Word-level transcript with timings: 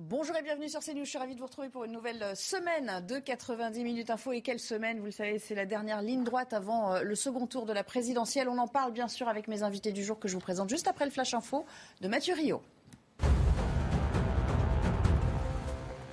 Bonjour 0.00 0.36
et 0.36 0.42
bienvenue 0.42 0.68
sur 0.68 0.78
CNews. 0.78 1.04
Je 1.04 1.10
suis 1.10 1.18
ravie 1.18 1.34
de 1.34 1.40
vous 1.40 1.46
retrouver 1.46 1.70
pour 1.70 1.82
une 1.82 1.90
nouvelle 1.90 2.24
semaine 2.36 3.04
de 3.08 3.18
90 3.18 3.82
minutes 3.82 4.10
info. 4.10 4.30
Et 4.30 4.42
quelle 4.42 4.60
semaine 4.60 5.00
Vous 5.00 5.06
le 5.06 5.10
savez, 5.10 5.40
c'est 5.40 5.56
la 5.56 5.66
dernière 5.66 6.02
ligne 6.02 6.22
droite 6.22 6.52
avant 6.52 6.94
euh, 6.94 7.02
le 7.02 7.16
second 7.16 7.48
tour 7.48 7.66
de 7.66 7.72
la 7.72 7.82
présidentielle. 7.82 8.48
On 8.48 8.58
en 8.58 8.68
parle 8.68 8.92
bien 8.92 9.08
sûr 9.08 9.26
avec 9.26 9.48
mes 9.48 9.64
invités 9.64 9.90
du 9.90 10.04
jour 10.04 10.20
que 10.20 10.28
je 10.28 10.34
vous 10.34 10.40
présente 10.40 10.68
juste 10.68 10.86
après 10.86 11.04
le 11.04 11.10
flash 11.10 11.34
info 11.34 11.66
de 12.00 12.06
Mathieu 12.06 12.34
Rio. 12.34 12.62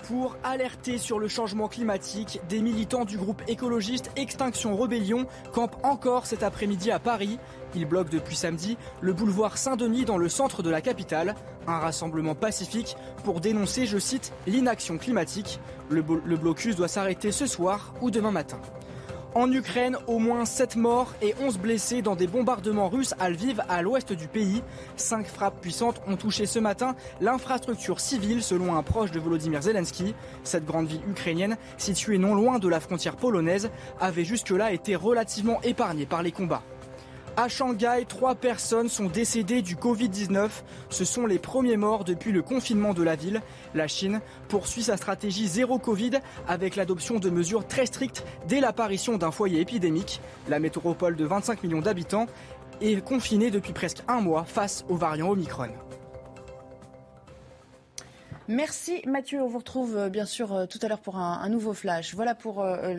Pour 0.08 0.38
alerter 0.44 1.00
sur 1.00 1.18
le 1.18 1.28
changement 1.28 1.68
climatique, 1.68 2.40
des 2.48 2.62
militants 2.62 3.05
du 3.05 3.18
groupe 3.18 3.42
écologiste 3.48 4.12
Extinction 4.16 4.78
Rebellion 4.78 5.26
campent 5.52 5.78
encore 5.82 6.28
cet 6.28 6.44
après-midi 6.44 6.92
à 6.92 7.00
Paris. 7.00 7.40
Ils 7.74 7.88
bloquent 7.88 8.12
depuis 8.12 8.36
samedi 8.36 8.78
le 9.02 9.14
boulevard 9.14 9.58
Saint-Denis 9.58 10.05
dans 10.05 10.20
le 10.20 10.30
centre 10.30 10.62
de 10.62 10.70
la 10.70 10.82
capitale. 10.82 11.34
Un 11.66 11.80
rassemblement 11.80 12.36
pacifique 12.36 12.96
pour 13.23 13.41
dénoncer, 13.41 13.88
je 13.88 13.98
cite, 13.98 14.32
l'inaction 14.46 14.99
climatique. 14.99 15.60
Le, 15.90 16.04
blocus 16.04 16.76
doit 16.76 16.88
s'arrêter 16.88 17.32
ce 17.32 17.48
soir 17.48 17.91
ou 18.02 18.12
demain 18.12 18.32
matin. 18.32 18.60
En 19.38 19.52
Ukraine, 19.52 19.98
au 20.07 20.17
moins 20.17 20.45
7 20.45 20.77
morts 20.77 21.13
et 21.21 21.35
11 21.41 21.57
blessés 21.57 22.02
dans 22.02 22.16
des 22.16 22.26
bombardements 22.26 22.88
russes 22.88 23.13
à 23.20 23.30
Lviv, 23.30 23.62
à 23.67 23.81
l'ouest 23.81 24.13
du 24.13 24.30
pays. 24.30 24.63
Cinq 24.95 25.27
frappes 25.27 25.59
puissantes 25.59 26.02
ont 26.07 26.16
touché 26.16 26.45
ce 26.45 26.57
matin 26.57 26.95
l'infrastructure 27.20 27.99
civile, 27.99 28.41
selon 28.41 28.77
un 28.77 28.81
proche 28.81 29.12
de 29.12 29.20
Volodymyr 29.20 29.62
Zelensky. 29.62 30.16
Cette 30.45 30.63
grande 30.63 30.88
ville 30.88 31.02
ukrainienne, 31.05 31.57
située 31.77 32.17
non 32.17 32.34
loin 32.34 32.59
de 32.59 32.70
la 32.70 32.79
frontière 32.79 33.17
polonaise, 33.17 33.71
avait 33.99 34.23
jusque-là 34.23 34.71
été 34.71 34.95
relativement 34.95 35.62
épargnée 35.63 36.05
par 36.05 36.23
les 36.23 36.31
combats. 36.31 36.63
À 37.38 37.49
Shanghai, 37.49 38.05
trois 38.07 38.34
personnes 38.34 38.88
sont 38.88 39.07
décédées 39.07 39.62
du 39.62 39.76
Covid-19. 39.76 40.49
Ce 40.89 41.03
sont 41.03 41.26
les 41.26 41.38
premiers 41.38 41.76
morts 41.76 42.05
depuis 42.05 42.31
le 42.31 42.41
confinement 42.41 42.93
de 42.93 43.03
la 43.03 43.17
ville. 43.17 43.41
La 43.73 43.89
Chine 43.89 44.21
poursuit 44.48 44.84
sa 44.84 44.95
stratégie 44.95 45.45
zéro 45.45 45.77
Covid 45.77 46.12
avec 46.48 46.77
l'adoption 46.77 47.20
de 47.20 47.29
mesures 47.29 47.68
très 47.68 47.87
strictes 47.87 48.23
dès 48.48 48.62
l'apparition 48.62 49.18
d'un 49.18 49.32
foyer 49.32 49.60
épidémique. 49.60 50.21
La 50.48 50.60
métropole 50.60 51.18
de 51.18 51.26
25 51.26 51.62
millions 51.63 51.82
d'habitants 51.82 52.27
est 52.79 53.04
confinée 53.04 53.51
depuis 53.51 53.73
presque 53.73 54.04
un 54.07 54.21
mois 54.21 54.45
face 54.45 54.85
au 54.88 54.95
variant 54.95 55.29
Omicron. 55.29 55.71
Merci 58.48 59.01
Mathieu. 59.07 59.41
On 59.41 59.48
vous 59.48 59.57
retrouve 59.57 59.98
euh, 59.98 60.10
bien 60.10 60.26
sûr 60.26 60.54
euh, 60.54 60.65
tout 60.68 60.77
à 60.84 60.88
l'heure 60.88 60.99
pour 60.99 61.18
un, 61.18 61.49
nouveau 61.49 61.74
flash. 61.74 62.13
Voilà 62.13 62.35
pour 62.35 62.62
euh, 62.62 62.93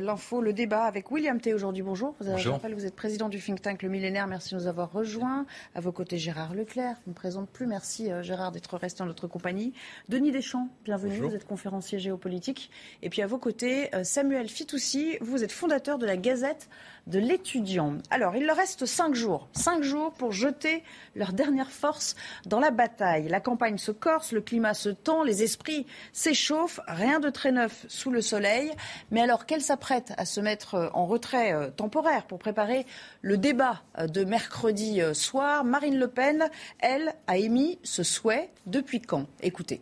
l'info, 0.00 0.40
le, 0.40 0.52
débat 0.52 0.84
avec 0.84 1.12
William 1.12 1.40
T 1.40 1.54
aujourd'hui. 1.54 1.84
Bonjour. 1.84 2.16
Vous, 2.18 2.36
Je 2.36 2.48
rappelle, 2.48 2.74
vous 2.74 2.84
êtes 2.84 2.96
président 2.96 3.28
du 3.28 3.40
think 3.40 3.62
tank 3.62 3.82
Le 3.84 3.88
Millénaire. 3.88 4.26
Merci 4.26 4.54
de 4.54 4.60
nous 4.60 4.66
avoir 4.66 4.90
rejoints. 4.90 5.46
À 5.76 5.80
vos 5.80 5.92
côtés, 5.92 6.18
Gérard 6.18 6.52
Leclerc. 6.52 6.96
Je 7.04 7.10
ne 7.10 7.12
me 7.12 7.14
présente 7.14 7.48
plus. 7.48 7.68
Merci 7.68 8.10
Gérard 8.22 8.50
d'être 8.50 8.76
resté 8.76 9.02
en 9.02 9.06
notre 9.06 9.28
compagnie. 9.28 9.72
Denis 10.08 10.32
Deschamps, 10.32 10.68
bienvenue. 10.84 11.20
Vous 11.20 11.34
êtes 11.36 11.46
conférencier 11.46 12.00
géopolitique. 12.00 12.70
Et 13.02 13.08
puis 13.08 13.22
à 13.22 13.28
vos 13.28 13.38
côtés, 13.38 13.90
Samuel 14.02 14.48
Fitoussi. 14.48 15.16
Vous 15.20 15.44
êtes 15.44 15.52
fondateur 15.52 15.98
de 15.98 16.06
la 16.06 16.16
Gazette 16.16 16.68
de 17.06 17.18
l'étudiant. 17.18 17.98
Alors, 18.10 18.36
il 18.36 18.46
leur 18.46 18.56
reste 18.56 18.86
cinq 18.86 19.14
jours. 19.14 19.48
Cinq 19.52 19.82
jours 19.82 20.12
pour 20.12 20.32
jeter 20.32 20.82
leur 21.14 21.32
dernière 21.32 21.70
force 21.70 22.16
dans 22.46 22.60
la 22.60 22.70
bataille. 22.70 23.28
La 23.28 23.40
campagne 23.40 23.78
se 23.78 23.92
corse, 23.92 24.32
le 24.32 24.40
climat 24.40 24.74
se 24.74 24.88
tend, 24.88 25.22
les 25.22 25.42
esprits 25.42 25.86
s'échauffent. 26.12 26.80
Rien 26.86 27.20
de 27.20 27.30
très 27.30 27.52
neuf 27.52 27.86
sous 27.88 28.10
le 28.10 28.20
soleil. 28.20 28.72
Mais 29.10 29.20
alors, 29.20 29.46
qu'elle 29.46 29.62
s'apprête 29.62 30.12
à 30.16 30.24
se 30.24 30.40
mettre 30.40 30.90
en 30.94 31.06
retrait 31.06 31.52
euh, 31.52 31.70
temporaire 31.70 32.24
pour 32.26 32.38
préparer 32.38 32.86
le 33.22 33.38
débat 33.38 33.82
euh, 33.98 34.06
de 34.06 34.24
mercredi 34.24 35.00
euh, 35.00 35.14
soir 35.14 35.64
Marine 35.64 35.98
Le 35.98 36.08
Pen, 36.08 36.48
elle, 36.78 37.14
a 37.26 37.36
émis 37.36 37.78
ce 37.82 38.02
souhait. 38.02 38.50
Depuis 38.66 39.00
quand? 39.00 39.26
Écoutez. 39.42 39.80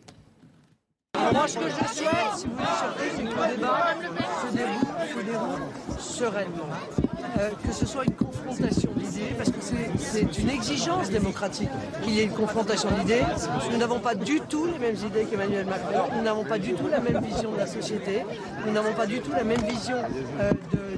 Moi, 1.31 1.47
ce 1.47 1.57
que 1.57 1.69
je 1.69 1.75
souhaite, 1.75 2.11
c'est 2.35 3.23
que 3.23 3.29
le 3.29 3.55
débat 3.55 3.95
se 4.41 5.21
déroule 5.21 5.61
sereinement. 5.99 6.69
Euh, 7.39 7.49
que 7.67 7.73
ce 7.73 7.85
soit 7.85 8.05
une 8.05 8.13
confrontation 8.13 8.91
d'idées, 8.95 9.33
parce 9.37 9.49
que 9.49 9.57
c'est 9.97 10.37
une 10.39 10.49
exigence 10.49 11.09
démocratique 11.09 11.69
qu'il 12.03 12.13
y 12.13 12.21
ait 12.21 12.25
une 12.25 12.31
confrontation 12.31 12.89
d'idées. 12.91 13.23
Nous 13.71 13.77
n'avons 13.77 13.99
pas 13.99 14.15
du 14.15 14.39
tout 14.41 14.65
les 14.65 14.79
mêmes 14.79 14.95
idées 14.95 15.25
qu'Emmanuel 15.25 15.65
Macron, 15.65 16.09
nous 16.15 16.23
n'avons 16.23 16.45
pas 16.45 16.57
du 16.57 16.73
tout 16.73 16.87
la 16.87 17.01
même 17.01 17.21
vision 17.21 17.51
de 17.51 17.57
la 17.57 17.67
société, 17.67 18.25
nous 18.65 18.71
n'avons 18.71 18.93
pas 18.93 19.05
du 19.05 19.19
tout 19.19 19.31
la 19.31 19.43
même 19.43 19.61
vision 19.61 19.97
euh, 20.39 20.51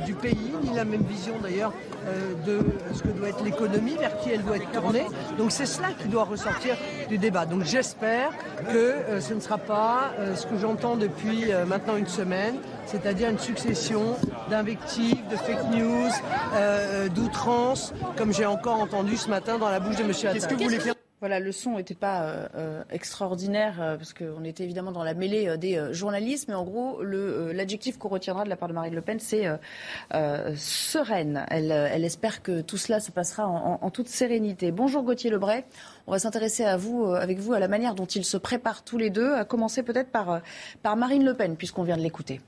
du 0.05 0.13
pays, 0.13 0.53
ni 0.63 0.75
la 0.75 0.85
même 0.85 1.03
vision 1.03 1.33
d'ailleurs 1.41 1.73
euh, 2.07 2.33
de 2.45 2.59
ce 2.93 3.01
que 3.01 3.09
doit 3.09 3.29
être 3.29 3.43
l'économie, 3.43 3.95
vers 3.95 4.17
qui 4.19 4.29
elle 4.29 4.43
doit 4.43 4.57
être 4.57 4.71
tournée. 4.71 5.07
Donc 5.39 5.51
c'est 5.51 5.65
cela 5.65 5.89
qui 5.99 6.07
doit 6.07 6.25
ressortir 6.25 6.75
du 7.09 7.17
débat. 7.17 7.45
Donc 7.45 7.63
j'espère 7.63 8.29
que 8.71 9.19
ce 9.19 9.33
ne 9.33 9.39
sera 9.39 9.57
pas 9.57 10.11
ce 10.35 10.45
que 10.45 10.57
j'entends 10.57 10.97
depuis 10.97 11.51
maintenant 11.67 11.95
une 11.95 12.07
semaine, 12.07 12.55
c'est-à-dire 12.85 13.29
une 13.29 13.39
succession 13.39 14.15
d'invectives, 14.49 15.27
de 15.29 15.35
fake 15.35 15.71
news, 15.71 16.09
euh, 16.53 17.09
d'outrance, 17.09 17.93
comme 18.15 18.33
j'ai 18.33 18.45
encore 18.45 18.79
entendu 18.79 19.17
ce 19.17 19.29
matin 19.29 19.57
dans 19.57 19.69
la 19.69 19.79
bouche 19.79 19.95
de 19.95 20.03
M. 20.03 20.11
Attal. 20.11 20.33
Qu'est-ce 20.33 20.47
que 20.47 20.55
vous 20.55 20.63
voulez 20.63 20.79
faire? 20.79 20.93
Voilà, 21.19 21.39
le 21.39 21.51
son 21.51 21.77
n'était 21.77 21.95
pas 21.95 22.21
euh, 22.21 22.47
euh, 22.55 22.83
extraordinaire 22.91 23.95
parce 23.97 24.13
qu'on 24.13 24.43
était 24.43 24.63
évidemment 24.63 24.91
dans 24.91 25.03
la 25.03 25.15
mêlée 25.15 25.57
des 25.57 25.81
journalistes, 25.91 26.47
mais 26.47 26.53
en 26.53 26.63
gros, 26.63 27.01
l'adjectif 27.01 27.97
qu'on 27.97 28.09
retiendra 28.09 28.43
de 28.43 28.49
la 28.49 28.55
part 28.55 28.69
de 28.69 28.73
Marine 28.73 28.93
Le 28.93 29.01
Pen, 29.01 29.19
c'est 29.19 29.47
sereine. 30.55 31.43
Elle, 31.49 31.71
elle, 31.71 32.05
espère 32.05 32.43
que 32.43 32.61
tout 32.61 32.77
cela 32.77 32.99
se 32.99 33.11
passera 33.11 33.47
en, 33.47 33.79
en 33.81 33.89
toute 33.89 34.09
sérénité. 34.09 34.71
Bonjour 34.71 35.01
Gauthier 35.01 35.31
Lebray. 35.31 35.65
On 36.05 36.11
va 36.11 36.19
s'intéresser 36.19 36.65
à 36.65 36.77
vous, 36.77 37.05
avec 37.05 37.39
vous, 37.39 37.53
à 37.53 37.59
la 37.59 37.67
manière 37.67 37.95
dont 37.95 38.05
ils 38.05 38.25
se 38.25 38.37
préparent 38.37 38.83
tous 38.83 38.99
les 38.99 39.09
deux, 39.09 39.33
à 39.33 39.43
commencer 39.43 39.81
peut-être 39.81 40.11
par, 40.11 40.41
par 40.83 40.97
Marine 40.97 41.25
Le 41.25 41.33
Pen, 41.33 41.55
puisqu'on 41.55 41.83
vient 41.83 41.97
de 41.97 42.03
l'écouter. 42.03 42.41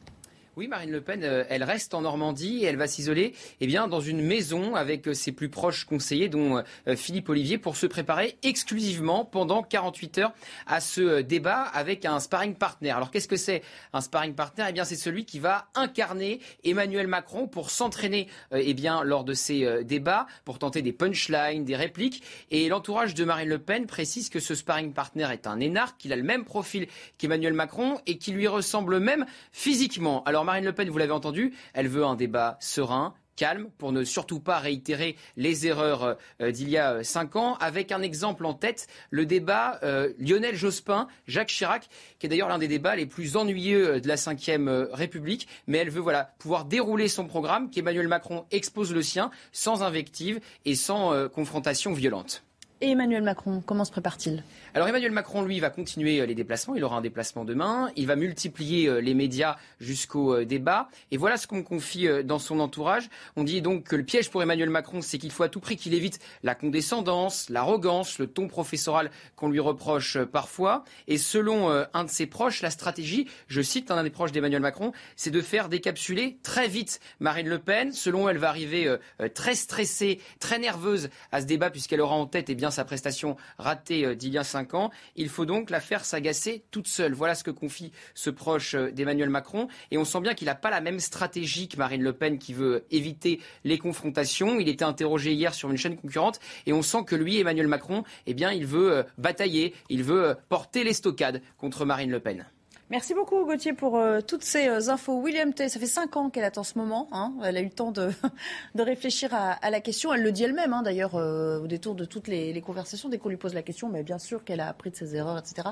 Oui, 0.59 0.67
Marine 0.67 0.91
Le 0.91 0.99
Pen, 0.99 1.23
euh, 1.23 1.45
elle 1.47 1.63
reste 1.63 1.93
en 1.93 2.01
Normandie 2.01 2.63
et 2.63 2.65
elle 2.65 2.75
va 2.75 2.85
s'isoler 2.85 3.33
eh 3.61 3.65
bien, 3.65 3.87
dans 3.87 4.01
une 4.01 4.19
maison 4.19 4.75
avec 4.75 5.07
euh, 5.07 5.13
ses 5.13 5.31
plus 5.31 5.47
proches 5.47 5.85
conseillers, 5.85 6.27
dont 6.27 6.61
euh, 6.85 6.97
Philippe 6.97 7.29
Olivier, 7.29 7.57
pour 7.57 7.77
se 7.77 7.85
préparer 7.85 8.37
exclusivement 8.43 9.23
pendant 9.23 9.63
48 9.63 10.17
heures 10.17 10.33
à 10.67 10.81
ce 10.81 11.21
débat 11.21 11.61
avec 11.61 12.03
un 12.03 12.19
sparring 12.19 12.55
partner. 12.55 12.89
Alors 12.89 13.09
qu'est-ce 13.09 13.29
que 13.29 13.37
c'est 13.37 13.61
un 13.93 14.01
sparring 14.01 14.33
partner? 14.33 14.65
Eh 14.67 14.73
bien, 14.73 14.83
c'est 14.83 14.97
celui 14.97 15.23
qui 15.23 15.39
va 15.39 15.69
incarner 15.75 16.41
Emmanuel 16.65 17.07
Macron 17.07 17.47
pour 17.47 17.69
s'entraîner 17.69 18.27
eh 18.51 18.73
bien, 18.73 19.05
lors 19.05 19.23
de 19.23 19.33
ces 19.33 19.85
débats, 19.85 20.27
pour 20.43 20.59
tenter 20.59 20.81
des 20.81 20.91
punchlines, 20.91 21.63
des 21.63 21.77
répliques. 21.77 22.21
Et 22.51 22.67
l'entourage 22.67 23.13
de 23.13 23.23
Marine 23.23 23.47
Le 23.47 23.59
Pen 23.59 23.85
précise 23.85 24.27
que 24.27 24.41
ce 24.41 24.55
sparring 24.55 24.91
partner 24.91 25.29
est 25.31 25.47
un 25.47 25.61
énarque, 25.61 25.97
qu'il 25.99 26.11
a 26.11 26.17
le 26.17 26.23
même 26.23 26.43
profil 26.43 26.87
qu'Emmanuel 27.17 27.53
Macron 27.53 28.01
et 28.07 28.17
qui 28.17 28.33
lui 28.33 28.47
ressemble 28.47 28.99
même 28.99 29.25
physiquement. 29.53 30.21
Alors 30.25 30.48
Marine 30.49 30.65
Le 30.65 30.73
Pen, 30.73 30.89
vous 30.89 30.97
l'avez 30.97 31.11
entendu, 31.11 31.53
elle 31.75 31.87
veut 31.87 32.03
un 32.03 32.15
débat 32.15 32.57
serein, 32.59 33.13
calme 33.35 33.69
pour 33.77 33.91
ne 33.91 34.03
surtout 34.03 34.39
pas 34.39 34.57
réitérer 34.57 35.15
les 35.37 35.67
erreurs 35.67 36.17
euh, 36.41 36.49
d'il 36.49 36.69
y 36.69 36.77
a 36.79 36.93
euh, 36.93 37.03
cinq 37.03 37.35
ans. 37.35 37.53
Avec 37.57 37.91
un 37.91 38.01
exemple 38.01 38.47
en 38.47 38.55
tête, 38.55 38.87
le 39.11 39.27
débat 39.27 39.79
euh, 39.83 40.11
Lionel 40.17 40.55
Jospin, 40.55 41.07
Jacques 41.27 41.49
Chirac, 41.49 41.87
qui 42.17 42.25
est 42.25 42.29
d'ailleurs 42.29 42.49
l'un 42.49 42.57
des 42.57 42.67
débats 42.67 42.95
les 42.95 43.05
plus 43.05 43.37
ennuyeux 43.37 44.01
de 44.01 44.07
la 44.07 44.15
Ve 44.15 44.89
République. 44.91 45.47
Mais 45.67 45.77
elle 45.77 45.91
veut 45.91 46.01
voilà 46.01 46.33
pouvoir 46.39 46.65
dérouler 46.65 47.09
son 47.09 47.27
programme, 47.27 47.69
qu'Emmanuel 47.69 48.07
Macron 48.07 48.47
expose 48.49 48.91
le 48.91 49.03
sien, 49.03 49.29
sans 49.51 49.83
invective 49.83 50.39
et 50.65 50.73
sans 50.73 51.29
confrontation 51.29 51.93
violente. 51.93 52.43
Et 52.81 52.91
Emmanuel 52.91 53.23
Macron, 53.23 53.61
comment 53.65 53.83
se 53.83 53.91
prépare-t-il? 53.91 54.41
Alors 54.73 54.87
Emmanuel 54.87 55.11
Macron, 55.11 55.41
lui, 55.41 55.59
va 55.59 55.69
continuer 55.69 56.21
euh, 56.21 56.25
les 56.25 56.33
déplacements. 56.33 56.75
Il 56.75 56.83
aura 56.85 56.95
un 56.95 57.01
déplacement 57.01 57.43
demain. 57.43 57.91
Il 57.97 58.07
va 58.07 58.15
multiplier 58.15 58.87
euh, 58.87 59.01
les 59.01 59.13
médias 59.13 59.57
jusqu'au 59.81 60.33
euh, 60.33 60.45
débat. 60.45 60.87
Et 61.11 61.17
voilà 61.17 61.35
ce 61.35 61.45
qu'on 61.45 61.61
confie 61.61 62.07
dans 62.23 62.39
son 62.39 62.61
entourage. 62.61 63.09
On 63.35 63.43
dit 63.43 63.61
donc 63.61 63.83
que 63.83 63.97
le 63.97 64.03
piège 64.03 64.29
pour 64.29 64.41
Emmanuel 64.41 64.69
Macron, 64.69 65.01
c'est 65.01 65.17
qu'il 65.17 65.31
faut 65.31 65.43
à 65.43 65.49
tout 65.49 65.59
prix 65.59 65.75
qu'il 65.75 65.93
évite 65.93 66.19
la 66.41 66.55
condescendance, 66.55 67.49
l'arrogance, 67.49 68.17
le 68.17 68.27
ton 68.27 68.47
professoral 68.47 69.11
qu'on 69.35 69.49
lui 69.49 69.59
reproche 69.59 70.17
parfois. 70.23 70.85
Et 71.09 71.17
selon 71.17 71.69
un 71.93 72.03
de 72.03 72.09
ses 72.09 72.27
proches, 72.27 72.61
la 72.61 72.69
stratégie, 72.69 73.27
je 73.47 73.61
cite 73.61 73.91
un 73.91 74.03
des 74.03 74.09
proches 74.09 74.31
d'Emmanuel 74.31 74.61
Macron, 74.61 74.93
c'est 75.15 75.31
de 75.31 75.41
faire 75.41 75.67
décapsuler 75.67 76.37
très 76.43 76.67
vite 76.67 76.99
Marine 77.19 77.49
Le 77.49 77.59
Pen. 77.59 77.91
Selon 77.91 78.29
elle, 78.29 78.37
va 78.37 78.49
arriver 78.49 78.95
très 79.33 79.55
stressée, 79.55 80.19
très 80.39 80.59
nerveuse 80.59 81.09
à 81.31 81.41
ce 81.41 81.45
débat 81.45 81.69
puisqu'elle 81.69 82.01
aura 82.01 82.15
en 82.15 82.25
tête 82.25 82.49
eh 82.49 82.55
bien, 82.55 82.68
sa 82.71 82.85
prestation 82.85 83.35
ratée 83.57 84.05
euh, 84.05 84.15
d'il 84.15 84.31
y 84.31 84.37
a 84.37 84.43
cinq 84.43 84.73
ans. 84.73 84.91
Il 85.15 85.29
faut 85.29 85.45
donc 85.45 85.69
la 85.69 85.79
faire 85.79 86.05
s'agacer 86.05 86.63
toute 86.71 86.87
seule. 86.87 87.13
Voilà 87.13 87.35
ce 87.35 87.43
que 87.43 87.51
confie 87.51 87.91
ce 88.13 88.29
proche 88.29 88.75
euh, 88.75 88.91
d'Emmanuel 88.91 89.29
Macron. 89.29 89.67
Et 89.91 89.97
on 89.97 90.05
sent 90.05 90.21
bien 90.21 90.33
qu'il 90.33 90.45
n'a 90.47 90.55
pas 90.55 90.69
la 90.69 90.81
même 90.81 90.99
stratégie 90.99 91.67
que 91.67 91.77
Marine 91.77 92.03
Le 92.03 92.13
Pen 92.13 92.37
qui 92.37 92.53
veut 92.53 92.85
éviter 92.91 93.39
les 93.63 93.77
confrontations. 93.77 94.59
Il 94.59 94.69
était 94.69 94.85
interrogé 94.85 95.33
hier 95.33 95.53
sur 95.53 95.69
une 95.69 95.77
chaîne 95.77 95.97
concurrente 95.97 96.39
et 96.65 96.73
on 96.73 96.81
sent 96.81 97.03
que 97.05 97.15
lui, 97.15 97.39
Emmanuel 97.39 97.67
Macron, 97.67 98.03
eh 98.25 98.33
bien, 98.33 98.51
il 98.51 98.65
veut 98.65 98.91
euh, 98.91 99.03
batailler, 99.17 99.73
il 99.89 100.03
veut 100.03 100.35
porter 100.49 100.83
les 100.83 100.93
stockades 100.93 101.41
contre 101.57 101.85
Marine 101.85 102.11
Le 102.11 102.19
Pen. 102.19 102.45
Merci 102.91 103.13
beaucoup 103.13 103.45
Gauthier 103.45 103.73
pour 103.73 103.97
euh, 103.97 104.19
toutes 104.19 104.43
ces 104.43 104.67
euh, 104.67 104.89
infos. 104.89 105.21
William 105.21 105.53
T, 105.53 105.69
ça 105.69 105.79
fait 105.79 105.85
cinq 105.85 106.17
ans 106.17 106.31
qu'elle 106.31 106.43
attend 106.43 106.63
ce 106.63 106.75
moment. 106.75 107.07
Hein. 107.11 107.33
Elle 107.43 107.57
a 107.57 107.61
eu 107.61 107.65
le 107.65 107.69
temps 107.69 107.91
de, 107.91 108.09
réfléchir 108.75 109.29
à, 109.31 109.69
la 109.69 109.79
question. 109.79 110.11
Elle 110.11 110.23
le 110.23 110.31
dit 110.31 110.43
elle-même, 110.43 110.73
hein, 110.73 110.81
d'ailleurs, 110.81 111.13
euh, 111.13 111.59
au 111.59 111.67
détour 111.67 111.93
de 111.93 112.03
toutes 112.05 112.27
les, 112.27 112.51
les 112.51 112.61
conversations. 112.61 113.07
Dès 113.07 113.19
qu'on 113.19 113.29
lui 113.29 113.37
pose 113.37 113.53
la 113.53 113.61
question, 113.61 113.89
mais 113.89 114.01
bien 114.01 114.17
sûr 114.17 114.43
qu'elle 114.43 114.59
a 114.59 114.67
appris 114.67 114.89
de 114.89 114.95
ses 114.95 115.15
erreurs, 115.15 115.37
etc. 115.37 115.67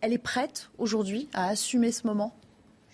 Elle 0.00 0.12
est 0.12 0.18
prête 0.18 0.70
aujourd'hui 0.78 1.28
à 1.34 1.48
assumer 1.48 1.90
ce 1.90 2.06
moment? 2.06 2.32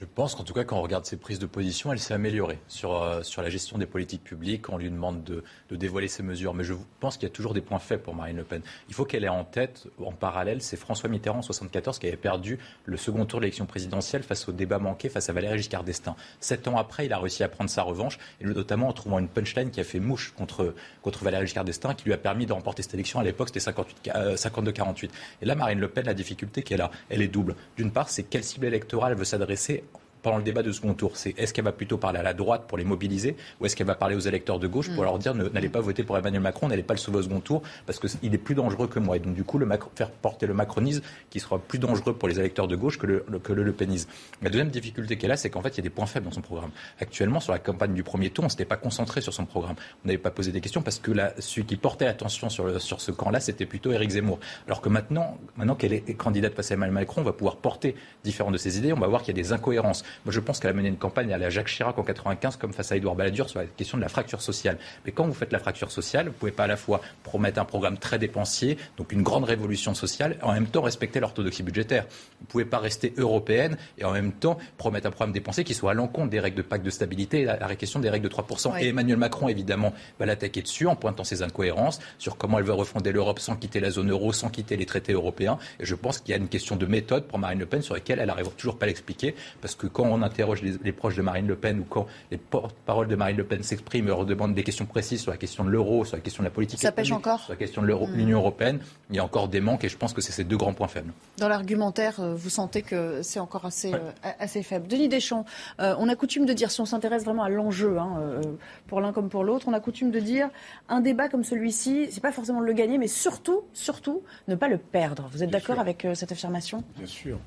Je 0.00 0.05
pense 0.05 0.37
qu'en 0.37 0.45
tout 0.45 0.55
cas, 0.55 0.62
quand 0.62 0.79
on 0.79 0.83
regarde 0.83 1.05
ses 1.06 1.17
prises 1.17 1.41
de 1.41 1.47
position, 1.47 1.93
elle 1.93 1.99
s'est 1.99 2.15
améliorée 2.15 2.61
sur, 2.69 3.03
euh, 3.03 3.25
sur 3.25 3.43
la 3.43 3.50
gestion 3.50 3.79
des 3.79 3.87
politiques 3.87 4.23
publiques. 4.23 4.69
On 4.69 4.79
lui 4.79 4.91
demande 4.91 5.25
de, 5.25 5.43
de 5.71 5.77
dévoiler 5.77 6.06
ses 6.06 6.23
mesures. 6.23 6.55
Mais 6.55 6.62
je 6.62 6.75
pense 7.00 7.17
qu'il 7.17 7.29
y 7.29 7.33
a 7.33 7.35
toujours 7.35 7.53
des 7.53 7.61
points 7.61 7.81
faibles 7.81 8.05
pour 8.05 8.15
Marine 8.15 8.37
Le 8.37 8.45
Pen. 8.45 8.62
Il 8.89 8.95
faut 8.95 9.05
qu'elle 9.05 9.25
ait 9.25 9.29
en 9.29 9.43
tête, 9.43 9.89
en 10.00 10.12
parallèle, 10.12 10.62
c'est 10.62 10.77
François 10.77 11.09
Mitterrand 11.09 11.39
en 11.39 11.43
1974 11.43 11.99
qui 11.99 12.06
avait 12.06 12.17
perdu 12.17 12.59
le 12.85 12.97
second 12.97 13.25
tour 13.25 13.41
de 13.41 13.45
l'élection 13.45 13.67
présidentielle 13.67 14.23
face 14.23 14.49
au 14.49 14.53
débat 14.53 14.79
manqué 14.79 15.09
face 15.09 15.31
à 15.31 15.33
Valéry 15.33 15.59
Giscard 15.59 15.83
d'Estaing. 15.83 16.15
Sept 16.39 16.69
ans 16.69 16.79
après, 16.79 17.06
il 17.06 17.12
a 17.12 17.19
réussi 17.19 17.43
à 17.43 17.49
prendre 17.49 17.69
sa 17.69 17.83
revanche, 17.83 18.19
et 18.41 18.44
notamment 18.44 18.89
en 18.89 18.93
trouvant 18.93 19.19
une 19.19 19.29
punchline 19.29 19.73
qui 19.73 19.81
a 19.81 19.85
fait 19.85 20.01
mouche 20.01 20.33
contre, 20.37 20.75
contre 21.03 21.25
Valéry 21.25 21.47
Giscard 21.47 21.65
d'Estaing, 21.65 21.94
qui 21.94 22.05
lui 22.05 22.12
a 22.12 22.19
permis 22.19 22.47
de 22.47 22.53
remporter 22.53 22.83
cette 22.83 22.94
élection. 22.94 23.19
À 23.19 23.25
l'époque, 23.25 23.49
c'était 23.53 23.69
52-48. 23.69 25.05
Euh, 25.05 25.09
et 25.43 25.44
là, 25.44 25.56
Marine 25.56 25.81
Le 25.81 25.89
Pen, 25.89 26.06
la 26.06 26.15
difficulté 26.15 26.62
qu'elle 26.62 26.83
a, 26.83 26.93
elle 27.09 27.21
est 27.21 27.29
double. 27.29 27.56
D'une 27.77 27.91
part, 27.91 28.11
c'est 28.11 28.23
quelle 28.23 28.44
cible 28.44 28.67
électorale 28.67 29.15
veut 29.15 29.25
s'adresser 29.25 29.83
pendant 30.23 30.38
le 30.38 30.43
débat 30.43 30.62
de 30.62 30.73
second 30.73 30.94
tour, 30.94 31.17
c'est 31.17 31.38
est-ce 31.38 31.55
qu'elle 31.55 31.65
va 31.65 31.73
plutôt 31.73 31.99
parler 31.99 32.19
à 32.19 32.23
la 32.23 32.35
droite 32.35 32.65
pour 32.67 32.79
les 32.79 32.85
mobiliser 32.85 33.37
ou 33.61 33.67
est-ce 33.67 33.76
qu'elle 33.76 33.87
va 33.87 33.94
parler 33.94 34.17
aux 34.17 34.20
électeurs 34.20 34.59
de 34.59 34.67
gauche 34.67 34.88
pour 34.91 35.03
mm. 35.03 35.06
leur 35.06 35.19
dire 35.19 35.35
n'allez 35.35 35.69
pas 35.69 35.81
voter 35.81 36.03
pour 36.03 36.17
Emmanuel 36.19 36.43
Macron, 36.43 36.69
n'allez 36.69 36.82
pas 36.82 36.94
le 36.94 36.99
sauver 36.99 37.19
au 37.19 37.23
second 37.23 37.41
tour 37.41 37.62
parce 37.87 37.99
qu'il 37.99 38.35
est 38.35 38.38
plus 38.38 38.55
dangereux 38.55 38.88
que 38.88 38.99
moi. 38.99 39.17
Et 39.17 39.20
donc 39.20 39.35
du 39.35 39.44
coup, 39.44 39.59
le 39.59 39.69
faire 39.94 40.11
porter 40.11 40.47
le 40.47 40.55
macronisme 40.55 41.03
qui 41.31 41.41
sera 41.41 41.59
plus 41.59 41.79
dangereux 41.79 42.15
pour 42.15 42.29
les 42.29 42.38
électeurs 42.38 42.69
de 42.69 42.76
gauche 42.76 42.99
que 42.99 43.06
le, 43.06 43.25
que 43.43 43.53
le, 43.53 43.73
Penisme. 43.73 44.09
La 44.43 44.50
deuxième 44.50 44.70
difficulté 44.70 45.17
qu'elle 45.17 45.31
a, 45.31 45.37
c'est 45.37 45.50
qu'en 45.50 45.62
fait, 45.62 45.69
il 45.70 45.76
y 45.76 45.81
a 45.81 45.82
des 45.82 45.91
points 45.91 46.06
faibles 46.06 46.25
dans 46.25 46.32
son 46.32 46.41
programme. 46.41 46.70
Actuellement, 47.00 47.38
sur 47.38 47.53
la 47.53 47.59
campagne 47.59 47.94
du 47.94 48.03
premier 48.03 48.31
tour, 48.31 48.44
on 48.44 48.47
ne 48.47 48.50
s'était 48.50 48.65
pas 48.65 48.76
concentré 48.76 49.20
sur 49.20 49.32
son 49.32 49.44
programme. 49.44 49.76
On 50.05 50.09
n'avait 50.09 50.19
pas 50.19 50.31
posé 50.31 50.50
des 50.53 50.61
questions 50.61 50.82
parce 50.82 50.99
que 50.99 51.12
là, 51.12 51.35
celui 51.38 51.67
qui 51.67 51.76
portait 51.76 52.06
attention 52.06 52.49
sur, 52.49 52.81
sur 52.81 53.00
ce 53.00 53.12
camp-là, 53.12 53.41
c'était 53.41 53.67
plutôt 53.67 53.93
Éric 53.93 54.11
Zemmour. 54.11 54.41
Alors 54.67 54.81
que 54.81 54.88
maintenant, 54.88 55.38
maintenant 55.56 55.75
qu'elle 55.75 55.93
est 55.93 56.15
candidate 56.15 56.55
face 56.55 56.70
à 56.70 56.75
Emmanuel 56.75 56.94
Macron, 56.94 57.20
on 57.20 57.25
va 57.25 57.32
pouvoir 57.32 57.56
porter 57.56 57.94
différentes 58.25 58.55
de 58.55 58.59
ses 58.59 58.79
idées. 58.79 58.93
On 58.93 58.99
va 58.99 59.06
voir 59.06 59.23
qu'il 59.23 59.37
y 59.37 59.38
a 59.38 59.43
des 59.43 59.53
incohérences. 59.53 60.05
Moi, 60.25 60.32
je 60.32 60.40
pense 60.40 60.60
qu'elle 60.60 60.70
a 60.70 60.75
mené 60.75 60.88
une 60.88 60.96
campagne 60.96 61.32
à 61.32 61.38
la 61.38 61.50
Jacques 61.50 61.69
Chirac 61.69 61.99
en 61.99 62.02
95 62.02 62.56
comme 62.56 62.72
face 62.72 62.93
à 62.93 62.96
Édouard 62.96 63.14
Balladur 63.14 63.49
sur 63.49 63.60
la 63.60 63.66
question 63.66 63.99
de 63.99 64.02
la 64.02 64.08
fracture 64.08 64.43
sociale. 64.43 64.78
Mais 65.05 65.12
quand 65.12 65.26
vous 65.26 65.34
faites 65.34 65.52
la 65.52 65.58
fracture 65.58 65.90
sociale, 65.90 66.26
vous 66.26 66.32
ne 66.32 66.37
pouvez 66.37 66.52
pas 66.52 66.64
à 66.64 66.66
la 66.66 66.76
fois 66.76 67.00
promettre 67.22 67.60
un 67.60 67.64
programme 67.64 67.99
très 67.99 68.19
dépensier, 68.19 68.78
donc 68.96 69.12
une 69.12 69.22
grande 69.22 69.44
révolution 69.44 69.94
sociale, 69.94 70.37
et 70.40 70.44
en 70.44 70.52
même 70.52 70.66
temps 70.66 70.82
respecter 70.82 71.20
l'orthodoxie 71.20 71.62
budgétaire. 71.62 72.05
Vous 72.05 72.46
ne 72.46 72.49
pouvez 72.49 72.64
pas 72.64 72.78
rester 72.78 73.12
européenne 73.16 73.76
et 73.99 74.05
en 74.05 74.12
même 74.12 74.32
temps 74.32 74.58
promettre 74.76 75.06
un 75.06 75.10
programme 75.10 75.32
dépensier 75.32 75.64
qui 75.64 75.75
soit 75.75 75.93
à 75.93 75.94
l'encontre 75.94 76.31
des 76.31 76.40
règles 76.40 76.56
de 76.56 76.62
pacte 76.62 76.84
de 76.84 76.90
stabilité 76.90 77.40
et 77.40 77.44
la, 77.44 77.58
la 77.58 77.76
question 77.76 78.00
des 78.00 78.10
règles 78.10 78.28
de 78.28 78.34
3%. 78.34 78.81
Et 78.81 78.88
Emmanuel 78.88 79.19
Macron, 79.19 79.49
évidemment, 79.49 79.93
va 80.19 80.26
l'attaquer 80.26 80.62
dessus 80.62 80.87
en 80.87 80.96
pointant 80.96 81.25
ses 81.25 81.43
incohérences 81.43 82.00
sur 82.19 82.37
comment 82.37 82.58
elle 82.58 82.64
veut 82.64 82.72
refonder 82.72 83.12
l'Europe 83.12 83.38
sans 83.38 83.56
quitter 83.56 83.81
la 83.81 83.90
zone 83.90 84.10
euro, 84.10 84.32
sans 84.32 84.49
quitter 84.49 84.76
les 84.76 84.87
traités 84.87 85.12
européens. 85.12 85.58
Et 85.81 85.87
je 85.87 85.94
pense 85.94 86.19
qu'il 86.19 86.31
y 86.31 86.34
a 86.34 86.37
une 86.37 86.49
question 86.49 86.76
de 86.76 86.87
méthode 86.87 87.26
pour 87.26 87.38
Marine 87.38 87.58
Le 87.58 87.66
Pen 87.66 87.82
sur 87.82 87.94
laquelle 87.94 88.19
elle 88.19 88.26
n'arrive 88.28 88.49
toujours 88.56 88.78
pas 88.78 88.87
à 88.87 88.88
l'expliquer. 88.88 89.34
Parce 89.60 89.75
que 89.75 89.87
quand 89.99 90.05
on 90.05 90.23
interroge 90.23 90.62
les, 90.62 90.75
les 90.85 90.93
proches 90.93 91.17
de 91.17 91.23
Marine 91.23 91.49
Le 91.49 91.56
Pen 91.56 91.81
ou 91.81 91.85
quand 91.85 92.06
les 92.31 92.37
porte-paroles 92.37 93.09
de 93.09 93.17
Marine 93.17 93.37
Le 93.37 93.43
Pen 93.43 93.65
s'expriment 93.65 94.06
et 94.06 94.09
leur 94.09 94.25
demandent 94.25 94.55
des 94.55 94.62
questions 94.62 94.87
précises 94.87 95.23
sur 95.23 95.33
la 95.33 95.37
question 95.37 95.65
de 95.65 95.71
l'euro, 95.71 96.05
sur 96.05 96.17
la 96.17 96.23
question 96.23 96.45
de 96.45 96.47
la 96.47 96.53
politique 96.53 96.79
Ça 96.79 96.93
pêche 96.93 97.11
encore 97.11 97.41
sur 97.41 97.53
la 97.53 97.56
question 97.56 97.83
de 97.83 97.93
hmm. 97.93 98.15
l'Union 98.15 98.39
européenne, 98.39 98.79
il 99.11 99.17
y 99.17 99.19
a 99.19 99.25
encore 99.25 99.49
des 99.49 99.61
manques 99.61 99.83
et 99.83 99.89
je 99.89 99.97
pense 99.97 100.12
que 100.12 100.21
c'est 100.21 100.31
ces 100.31 100.45
deux 100.45 100.56
grands 100.56 100.73
points 100.73 100.87
faibles. 100.87 101.12
Dans 101.39 101.49
l'argumentaire, 101.49 102.21
euh, 102.21 102.35
vous 102.37 102.49
sentez 102.49 102.83
que 102.83 103.23
c'est 103.23 103.41
encore 103.41 103.65
assez, 103.65 103.93
euh, 103.93 103.99
assez 104.39 104.62
faible. 104.62 104.87
Denis 104.87 105.09
Deschamps, 105.09 105.45
euh, 105.81 105.97
on 105.99 106.09
a 106.09 106.15
coutume 106.15 106.47
de 106.47 106.53
dire, 106.53 106.71
si 106.71 106.81
on 106.81 106.85
s'intéresse 106.85 107.25
vraiment 107.25 107.43
à 107.43 107.49
l'enjeu, 107.49 107.99
hein, 107.99 108.41
pour 108.87 109.01
l'un 109.01 109.12
comme 109.12 109.29
pour 109.29 109.43
l'autre, 109.43 109.67
on 109.67 109.73
a 109.73 109.81
coutume 109.81 110.12
de 110.12 110.21
dire 110.21 110.49
un 110.89 111.01
débat 111.01 111.29
comme 111.29 111.43
celui-ci, 111.43 112.06
c'est 112.12 112.23
pas 112.23 112.33
forcément 112.33 112.61
de 112.61 112.67
le 112.67 112.73
gagner, 112.73 112.99
mais 112.99 113.09
surtout, 113.09 113.62
surtout, 113.73 114.23
ne 114.47 114.55
pas 114.55 114.69
le 114.69 114.79
perdre. 114.79 115.29
Vous 115.33 115.43
êtes 115.43 115.51
d'accord 115.51 115.81
avec 115.81 116.06
cette 116.15 116.31
affirmation? 116.31 116.85
Bien 116.97 117.06
sûr. 117.06 117.39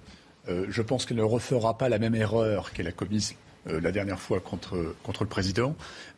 Euh, 0.50 0.66
je 0.70 0.82
pense 0.82 1.06
qu'elle 1.06 1.18
ne 1.18 1.24
refera 1.24 1.78
pas 1.78 1.90
la 1.90 2.00
même 2.00 2.16
erreur 2.16 2.72
qu'elle 2.72 2.88
a 2.88 2.92
commise 2.92 3.36
euh, 3.68 3.80
la 3.80 3.92
dernière 3.92 4.20
fois 4.20 4.40
contre, 4.40 4.96
contre 5.04 5.24
le 5.24 5.30
président. 5.30 5.76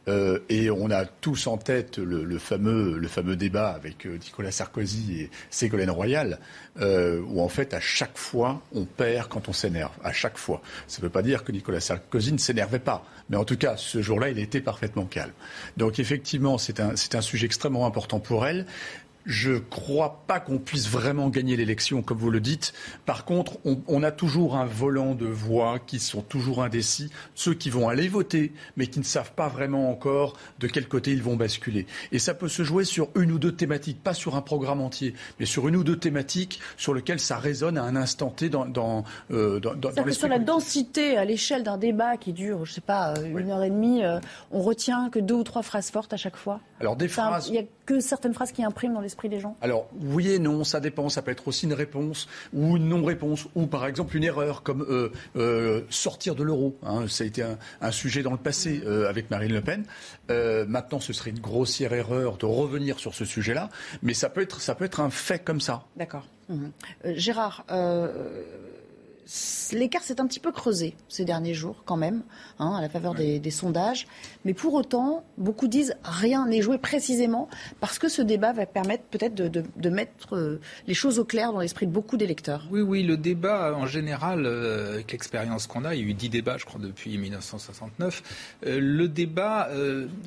Euh, 0.09 0.39
et 0.49 0.69
on 0.69 0.91
a 0.91 1.05
tous 1.05 1.47
en 1.47 1.57
tête 1.57 1.97
le, 1.97 2.37
fameux, 2.37 2.97
le 2.97 3.07
fameux 3.07 3.37
débat 3.37 3.69
avec 3.69 4.05
Nicolas 4.05 4.51
Sarkozy 4.51 5.21
et 5.21 5.29
Ségolène 5.49 5.91
Royal, 5.91 6.39
où 6.81 7.41
en 7.41 7.47
fait, 7.47 7.73
à 7.73 7.79
chaque 7.79 8.17
fois, 8.17 8.61
on 8.73 8.83
perd 8.83 9.29
quand 9.29 9.47
on 9.47 9.53
s'énerve. 9.53 9.93
À 10.03 10.11
chaque 10.11 10.37
fois. 10.37 10.61
Ça 10.87 10.99
ne 10.99 11.03
veut 11.03 11.09
pas 11.09 11.21
dire 11.21 11.45
que 11.45 11.53
Nicolas 11.53 11.79
Sarkozy 11.79 12.33
ne 12.33 12.37
s'énervait 12.37 12.79
pas. 12.79 13.05
Mais 13.29 13.37
en 13.37 13.45
tout 13.45 13.55
cas, 13.55 13.77
ce 13.77 14.01
jour-là, 14.01 14.29
il 14.29 14.39
était 14.39 14.59
parfaitement 14.59 15.05
calme. 15.05 15.31
Donc 15.77 15.99
effectivement, 15.99 16.57
c'est 16.57 16.81
un, 16.81 16.93
un 17.13 17.21
sujet 17.21 17.45
extrêmement 17.45 17.85
important 17.85 18.19
pour 18.19 18.45
elle. 18.45 18.65
Je 19.25 19.51
ne 19.51 19.59
crois 19.59 20.23
pas 20.27 20.39
qu'on 20.39 20.57
puisse 20.57 20.89
vraiment 20.89 21.29
gagner 21.29 21.55
l'élection, 21.55 22.01
comme 22.01 22.17
vous 22.17 22.29
le 22.29 22.41
dites. 22.41 22.73
Par 23.05 23.25
contre, 23.25 23.57
on, 23.63 24.03
a 24.03 24.11
toujours 24.11 24.57
un 24.57 24.65
volant 24.65 25.15
de 25.15 25.25
voix 25.25 25.79
qui 25.79 25.99
sont 25.99 26.21
toujours 26.21 26.61
indécis, 26.61 27.09
ceux 27.35 27.53
qui 27.53 27.69
vont 27.69 27.87
aller 27.87 28.07
voter, 28.07 28.51
mais 28.75 28.87
qui 28.87 28.99
ne 28.99 29.05
savent 29.05 29.31
pas 29.31 29.47
vraiment 29.47 29.89
encore 29.89 30.35
de 30.59 30.67
quel 30.67 30.87
côté 30.87 31.11
ils 31.11 31.23
vont 31.23 31.35
basculer. 31.35 31.85
Et 32.11 32.19
ça 32.19 32.33
peut 32.33 32.49
se 32.49 32.63
jouer 32.63 32.83
sur 32.83 33.09
une 33.15 33.31
ou 33.31 33.39
deux 33.39 33.53
thématiques, 33.53 34.03
pas 34.03 34.13
sur 34.13 34.35
un 34.35 34.41
programme 34.41 34.81
entier, 34.81 35.13
mais 35.39 35.45
sur 35.45 35.67
une 35.67 35.77
ou 35.77 35.83
deux 35.83 35.97
thématiques 35.97 36.59
sur 36.77 36.93
lesquelles 36.93 37.19
ça 37.19 37.37
résonne 37.37 37.77
à 37.77 37.83
un 37.83 37.95
instant 37.95 38.29
T 38.29 38.49
dans, 38.49 38.65
dans, 38.65 39.03
euh, 39.31 39.59
dans, 39.59 39.91
Sur 40.11 40.27
la 40.27 40.39
densité, 40.39 41.17
à 41.17 41.25
l'échelle 41.25 41.63
d'un 41.63 41.77
débat 41.77 42.17
qui 42.17 42.33
dure, 42.33 42.65
je 42.65 42.71
ne 42.71 42.75
sais 42.75 42.81
pas, 42.81 43.13
euh, 43.13 43.37
une 43.37 43.51
heure 43.51 43.63
et 43.63 43.69
demie, 43.69 44.03
euh, 44.03 44.19
on 44.51 44.61
retient 44.61 45.09
que 45.09 45.19
deux 45.19 45.35
ou 45.35 45.43
trois 45.43 45.63
phrases 45.63 45.91
fortes 45.91 46.13
à 46.13 46.17
chaque 46.17 46.37
fois? 46.37 46.59
Alors 46.83 46.97
des 46.97 47.07
phrases... 47.07 47.47
Il 47.47 47.53
n'y 47.53 47.59
a 47.59 47.63
que 47.85 48.01
certaines 48.01 48.33
phrases 48.33 48.51
qui 48.51 48.61
impriment 48.61 48.93
dans 48.93 48.99
les 48.99 49.29
des 49.29 49.39
gens 49.39 49.55
Alors 49.61 49.87
oui 50.01 50.31
et 50.31 50.39
non, 50.39 50.65
ça 50.65 50.81
dépend. 50.81 51.07
Ça 51.07 51.21
peut 51.21 51.31
être 51.31 51.47
aussi 51.47 51.65
une 51.65 51.73
réponse 51.73 52.27
ou 52.51 52.75
une 52.75 52.89
non-réponse 52.89 53.47
ou 53.55 53.67
par 53.67 53.85
exemple 53.85 54.17
une 54.17 54.25
erreur 54.25 54.63
comme 54.63 54.81
euh, 54.81 55.09
euh, 55.37 55.83
sortir 55.89 56.35
de 56.35 56.43
l'euro. 56.43 56.77
Hein. 56.83 57.05
Ça 57.07 57.23
a 57.23 57.27
été 57.27 57.41
un, 57.81 57.91
sujet 57.91 58.21
dans 58.21 58.31
le 58.31 58.37
passé 58.37 58.83
euh, 58.85 59.07
avec 59.07 59.31
Marine 59.31 59.53
Le 59.53 59.61
Pen. 59.61 59.85
maintenant, 60.67 60.99
ce 60.99 61.13
serait 61.13 61.29
une 61.29 61.39
grossière 61.39 61.93
erreur 61.93 62.35
de 62.37 62.45
revenir 62.45 62.99
sur 62.99 63.13
ce 63.13 63.23
sujet-là, 63.23 63.69
mais 64.01 64.13
ça 64.13 64.29
peut 64.29 64.41
être 64.41 64.59
ça 64.59 64.75
peut 64.75 64.85
être 64.85 64.99
un 64.99 65.09
fait 65.09 65.39
comme 65.39 65.61
ça. 65.61 65.85
D'accord. 65.95 66.27
Mmh. 66.49 66.67
Gérard 67.15 67.65
l'écart 69.71 70.03
s'est 70.03 70.19
un 70.19 70.27
petit 70.27 70.39
peu 70.39 70.51
creusé 70.51 70.95
ces 71.07 71.25
derniers 71.25 71.53
jours, 71.53 71.83
quand 71.85 71.97
même, 71.97 72.23
hein, 72.59 72.75
à 72.77 72.81
la 72.81 72.89
faveur 72.89 73.15
des, 73.15 73.51
sondages. 73.51 74.07
Mais 74.45 74.53
pour 74.53 74.73
autant, 74.73 75.23
beaucoup 75.37 75.67
disent 75.67 75.95
rien 76.03 76.47
n'est 76.47 76.61
joué 76.61 76.77
précisément 76.77 77.49
parce 77.79 77.99
que 77.99 78.09
ce 78.09 78.21
débat 78.21 78.51
va 78.51 78.65
permettre 78.65 79.03
peut-être 79.03 79.35
de, 79.35 79.89
mettre 79.89 80.35
euh, 80.35 80.59
les 80.87 80.95
choses 80.95 81.19
au 81.19 81.25
clair 81.25 81.53
dans 81.53 81.59
l'esprit 81.59 81.85
de 81.85 81.91
beaucoup 81.91 82.17
d'électeurs. 82.17 82.67
Oui, 82.71 82.81
oui, 82.81 83.03
le 83.03 83.15
débat 83.15 83.75
en 83.75 83.85
général, 83.85 84.45
euh, 84.45 84.93
avec 84.95 85.11
l'expérience 85.11 85.67
qu'on 85.67 85.85
a, 85.85 85.93
il 85.93 86.01
y 86.01 86.03
a 86.03 86.09
eu 86.09 86.13
dix 86.13 86.29
débats, 86.29 86.57
je 86.57 86.65
crois, 86.65 86.81
depuis 86.81 87.15
1969. 87.17 88.23
Euh, 88.65 88.79
le 88.79 89.07
débat, 89.07 89.69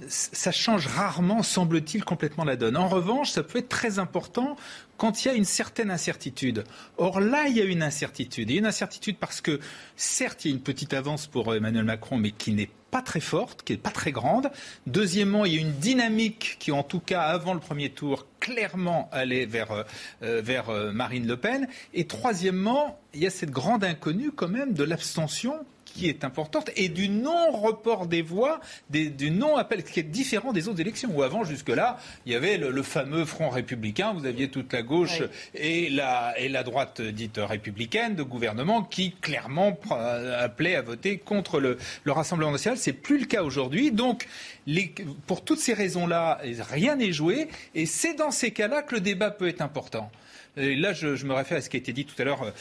ça 0.09 0.53
change 0.53 0.87
rarement, 0.87 1.43
semble-t-il, 1.43 2.05
complètement 2.05 2.45
la 2.45 2.57
donne. 2.57 2.77
En 2.77 2.89
revanche, 2.89 3.31
ça 3.31 3.43
peut 3.43 3.59
être 3.59 3.69
très 3.69 3.99
important 3.99 4.57
quand 4.97 5.25
il 5.25 5.29
y 5.29 5.31
a 5.31 5.35
une 5.35 5.45
certaine 5.45 5.91
incertitude. 5.91 6.65
Or 6.97 7.21
là, 7.21 7.47
il 7.49 7.57
y 7.57 7.61
a 7.61 7.65
une 7.65 7.83
incertitude. 7.83 8.51
Et 8.51 8.57
une 8.57 8.67
incertitude 8.67 9.17
parce 9.19 9.41
que, 9.41 9.61
certes, 9.97 10.45
il 10.45 10.51
y 10.51 10.53
a 10.53 10.57
une 10.57 10.63
petite 10.63 10.95
avance 10.95 11.27
pour 11.27 11.55
Emmanuel 11.55 11.85
Macron, 11.85 12.17
mais 12.17 12.31
qui 12.31 12.53
n'est 12.53 12.71
pas 12.91 13.03
très 13.03 13.21
forte, 13.21 13.63
qui 13.63 13.73
n'est 13.73 13.79
pas 13.79 13.91
très 13.91 14.13
grande. 14.13 14.51
Deuxièmement, 14.87 15.45
il 15.45 15.55
y 15.55 15.59
a 15.59 15.61
une 15.61 15.75
dynamique 15.75 16.57
qui, 16.59 16.73
en 16.73 16.83
tout 16.83 17.01
cas, 17.01 17.23
avant 17.23 17.55
le 17.55 17.61
premier 17.61 17.91
tour, 17.91 18.27
clairement 18.41 19.09
allait 19.13 19.47
vers, 19.47 19.73
euh, 19.73 19.85
euh, 20.23 20.93
Marine 20.93 21.27
Le 21.27 21.37
Pen. 21.37 21.69
Et 21.95 22.07
troisièmement, 22.07 22.99
il 23.13 23.23
y 23.23 23.27
a 23.27 23.31
cette 23.31 23.51
grande 23.51 23.85
inconnue 23.85 24.31
quand 24.33 24.49
même 24.49 24.73
de 24.73 24.85
l'abstention 24.85 25.65
qui 25.97 26.09
est 26.09 26.25
importante 26.25 26.71
et 26.77 26.89
du 26.89 27.09
non-report 27.09 28.07
des 28.07 28.23
voix, 28.23 28.61
du 28.91 29.31
non-appel, 29.31 29.83
qui 29.83 30.01
est 30.01 30.03
différent 30.03 30.53
des 30.53 30.69
autres 30.69 30.81
élections. 30.81 31.11
Où 31.15 31.23
avant, 31.23 31.45
jusque-là, 31.45 31.99
il 32.27 32.33
y 32.33 32.35
avait 32.35 32.59
le, 32.59 32.83
fameux 32.83 33.25
Front 33.25 33.49
républicain, 33.49 34.13
vous 34.13 34.27
aviez 34.27 34.49
toute 34.49 34.73
la 34.73 34.83
gauche 34.83 35.23
et, 35.55 35.89
la, 35.89 36.35
et 36.39 36.49
la 36.49 36.63
droite 36.63 37.01
dite 37.01 37.39
républicaine 37.39 38.15
de 38.15 38.23
gouvernement 38.23 38.83
qui 38.83 39.13
clairement 39.13 39.79
appelait 39.91 40.77
à 40.77 40.83
voter 40.83 41.19
contre 41.19 41.61
le, 41.61 41.79
le 42.05 42.13
Rassemblement 42.13 42.53
national. 42.53 42.79
C'est 42.79 42.93
plus 42.93 43.19
le 43.19 43.25
cas 43.25 43.43
aujourd'hui. 43.43 43.91
Donc, 43.91 44.29
les, 44.67 44.95
pour 45.27 45.45
toutes 45.45 45.61
ces 45.61 45.73
raisons-là, 45.73 46.41
rien 46.71 46.97
n'est 46.97 47.13
joué 47.13 47.49
et 47.75 47.87
c'est 47.87 48.15
dans 48.15 48.31
ces 48.31 48.51
cas-là 48.51 48.83
que 48.83 48.95
le 48.95 49.01
débat 49.01 49.31
peut 49.31 49.49
être 49.49 49.63
important. 49.63 50.11
Et 50.57 50.75
là, 50.75 50.93
je, 50.93 51.25
me 51.27 51.35
réfère 51.35 51.59
à 51.59 51.61
ce 51.61 51.69
qui 51.69 51.77
a 51.77 51.81
été 51.81 51.93
dit 51.93 52.05
tout 52.05 52.21
à 52.21 52.25
l'heure 52.25 52.53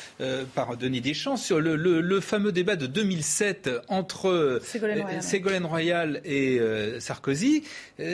par 0.54 0.76
Denis 0.78 1.02
Deschamps 1.02 1.38
sur 1.38 1.60
le, 1.60 2.20
fameux 2.20 2.52
débat 2.52 2.76
de 2.76 2.88
2007 2.88 3.70
entre 3.88 4.60
Ségolène 5.22 5.66
Royal, 5.66 6.22
et 6.26 6.60
Sarkozy. 7.00 7.64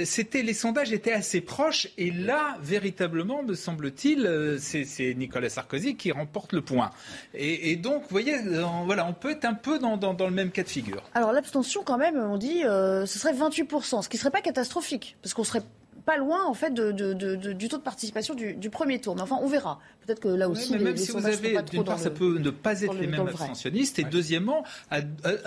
C'était 0.05 0.43
les 0.43 0.53
sondages 0.53 0.91
étaient 0.93 1.11
assez 1.11 1.41
proches 1.41 1.88
et 1.97 2.11
là, 2.11 2.57
véritablement, 2.61 3.43
me 3.43 3.55
semble-t-il, 3.55 4.57
c'est 4.59 5.13
Nicolas 5.15 5.50
Sarkozy 5.50 5.95
qui 5.95 6.11
remporte 6.11 6.53
le 6.53 6.61
point. 6.61 6.91
Et, 7.33 7.75
donc, 7.75 8.03
vous 8.03 8.09
voyez, 8.09 8.38
voilà, 8.85 9.05
on 9.07 9.13
peut 9.13 9.31
être 9.31 9.45
un 9.45 9.53
peu 9.53 9.79
dans, 9.79 9.97
dans, 9.97 10.27
le 10.27 10.33
même 10.33 10.51
cas 10.51 10.63
de 10.63 10.69
figure. 10.69 11.03
Alors 11.13 11.31
l'abstention, 11.31 11.83
quand 11.83 11.97
même, 11.97 12.17
on 12.17 12.38
dit, 12.38 12.61
ce 12.61 13.05
serait 13.05 13.33
28%, 13.33 14.03
ce 14.03 14.09
qui 14.09 14.17
ne 14.17 14.19
serait 14.19 14.31
pas 14.31 14.41
catastrophique, 14.41 15.17
parce 15.21 15.33
qu'on 15.33 15.43
serait 15.43 15.63
pas 16.05 16.17
loin 16.17 16.46
en 16.46 16.53
fait 16.53 16.74
du 16.74 17.67
taux 17.67 17.77
de 17.77 17.81
participation 17.81 18.34
du, 18.34 18.70
premier 18.70 19.00
tour. 19.00 19.15
Mais 19.15 19.22
enfin, 19.22 19.38
on 19.41 19.48
verra. 19.48 19.79
Peut-être 20.05 20.20
que 20.20 20.27
là 20.27 20.50
aussi, 20.50 20.77
même 20.77 20.98
si 20.98 21.12
vous 21.12 21.25
avez, 21.25 21.62
d'une 21.63 21.84
part, 21.84 22.00
ça 22.00 22.10
peut 22.10 22.38
ne 22.39 22.50
pas 22.50 22.81
être 22.81 22.93
les 22.93 23.08
mêmes 23.08 23.27
abstentionnistes, 23.27 24.00
et 24.00 24.03
deuxièmement, 24.03 24.63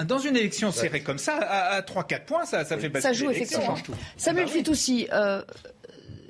dans 0.06 0.18
une 0.18 0.36
élection 0.36 0.72
serrée 0.72 1.02
comme 1.02 1.18
ça, 1.18 1.36
à, 1.36 1.80
3-4 1.80 2.24
points, 2.24 2.44
ça, 2.44 2.64
ça 2.64 2.78
fait 2.78 2.88
basculer. 2.88 3.14
Ça 3.14 3.24
joue 3.24 3.30
effectivement. 3.30 3.76
Ça 3.76 3.92
Samuel 4.16 4.48
ah 4.48 4.58
bah 4.62 4.70
aussi. 4.70 5.08
Euh, 5.12 5.42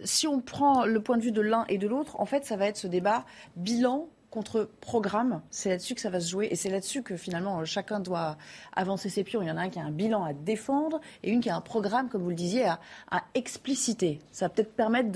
si 0.04 0.26
on 0.26 0.40
prend 0.40 0.85
le 0.85 1.00
point 1.00 1.16
de 1.16 1.23
vue 1.23 1.33
de 1.33 1.40
l'un 1.40 1.64
et 1.69 1.78
de 1.78 1.88
l'autre, 1.88 2.21
en 2.21 2.26
fait, 2.26 2.45
ça 2.45 2.57
va 2.57 2.66
être 2.66 2.76
ce 2.76 2.87
débat 2.87 3.25
bilan 3.57 4.09
contre 4.35 4.69
programme. 4.81 5.41
C'est 5.50 5.69
là-dessus 5.69 5.95
que 5.95 6.00
ça 6.00 6.11
va 6.11 6.19
se 6.19 6.29
jouer 6.29 6.49
et 6.50 6.57
c'est 6.57 6.69
là-dessus 6.69 7.05
que 7.05 7.17
finalement 7.17 7.64
chacun 7.64 8.00
doit 8.00 8.37
avancer 8.75 9.09
ses 9.09 9.23
pions. 9.23 9.41
Il 9.43 9.49
y 9.49 9.50
en 9.50 9.57
a 9.57 9.62
un 9.62 9.69
qui 9.71 9.79
a 9.79 9.85
un 9.85 9.93
bilan 9.93 10.25
à 10.25 10.33
défendre 10.33 11.00
et 11.23 11.31
une 11.31 11.41
qui 11.41 11.50
a 11.50 11.57
un 11.57 11.61
programme, 11.61 12.09
comme 12.09 12.23
vous 12.23 12.31
le 12.31 12.35
disiez, 12.35 12.64
à, 12.67 12.81
expliciter. 13.35 14.19
Ça 14.33 14.47
va 14.47 14.49
peut-être 14.49 14.75
permettre 14.75 15.11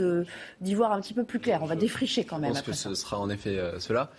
d'y 0.61 0.75
voir 0.75 0.93
un 0.93 1.01
petit 1.01 1.15
peu 1.15 1.25
plus 1.25 1.41
clair. 1.41 1.61
On 1.63 1.67
va 1.67 1.75
défricher 1.75 2.25
quand 2.25 2.39
même. 2.39 2.55
Je 2.55 2.61
pense 2.61 2.65
que 2.67 2.73
ce 2.73 2.95
sera 2.95 3.19
en 3.19 3.29
effet 3.29 3.59
euh, 3.59 3.81
cela. 3.81 4.11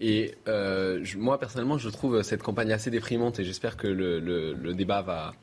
Et 0.00 0.34
euh, 0.48 1.04
moi, 1.16 1.38
personnellement, 1.38 1.78
je 1.78 1.88
trouve 1.88 2.22
cette 2.22 2.42
campagne 2.42 2.72
assez 2.72 2.90
déprimante 2.90 3.38
et 3.38 3.44
j'espère 3.44 3.76
que 3.76 3.86
le, 3.86 4.74
débat 4.74 5.02
va, 5.02 5.34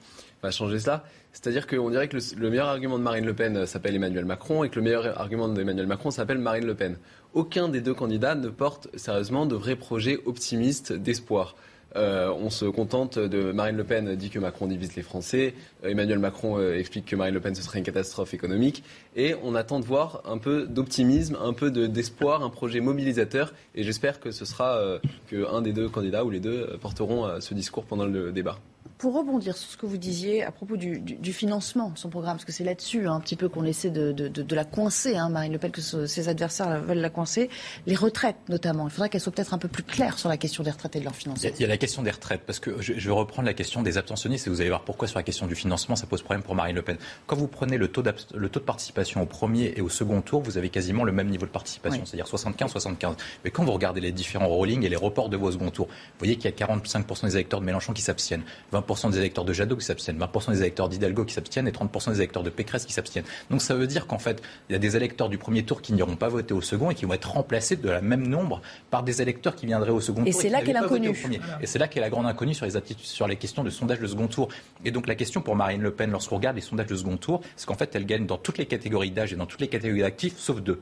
va 0.43 0.51
changer 0.51 0.79
cela. 0.79 1.05
C'est-à-dire 1.35 1.67
qu'on 1.67 1.89
dirait 1.89 2.07
que 2.07 2.17
le, 2.37 2.49
meilleur 2.49 2.69
argument 2.69 2.97
de 2.97 3.03
Marine 3.03 3.25
Le 3.25 3.33
Pen 3.33 3.65
s'appelle 3.65 3.95
Emmanuel 3.95 4.23
Macron 4.23 4.63
et 4.63 4.69
que 4.69 4.75
le 4.77 4.81
meilleur 4.81 5.19
argument 5.19 5.49
d'Emmanuel 5.49 5.87
Macron 5.87 6.09
s'appelle 6.09 6.37
Marine 6.37 6.65
Le 6.65 6.75
Pen 6.75 6.97
aucun 7.35 7.69
des 7.69 7.81
deux 7.81 7.93
candidats 7.93 8.33
ne 8.33 8.49
porte 8.49 8.87
sérieusement 8.97 9.45
de 9.45 9.55
vrais 9.55 9.75
projets 9.75 10.17
optimistes 10.25 10.93
d'espoir. 10.93 11.55
Euh, 11.95 12.29
on 12.29 12.49
se 12.49 12.65
contente 12.65 13.17
de 13.17 13.53
Marine 13.53 13.77
Le 13.77 13.83
Pen 13.85 14.15
dit 14.15 14.29
que 14.29 14.39
Macron 14.39 14.67
divise 14.67 14.95
les 14.95 15.01
Français, 15.01 15.53
euh, 15.83 15.89
Emmanuel 15.89 16.19
Macron 16.19 16.57
euh, 16.59 16.77
explique 16.77 17.05
que 17.05 17.15
Marine 17.15 17.33
Le 17.33 17.39
Pen 17.39 17.55
ce 17.55 17.61
serait 17.61 17.79
une 17.79 17.85
catastrophe 17.85 18.33
économique, 18.33 18.83
et 19.15 19.35
on 19.43 19.55
attend 19.55 19.79
de 19.79 19.85
voir 19.85 20.21
un 20.25 20.37
peu 20.37 20.67
d'optimisme, 20.67 21.37
un 21.41 21.53
peu 21.53 21.71
d'espoir, 21.71 22.43
un 22.43 22.49
projet 22.49 22.81
mobilisateur, 22.81 23.53
et 23.75 23.83
j'espère 23.83 24.19
que 24.19 24.31
ce 24.31 24.43
sera 24.43 24.99
qu'un 25.29 25.61
des 25.61 25.71
deux 25.71 25.87
candidats 25.87 26.25
ou 26.25 26.29
les 26.29 26.41
deux 26.41 26.77
porteront 26.81 27.39
ce 27.39 27.53
discours 27.53 27.85
pendant 27.85 28.05
le 28.05 28.33
débat. 28.33 28.59
Pour 28.97 29.13
rebondir 29.13 29.57
sur 29.57 29.71
ce 29.71 29.75
que 29.75 29.85
vous 29.85 29.97
disiez 29.97 30.43
à 30.43 30.51
propos 30.51 30.77
du, 30.77 31.33
financement 31.33 31.89
de 31.89 31.97
son 31.97 32.09
programme, 32.09 32.37
parce 32.37 32.45
que 32.45 32.53
c'est 32.53 32.63
là-dessus 32.63 33.07
hein, 33.07 33.15
un 33.15 33.19
petit 33.19 33.35
peu 33.35 33.49
qu'on 33.49 33.65
essaie 33.65 33.89
de, 33.89 34.55
la 34.55 34.63
coincer, 34.63 35.17
hein, 35.17 35.27
Marine 35.27 35.51
Le 35.51 35.59
Pen, 35.59 35.69
que 35.69 35.81
ses 35.81 36.29
adversaires 36.29 36.81
veulent 36.81 36.99
la 36.99 37.09
coincer, 37.09 37.49
les 37.87 37.95
retraites 37.95 38.37
notamment. 38.47 38.87
Il 38.87 38.91
faudrait 38.91 39.09
qu'elle 39.09 39.19
soit 39.19 39.33
peut-être 39.33 39.53
un 39.53 39.57
peu 39.57 39.67
plus 39.67 39.83
claire 39.83 40.17
sur 40.17 40.29
la 40.29 40.37
question 40.37 40.63
des 40.63 40.71
retraites 40.71 40.95
et 40.95 40.99
de 40.99 41.03
leur 41.03 41.13
financement. 41.15 41.49
Il 41.53 41.61
y 41.61 41.65
a, 41.65 41.67
la 41.67 41.77
question 41.77 42.03
des 42.03 42.11
retraites, 42.11 42.43
parce 42.45 42.59
que 42.59 42.81
je, 42.81 42.93
vais 42.93 43.11
reprendre 43.11 43.47
la 43.47 43.53
question 43.53 43.81
des 43.81 43.97
abstentionnistes 43.97 44.47
et 44.47 44.49
vous 44.49 44.61
allez 44.61 44.69
voir 44.69 44.83
pourquoi 44.83 45.09
sur 45.09 45.19
la 45.19 45.23
question 45.23 45.45
du 45.45 45.55
financement 45.55 45.97
ça 45.97 46.07
pose 46.07 46.21
problème 46.21 46.43
pour 46.43 46.55
Marine 46.55 46.75
Le 46.75 46.81
Pen. 46.81 46.97
Quand 47.27 47.35
vous 47.35 47.47
prenez 47.47 47.77
le 47.77 47.89
taux, 47.89 48.03
le 48.33 48.49
taux 48.49 48.59
de 48.61 48.65
participation 48.65 49.21
au 49.21 49.25
premier 49.25 49.73
et 49.75 49.81
au 49.81 49.89
second 49.89 50.21
tour, 50.21 50.41
vous 50.41 50.57
avez 50.57 50.69
quasiment 50.69 51.03
le 51.03 51.11
même 51.11 51.27
niveau 51.27 51.45
de 51.45 51.51
participation, 51.51 52.05
c'est-à-dire 52.05 52.27
75-75. 52.27 53.15
Mais 53.43 53.51
quand 53.51 53.65
vous 53.65 53.73
regardez 53.73 53.99
les 53.99 54.13
différents 54.13 54.47
rollings 54.47 54.85
et 54.85 54.89
les 54.89 54.95
reports 54.95 55.27
de 55.27 55.35
vos 55.35 55.51
second 55.51 55.69
tours, 55.69 55.87
vous 55.87 56.19
voyez 56.19 56.37
qu'il 56.37 56.49
y 56.49 56.53
a 56.53 56.65
45% 56.65 57.25
des 57.25 57.35
électeurs 57.35 57.59
de 57.59 57.65
Mélenchon 57.65 57.91
qui 57.91 58.01
s'abstiennent, 58.01 58.43
20% 58.71 58.84
des 59.09 59.17
électeurs 59.17 59.45
de 59.45 59.53
Jadot 59.53 59.75
qui 59.75 59.85
s'abstiennent, 59.85 60.17
20% 60.17 60.51
des 60.51 60.61
électeurs 60.61 60.89
d'Hidalgo 60.89 61.25
qui 61.25 61.33
s'abstiennent 61.33 61.67
et 61.67 61.71
30% 61.71 62.11
des 62.11 62.17
électeurs 62.17 62.43
de 62.43 62.49
Pécresse 62.49 62.85
qui 62.85 62.93
s'abstiennent. 62.93 63.25
Donc 63.49 63.61
ça 63.61 63.75
veut 63.75 63.87
dire 63.87 64.07
qu'en 64.07 64.19
fait, 64.19 64.41
il 64.69 64.73
y 64.73 64.75
a 64.75 64.79
des 64.79 64.95
électeurs 64.95 65.29
du 65.29 65.37
premier 65.37 65.63
tour 65.63 65.81
qui 65.81 65.93
n'iront 65.93 66.15
pas 66.15 66.29
voter 66.29 66.53
au 66.53 66.61
second 66.61 66.91
et 66.91 66.95
qui 66.95 67.05
vont 67.05 67.13
être 67.13 67.31
remplacés 67.31 67.75
de 67.75 67.89
la 67.89 68.01
même 68.01 68.27
nombre 68.27 68.61
par 68.91 69.03
des 69.03 69.21
électeurs 69.21 69.55
qui 69.55 69.65
viendraient 69.65 69.91
au 69.91 70.01
second 70.01 70.23
et 70.23 70.31
tour. 70.31 70.41
C'est 70.41 70.49
là 70.49 70.61
qu'est 70.61 70.73
l'inconnu. 70.73 71.13
Et 71.61 71.65
c'est 71.67 71.79
là 71.79 71.87
qu'est 71.87 71.99
la 71.99 72.09
grande 72.09 72.25
inconnue 72.25 72.53
sur 72.53 72.65
les 72.65 72.77
attitudes, 72.77 73.05
sur 73.05 73.27
les 73.27 73.35
questions 73.35 73.63
de 73.63 73.69
sondage 73.69 73.99
de 73.99 74.07
second 74.07 74.27
tour. 74.27 74.49
Et 74.83 74.91
donc 74.91 75.07
la 75.07 75.15
question 75.15 75.41
pour 75.41 75.55
Marine 75.55 75.81
Le 75.81 75.91
Pen, 75.91 76.11
lorsqu'on 76.11 76.35
regarde 76.35 76.55
les 76.55 76.61
sondages 76.61 76.87
de 76.87 76.95
second 76.95 77.17
tour, 77.17 77.41
c'est 77.55 77.65
qu'en 77.65 77.75
fait, 77.75 77.95
elle 77.95 78.05
gagne 78.05 78.25
dans 78.25 78.37
toutes 78.37 78.57
les 78.57 78.65
catégories 78.65 79.11
d'âge 79.11 79.33
et 79.33 79.35
dans 79.35 79.45
toutes 79.45 79.61
les 79.61 79.67
catégories 79.67 80.01
d'actifs, 80.01 80.37
sauf 80.37 80.61
deux 80.61 80.81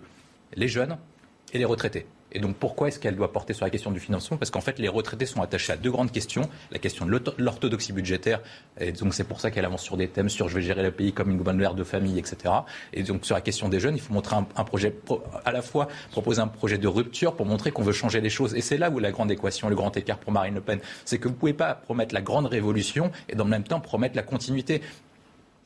les 0.55 0.67
jeunes 0.67 0.98
et 1.53 1.57
les 1.57 1.65
retraités. 1.65 2.05
Et 2.34 2.40
donc 2.40 2.56
pourquoi 2.56 2.88
est-ce 2.88 3.00
qu'elle 3.00 3.16
doit 3.16 3.32
porter 3.32 3.54
sur 3.54 3.66
la 3.66 3.70
question 3.70 3.92
du 3.92 4.00
financement? 4.00 4.38
Parce 4.38 4.52
qu'en 4.52 4.62
fait, 4.62 4.80
les 4.80 4.90
retraités 4.90 5.25
sont 5.25 5.42
attachés 5.42 5.74
à 5.74 5.78
deux 5.78 5.92
grandes 5.92 6.12
questions. 6.12 6.50
La 6.72 6.80
question 6.80 7.06
de 7.06 7.22
l'orthodoxie 7.38 7.94
budgétaire, 7.94 8.42
et 8.80 8.92
donc 8.92 9.13
c'est 9.13 9.24
pour 9.24 9.40
ça 9.40 9.52
qu'elle 9.52 9.66
avance 9.66 9.84
sur 9.84 9.98
des 9.98 10.08
thèmes 10.08 10.30
sur 10.30 10.50
je 10.50 10.56
vais 10.56 10.62
gérer 10.62 10.84
le 10.84 10.92
pays 10.92 11.13
comme 11.13 11.30
une 11.30 11.38
gouverneur 11.38 11.75
de 11.75 11.84
famille, 11.84 12.18
etc. 12.18 12.54
Et 12.92 13.04
donc 13.04 13.25
sur 13.25 13.36
la 13.36 13.42
question 13.42 13.70
des 13.70 13.80
jeunes, 13.80 13.96
il 13.96 14.02
faut 14.02 14.13
montrer 14.13 14.36
un, 14.36 14.63
projet, 14.63 14.96
à 15.46 15.52
la 15.52 15.62
fois 15.62 15.88
proposer 16.12 16.42
un 16.42 16.48
projet 16.48 16.78
de 16.78 16.88
rupture 16.88 17.36
pour 17.36 17.46
montrer 17.46 17.72
qu'on 17.72 17.84
veut 17.84 17.94
changer 17.94 18.22
les 18.22 18.30
choses. 18.30 18.56
Et 18.56 18.62
c'est 18.62 18.78
là 18.78 18.90
où 18.90 19.00
la 19.00 19.12
grande 19.12 19.32
équation, 19.32 19.70
le 19.70 19.75
grand 19.75 19.96
écart 19.96 20.18
pour 20.18 20.32
Marine 20.32 20.56
Le 20.56 20.62
Pen, 20.62 20.80
c'est 21.06 21.18
que 21.18 21.28
vous 21.28 21.34
ne 21.34 21.40
pouvez 21.40 21.54
pas 21.54 21.75
promettre 21.75 22.13
la 22.13 22.22
grande 22.22 22.48
révolution 22.48 23.12
et 23.30 23.36
dans 23.36 23.44
le 23.44 23.50
même 23.50 23.63
temps 23.63 23.80
promettre 23.80 24.16
la 24.16 24.24
continuité. 24.24 24.82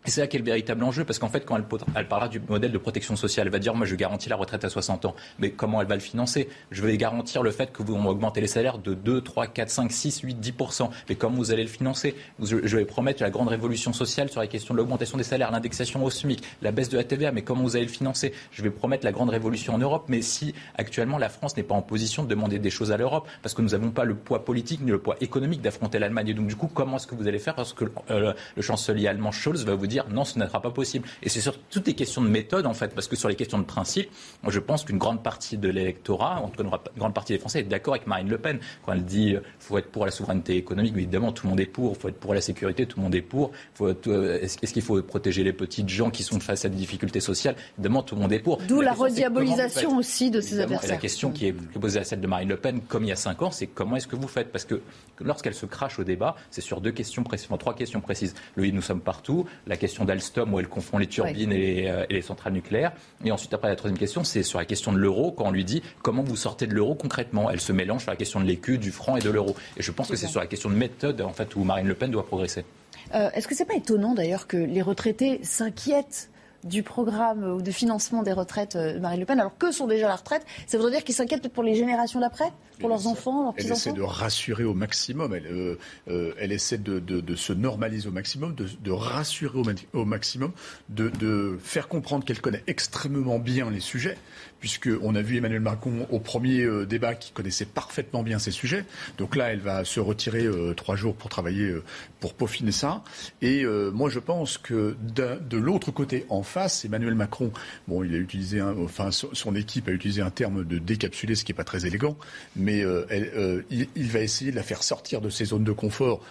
Et 0.08 0.10
c'est 0.10 0.22
là 0.22 0.28
qu'est 0.28 0.38
le 0.38 0.46
véritable 0.46 0.86
enjeu, 0.86 1.04
parce 1.04 1.20
qu'en 1.20 1.28
fait, 1.28 1.44
quand 1.46 1.58
elle, 1.58 2.08
parlera 2.08 2.30
du 2.30 2.40
modèle 2.40 2.72
de 2.72 2.78
protection 2.78 3.18
sociale, 3.18 3.48
elle 3.48 3.52
va 3.52 3.60
dire, 3.60 3.76
moi, 3.76 3.86
je 3.86 3.94
garantis 3.94 4.30
la 4.30 4.38
retraite 4.38 4.64
à 4.64 4.70
60 4.70 5.04
ans. 5.04 5.14
Mais 5.38 5.52
comment 5.52 5.82
elle 5.82 5.88
va 5.88 5.96
le 5.96 6.02
financer? 6.02 6.48
Je 6.72 6.82
vais 6.82 6.96
garantir 6.96 7.44
le 7.44 7.52
fait 7.52 7.74
que 7.74 7.84
vous 7.84 7.94
augmentez 7.94 8.40
les 8.40 8.48
salaires 8.48 8.78
de 8.78 8.94
2, 8.94 9.20
3, 9.20 9.48
4, 9.48 9.70
5, 9.70 9.92
6, 9.92 10.22
8, 10.22 10.40
10% 10.40 10.90
Mais 11.10 11.16
comment 11.16 11.36
vous 11.36 11.52
allez 11.52 11.64
le 11.64 11.68
financer? 11.68 12.16
Je 12.42 12.56
vais 12.56 12.86
promettre 12.86 13.22
la 13.22 13.30
grande 13.30 13.50
révolution 13.50 13.92
sociale 13.92 14.30
sur 14.30 14.40
la 14.40 14.48
question 14.48 14.74
de 14.74 14.78
l'augmentation 14.78 15.18
des 15.18 15.26
salaires, 15.26 15.52
l'indexation 15.52 16.02
au 16.06 16.10
SMIC, 16.10 16.42
la 16.62 16.72
baisse 16.72 16.88
de 16.88 16.96
la 16.96 17.04
TVA, 17.04 17.34
mais 17.34 17.42
comment 17.42 17.64
vous 17.64 17.76
allez 17.76 17.86
le 17.86 17.92
financer? 17.92 18.34
Je 18.52 18.64
vais 18.64 18.70
promettre 18.70 19.04
la 19.04 19.12
grande 19.12 19.30
révolution 19.30 19.74
en 19.74 19.78
Europe, 19.78 20.06
mais 20.08 20.22
si 20.22 20.54
actuellement 20.78 21.18
la 21.18 21.28
France 21.28 21.58
n'est 21.58 21.64
pas 21.64 21.76
en 21.76 21.82
position 21.82 22.24
de 22.24 22.30
demander 22.30 22.60
des 22.60 22.70
choses 22.70 22.94
à 22.94 22.98
l'Europe, 22.98 23.28
parce 23.42 23.54
que 23.54 23.62
nous 23.62 23.72
n'avons 23.72 23.92
pas 23.92 24.06
le 24.06 24.16
poids 24.16 24.46
politique 24.46 24.80
ni 24.80 24.92
le 24.92 25.00
poids 25.00 25.18
économique 25.20 25.62
d'affronter 25.62 26.00
l'Allemagne. 26.00 26.30
Et 26.30 26.34
donc, 26.34 26.48
du 26.48 26.56
coup, 26.56 26.70
comment 26.74 26.96
est-ce 26.96 27.08
que 27.08 27.16
vous 27.16 27.28
allez 27.28 27.40
faire 27.40 27.56
Parce 27.56 27.74
que 27.74 27.84
euh, 28.10 28.32
le 28.56 28.62
chancelier 28.62 29.08
allemand 29.10 29.34
Scholz 29.34 29.66
va 29.66 29.76
vous 29.76 29.88
dire, 29.88 29.97
non, 30.10 30.24
ce 30.26 30.40
ne 30.40 30.46
sera 30.46 30.62
pas 30.62 30.72
possible. 30.72 31.08
Et 31.24 31.30
c'est 31.30 31.42
sur 31.42 31.58
toutes 31.58 31.88
les 31.88 31.94
questions 31.94 32.22
de 32.22 32.30
méthode, 32.30 32.66
en 32.66 32.74
fait, 32.74 32.94
parce 32.94 33.08
que 33.08 33.16
sur 33.16 33.30
les 33.30 33.36
questions 33.36 33.58
de 33.58 33.64
principe, 33.64 34.10
je 34.48 34.60
pense 34.60 34.84
qu'une 34.84 34.98
grande 34.98 35.24
partie 35.24 35.58
de 35.58 35.70
l'électorat, 35.70 36.42
en 36.42 36.50
tout 36.50 36.64
cas 36.64 36.70
une 36.96 37.00
grande 37.00 37.14
partie 37.14 37.34
des 37.34 37.40
Français, 37.40 37.60
est 37.60 37.64
d'accord 37.64 37.96
avec 37.96 38.08
Marine 38.08 38.30
Le 38.30 38.38
Pen 38.38 38.60
quand 38.86 38.94
elle 38.94 39.06
dit 39.06 39.36
euh, 39.36 39.42
faut 39.68 39.78
être 39.78 39.92
pour 39.92 40.06
la 40.06 40.12
souveraineté 40.12 40.56
économique. 40.56 40.94
évidemment, 40.96 41.32
tout 41.32 41.46
le 41.46 41.52
monde 41.52 41.60
est 41.60 41.66
pour. 41.66 41.94
Il 41.94 42.00
faut 42.00 42.08
être 42.08 42.20
pour 42.20 42.34
la 42.34 42.42
sécurité, 42.42 42.86
tout 42.86 43.00
le 43.00 43.04
monde 43.04 43.16
est 43.16 43.22
pour. 43.22 43.52
Euh, 43.82 44.40
est-ce 44.42 44.74
qu'il 44.74 44.82
faut 44.82 45.02
protéger 45.02 45.44
les 45.44 45.54
petites 45.54 45.90
gens 45.90 46.10
qui 46.10 46.24
sont 46.24 46.40
face 46.40 46.66
à 46.66 46.70
des 46.70 46.78
difficultés 46.78 47.20
sociales? 47.20 47.56
Évidemment, 47.78 48.04
tout 48.04 48.16
le 48.16 48.22
monde 48.22 48.34
est 48.34 48.40
pour. 48.40 48.60
D'où 48.68 48.82
la, 48.82 48.94
rediabolisation 48.94 49.98
aussi 49.98 50.32
de 50.32 50.42
ces 50.42 50.60
adversaires. 50.60 50.92
la 50.92 50.98
question 50.98 51.32
qui 51.32 51.48
est 51.48 51.54
posée 51.54 52.00
à 52.00 52.04
celle 52.04 52.22
de 52.22 52.28
Marine 52.28 52.50
Le 52.50 52.58
Pen, 52.58 52.82
comme 52.88 53.04
il 53.04 53.10
y 53.10 53.12
a 53.12 53.18
cinq 53.18 53.42
ans, 53.42 53.52
c'est 53.52 53.68
comment 53.68 53.96
est-ce 53.96 54.08
que 54.08 54.16
vous 54.16 54.28
faites? 54.28 54.52
Parce 54.52 54.66
que 54.66 54.82
lorsqu'elle 55.20 55.54
se 55.54 55.66
crache 55.66 56.00
au 56.00 56.04
débat, 56.04 56.36
c'est 56.52 56.62
sur 56.62 56.82
deux 56.82 56.92
questions 56.92 57.24
précises, 57.24 57.50
trois 57.60 57.76
questions 57.76 58.02
précises. 58.02 58.34
Le 58.56 58.68
nous 58.72 58.82
sommes 58.82 59.02
partout, 59.02 59.46
la 59.66 59.78
question 59.78 60.06
d'Alstom 60.06 60.54
où 60.54 60.60
elle 60.60 60.68
confond 60.68 60.98
les 60.98 61.08
turbines 61.08 61.52
euh, 61.52 62.06
et, 62.10 62.14
les, 62.14 62.22
centrales 62.22 62.54
nucléaires. 62.54 62.92
Et 63.24 63.32
ensuite, 63.32 63.54
après, 63.54 63.70
la 63.70 63.76
troisième 63.76 63.98
question, 63.98 64.24
c'est 64.24 64.44
sur 64.44 64.60
la 64.60 64.66
question 64.66 64.92
de 64.94 64.98
l'euro, 64.98 65.32
quand 65.32 65.46
on 65.46 65.52
lui 65.52 65.66
dit 65.66 65.82
comment 66.04 66.24
vous 66.24 66.36
sortez 66.36 66.68
de 66.68 66.74
l'euro 66.74 66.96
concrètement? 66.96 67.50
Elle 67.50 67.62
se 67.62 67.72
mélange 67.72 68.04
sur 68.04 68.12
la 68.12 68.18
question 68.18 68.40
de 68.40 68.46
l'écu, 68.46 68.78
du 68.78 68.92
franc 68.92 69.18
et 69.18 69.22
de 69.22 69.30
l'euro. 69.30 69.56
Et 69.78 69.84
je 69.84 69.92
pense 69.92 70.10
que 70.10 70.16
c'est 70.16 70.28
sur 70.28 70.40
la 70.40 70.48
question 70.48 70.70
de 70.70 70.76
méthode, 70.76 71.22
en 71.22 71.34
fait, 71.34 71.56
où 71.56 71.64
Marine 71.64 71.88
Le 71.88 71.96
Pen 71.96 72.12
doit 72.12 72.26
progresser. 72.26 72.66
Euh, 73.14 73.30
est-ce 73.34 73.48
que 73.48 73.56
c'est 73.56 73.66
pas 73.66 73.76
étonnant 73.76 74.14
d'ailleurs 74.14 74.48
que 74.48 74.58
les 74.58 74.82
retraités 74.82 75.40
s'inquiètent 75.44 76.30
du 76.64 76.84
programme 76.84 77.44
ou 77.44 77.62
de 77.62 77.72
financement 77.72 78.24
des 78.24 78.34
retraites 78.34 78.76
de 78.76 78.98
euh, 78.98 79.00
Marine 79.00 79.20
Le 79.20 79.26
Pen, 79.26 79.40
alors 79.40 79.58
que 79.58 79.72
sont 79.72 79.88
déjà 79.88 80.08
la 80.08 80.16
retraite 80.16 80.46
Ça 80.68 80.78
voudrait 80.78 80.94
dire 80.94 81.04
qu'ils 81.04 81.16
s'inquiètent 81.16 81.42
peut-être 81.42 81.54
pour 81.54 81.64
les 81.64 81.76
générations 81.76 82.20
d'après 82.20 82.52
pour 82.80 82.90
leurs 82.90 83.08
enfants, 83.08 83.44
leurs 83.44 83.54
petits-enfants 83.54 83.74
Elle 83.74 83.92
essaie 83.92 83.94
de 83.94 84.02
rassurer 84.02 84.64
au 84.64 84.74
maximum. 84.74 85.34
Elle, 85.34 85.48
euh, 85.48 85.80
euh, 86.10 86.34
elle 86.40 86.52
essaie 86.52 86.78
de, 86.78 87.00
de, 87.00 87.22
de, 87.22 87.36
se 87.36 87.54
normaliser 87.54 88.08
au 88.08 88.12
maximum, 88.12 88.56
de, 88.56 88.68
de 88.84 88.92
rassurer 88.92 89.58
au, 89.58 90.00
au 90.00 90.06
maximum, 90.06 90.52
de, 90.90 91.58
faire 91.64 91.88
comprendre 91.88 92.26
qu'elle 92.26 92.42
connaît 92.42 92.64
extrêmement 92.68 93.40
bien 93.40 93.70
les 93.70 93.80
sujets, 93.80 94.18
puisqu'on 94.60 95.16
a 95.16 95.22
vu 95.22 95.38
Emmanuel 95.38 95.62
Macron 95.62 96.08
au 96.12 96.20
premier 96.20 96.62
euh, 96.62 96.86
débat 96.86 97.16
qui 97.16 97.32
connaissait 97.32 97.66
parfaitement 97.66 98.24
bien 98.24 98.40
ces 98.40 98.52
sujets. 98.52 98.86
Donc 99.18 99.36
là, 99.36 99.52
elle 99.52 99.60
va 99.60 99.84
se 99.84 100.00
retirer 100.00 100.48
trois 100.76 100.96
jours 100.96 101.16
pour 101.16 101.30
travailler, 101.30 101.74
pour 102.20 102.34
peaufiner 102.34 102.72
ça. 102.72 103.04
Et 103.42 103.66
moi, 103.94 104.10
je 104.10 104.20
pense 104.20 104.58
que 104.58 104.96
de, 105.16 105.58
l'autre 105.58 105.92
côté, 105.92 106.26
en 106.30 106.44
face, 106.44 106.57
Emmanuel 106.86 107.16
Macron, 107.16 107.52
bon, 107.88 108.04
il 108.04 108.14
a 108.14 108.18
utilisé, 108.18 108.62
enfin, 108.62 109.10
son 109.12 109.56
équipe 109.56 109.88
a 109.88 109.92
utilisé 109.92 110.22
un 110.22 110.30
terme 110.30 110.64
de 110.64 110.78
décapsuler, 110.78 111.36
ce 111.36 111.44
qui 111.44 111.52
n'est 111.52 111.58
pas 111.58 111.64
très 111.64 111.86
élégant, 111.86 112.18
mais 112.56 112.84
euh, 112.84 113.06
euh, 113.12 113.62
il, 113.70 114.08
va 114.10 114.20
essayer 114.20 114.52
de 114.52 114.56
la 114.56 114.64
faire 114.64 114.84
sortir 114.84 115.22
de 115.22 115.30
ses 115.30 115.46
zones 115.46 115.64
de 115.64 115.72
confort, 115.72 116.22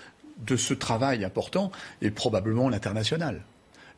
de 0.46 0.56
ce 0.56 0.74
travail 0.74 1.24
important, 1.24 1.70
et 2.02 2.10
probablement 2.10 2.68
l'international. 2.68 3.42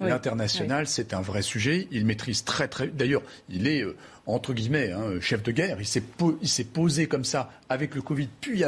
L'international, 0.01 0.87
c'est 0.87 1.13
un 1.13 1.21
vrai 1.21 1.43
sujet. 1.43 1.89
Il 1.91 2.07
maîtrise 2.07 2.45
très 2.45 2.69
très. 2.69 2.87
D'ailleurs, 2.87 3.23
il 3.49 3.67
est 3.67 3.83
euh, 3.83 3.97
entre 4.29 4.53
guillemets, 4.53 4.93
hein, 4.93 5.21
chef 5.21 5.43
de 5.43 5.53
guerre. 5.53 5.79
Il 5.81 5.87
s'est, 5.87 6.65
posé 6.65 7.07
comme 7.07 7.25
ça 7.25 7.51
avec 7.69 7.95
le 7.95 8.03
Covid, 8.03 8.29
puis 8.41 8.63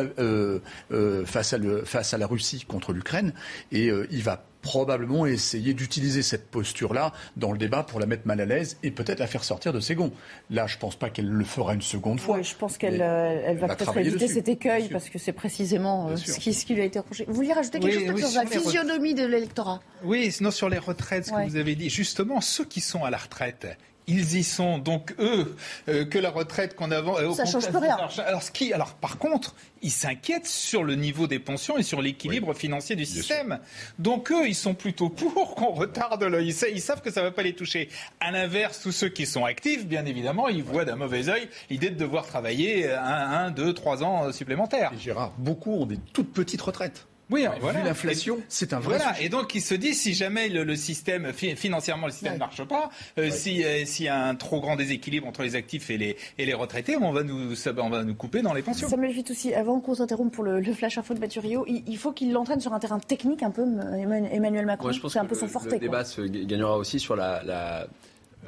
face, 1.27 1.53
à 1.53 1.59
face 1.85 2.15
à 2.15 2.19
la 2.19 2.27
Russie 2.27 2.65
contre 2.67 2.93
l'Ukraine, 2.93 3.33
et 3.71 3.91
il 4.11 4.23
va 4.23 4.45
probablement 4.63 5.27
essayer 5.27 5.75
d'utiliser 5.75 6.23
cette 6.23 6.51
posture-là 6.51 7.13
dans 7.37 7.53
le 7.53 7.59
débat 7.59 7.83
pour 7.83 8.01
la 8.01 8.07
mettre 8.07 8.27
mal 8.27 8.41
à 8.41 8.45
l'aise 8.45 8.77
et 8.83 8.91
peut-être 8.91 9.19
la 9.19 9.27
faire 9.27 9.45
sortir 9.45 9.73
de 9.73 9.81
ses 9.81 9.95
gonds. 9.95 10.13
Là, 10.51 10.67
je 10.67 10.77
ne 10.77 10.81
pense 10.81 10.97
pas 10.97 11.11
qu'elle 11.11 11.29
le 11.29 11.45
fera 11.45 11.75
une 11.75 11.83
seconde 11.83 12.21
fois. 12.21 12.37
Oui, 12.37 12.45
je 12.45 12.55
pense 12.55 12.77
qu'elle 12.77 13.01
euh, 13.01 13.43
elle 13.45 13.59
va 13.59 13.75
peut-être 13.75 13.97
éviter 13.97 14.29
cet 14.29 14.49
écueil 14.49 14.89
parce 14.89 15.09
que 15.09 15.19
c'est 15.19 15.33
précisément 15.33 16.09
euh, 16.09 16.17
ce, 16.17 16.39
qui, 16.39 16.53
ce, 16.53 16.65
qui, 16.65 16.75
lui 16.75 16.83
a 16.83 16.85
été 16.85 16.99
reproché. 16.99 17.25
Vous 17.27 17.35
vouliez 17.35 17.53
rajouter 17.53 17.81
quelque 17.81 18.19
chose 18.19 18.33
sur, 18.33 18.43
la 18.43 18.47
physionomie 18.47 19.15
de 19.15 19.25
l'électorat? 19.25 19.81
Oui, 20.05 20.31
sinon 20.31 20.51
sur 20.51 20.69
les 20.69 20.79
retraites, 20.79 21.27
ce 21.27 21.33
que 21.33 21.49
vous 21.49 21.57
avez 21.57 21.75
dit. 21.75 21.91
Justement, 21.91 22.41
ceux 22.41 22.65
qui 22.65 22.81
sont 22.81 23.05
à 23.05 23.11
la 23.11 23.19
retraite, 23.19 23.67
ils 24.11 24.37
y 24.37 24.45
sont. 24.45 24.79
Donc 24.79 25.15
eux, 25.19 25.57
euh, 25.89 26.05
que 26.05 26.19
la 26.19 26.31
retraite 26.31 26.75
qu'on 26.75 26.91
a... 26.91 27.01
Euh, 27.01 27.33
ça 27.33 27.47
change 27.47 27.69
plus 27.69 27.79
rien. 27.79 27.97
Alors, 28.27 28.43
ce 28.43 28.51
qui, 28.51 28.73
alors 28.73 28.95
par 28.95 29.19
contre, 29.19 29.55
ils 29.83 29.91
s'inquiètent 29.91 30.47
sur 30.47 30.83
le 30.83 30.97
niveau 30.97 31.27
des 31.27 31.39
pensions 31.39 31.79
et 31.79 31.83
sur 31.83 32.03
l'équilibre 32.03 32.53
financier 32.53 32.97
du 32.97 33.07
système. 33.07 33.61
Donc 33.99 34.31
eux, 34.33 34.49
ils 34.49 34.55
sont 34.55 34.75
plutôt 34.75 35.09
pour 35.09 35.55
qu'on 35.55 35.73
retarde 35.73 36.25
le. 36.25 36.43
Ils, 36.43 36.81
savent 36.81 37.01
que 37.01 37.11
ça 37.11 37.21
ne 37.21 37.27
va 37.27 37.33
pas 37.33 37.43
les 37.43 37.55
toucher. 37.55 37.89
À 38.21 38.31
l'inverse, 38.31 38.81
tous 38.83 38.93
ceux 38.93 39.09
qui 39.09 39.27
sont 39.27 39.45
actifs, 39.45 39.87
bien 39.87 40.05
évidemment, 40.05 40.49
ils 40.49 40.63
voient 40.63 40.85
d'un 40.85 40.97
mauvais 40.97 41.29
œil 41.29 41.49
l'idée 41.71 41.91
de 41.91 41.97
devoir 41.97 42.27
travailler 42.27 42.91
un, 42.91 43.03
un, 43.03 43.51
deux, 43.51 43.73
trois 43.73 44.03
ans 44.03 44.33
supplémentaires. 44.33 44.93
Et 44.95 44.99
Gérard, 44.99 45.33
beaucoup 45.39 45.73
ont 45.73 45.87
des 45.87 45.99
toutes 46.13 46.33
petites 46.33 46.61
retraites. 46.61 47.07
Oui, 47.31 47.47
voilà. 47.61 47.81
vu 47.81 47.87
l'inflation, 47.87 48.39
c'est 48.49 48.73
un 48.73 48.81
vrai 48.81 48.99
voilà. 48.99 49.21
Et 49.21 49.29
donc, 49.29 49.55
ils 49.55 49.61
se 49.61 49.75
disent, 49.75 50.01
si 50.01 50.15
jamais 50.15 50.49
le, 50.49 50.75
système, 50.75 51.33
financièrement, 51.33 52.07
le 52.07 52.13
système 52.13 52.35
ne 52.35 52.39
marche 52.39 52.65
pas, 52.65 52.91
euh, 53.19 53.31
si 53.31 53.65
euh, 53.65 53.85
s'il 53.85 54.07
y 54.07 54.09
a 54.09 54.27
un 54.27 54.35
trop 54.35 54.61
grand 54.61 54.77
déséquilibre 54.77 55.27
entre 55.27 55.43
les 55.43 55.55
actifs 55.55 55.91
et 55.91 55.99
les, 55.99 56.17
et 56.39 56.47
les 56.47 56.55
retraités, 56.55 56.97
on 56.97 57.13
va, 57.13 57.23
nous, 57.23 57.55
on 57.79 57.91
va 57.91 58.05
nous 58.05 58.15
couper 58.15 58.43
dans 58.43 58.53
les 58.53 58.63
pensions. 58.63 58.89
Ça 58.89 58.97
vite 58.97 59.31
aussi, 59.31 59.55
avant 59.55 59.81
qu'on 59.81 59.95
s'interrompe 59.95 60.33
pour 60.33 60.45
le, 60.45 60.63
flash 60.73 60.99
info 60.99 61.15
de 61.15 61.21
Mathurio, 61.21 61.65
il, 61.67 61.97
faut 61.97 62.13
qu'il 62.13 62.33
l'entraîne 62.33 62.61
sur 62.61 62.73
un 62.73 62.79
terrain 62.79 62.99
technique 63.01 63.43
un 63.43 63.51
peu, 63.51 63.63
Emmanuel 64.33 64.67
Macron. 64.67 64.91
c'est 64.93 65.19
un 65.19 65.25
peu 65.25 65.35
son 65.35 65.49
forte. 65.49 65.71
Le 65.71 65.79
débat 65.79 66.05
se 66.05 66.23
gagnera 66.23 66.77
aussi 66.77 66.99
sur 66.99 67.17
la, 67.17 67.87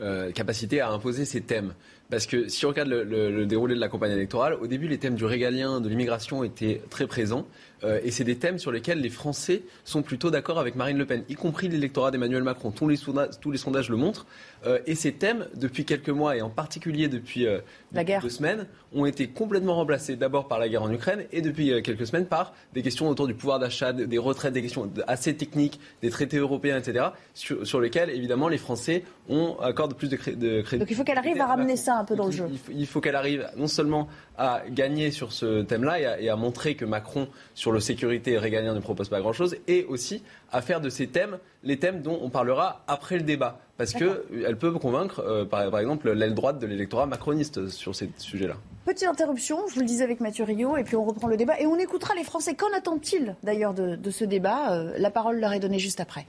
euh, 0.01 0.33
capacité 0.33 0.81
à 0.81 0.89
imposer 0.89 1.25
ses 1.25 1.43
thèmes. 1.43 1.75
Parce 2.09 2.27
que 2.27 2.49
si 2.49 2.65
on 2.65 2.71
regarde 2.71 2.89
le, 2.89 3.45
déroulé 3.45 3.75
de 3.75 3.81
la 3.81 3.89
campagne 3.89 4.13
électorale, 4.13 4.55
au 4.55 4.67
début, 4.67 4.89
les 4.89 4.99
thèmes 4.99 5.15
du 5.15 5.25
régalien, 5.25 5.81
de 5.81 5.89
l'immigration 5.89 6.45
étaient 6.45 6.83
très 6.91 7.07
présents. 7.07 7.47
Euh, 7.85 8.01
et 8.05 8.11
c'est 8.11 8.25
des 8.25 8.37
thèmes 8.37 8.59
sur 8.59 8.73
lesquels 8.73 9.01
les 9.01 9.11
Français 9.11 9.63
sont 9.85 10.03
plutôt 10.03 10.31
d'accord 10.31 10.59
avec 10.59 10.77
Marine 10.77 10.99
Le 10.99 11.07
Pen, 11.07 11.25
y 11.29 11.35
compris 11.35 11.69
l'électorat 11.69 12.11
d'Emmanuel 12.11 12.43
Macron. 12.43 12.71
Tous 12.71 12.89
les, 12.89 12.97
tous 12.97 13.51
les 13.51 13.59
sondages 13.59 13.89
le 13.89 13.97
montrent. 13.97 14.27
Euh, 14.67 14.79
et 14.87 14.95
ces 14.95 15.13
thèmes, 15.13 15.47
depuis 15.55 15.85
quelques 15.85 16.11
mois, 16.11 16.37
et 16.37 16.43
en 16.43 16.51
particulier 16.51 17.09
depuis, 17.09 17.47
euh, 17.47 17.61
deux 17.95 18.29
semaines, 18.29 18.67
ont 18.95 19.07
été 19.07 19.27
complètement 19.29 19.75
remplacés 19.75 20.17
d'abord 20.17 20.49
par 20.49 20.59
la 20.59 20.69
guerre 20.69 20.83
en 20.83 20.93
Ukraine 20.93 21.25
et 21.33 21.41
depuis 21.41 21.83
quelques 21.83 22.07
semaines 22.07 22.27
par 22.27 22.55
des 22.75 22.83
questions 22.83 23.09
autour 23.09 23.27
du 23.27 23.35
pouvoir 23.35 23.59
d'achat, 23.59 23.93
des 23.93 24.19
retraites, 24.19 24.53
des 24.53 24.63
questions 24.63 24.91
assez 25.07 25.35
techniques, 25.35 25.81
des 26.03 26.11
traités 26.11 26.37
européens, 26.37 26.79
etc., 26.79 27.07
sur, 27.35 27.81
lesquels, 27.81 28.11
évidemment, 28.11 28.49
les 28.49 28.59
Français 28.59 29.05
ont 29.29 29.59
accordé 29.61 29.95
plus 29.95 30.09
de, 30.09 30.17
crédit. 30.17 30.79
Donc 30.79 30.91
il 30.91 30.97
faut 30.97 31.05
qu'elle 31.05 31.19
arrive 31.19 31.41
à 31.41 31.47
ramener 31.47 31.77
ça 31.77 31.97
un 31.97 32.05
peu 32.05 32.15
dans 32.15 32.27
le 32.27 32.33
jeu. 32.33 32.47
Il 32.71 32.87
faut, 32.87 33.01
qu'elle 33.01 33.17
arrive 33.17 33.49
non 33.57 33.67
seulement 33.67 34.09
à 34.39 34.63
gagner 34.69 35.11
sur 35.11 35.33
ce 35.33 35.63
thème-là 35.63 36.19
et, 36.19 36.25
et, 36.25 36.31
à 36.31 36.37
montrer 36.37 36.75
que 36.75 36.85
Macron, 36.85 37.29
sur 37.55 37.73
le 37.73 37.81
sécurité 37.81 38.39
régalien, 38.39 38.75
ne 38.75 38.81
propose 38.81 39.09
pas 39.09 39.21
grand-chose, 39.21 39.57
et 39.69 39.85
aussi 39.85 40.23
à 40.51 40.63
faire 40.63 40.81
de 40.81 40.89
ces 40.89 41.07
thèmes 41.07 41.39
les 41.65 41.79
thèmes 41.79 42.03
dont 42.03 42.19
on 42.23 42.31
parlera 42.31 42.83
après 42.89 43.17
le 43.17 43.23
débat. 43.23 43.61
Parce 43.79 43.95
qu'elle 43.95 44.57
peut 44.59 44.71
convaincre, 44.73 45.21
euh, 45.21 45.45
par, 45.45 45.79
exemple, 45.79 46.13
l'aile 46.13 46.35
droite 46.35 46.59
de 46.59 46.67
l'électorat 46.67 47.07
macroniste 47.07 47.69
sur 47.69 47.95
ces 47.95 48.11
sujets-là. 48.19 48.55
Petite 48.85 49.09
interruption, 49.09 49.59
je 49.69 49.75
vous 49.75 49.81
le 49.81 49.87
disais 49.87 50.05
avec 50.05 50.21
Mathieu 50.21 50.45
Rio, 50.45 50.77
et 50.77 50.85
puis 50.85 50.97
on 50.97 51.05
reprend 51.05 51.29
le 51.29 51.37
débat. 51.37 51.59
Et 51.61 51.67
on 51.67 51.77
écoutera 51.77 52.15
les 52.15 52.25
Français. 52.25 52.55
Qu'en 52.55 52.73
attendent-ils 52.77 53.35
d'ailleurs 53.43 53.75
de, 53.75 53.97
de, 53.97 54.11
ce 54.11 54.25
débat? 54.25 54.75
Euh, 54.75 54.93
La 54.99 55.11
parole 55.11 55.41
leur 55.41 55.53
est 55.53 55.61
donnée 55.61 55.79
juste 55.79 56.01
après. 56.01 56.27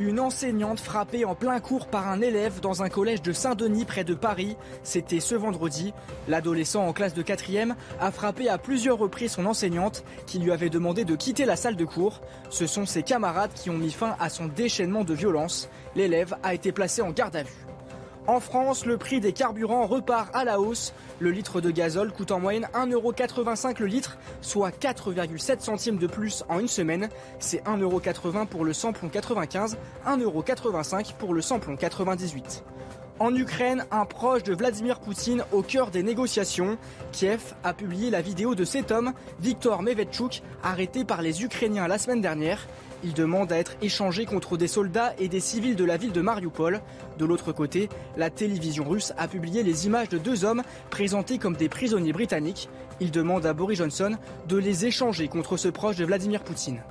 Une 0.00 0.20
enseignante 0.20 0.78
frappée 0.78 1.24
en 1.24 1.34
plein 1.34 1.58
cours 1.58 1.88
par 1.88 2.06
un 2.06 2.20
élève 2.20 2.60
dans 2.60 2.84
un 2.84 2.88
collège 2.88 3.20
de 3.20 3.32
Saint-Denis 3.32 3.84
près 3.84 4.04
de 4.04 4.14
Paris. 4.14 4.56
C'était 4.84 5.18
ce 5.18 5.34
vendredi. 5.34 5.92
L'adolescent 6.28 6.86
en 6.86 6.92
classe 6.92 7.14
de 7.14 7.22
4e 7.24 7.74
a 7.98 8.12
frappé 8.12 8.48
à 8.48 8.58
plusieurs 8.58 8.98
reprises 8.98 9.32
son 9.32 9.44
enseignante 9.44 10.04
qui 10.24 10.38
lui 10.38 10.52
avait 10.52 10.70
demandé 10.70 11.04
de 11.04 11.16
quitter 11.16 11.46
la 11.46 11.56
salle 11.56 11.74
de 11.74 11.84
cours. 11.84 12.20
Ce 12.48 12.68
sont 12.68 12.86
ses 12.86 13.02
camarades 13.02 13.52
qui 13.54 13.70
ont 13.70 13.78
mis 13.78 13.90
fin 13.90 14.14
à 14.20 14.28
son 14.28 14.46
déchaînement 14.46 15.02
de 15.02 15.14
violence. 15.14 15.68
L'élève 15.96 16.36
a 16.44 16.54
été 16.54 16.70
placé 16.70 17.02
en 17.02 17.10
garde 17.10 17.34
à 17.34 17.42
vue. 17.42 17.67
En 18.28 18.40
France, 18.40 18.84
le 18.84 18.98
prix 18.98 19.20
des 19.20 19.32
carburants 19.32 19.86
repart 19.86 20.28
à 20.36 20.44
la 20.44 20.60
hausse. 20.60 20.92
Le 21.18 21.30
litre 21.30 21.62
de 21.62 21.70
gazole 21.70 22.12
coûte 22.12 22.30
en 22.30 22.38
moyenne 22.38 22.68
1,85€ 22.74 23.80
le 23.80 23.86
litre, 23.86 24.18
soit 24.42 24.68
4,7 24.68 25.60
centimes 25.60 25.96
de 25.96 26.06
plus 26.06 26.44
en 26.50 26.58
une 26.58 26.68
semaine. 26.68 27.08
C'est 27.38 27.64
1,80€ 27.64 28.46
pour 28.46 28.66
le 28.66 28.74
samplon 28.74 29.08
95, 29.08 29.78
1,85€ 30.06 31.14
pour 31.14 31.32
le 31.32 31.40
samplon 31.40 31.74
98. 31.76 32.64
En 33.18 33.34
Ukraine, 33.34 33.86
un 33.90 34.04
proche 34.04 34.42
de 34.42 34.54
Vladimir 34.54 35.00
Poutine 35.00 35.42
au 35.50 35.62
cœur 35.62 35.90
des 35.90 36.02
négociations. 36.02 36.76
Kiev 37.12 37.54
a 37.64 37.72
publié 37.72 38.10
la 38.10 38.20
vidéo 38.20 38.54
de 38.54 38.64
cet 38.64 38.92
homme, 38.92 39.14
Viktor 39.40 39.82
Mevetchuk, 39.82 40.42
arrêté 40.62 41.02
par 41.02 41.22
les 41.22 41.42
Ukrainiens 41.42 41.88
la 41.88 41.96
semaine 41.96 42.20
dernière. 42.20 42.68
Il 43.04 43.12
demande 43.14 43.52
à 43.52 43.58
être 43.58 43.76
échangé 43.80 44.26
contre 44.26 44.56
des 44.56 44.66
soldats 44.66 45.14
et 45.18 45.28
des 45.28 45.40
civils 45.40 45.76
de 45.76 45.84
la 45.84 45.96
ville 45.96 46.12
de 46.12 46.20
Mariupol. 46.20 46.80
De 47.18 47.24
l'autre 47.24 47.52
côté, 47.52 47.88
la 48.16 48.30
télévision 48.30 48.88
russe 48.88 49.12
a 49.16 49.28
publié 49.28 49.62
les 49.62 49.86
images 49.86 50.08
de 50.08 50.18
deux 50.18 50.44
hommes 50.44 50.62
présentés 50.90 51.38
comme 51.38 51.56
des 51.56 51.68
prisonniers 51.68 52.12
britanniques. 52.12 52.68
Il 53.00 53.10
demande 53.10 53.46
à 53.46 53.52
Boris 53.52 53.78
Johnson 53.78 54.16
de 54.48 54.56
les 54.56 54.86
échanger 54.86 55.28
contre 55.28 55.56
ce 55.56 55.68
proche 55.68 55.96
de 55.96 56.04
Vladimir 56.04 56.42
Poutine. 56.42 56.82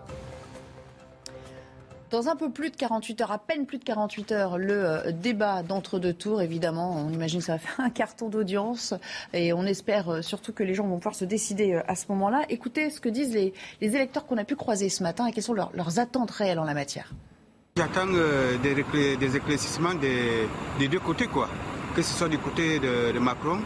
Dans 2.10 2.30
un 2.30 2.38
peu 2.38 2.50
plus 2.50 2.70
de 2.70 2.76
48 2.78 3.22
heures, 3.22 3.32
à 3.34 3.38
peine 3.38 3.66
plus 3.66 3.80
de 3.80 3.84
48 3.84 4.32
heures, 4.32 4.58
le 4.58 4.86
euh, 4.86 5.12
débat 5.12 5.62
d'entre-deux 5.62 6.14
tours, 6.14 6.42
évidemment, 6.42 6.96
on 6.96 7.12
imagine 7.12 7.42
que 7.42 7.46
ça 7.46 7.54
va 7.54 7.60
faire 7.60 7.80
un 7.80 7.90
carton 7.90 8.30
d'audience 8.30 8.94
et 9.34 9.52
on 9.52 9.66
espère 9.66 10.10
euh, 10.10 10.22
surtout 10.22 10.54
que 10.54 10.64
les 10.64 10.74
gens 10.74 10.88
vont 10.88 10.98
pouvoir 10.98 11.16
se 11.16 11.26
décider 11.26 11.74
euh, 11.74 11.82
à 11.86 11.96
ce 11.96 12.06
moment-là. 12.10 12.44
Écoutez 12.48 12.90
ce 12.92 13.02
que 13.02 13.10
disent 13.10 13.34
les, 13.34 13.54
électeurs 13.82 14.26
qu'on 14.26 14.38
a 14.38 14.46
pu 14.46 14.56
croiser 14.56 14.88
ce 14.88 15.04
matin 15.04 15.26
et 15.26 15.34
quelles 15.34 15.44
sont 15.44 15.54
leurs, 15.54 16.00
attentes 16.00 16.32
réelles 16.32 16.60
en 16.60 16.64
la 16.64 16.74
matière. 16.74 17.12
J'attends 17.76 18.08
des, 18.64 19.36
éclaircissements 19.36 19.96
des, 19.96 20.88
deux 20.88 21.00
côtés, 21.00 21.28
quoi. 21.28 21.50
Que 21.94 22.02
ce 22.02 22.14
soit 22.14 22.30
du 22.30 22.38
côté 22.38 22.80
de, 22.80 23.20
Macron 23.20 23.60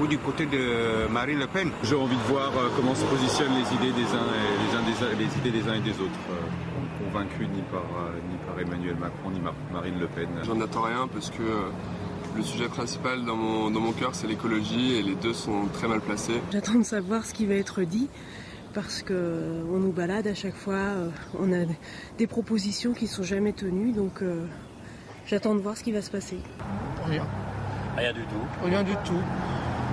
ou 0.00 0.08
du 0.08 0.18
côté 0.18 0.46
de 0.46 1.06
Marine 1.08 1.38
Le 1.38 1.46
Pen. 1.46 1.70
J'ai 1.84 1.94
envie 1.94 2.16
de 2.16 2.22
voir 2.22 2.50
comment 2.74 2.94
se 2.94 3.04
positionnent 3.04 3.54
les 3.54 3.74
idées 3.76 3.92
des 3.92 4.06
uns 4.12 5.12
et 5.12 5.16
les, 5.16 5.38
idées 5.38 5.50
des 5.50 5.68
uns 5.68 5.74
et 5.74 5.80
des 5.80 5.92
autres 6.00 6.18
convaincu 7.06 7.46
ni 7.46 7.62
par, 7.62 7.82
euh, 7.82 8.18
ni 8.30 8.36
par 8.46 8.60
Emmanuel 8.60 8.96
Macron 8.96 9.30
ni 9.30 9.40
Marine 9.72 9.98
Le 9.98 10.06
Pen. 10.06 10.28
J'en 10.44 10.60
attends 10.60 10.82
rien 10.82 11.08
parce 11.12 11.30
que 11.30 11.42
euh, 11.42 11.70
le 12.36 12.42
sujet 12.42 12.68
principal 12.68 13.24
dans 13.24 13.36
mon, 13.36 13.70
dans 13.70 13.80
mon 13.80 13.92
cœur, 13.92 14.14
c'est 14.14 14.26
l'écologie 14.26 14.94
et 14.94 15.02
les 15.02 15.14
deux 15.14 15.32
sont 15.32 15.66
très 15.72 15.88
mal 15.88 16.00
placés. 16.00 16.40
J'attends 16.52 16.78
de 16.78 16.84
savoir 16.84 17.24
ce 17.24 17.32
qui 17.32 17.46
va 17.46 17.54
être 17.54 17.82
dit 17.82 18.08
parce 18.74 19.02
qu'on 19.02 19.14
euh, 19.14 19.78
nous 19.78 19.92
balade 19.92 20.26
à 20.26 20.34
chaque 20.34 20.56
fois. 20.56 20.80
On 21.38 21.52
a 21.52 21.64
des 22.18 22.26
propositions 22.26 22.92
qui 22.92 23.04
ne 23.04 23.10
sont 23.10 23.22
jamais 23.22 23.52
tenues, 23.52 23.92
donc 23.92 24.22
j'attends 25.26 25.54
de 25.54 25.60
voir 25.60 25.76
ce 25.76 25.84
qui 25.84 25.92
va 25.92 26.02
se 26.02 26.10
passer. 26.10 26.38
Rien. 27.06 27.24
Rien 27.96 28.12
du 28.12 28.22
tout. 28.22 28.64
Rien 28.64 28.82
du 28.82 28.94
tout. 29.04 29.22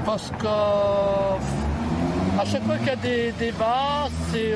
Parce 0.06 0.32
que 0.32 0.45
à 0.45 1.38
chaque 2.45 2.63
fois 2.63 2.78
qu'il 2.78 2.88
y 2.88 2.89
a 2.89 2.95
des 2.95 3.32
débats, 3.39 4.10
c'est 4.32 4.56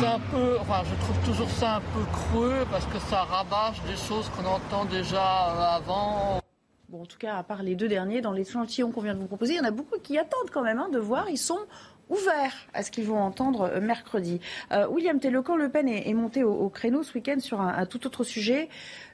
c'est 0.00 0.06
un 0.06 0.18
peu, 0.18 0.58
enfin, 0.60 0.82
je 0.84 0.94
trouve 1.04 1.24
toujours 1.24 1.50
ça 1.50 1.76
un 1.76 1.80
peu 1.80 2.04
creux 2.12 2.66
parce 2.70 2.86
que 2.86 2.98
ça 2.98 3.22
rabâche 3.24 3.82
des 3.82 3.96
choses 3.96 4.28
qu'on 4.30 4.44
entend 4.44 4.84
déjà 4.86 5.18
euh, 5.18 5.76
avant. 5.76 6.40
Bon, 6.88 7.02
en 7.02 7.06
tout 7.06 7.18
cas, 7.18 7.36
à 7.36 7.42
part 7.42 7.62
les 7.62 7.74
deux 7.74 7.88
derniers, 7.88 8.20
dans 8.20 8.32
les 8.32 8.44
l'échantillon 8.44 8.90
qu'on 8.90 9.00
vient 9.00 9.14
de 9.14 9.20
vous 9.20 9.26
proposer, 9.26 9.54
il 9.54 9.56
y 9.56 9.60
en 9.60 9.64
a 9.64 9.70
beaucoup 9.70 9.98
qui 10.02 10.18
attendent 10.18 10.50
quand 10.52 10.62
même 10.62 10.78
hein, 10.78 10.88
de 10.92 10.98
voir. 10.98 11.28
Ils 11.30 11.38
sont 11.38 11.60
ouverts 12.08 12.54
à 12.72 12.82
ce 12.82 12.90
qu'ils 12.90 13.04
vont 13.04 13.20
entendre 13.20 13.62
euh, 13.62 13.80
mercredi. 13.80 14.40
Euh, 14.72 14.86
William 14.88 15.18
Télecan, 15.18 15.56
Le 15.56 15.68
Pen 15.68 15.88
est, 15.88 16.12
monté 16.14 16.44
au, 16.44 16.68
créneau 16.68 17.02
ce 17.02 17.14
week-end 17.14 17.38
sur 17.40 17.60
un, 17.60 17.86
tout 17.86 18.06
autre 18.06 18.24
sujet. 18.24 18.68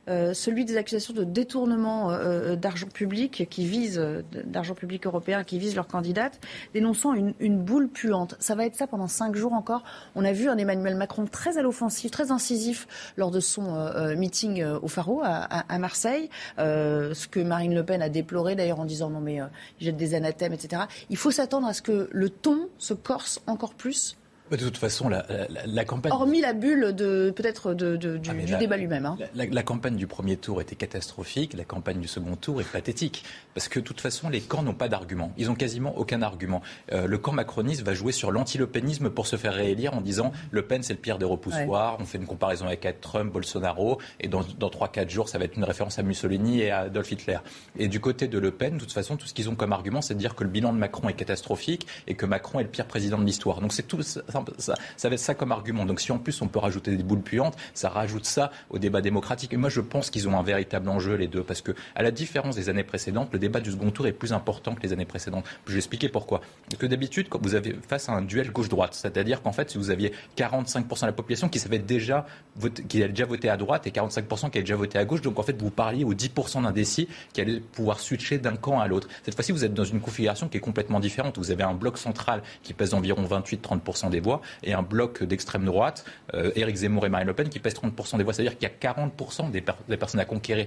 Euh, 0.08 0.32
celui 0.32 0.64
des 0.64 0.76
accusations 0.76 1.12
de 1.12 1.24
détournement 1.24 2.10
euh, 2.10 2.52
euh, 2.52 2.56
d'argent 2.56 2.88
public 2.88 3.46
qui 3.50 3.66
vise 3.66 4.00
d'argent 4.46 4.74
public 4.74 5.06
européen 5.06 5.44
qui 5.44 5.58
vise 5.58 5.76
leur 5.76 5.86
candidate, 5.86 6.40
dénonçant 6.72 7.12
une, 7.14 7.58
boule 7.60 7.88
puante. 7.88 8.34
Ça 8.40 8.54
va 8.54 8.64
être 8.64 8.74
ça 8.74 8.86
pendant 8.86 9.06
cinq 9.06 9.36
jours 9.36 9.52
encore. 9.52 9.82
On 10.14 10.24
a 10.24 10.32
vu 10.32 10.48
un 10.48 10.56
Emmanuel 10.56 10.96
Macron 10.96 11.26
très 11.26 11.58
à 11.58 11.62
l'offensive, 11.62 12.10
très 12.10 12.30
incisif 12.30 12.88
lors 13.16 13.30
de 13.30 13.40
son 13.40 13.90
meeting 14.16 14.64
au 14.64 14.88
Faro 14.88 15.20
à, 15.22 15.78
Marseille, 15.78 16.30
ce 16.56 17.26
que 17.28 17.40
Marine 17.40 17.74
Le 17.74 17.84
Pen 17.84 18.02
a 18.02 18.08
déploré 18.08 18.56
d'ailleurs 18.56 18.80
en 18.80 18.84
disant 18.84 19.10
non 19.10 19.20
mais 19.20 19.40
il 19.80 19.84
jette 19.84 19.96
des 19.96 20.14
anathèmes, 20.14 20.52
etc. 20.52 20.82
Il 21.10 21.16
faut 21.16 21.30
s'attendre 21.30 21.66
à 21.66 21.74
ce 21.74 21.82
que 21.82 22.08
le 22.10 22.30
ton 22.30 22.68
se 22.78 22.94
corse 22.94 23.42
encore 23.46 23.74
plus 23.74 24.16
de 24.56 24.64
toute 24.64 24.76
façon, 24.76 25.08
la, 25.08 25.26
la, 25.66 25.84
campagne. 25.84 26.12
Hormis 26.12 26.40
la 26.40 26.52
bulle 26.52 26.92
de 26.94 27.32
peut-être 27.34 27.74
de, 27.74 27.96
du, 27.96 28.20
ah, 28.28 28.56
débat 28.56 28.76
lui-même. 28.76 29.06
Hein. 29.06 29.18
La, 29.34 29.62
campagne 29.62 29.96
du 29.96 30.06
premier 30.06 30.36
tour 30.36 30.60
était 30.60 30.76
catastrophique. 30.76 31.54
La 31.54 31.64
campagne 31.64 32.00
du 32.00 32.08
second 32.08 32.36
tour 32.36 32.60
est 32.60 32.70
pathétique. 32.70 33.24
Parce 33.54 33.68
que 33.68 33.80
de 33.80 33.84
toute 33.84 34.00
façon, 34.00 34.28
les 34.28 34.40
camps 34.40 34.62
n'ont 34.62 34.74
pas 34.74 34.88
d'argument. 34.88 35.32
Ils 35.36 35.46
n'ont 35.46 35.54
quasiment 35.54 35.96
aucun 35.96 36.22
argument. 36.22 36.62
Euh, 36.92 37.06
le 37.06 37.18
camp 37.18 37.32
macroniste 37.32 37.82
va 37.82 37.94
jouer 37.94 38.12
sur 38.12 38.30
l'anti-lepénisme 38.30 39.10
pour 39.10 39.26
se 39.26 39.36
faire 39.36 39.54
réélire 39.54 39.94
en 39.94 40.00
disant 40.00 40.32
Le 40.50 40.62
Pen, 40.62 40.82
c'est 40.82 40.94
le 40.94 40.98
pire 40.98 41.18
des 41.18 41.26
repoussoirs. 41.26 41.96
On 42.00 42.04
fait 42.04 42.18
une 42.18 42.26
comparaison 42.26 42.66
avec 42.66 43.00
Trump, 43.00 43.32
Bolsonaro. 43.32 43.98
Et 44.20 44.28
dans, 44.28 44.42
dans 44.58 44.68
3-4 44.68 45.08
jours, 45.08 45.28
ça 45.28 45.38
va 45.38 45.44
être 45.44 45.56
une 45.56 45.64
référence 45.64 45.98
à 45.98 46.02
Mussolini 46.02 46.60
et 46.60 46.70
à 46.70 46.80
Adolf 46.80 47.10
Hitler. 47.12 47.38
Et 47.78 47.88
du 47.88 48.00
côté 48.00 48.28
de 48.28 48.38
Le 48.38 48.50
Pen, 48.50 48.74
de 48.74 48.80
toute 48.80 48.92
façon, 48.92 49.16
tout 49.16 49.26
ce 49.26 49.34
qu'ils 49.34 49.48
ont 49.48 49.54
comme 49.54 49.72
argument, 49.72 50.02
c'est 50.02 50.14
de 50.14 50.18
dire 50.18 50.34
que 50.34 50.44
le 50.44 50.50
bilan 50.50 50.72
de 50.72 50.78
Macron 50.78 51.08
est 51.08 51.14
catastrophique 51.14 51.86
et 52.06 52.14
que 52.14 52.26
Macron 52.26 52.60
est 52.60 52.64
le 52.64 52.68
pire 52.68 52.86
président 52.86 53.18
de 53.18 53.24
l'histoire. 53.24 53.60
Donc 53.60 53.72
c'est 53.72 53.86
tout 53.86 54.02
ça, 54.02 54.22
ça, 54.58 54.74
va 55.08 55.14
être 55.14 55.18
ça 55.18 55.34
comme 55.34 55.52
argument. 55.52 55.84
Donc 55.84 56.00
si 56.00 56.12
en 56.12 56.18
plus 56.18 56.40
on 56.42 56.48
peut 56.48 56.58
rajouter 56.58 56.96
des 56.96 57.02
boules 57.02 57.22
puantes, 57.22 57.56
ça 57.74 57.88
rajoute 57.88 58.24
ça 58.24 58.50
au 58.70 58.78
débat 58.78 59.00
démocratique. 59.00 59.52
Et 59.52 59.56
moi 59.56 59.70
je 59.70 59.80
pense 59.80 60.10
qu'ils 60.10 60.28
ont 60.28 60.38
un 60.38 60.42
véritable 60.42 60.88
enjeu 60.88 61.14
les 61.14 61.28
deux 61.28 61.42
parce 61.42 61.62
que 61.62 61.72
à 61.94 62.02
la 62.02 62.10
différence 62.10 62.56
des 62.56 62.68
années 62.68 62.84
précédentes, 62.84 63.30
le 63.32 63.38
débat 63.38 63.60
du 63.60 63.70
second 63.70 63.90
tour 63.90 64.06
est 64.06 64.12
plus 64.12 64.32
important 64.32 64.74
que 64.74 64.82
les 64.82 64.92
années 64.92 65.04
précédentes. 65.04 65.44
Je 65.66 65.72
vais 65.72 65.78
expliquer 65.78 66.08
pourquoi. 66.08 66.40
Parce 66.68 66.80
que 66.80 66.86
d'habitude, 66.86 67.28
quand 67.28 67.40
vous 67.42 67.54
avez 67.54 67.76
face 67.88 68.08
à 68.08 68.12
un 68.12 68.22
duel 68.22 68.50
gauche-droite, 68.52 68.94
c'est-à-dire 68.94 69.42
qu'en 69.42 69.52
fait 69.52 69.70
si 69.70 69.78
vous 69.78 69.90
aviez 69.90 70.12
45% 70.36 71.02
de 71.02 71.06
la 71.06 71.12
population 71.12 71.48
qui 71.48 71.58
savait 71.58 71.78
déjà 71.78 72.26
a 72.64 73.08
déjà 73.08 73.26
voté 73.26 73.48
à 73.48 73.56
droite 73.56 73.86
et 73.86 73.90
45% 73.90 74.50
qui 74.50 74.58
a 74.58 74.60
déjà 74.60 74.76
voté 74.76 74.98
à 74.98 75.04
gauche, 75.04 75.22
donc 75.22 75.38
en 75.38 75.42
fait 75.42 75.60
vous 75.60 75.70
parliez 75.70 76.04
aux 76.04 76.14
10% 76.14 76.62
d'indécis 76.62 77.08
qui 77.32 77.40
allaient 77.40 77.60
pouvoir 77.60 78.00
switcher 78.00 78.38
d'un 78.38 78.56
camp 78.56 78.80
à 78.80 78.88
l'autre. 78.88 79.08
Cette 79.24 79.34
fois-ci, 79.34 79.52
vous 79.52 79.64
êtes 79.64 79.74
dans 79.74 79.84
une 79.84 80.00
configuration 80.00 80.48
qui 80.48 80.58
est 80.58 80.60
complètement 80.60 81.00
différente. 81.00 81.38
Vous 81.38 81.50
avez 81.50 81.62
un 81.62 81.74
bloc 81.74 81.98
central 81.98 82.42
qui 82.62 82.74
pèse 82.74 82.94
environ 82.94 83.22
28-30% 83.22 84.10
des 84.10 84.20
voix 84.20 84.29
et 84.62 84.72
un 84.72 84.82
bloc 84.82 85.22
d'extrême 85.22 85.64
droite, 85.64 86.04
euh, 86.34 86.50
Éric 86.56 86.76
Zemmour 86.76 87.06
et 87.06 87.08
Marine 87.08 87.26
Le 87.26 87.34
Pen, 87.34 87.48
qui 87.48 87.58
pèse 87.58 87.74
30% 87.74 88.18
des 88.18 88.24
voix. 88.24 88.32
C'est-à-dire 88.32 88.56
qu'il 88.56 88.68
y 88.68 88.88
a 88.88 88.92
40% 88.92 89.50
des, 89.50 89.60
personnes 89.96 90.20
à 90.20 90.24
conquérir. 90.24 90.66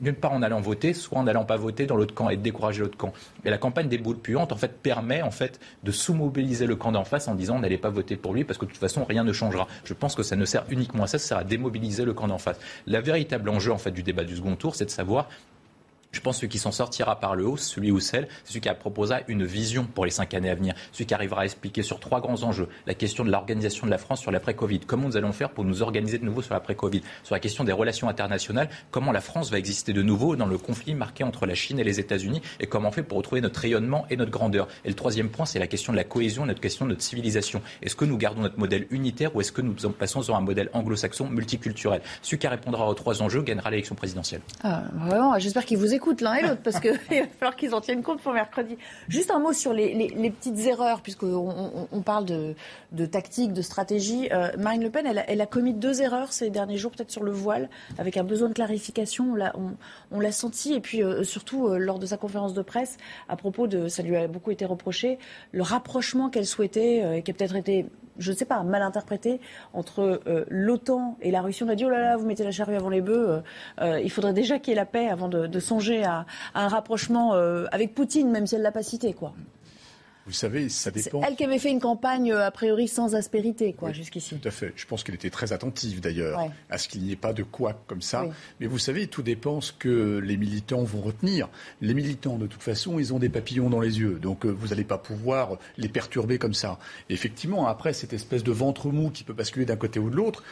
D'une 0.00 0.14
part 0.14 0.32
en 0.32 0.42
allant 0.42 0.60
voter, 0.60 0.92
soit 0.94 1.18
en 1.18 1.24
n'allant 1.24 1.44
pas 1.44 1.56
voter 1.56 1.86
dans 1.86 1.96
l'autre 1.96 2.14
camp 2.14 2.28
et 2.28 2.36
de 2.36 2.42
décourager 2.42 2.80
l'autre 2.80 2.96
camp. 2.96 3.12
Et 3.44 3.50
la 3.50 3.58
campagne 3.58 3.88
des 3.88 3.98
boules 3.98 4.18
puantes, 4.18 4.52
en 4.52 4.56
fait, 4.56 4.80
permet 4.82 5.22
en 5.22 5.30
fait 5.30 5.60
de 5.82 5.90
sous-mobiliser 5.90 6.66
le 6.66 6.76
camp 6.76 6.92
d'en 6.92 7.04
face 7.04 7.28
en 7.28 7.34
disant 7.34 7.58
n'allez 7.58 7.78
pas 7.78 7.90
voter 7.90 8.16
pour 8.16 8.34
lui 8.34 8.44
parce 8.44 8.58
que 8.58 8.64
de 8.64 8.70
toute 8.70 8.80
façon 8.80 9.04
rien 9.04 9.24
ne 9.24 9.32
changera. 9.32 9.66
Je 9.84 9.94
pense 9.94 10.14
que 10.14 10.22
ça 10.22 10.36
ne 10.36 10.44
sert 10.44 10.64
uniquement 10.70 11.04
à 11.04 11.06
ça, 11.06 11.18
ça 11.18 11.28
sert 11.28 11.38
à 11.38 11.44
démobiliser 11.44 12.04
le 12.04 12.14
camp 12.14 12.28
d'en 12.28 12.38
face. 12.38 12.58
La 12.86 13.00
véritable 13.00 13.48
enjeu 13.48 13.72
en 13.72 13.78
fait 13.78 13.90
du 13.90 14.02
débat 14.02 14.24
du 14.24 14.36
second 14.36 14.56
tour, 14.56 14.74
c'est 14.74 14.84
de 14.84 14.90
savoir 14.90 15.28
je 16.12 16.20
pense 16.20 16.36
que 16.36 16.40
celui 16.40 16.50
qui 16.50 16.58
s'en 16.58 16.72
sortira 16.72 17.18
par 17.18 17.34
le 17.34 17.46
haut, 17.46 17.56
celui 17.56 17.90
ou 17.90 17.98
celle, 17.98 18.28
c'est 18.44 18.52
celui 18.52 18.60
qui 18.60 18.68
proposera 18.78 19.20
une 19.28 19.44
vision 19.44 19.84
pour 19.84 20.04
les 20.04 20.10
cinq 20.10 20.34
années 20.34 20.50
à 20.50 20.54
venir, 20.54 20.74
celui 20.92 21.06
qui 21.06 21.14
arrivera 21.14 21.40
à 21.40 21.44
expliquer 21.44 21.82
sur 21.82 22.00
trois 22.00 22.20
grands 22.20 22.42
enjeux 22.42 22.68
la 22.86 22.94
question 22.94 23.24
de 23.24 23.30
l'organisation 23.30 23.86
de 23.86 23.90
la 23.90 23.98
France 23.98 24.20
sur 24.20 24.30
l'après-Covid, 24.30 24.80
comment 24.80 25.08
nous 25.08 25.16
allons 25.16 25.32
faire 25.32 25.50
pour 25.50 25.64
nous 25.64 25.82
organiser 25.82 26.18
de 26.18 26.24
nouveau 26.24 26.42
sur 26.42 26.52
l'après-Covid, 26.52 27.00
sur 27.22 27.34
la 27.34 27.40
question 27.40 27.64
des 27.64 27.72
relations 27.72 28.08
internationales, 28.10 28.68
comment 28.90 29.10
la 29.10 29.22
France 29.22 29.50
va 29.50 29.58
exister 29.58 29.94
de 29.94 30.02
nouveau 30.02 30.36
dans 30.36 30.46
le 30.46 30.58
conflit 30.58 30.94
marqué 30.94 31.24
entre 31.24 31.46
la 31.46 31.54
Chine 31.54 31.78
et 31.78 31.84
les 31.84 31.98
États-Unis, 31.98 32.42
et 32.60 32.66
comment 32.66 32.90
on 32.90 32.92
fait 32.92 33.02
pour 33.02 33.16
retrouver 33.16 33.40
notre 33.40 33.60
rayonnement 33.60 34.04
et 34.10 34.16
notre 34.16 34.30
grandeur? 34.30 34.68
Et 34.84 34.88
le 34.88 34.94
troisième 34.94 35.30
point, 35.30 35.46
c'est 35.46 35.58
la 35.58 35.66
question 35.66 35.94
de 35.94 35.96
la 35.96 36.04
cohésion, 36.04 36.44
notre 36.44 36.60
question 36.60 36.84
de 36.84 36.90
notre 36.90 37.02
civilisation. 37.02 37.62
Est-ce 37.80 37.96
que 37.96 38.04
nous 38.04 38.18
gardons 38.18 38.42
notre 38.42 38.58
modèle 38.58 38.86
unitaire 38.90 39.34
ou 39.34 39.40
est-ce 39.40 39.52
que 39.52 39.62
nous 39.62 39.74
passons 39.98 40.20
sur 40.20 40.36
un 40.36 40.42
modèle 40.42 40.68
anglo-saxon 40.74 41.30
multiculturel? 41.30 42.02
Celui 42.20 42.38
qui 42.38 42.48
répondra 42.48 42.86
aux 42.86 42.94
trois 42.94 43.22
enjeux 43.22 43.42
gagnera 43.42 43.70
l'élection 43.70 43.94
présidentielle. 43.94 44.42
Ah, 44.62 44.84
j'espère 45.38 45.64
qu'il 45.64 45.78
vous 45.78 45.94
écoute 45.94 46.01
l'un 46.20 46.34
et 46.34 46.42
l'autre, 46.42 46.62
parce 46.62 46.80
qu'il 46.80 46.92
va 47.10 47.26
falloir 47.38 47.56
qu'ils 47.56 47.74
en 47.74 47.80
tiennent 47.80 48.02
compte 48.02 48.20
pour 48.20 48.32
mercredi. 48.32 48.76
Juste 49.08 49.30
un 49.30 49.38
mot 49.38 49.52
sur 49.52 49.72
les, 49.72 50.10
petites 50.30 50.58
erreurs, 50.66 51.02
puisqu'on 51.02 51.86
on, 51.90 52.02
parle 52.02 52.24
de, 52.24 53.06
tactique, 53.06 53.52
de 53.52 53.62
stratégie. 53.62 54.28
Euh, 54.32 54.50
Marine 54.58 54.82
Le 54.82 54.90
Pen, 54.90 55.06
elle, 55.06 55.40
a 55.40 55.46
commis 55.46 55.74
deux 55.74 56.02
erreurs 56.02 56.32
ces 56.32 56.50
derniers 56.50 56.78
jours, 56.78 56.90
peut-être 56.92 57.10
sur 57.10 57.22
le 57.22 57.32
voile, 57.32 57.68
avec 57.98 58.16
un 58.16 58.24
besoin 58.24 58.48
de 58.48 58.54
clarification. 58.54 59.34
On 60.10 60.20
l'a 60.20 60.32
senti, 60.32 60.74
et 60.74 60.80
puis 60.80 61.02
euh, 61.02 61.24
surtout 61.24 61.68
euh, 61.68 61.78
lors 61.78 61.98
de 61.98 62.06
sa 62.06 62.16
conférence 62.16 62.54
de 62.54 62.62
presse, 62.62 62.96
à 63.28 63.36
propos 63.36 63.66
de, 63.66 63.88
ça 63.88 64.02
lui 64.02 64.16
a 64.16 64.26
beaucoup 64.28 64.50
été 64.50 64.64
reproché, 64.64 65.18
le 65.52 65.62
rapprochement 65.62 66.28
qu'elle 66.28 66.46
souhaitait, 66.46 67.18
et 67.18 67.22
qui 67.22 67.30
a 67.30 67.34
peut-être 67.34 67.56
été 67.56 67.86
je 68.22 68.30
ne 68.30 68.36
sais 68.36 68.44
pas, 68.44 68.62
mal 68.62 68.82
interprété 68.82 69.40
entre 69.74 70.22
euh, 70.26 70.44
l'OTAN 70.48 71.16
et 71.20 71.30
la 71.30 71.42
Russie. 71.42 71.62
On 71.64 71.68
a 71.68 71.74
dit, 71.74 71.84
oh 71.84 71.90
là 71.90 72.00
là, 72.00 72.16
vous 72.16 72.26
mettez 72.26 72.44
la 72.44 72.50
charrue 72.50 72.76
avant 72.76 72.88
les 72.88 73.00
bœufs, 73.00 73.28
euh, 73.28 73.40
euh, 73.80 74.00
il 74.00 74.10
faudrait 74.10 74.32
déjà 74.32 74.58
qu'il 74.58 74.70
y 74.70 74.72
ait 74.72 74.76
la 74.76 74.86
paix 74.86 75.08
avant 75.08 75.28
de, 75.28 75.60
songer 75.60 76.04
à, 76.04 76.26
un 76.54 76.68
rapprochement 76.68 77.32
avec 77.70 77.94
Poutine, 77.94 78.30
même 78.30 78.46
si 78.46 78.54
elle 78.54 78.62
ne 78.62 78.64
l'a 78.64 78.72
pas 78.72 78.82
cité. 78.82 79.12
Quoi. 79.12 79.32
Vous 80.26 80.32
savez, 80.32 80.68
ça 80.68 80.90
dépend. 80.90 81.20
C'est 81.20 81.28
elle 81.28 81.36
qui 81.36 81.44
avait 81.44 81.58
fait 81.58 81.70
une 81.70 81.80
campagne 81.80 82.32
euh, 82.32 82.46
a 82.46 82.50
priori 82.50 82.86
sans 82.86 83.14
aspérité, 83.14 83.72
quoi, 83.72 83.92
jusqu'ici. 83.92 84.36
Tout 84.38 84.48
à 84.48 84.50
fait. 84.50 84.72
Je 84.76 84.86
pense 84.86 85.02
qu'elle 85.02 85.14
était 85.14 85.30
très 85.30 85.52
attentive 85.52 86.00
d'ailleurs 86.00 86.40
à 86.70 86.78
ce 86.78 86.88
qu'il 86.88 87.02
n'y 87.02 87.12
ait 87.12 87.16
pas 87.16 87.32
de 87.32 87.42
quoi 87.42 87.82
comme 87.86 88.02
ça. 88.02 88.26
Mais 88.60 88.66
vous 88.66 88.78
savez, 88.78 89.06
tout 89.06 89.22
dépend 89.22 89.60
ce 89.60 89.72
que 89.72 90.18
les 90.18 90.36
militants 90.36 90.84
vont 90.84 91.00
retenir. 91.00 91.48
Les 91.80 91.94
militants, 91.94 92.36
de 92.36 92.46
toute 92.46 92.62
façon, 92.62 92.98
ils 92.98 93.12
ont 93.12 93.18
des 93.18 93.28
papillons 93.28 93.70
dans 93.70 93.80
les 93.80 93.98
yeux, 93.98 94.18
donc 94.20 94.46
euh, 94.46 94.50
vous 94.50 94.68
n'allez 94.68 94.84
pas 94.84 94.98
pouvoir 94.98 95.58
les 95.76 95.88
perturber 95.88 96.38
comme 96.38 96.54
ça. 96.54 96.78
effectivement, 97.08 97.66
après 97.66 97.92
cette 97.92 98.12
espèce 98.12 98.44
de 98.44 98.52
ventre 98.52 98.88
mou 98.88 99.10
qui 99.10 99.24
peut 99.24 99.32
basculer 99.32 99.66
d'un 99.66 99.76
côté 99.76 99.98
ou 99.98 100.10
de 100.10 100.16
l'autre, 100.16 100.42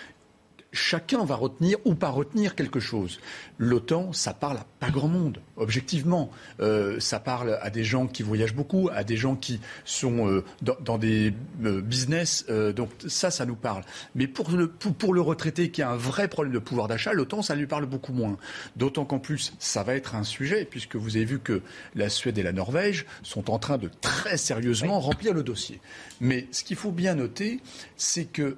chacun 0.72 1.24
va 1.24 1.34
retenir 1.34 1.78
ou 1.84 1.94
pas 1.94 2.10
retenir 2.10 2.54
quelque 2.54 2.80
chose. 2.80 3.20
L'OTAN, 3.58 4.12
ça 4.12 4.34
parle 4.34 4.58
à 4.58 4.66
pas 4.78 4.90
grand 4.90 5.08
monde, 5.08 5.40
objectivement. 5.56 6.30
Euh, 6.60 7.00
ça 7.00 7.20
parle 7.20 7.58
à 7.60 7.70
des 7.70 7.84
gens 7.84 8.06
qui 8.06 8.22
voyagent 8.22 8.54
beaucoup, 8.54 8.88
à 8.92 9.04
des 9.04 9.16
gens 9.16 9.36
qui 9.36 9.60
sont 9.84 10.28
euh, 10.28 10.44
dans, 10.62 10.98
des 10.98 11.34
euh, 11.64 11.80
business. 11.80 12.46
donc 12.46 12.90
ça, 13.06 13.30
ça 13.30 13.46
nous 13.46 13.56
parle. 13.56 13.82
Mais 14.14 14.26
pour 14.26 14.50
le, 14.50 14.68
pour, 14.68 15.12
le 15.12 15.20
retraité 15.20 15.70
qui 15.70 15.82
a 15.82 15.90
un 15.90 15.96
vrai 15.96 16.28
problème 16.28 16.54
de 16.54 16.58
pouvoir 16.58 16.88
d'achat, 16.88 17.12
l'OTAN, 17.12 17.42
ça 17.42 17.54
lui 17.54 17.66
parle 17.66 17.86
beaucoup 17.86 18.12
moins. 18.12 18.36
D'autant 18.76 19.04
qu'en 19.04 19.18
plus, 19.18 19.52
ça 19.58 19.82
va 19.82 19.94
être 19.94 20.14
un 20.14 20.24
sujet, 20.24 20.64
puisque 20.64 20.96
vous 20.96 21.16
avez 21.16 21.24
vu 21.24 21.40
que 21.40 21.62
la 21.94 22.08
Suède 22.08 22.38
et 22.38 22.42
la 22.42 22.52
Norvège 22.52 23.06
sont 23.22 23.50
en 23.50 23.58
train 23.58 23.78
de 23.78 23.90
très 24.00 24.36
sérieusement 24.36 25.00
remplir 25.00 25.34
le 25.34 25.42
dossier. 25.42 25.80
Mais 26.20 26.46
ce 26.52 26.64
qu'il 26.64 26.76
faut 26.76 26.92
bien 26.92 27.14
noter, 27.14 27.60
c'est 27.96 28.24
que 28.24 28.56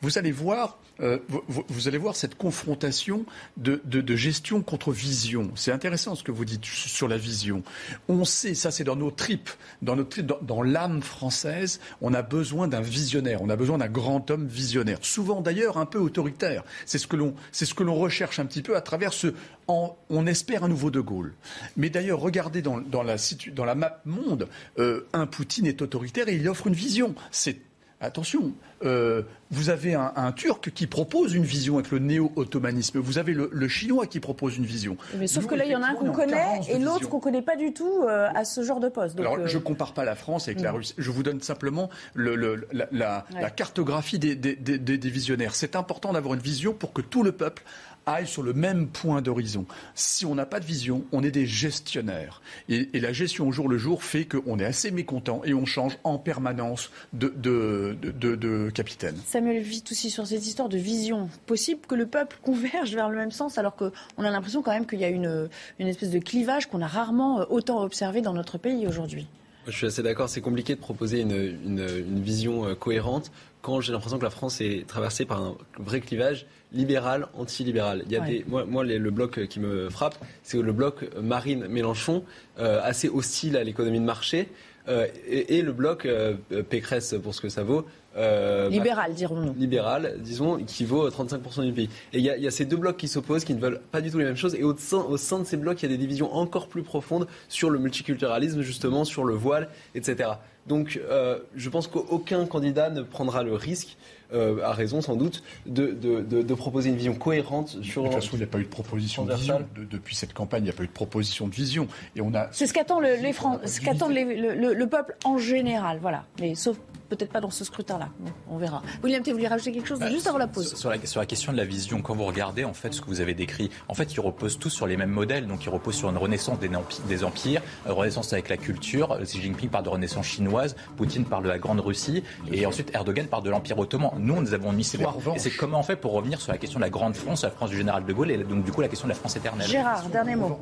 vous 0.00 0.18
allez 0.18 0.32
voir 0.32 0.78
euh, 1.00 1.18
vous, 1.28 1.88
allez 1.88 1.98
voir 1.98 2.16
cette 2.16 2.36
confrontation 2.36 3.24
de, 3.56 3.80
gestion 4.16 4.62
contre 4.62 4.92
vision. 4.92 5.50
C'est 5.56 5.72
intéressant 5.72 6.14
ce 6.14 6.22
que 6.22 6.30
vous 6.30 6.44
dites 6.44 6.64
sur 6.64 7.08
la 7.08 7.16
vision. 7.16 7.62
On 8.08 8.24
sait, 8.24 8.54
ça 8.54 8.70
c'est 8.70 8.84
dans 8.84 8.96
nos 8.96 9.10
tripes, 9.10 9.50
dans, 9.82 9.96
dans, 10.42 10.62
l'âme 10.62 11.02
française, 11.02 11.80
on 12.00 12.14
a 12.14 12.22
besoin 12.22 12.68
d'un 12.68 12.80
visionnaire, 12.80 13.42
on 13.42 13.48
a 13.48 13.56
besoin 13.56 13.78
d'un 13.78 13.88
grand 13.88 14.30
homme 14.30 14.46
visionnaire, 14.46 14.98
souvent 15.02 15.40
d'ailleurs 15.40 15.78
un 15.78 15.86
peu 15.86 15.98
autoritaire. 15.98 16.62
C'est 16.86 16.98
ce 16.98 17.06
que 17.06 17.16
l'on, 17.16 17.34
ce 17.52 17.64
recherche 17.82 18.38
un 18.38 18.46
petit 18.46 18.62
peu 18.62 18.76
à 18.76 18.80
travers 18.80 19.12
ce, 19.12 19.34
on 19.68 20.26
espère 20.26 20.64
un 20.64 20.68
nouveau 20.68 20.90
De 20.90 21.00
Gaulle. 21.00 21.34
Mais 21.76 21.90
d'ailleurs, 21.90 22.20
regardez 22.20 22.62
dans, 22.62 22.76
la, 23.02 23.16
dans 23.52 23.64
la 23.64 23.74
map 23.74 24.00
monde, 24.04 24.48
euh, 24.78 25.06
un 25.12 25.26
Poutine 25.26 25.66
est 25.66 25.82
autoritaire 25.82 26.28
et 26.28 26.36
il 26.36 26.48
offre 26.48 26.66
une 26.66 26.74
vision. 26.74 27.14
C'est 27.30 27.58
Attention, 28.04 28.52
euh, 28.84 29.22
vous 29.50 29.70
avez 29.70 29.94
un, 29.94 30.32
Turc 30.32 30.70
qui 30.70 30.86
propose 30.86 31.34
une 31.34 31.44
vision 31.44 31.74
avec 31.78 31.90
le 31.90 31.98
néo-ottomanisme. 31.98 32.98
Vous 32.98 33.18
avez 33.18 33.32
le, 33.32 33.68
Chinois 33.68 34.06
qui 34.06 34.20
propose 34.20 34.56
une 34.58 34.66
vision. 34.66 34.96
Mais 35.18 35.26
sauf 35.26 35.46
que 35.46 35.54
là, 35.54 35.64
il 35.64 35.70
y 35.70 35.76
en 35.76 35.82
a 35.82 35.88
un 35.88 35.94
qu'on 35.94 36.12
connaît 36.12 36.60
et 36.68 36.78
l'autre 36.78 37.08
qu'on 37.08 37.18
ne 37.18 37.22
connaît 37.22 37.42
pas 37.42 37.56
du 37.56 37.72
tout 37.72 38.02
euh, 38.02 38.28
à 38.34 38.44
ce 38.44 38.62
genre 38.62 38.80
de 38.80 38.88
poste. 38.88 39.18
Alors, 39.18 39.36
euh, 39.36 39.46
je 39.46 39.58
ne 39.58 39.62
compare 39.62 39.94
pas 39.94 40.04
la 40.04 40.14
France 40.14 40.48
avec 40.48 40.60
la. 40.60 40.72
Russie. 40.72 40.94
Je 40.98 41.10
vous 41.10 41.22
donne 41.22 41.40
simplement 41.40 41.88
la, 42.14 43.24
cartographie 43.56 44.18
des, 44.18 44.34
des 44.36 45.10
visionnaires. 45.10 45.54
C'est 45.54 45.76
important 45.76 46.12
d'avoir 46.12 46.34
une 46.34 46.40
vision 46.40 46.74
pour 46.74 46.92
que 46.92 47.00
tout 47.00 47.22
le 47.22 47.32
peuple 47.32 47.62
aille 48.06 48.26
sur 48.26 48.42
le 48.42 48.52
même 48.52 48.88
point 48.88 49.22
d'horizon. 49.22 49.66
Si 49.94 50.26
on 50.26 50.34
n'a 50.34 50.46
pas 50.46 50.60
de 50.60 50.64
vision, 50.64 51.04
on 51.12 51.22
est 51.22 51.30
des 51.30 51.46
gestionnaires. 51.46 52.42
Et, 52.68 52.88
la 53.04 53.12
gestion 53.12 53.48
au 53.48 53.52
jour 53.52 53.68
le 53.68 53.76
jour 53.76 54.02
fait 54.02 54.24
qu'on 54.24 54.58
est 54.58 54.64
assez 54.64 54.90
mécontent 54.90 55.42
et 55.44 55.52
on 55.52 55.66
change 55.66 55.98
en 56.04 56.18
permanence 56.18 56.90
de, 57.12 57.28
de, 57.36 58.70
capitaine. 58.70 59.16
Samuel 59.26 59.62
vit 59.62 59.84
aussi 59.90 60.10
sur 60.10 60.26
cette 60.26 60.46
histoire 60.46 60.68
de 60.68 60.78
vision. 60.78 61.28
Possible 61.46 61.80
que 61.86 61.94
le 61.94 62.06
peuple 62.06 62.38
converge 62.42 62.94
vers 62.94 63.10
le 63.10 63.18
même 63.18 63.30
sens 63.30 63.58
alors 63.58 63.76
qu'on 63.76 63.90
a 64.18 64.30
l'impression 64.30 64.62
quand 64.62 64.72
même 64.72 64.86
qu'il 64.86 65.00
y 65.00 65.04
a 65.04 65.08
une, 65.08 65.48
une 65.78 65.88
espèce 65.88 66.10
de 66.10 66.18
clivage 66.18 66.66
qu'on 66.66 66.80
a 66.80 66.86
rarement 66.86 67.40
euh, 67.40 67.44
autant 67.50 67.82
observé 67.82 68.22
dans 68.22 68.32
notre 68.32 68.58
pays 68.58 68.86
aujourd'hui. 68.86 69.26
Je 69.66 69.72
suis 69.72 69.86
assez 69.86 70.02
d'accord, 70.02 70.28
c'est 70.28 70.40
compliqué 70.40 70.74
de 70.74 70.80
proposer 70.80 71.20
une, 71.20 71.32
une 71.32 72.20
vision 72.20 72.66
euh, 72.66 72.74
cohérente 72.74 73.30
quand 73.64 73.80
j'ai 73.80 73.92
l'impression 73.92 74.18
que 74.18 74.24
la 74.24 74.30
France 74.30 74.60
est 74.60 74.86
traversée 74.86 75.24
par 75.24 75.40
un 75.40 75.56
vrai 75.78 76.00
clivage 76.00 76.46
libéral, 76.74 77.28
anti-libéral. 77.34 78.02
Il 78.04 78.12
y 78.12 78.16
a 78.16 78.20
des, 78.20 78.44
moi, 78.46 78.66
moi 78.66 78.84
le 78.84 79.10
bloc 79.10 79.46
qui 79.46 79.58
me 79.58 79.88
frappe, 79.88 80.16
c'est 80.42 80.60
le 80.60 80.72
bloc 80.72 81.08
Marine-Mélenchon, 81.18 82.24
euh, 82.58 82.80
assez 82.82 83.08
hostile 83.08 83.56
à 83.56 83.64
l'économie 83.64 84.00
de 84.00 84.04
marché, 84.04 84.48
euh, 84.88 85.06
et, 85.26 85.62
le 85.62 85.72
bloc 85.72 86.04
euh, 86.04 86.34
Pécresse, 86.68 87.14
pour 87.22 87.34
ce 87.34 87.40
que 87.40 87.48
ça 87.48 87.62
vaut, 87.62 87.86
Euh, 88.16 88.68
libéral, 88.68 89.14
dirons-nous. 89.14 89.54
Libéral, 89.54 90.16
disons, 90.20 90.58
qui 90.58 90.84
vaut 90.84 91.08
35% 91.08 91.64
du 91.64 91.72
pays. 91.72 91.88
Et 92.12 92.18
il 92.18 92.20
y, 92.20 92.26
y, 92.26 92.46
a 92.46 92.50
ces 92.50 92.64
deux 92.64 92.76
blocs 92.76 92.96
qui 92.96 93.08
s'opposent, 93.08 93.44
qui 93.44 93.54
ne 93.54 93.60
veulent 93.60 93.80
pas 93.90 94.00
du 94.00 94.10
tout 94.10 94.18
les 94.18 94.24
mêmes 94.24 94.36
choses. 94.36 94.54
Et 94.54 94.62
au 94.62 94.76
sein, 94.76 94.98
au 94.98 95.16
sein 95.16 95.38
de 95.38 95.44
ces 95.44 95.56
blocs, 95.56 95.82
il 95.82 95.90
y 95.90 95.92
a 95.92 95.96
des 95.96 96.00
divisions 96.00 96.32
encore 96.34 96.68
plus 96.68 96.82
profondes 96.82 97.26
sur 97.48 97.70
le 97.70 97.78
multiculturalisme, 97.78 98.62
justement, 98.62 99.04
sur 99.04 99.24
le 99.24 99.34
voile, 99.34 99.68
etc. 99.94 100.30
Donc, 100.66 101.00
euh, 101.10 101.40
je 101.56 101.68
pense 101.68 101.88
qu'aucun 101.88 102.46
candidat 102.46 102.88
ne 102.90 103.02
prendra 103.02 103.42
le 103.42 103.54
risque 103.54 103.96
euh, 104.32 104.62
a 104.64 104.72
raison 104.72 105.00
sans 105.00 105.16
doute, 105.16 105.42
de, 105.66 105.92
de, 105.92 106.20
de, 106.20 106.54
proposer 106.54 106.88
une 106.88 106.96
vision 106.96 107.14
cohérente 107.14 107.76
sur. 107.82 108.02
De 108.02 108.08
toute 108.08 108.16
façon, 108.16 108.30
il 108.32 108.38
n'y 108.38 108.44
a 108.44 108.48
pas 108.48 108.58
eu 108.58 108.64
de 108.64 108.68
proposition 108.68 109.24
de 109.24 109.34
vision. 109.34 109.64
depuis 109.76 110.16
cette 110.16 110.32
campagne, 110.32 110.62
il 110.62 110.64
n'y 110.64 110.70
a 110.70 110.72
pas 110.72 110.82
eu 110.82 110.88
de 110.88 110.92
proposition 110.92 111.46
de 111.46 111.54
vision. 111.54 111.86
Et 112.16 112.20
on 112.20 112.34
a. 112.34 112.48
C'est 112.50 112.66
ce 112.66 112.72
qu'attend 112.72 113.00
le, 113.00 113.16
les 113.16 113.32
ce 113.32 113.80
qu'attend 113.80 114.08
le, 114.08 114.74
le, 114.74 114.86
peuple 114.86 115.16
en 115.24 115.38
général, 115.38 115.98
voilà. 116.00 116.24
Mais 116.40 116.54
sauf 116.54 116.78
peut-être 117.16 117.32
pas 117.32 117.40
dans 117.40 117.50
ce 117.50 117.64
scrutin-là. 117.64 118.08
on 118.48 118.58
verra. 118.58 118.82
William, 119.02 119.22
tu 119.22 119.32
voulais 119.32 119.48
rajouter 119.48 119.72
quelque 119.72 119.88
chose 119.88 119.98
bah, 119.98 120.10
juste 120.10 120.26
avant 120.26 120.38
la 120.38 120.46
pause 120.46 120.74
sur 120.74 120.90
la, 120.90 121.04
sur 121.04 121.20
la, 121.20 121.26
question 121.26 121.52
de 121.52 121.56
la 121.56 121.64
vision, 121.64 122.02
quand 122.02 122.14
vous 122.14 122.24
regardez 122.24 122.64
en 122.64 122.74
fait 122.74 122.92
ce 122.92 123.00
que 123.00 123.06
vous 123.06 123.20
avez 123.20 123.34
décrit, 123.34 123.70
en 123.88 123.94
fait, 123.94 124.12
ils 124.14 124.20
reposent 124.20 124.58
tous 124.58 124.70
sur 124.70 124.86
les 124.86 124.96
mêmes 124.96 125.10
modèles. 125.10 125.46
Donc, 125.46 125.64
ils 125.64 125.70
reposent 125.70 125.96
sur 125.96 126.10
une 126.10 126.16
renaissance 126.16 126.58
des, 126.58 126.70
des 127.08 127.24
empires, 127.24 127.62
une 127.86 127.92
renaissance 127.92 128.32
avec 128.32 128.48
la 128.48 128.56
culture. 128.56 129.18
Xi 129.22 129.40
Jinping 129.40 129.68
parle 129.68 129.84
de 129.84 129.90
renaissance 129.90 130.26
chinoise, 130.26 130.76
Poutine 130.96 131.24
parle 131.24 131.44
de 131.44 131.48
la 131.48 131.58
Grande 131.58 131.80
Russie, 131.80 132.22
et 132.50 132.66
ensuite 132.66 132.94
Erdogan 132.94 133.26
parle 133.26 133.44
de 133.44 133.50
l'Empire 133.50 133.78
ottoman. 133.78 134.12
Nous, 134.18 134.40
nous 134.40 134.54
avons 134.54 134.72
mis 134.72 134.84
ces 134.84 134.98
Et 135.00 135.38
c'est 135.38 135.50
comment 135.50 135.80
on 135.80 135.82
fait 135.82 135.96
pour 135.96 136.12
revenir 136.12 136.40
sur 136.40 136.52
la 136.52 136.58
question 136.58 136.78
de 136.78 136.84
la 136.84 136.90
Grande 136.90 137.14
France, 137.14 137.42
la 137.42 137.50
France 137.50 137.70
du 137.70 137.76
général 137.76 138.04
de 138.04 138.12
Gaulle, 138.12 138.30
et 138.30 138.38
donc 138.38 138.64
du 138.64 138.72
coup 138.72 138.80
la 138.80 138.88
question 138.88 139.06
de 139.06 139.12
la 139.12 139.18
France 139.18 139.36
éternelle. 139.36 139.68
Gérard, 139.68 140.08
dernier 140.08 140.36
mot. 140.36 140.60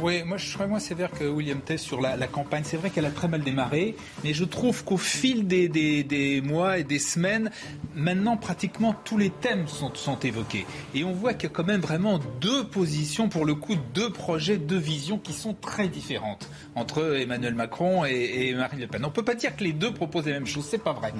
Oui, 0.00 0.22
moi 0.24 0.36
je 0.36 0.50
serais 0.50 0.66
moins 0.66 0.78
sévère 0.78 1.10
que 1.10 1.24
William 1.24 1.60
Tess 1.60 1.82
sur 1.82 2.00
la, 2.00 2.16
campagne. 2.26 2.62
C'est 2.64 2.76
vrai 2.76 2.90
qu'elle 2.90 3.04
a 3.04 3.10
très 3.10 3.28
mal 3.28 3.42
démarré, 3.42 3.96
mais 4.24 4.32
je 4.32 4.44
trouve 4.44 4.84
qu'au 4.84 4.96
fil 4.96 5.46
des, 5.46 5.68
des 5.68 5.81
mois 6.42 6.78
et 6.78 6.84
des 6.84 6.98
semaines, 6.98 7.50
maintenant 7.94 8.36
pratiquement 8.36 8.94
tous 9.04 9.18
les 9.18 9.30
thèmes 9.30 9.68
sont, 9.68 9.94
sont 9.94 10.18
évoqués. 10.20 10.66
Et 10.94 11.04
on 11.04 11.12
voit 11.12 11.34
qu'il 11.34 11.48
y 11.48 11.52
a 11.52 11.54
quand 11.54 11.66
même 11.66 11.80
vraiment 11.80 12.20
deux 12.40 12.64
positions, 12.64 13.28
pour 13.28 13.44
le 13.44 13.54
coup, 13.54 13.76
deux 13.94 14.10
projets, 14.10 14.56
deux 14.56 14.78
visions 14.78 15.18
qui 15.18 15.32
sont 15.32 15.54
très 15.54 15.88
différentes 15.88 16.48
entre 16.74 17.16
Emmanuel 17.16 17.54
Macron 17.54 18.04
et, 18.04 18.54
Marine 18.54 18.80
Le 18.80 18.86
Pen. 18.86 19.04
On 19.04 19.08
ne 19.08 19.12
peut 19.12 19.24
pas 19.24 19.34
dire 19.34 19.56
que 19.56 19.64
les 19.64 19.72
deux 19.72 19.92
proposent 19.92 20.26
les 20.26 20.32
mêmes 20.32 20.46
choses, 20.46 20.66
c'est 20.68 20.82
pas 20.82 20.92
vrai. 20.92 21.12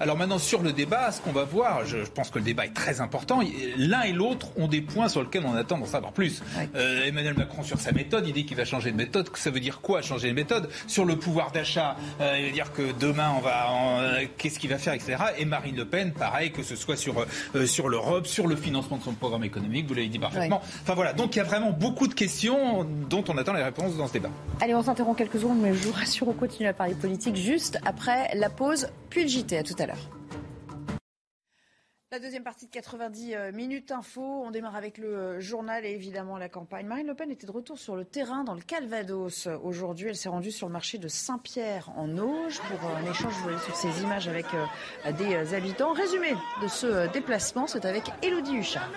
Alors 0.00 0.16
maintenant, 0.16 0.38
sur 0.38 0.62
le 0.62 0.72
débat, 0.72 1.10
ce 1.12 1.20
qu'on 1.20 1.32
va 1.32 1.44
voir, 1.44 1.84
je, 1.84 1.98
pense 1.98 2.30
que 2.30 2.38
le 2.38 2.44
débat 2.44 2.66
est 2.66 2.74
très 2.74 3.00
important. 3.00 3.40
L'un 3.76 4.02
et 4.02 4.12
l'autre 4.12 4.48
ont 4.56 4.68
des 4.68 4.80
points 4.80 5.08
sur 5.08 5.22
lesquels 5.22 5.44
on 5.46 5.54
attend 5.54 5.78
d'en 5.78 5.86
savoir 5.86 6.12
plus. 6.12 6.42
Euh, 6.74 7.04
Emmanuel 7.04 7.34
Macron 7.34 7.62
sur 7.62 7.80
sa 7.80 7.92
méthode, 7.92 8.26
il 8.26 8.32
dit 8.32 8.46
qu'il 8.46 8.56
va 8.56 8.64
changer 8.64 8.90
de 8.90 8.96
méthode. 8.96 9.28
Ça 9.34 9.50
veut 9.50 9.60
dire 9.60 9.80
quoi 9.80 10.02
changer 10.02 10.28
de 10.28 10.34
méthode? 10.34 10.68
Sur 10.86 11.04
le 11.04 11.16
pouvoir 11.16 11.52
d'achat, 11.52 11.96
euh, 12.20 12.36
il 12.38 12.46
veut 12.46 12.52
dire 12.52 12.72
que 12.72 12.92
demain, 12.98 13.32
on 13.36 13.40
va, 13.40 13.66
euh, 13.98 14.24
qu'est-ce 14.38 14.58
qu'il 14.58 14.70
va 14.70 14.78
faire, 14.78 14.94
etc. 14.94 15.16
Et 15.38 15.44
Marine 15.44 15.76
Le 15.76 15.84
Pen, 15.84 16.12
pareil, 16.12 16.52
que 16.52 16.62
ce 16.62 16.76
soit 16.76 16.96
sur, 16.96 17.26
euh, 17.54 17.66
sur 17.66 17.88
l'Europe, 17.88 18.26
sur 18.26 18.46
le 18.46 18.56
financement 18.56 18.96
de 18.98 19.02
son 19.02 19.12
programme 19.12 19.44
économique, 19.44 19.86
vous 19.86 19.94
l'avez 19.94 20.08
dit 20.08 20.18
parfaitement. 20.18 20.60
Enfin 20.82 20.94
voilà, 20.94 21.12
donc 21.12 21.34
il 21.34 21.38
y 21.38 21.42
a 21.42 21.44
vraiment 21.44 21.70
beaucoup 21.70 22.06
de 22.06 22.14
questions 22.14 22.86
dont 23.08 23.24
on 23.28 23.36
attend 23.38 23.52
les 23.52 23.62
réponses 23.62 23.96
dans 23.96 24.06
ce 24.06 24.12
débat. 24.14 24.30
Allez, 24.60 24.74
on 24.74 24.82
s'interrompt 24.82 25.16
quelques 25.18 25.38
secondes, 25.38 25.60
mais 25.60 25.74
je 25.74 25.86
vous 25.86 25.92
rassure, 25.92 26.28
on 26.28 26.32
continue 26.32 26.68
à 26.68 26.72
parler 26.72 26.94
politique 26.94 27.36
juste 27.36 27.78
après 27.84 28.30
la 28.34 28.50
pause, 28.50 28.88
puis 29.10 29.22
le 29.22 29.28
JT. 29.28 29.58
À 29.58 29.62
tout 29.62 29.74
à 29.78 29.86
l'heure. 29.86 30.10
La 32.12 32.20
deuxième 32.20 32.44
partie 32.44 32.66
de 32.66 32.70
90 32.70 33.34
euh, 33.34 33.52
minutes 33.52 33.90
info. 33.90 34.22
On 34.22 34.52
démarre 34.52 34.76
avec 34.76 34.96
le 34.96 35.08
euh, 35.08 35.40
journal 35.40 35.84
et 35.84 35.90
évidemment 35.90 36.38
la 36.38 36.48
campagne. 36.48 36.86
Marine 36.86 37.08
Le 37.08 37.14
Pen 37.14 37.32
était 37.32 37.48
de 37.48 37.50
retour 37.50 37.80
sur 37.80 37.96
le 37.96 38.04
terrain 38.04 38.44
dans 38.44 38.54
le 38.54 38.60
Calvados. 38.60 39.48
Aujourd'hui, 39.64 40.10
elle 40.10 40.16
s'est 40.16 40.28
rendue 40.28 40.52
sur 40.52 40.68
le 40.68 40.72
marché 40.72 40.98
de 40.98 41.08
Saint-Pierre 41.08 41.90
en 41.96 42.16
Auge 42.16 42.60
pour 42.60 42.90
un 42.90 43.10
échange, 43.10 43.32
vous 43.32 43.42
voyez 43.42 43.58
sur 43.58 43.74
ces 43.74 44.02
images 44.02 44.28
avec 44.28 44.46
euh, 44.54 45.12
des 45.14 45.52
habitants. 45.52 45.94
Résumé 45.94 46.32
de 46.62 46.68
ce 46.68 47.12
déplacement, 47.12 47.66
c'est 47.66 47.84
avec 47.84 48.04
Elodie 48.22 48.58
Huchard. 48.58 48.88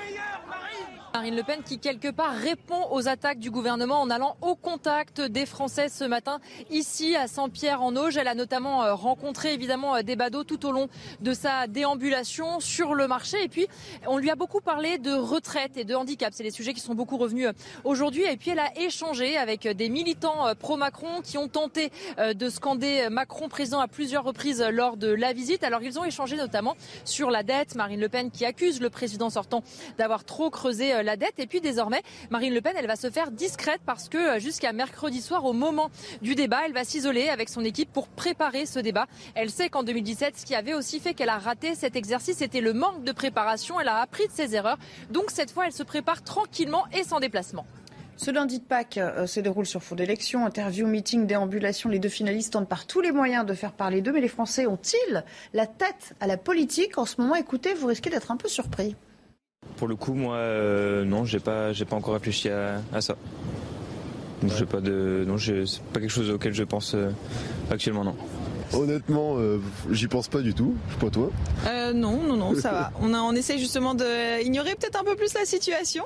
Marine 1.14 1.36
Le 1.36 1.44
Pen 1.44 1.64
qui 1.64 1.80
quelque 1.80 2.10
part 2.10 2.34
répond 2.34 2.88
aux 2.92 3.08
attaques 3.08 3.40
du 3.40 3.50
gouvernement 3.50 4.02
en 4.02 4.10
allant 4.10 4.38
au 4.42 4.56
contact 4.56 5.22
des 5.22 5.46
Français 5.46 5.90
ce 5.90 6.04
matin 6.04 6.40
ici 6.70 7.16
à 7.16 7.28
Saint-Pierre-en-Auge. 7.28 8.18
Elle 8.18 8.28
a 8.28 8.36
notamment 8.36 8.84
euh, 8.84 8.94
rencontré 8.94 9.54
évidemment 9.54 9.96
euh, 9.96 10.02
des 10.02 10.16
badauds 10.16 10.44
tout 10.44 10.66
au 10.68 10.72
long 10.72 10.88
de 11.22 11.34
sa 11.34 11.68
déambulation 11.68 12.60
sur 12.60 12.94
le 12.94 13.08
marché 13.08 13.44
et 13.44 13.48
puis 13.48 13.68
on 14.08 14.18
lui 14.18 14.30
a 14.30 14.36
beaucoup 14.36 14.62
parlé 14.62 14.98
de 14.98 15.12
retraite 15.12 15.78
et 15.78 15.84
de 15.84 15.96
handicap. 15.96 16.32
C'est 16.34 16.44
des 16.44 16.52
sujets 16.52 16.74
qui 16.74 16.80
sont 16.80 16.94
beaucoup 16.94 17.18
revenus 17.18 17.48
euh, 17.48 17.54
aujourd'hui 17.84 18.24
et 18.24 18.38
puis 18.38 18.52
elle 18.52 18.60
a 18.60 18.78
échangé 18.80 19.36
avec 19.36 19.68
des 19.68 19.90
militants 19.90 20.54
pro-Macron 20.60 21.22
qui 21.24 21.38
ont 21.38 21.48
tenté 21.48 21.92
de 22.18 22.50
scander 22.50 23.08
Macron 23.10 23.50
président 23.50 23.80
à 23.80 23.88
plusieurs 23.88 24.24
reprises 24.24 24.64
lors 24.72 24.98
de 24.98 25.08
la 25.08 25.34
visite. 25.34 25.64
Alors 25.64 25.82
ils 25.82 25.98
ont 26.00 26.06
échangé 26.06 26.36
notamment 26.36 26.76
sur 27.04 27.32
la 27.32 27.44
dette. 27.44 27.76
Marine 27.76 28.00
Le 28.00 28.10
Pen 28.10 28.32
qui 28.32 28.46
accuse 28.46 28.80
le 28.80 28.90
président 28.90 29.30
sortant 29.30 29.64
d'avoir 29.98 30.24
trop 30.24 30.50
creusé 30.50 30.94
la 31.04 31.18
dette. 31.18 31.40
Et 31.40 31.48
puis 31.48 31.62
désormais, 31.62 32.02
Marine 32.30 32.54
Le 32.54 32.62
Pen, 32.62 32.74
elle 32.78 32.88
va 32.88 32.96
se 32.96 33.10
faire 33.10 33.32
discrète 33.32 33.82
parce 33.86 34.10
que 34.10 34.18
euh, 34.18 34.40
jusqu'à 34.40 34.74
mercredi 34.74 35.22
soir, 35.22 35.46
au 35.46 35.54
moment 35.54 35.90
du 36.22 36.36
débat, 36.36 36.60
elle 36.66 36.74
va 36.74 36.84
s'isoler 36.84 37.30
avec 37.30 37.50
son 37.50 37.64
équipe 37.64 37.92
pour 37.92 38.08
préparer 38.08 38.66
ce 38.66 38.80
débat. 38.80 39.08
Elle 39.36 39.50
sait 39.50 39.70
qu'en 39.70 39.84
2017, 39.84 40.38
ce 40.38 40.46
qui 40.46 40.56
avait 40.56 40.74
aussi 40.74 41.00
fait 41.00 41.14
qu'elle 41.14 41.30
a 41.30 41.38
raté 41.38 41.76
cet 41.76 41.96
exercice, 41.96 42.38
c'était 42.38 42.62
le 42.62 42.74
manque 42.74 43.04
de 43.04 43.12
préparation. 43.12 43.80
Elle 43.80 43.88
a 43.88 43.98
appris 43.98 44.28
de 44.28 44.34
ses 44.34 44.56
erreurs. 44.56 44.78
Donc 45.10 45.32
cette 45.32 45.52
fois, 45.52 45.66
elle 45.66 45.74
se 45.74 45.84
prépare 45.84 46.24
tranquillement 46.24 46.86
et 46.94 47.04
sans 47.04 47.20
déplacement. 47.20 47.66
Ce 48.20 48.32
lundi 48.32 48.60
de 48.60 48.66
Pâques 48.66 48.98
euh, 48.98 49.26
se 49.28 49.40
déroule 49.40 49.66
sur 49.66 49.82
fond 49.82 49.96
d'élection. 49.96 50.46
Interview, 50.46 50.86
meeting, 50.88 51.26
déambulation. 51.26 51.90
Les 51.90 52.00
deux 52.00 52.10
finalistes 52.10 52.52
tentent 52.52 52.68
par 52.68 52.86
tous 52.86 53.00
les 53.00 53.14
moyens 53.14 53.46
de 53.46 53.54
faire 53.54 53.72
parler 53.72 54.02
d'eux. 54.02 54.12
Mais 54.12 54.20
les 54.20 54.28
Français 54.28 54.68
ont-ils 54.68 55.24
la 55.54 55.68
tête 55.68 56.16
à 56.20 56.28
la 56.28 56.36
politique? 56.36 56.98
En 56.98 57.06
ce 57.06 57.22
moment, 57.22 57.36
écoutez, 57.36 57.74
vous 57.74 57.88
risquez 57.88 58.10
d'être 58.10 58.30
un 58.30 58.36
peu 58.36 58.50
surpris. 58.50 58.98
Pour 59.80 59.88
le 59.88 59.96
coup, 59.96 60.14
moi, 60.14 60.36
euh, 60.36 61.06
non, 61.06 61.24
j'ai 61.24 61.40
pas, 61.40 61.72
j'ai 61.72 61.86
pas 61.86 61.96
encore 61.96 62.14
réfléchi 62.14 62.50
à, 62.50 62.82
ça. 63.00 63.16
Donc, 64.42 64.66
pas 64.66 64.82
de, 64.82 65.24
non, 65.26 65.38
c'est 65.38 65.82
pas 65.94 66.02
quelque 66.02 66.10
chose 66.10 66.30
auquel 66.30 66.54
je 66.54 66.64
pense 66.64 66.96
euh, 66.96 67.12
actuellement, 67.72 68.04
non. 68.04 68.16
Honnêtement, 68.74 69.36
euh, 69.38 69.60
j'y 69.92 70.08
pense 70.08 70.28
pas 70.28 70.42
du 70.42 70.54
tout. 70.54 70.76
Je 70.90 70.94
sais 70.94 71.00
pas 71.00 71.10
toi. 71.10 71.32
non, 71.94 72.22
non, 72.24 72.38
non, 72.38 72.56
ça 72.56 72.72
va. 72.72 72.92
On, 73.02 73.14
a, 73.14 73.20
on 73.20 73.34
essaie 73.34 73.58
justement 73.58 73.96
d'ignorer 73.96 74.76
peut-être 74.76 75.00
un 75.00 75.04
peu 75.04 75.16
plus 75.16 75.34
la 75.34 75.46
situation 75.46 76.04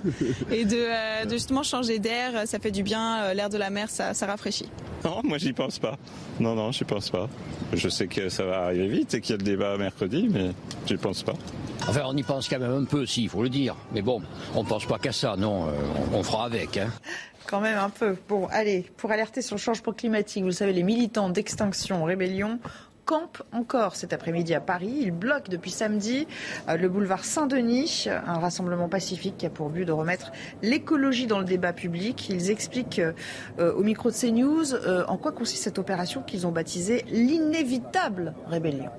et 0.50 0.64
de, 0.64 0.86
justement 1.30 1.62
changer 1.62 1.98
d'air. 1.98 2.46
Ça 2.46 2.58
fait 2.58 2.70
du 2.70 2.82
bien. 2.82 3.32
L'air 3.34 3.48
de 3.48 3.58
la 3.58 3.70
mer, 3.70 3.88
ça, 3.90 4.14
ça 4.14 4.26
rafraîchit. 4.26 4.68
Non, 5.04 5.20
moi 5.24 5.38
j'y 5.38 5.52
pense 5.52 5.78
pas. 5.78 5.96
Non, 6.38 6.54
non, 6.54 6.70
j'y 6.72 6.84
pense 6.84 7.10
pas. 7.10 7.28
Je 7.72 7.88
sais 7.88 8.06
que 8.06 8.28
ça 8.28 8.44
va 8.44 8.64
arriver 8.64 8.88
vite 8.88 9.14
et 9.14 9.20
qu'il 9.20 9.30
y 9.30 9.34
a 9.34 9.38
le 9.38 9.44
débat 9.44 9.76
mercredi, 9.76 10.28
mais 10.30 10.50
j'y 10.86 10.96
pense 10.96 11.22
pas. 11.22 11.34
Enfin, 11.88 12.02
on 12.06 12.16
y 12.16 12.22
pense 12.22 12.48
quand 12.48 12.60
même 12.60 12.70
un 12.70 12.84
peu, 12.84 13.06
si, 13.06 13.24
il 13.24 13.28
faut 13.28 13.42
le 13.42 13.48
dire. 13.48 13.74
Mais 13.92 14.02
bon, 14.02 14.22
on 14.54 14.62
ne 14.62 14.68
pense 14.68 14.86
pas 14.86 14.98
qu'à 14.98 15.12
ça, 15.12 15.36
non, 15.36 15.66
euh, 15.66 15.72
on, 16.12 16.22
fera 16.22 16.44
avec. 16.44 16.76
Hein. 16.76 16.90
Quand 17.46 17.60
même 17.60 17.78
un 17.78 17.90
peu. 17.90 18.16
Bon, 18.28 18.46
allez, 18.50 18.86
pour 18.96 19.10
alerter 19.10 19.42
sur 19.42 19.56
le 19.56 19.60
changement 19.60 19.92
climatique, 19.92 20.42
vous 20.42 20.48
le 20.48 20.54
savez, 20.54 20.72
les 20.72 20.82
militants 20.82 21.28
d'Extinction 21.28 22.04
Rébellion 22.04 22.58
campent 23.04 23.42
encore 23.52 23.96
cet 23.96 24.12
après-midi 24.12 24.54
à 24.54 24.60
Paris. 24.60 24.94
Ils 25.00 25.10
bloquent 25.10 25.50
depuis 25.50 25.72
samedi 25.72 26.28
euh, 26.68 26.76
le 26.76 26.88
boulevard 26.88 27.24
Saint-Denis, 27.24 28.06
un 28.08 28.38
rassemblement 28.38 28.88
pacifique 28.88 29.36
qui 29.38 29.46
a 29.46 29.50
pour 29.50 29.70
but 29.70 29.84
de 29.84 29.92
remettre 29.92 30.30
l'écologie 30.62 31.26
dans 31.26 31.40
le 31.40 31.44
débat 31.44 31.72
public. 31.72 32.28
Ils 32.30 32.50
expliquent 32.50 33.00
euh, 33.58 33.72
au 33.74 33.82
micro 33.82 34.10
de 34.10 34.14
CNews 34.14 34.74
en 35.08 35.16
quoi 35.16 35.32
consiste 35.32 35.64
cette 35.64 35.78
opération 35.78 36.22
qu'ils 36.22 36.46
ont 36.46 36.52
baptisée 36.52 37.04
l'inévitable 37.08 38.34
rébellion. 38.46 38.90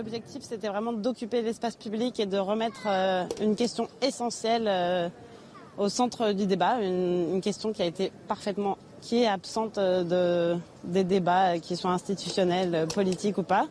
L'objectif, 0.00 0.42
c'était 0.42 0.68
vraiment 0.68 0.94
d'occuper 0.94 1.42
l'espace 1.42 1.76
public 1.76 2.20
et 2.20 2.26
de 2.26 2.38
remettre 2.38 2.86
euh, 2.86 3.24
une 3.42 3.54
question 3.54 3.86
essentielle 4.00 4.66
euh, 4.66 5.10
au 5.80 5.88
centre 5.88 6.32
du 6.32 6.46
débat, 6.46 6.78
une, 6.82 7.40
question 7.40 7.72
qui 7.72 7.80
a 7.80 7.86
été 7.86 8.12
parfaitement, 8.28 8.76
qui 9.00 9.22
est 9.22 9.26
absente 9.26 9.78
euh, 9.78 10.54
de, 10.54 10.60
des 10.84 11.04
débats, 11.04 11.58
qui 11.58 11.74
soient 11.74 11.92
institutionnels, 11.92 12.86
politiques 12.94 13.38
ou 13.38 13.42
pas. 13.42 13.66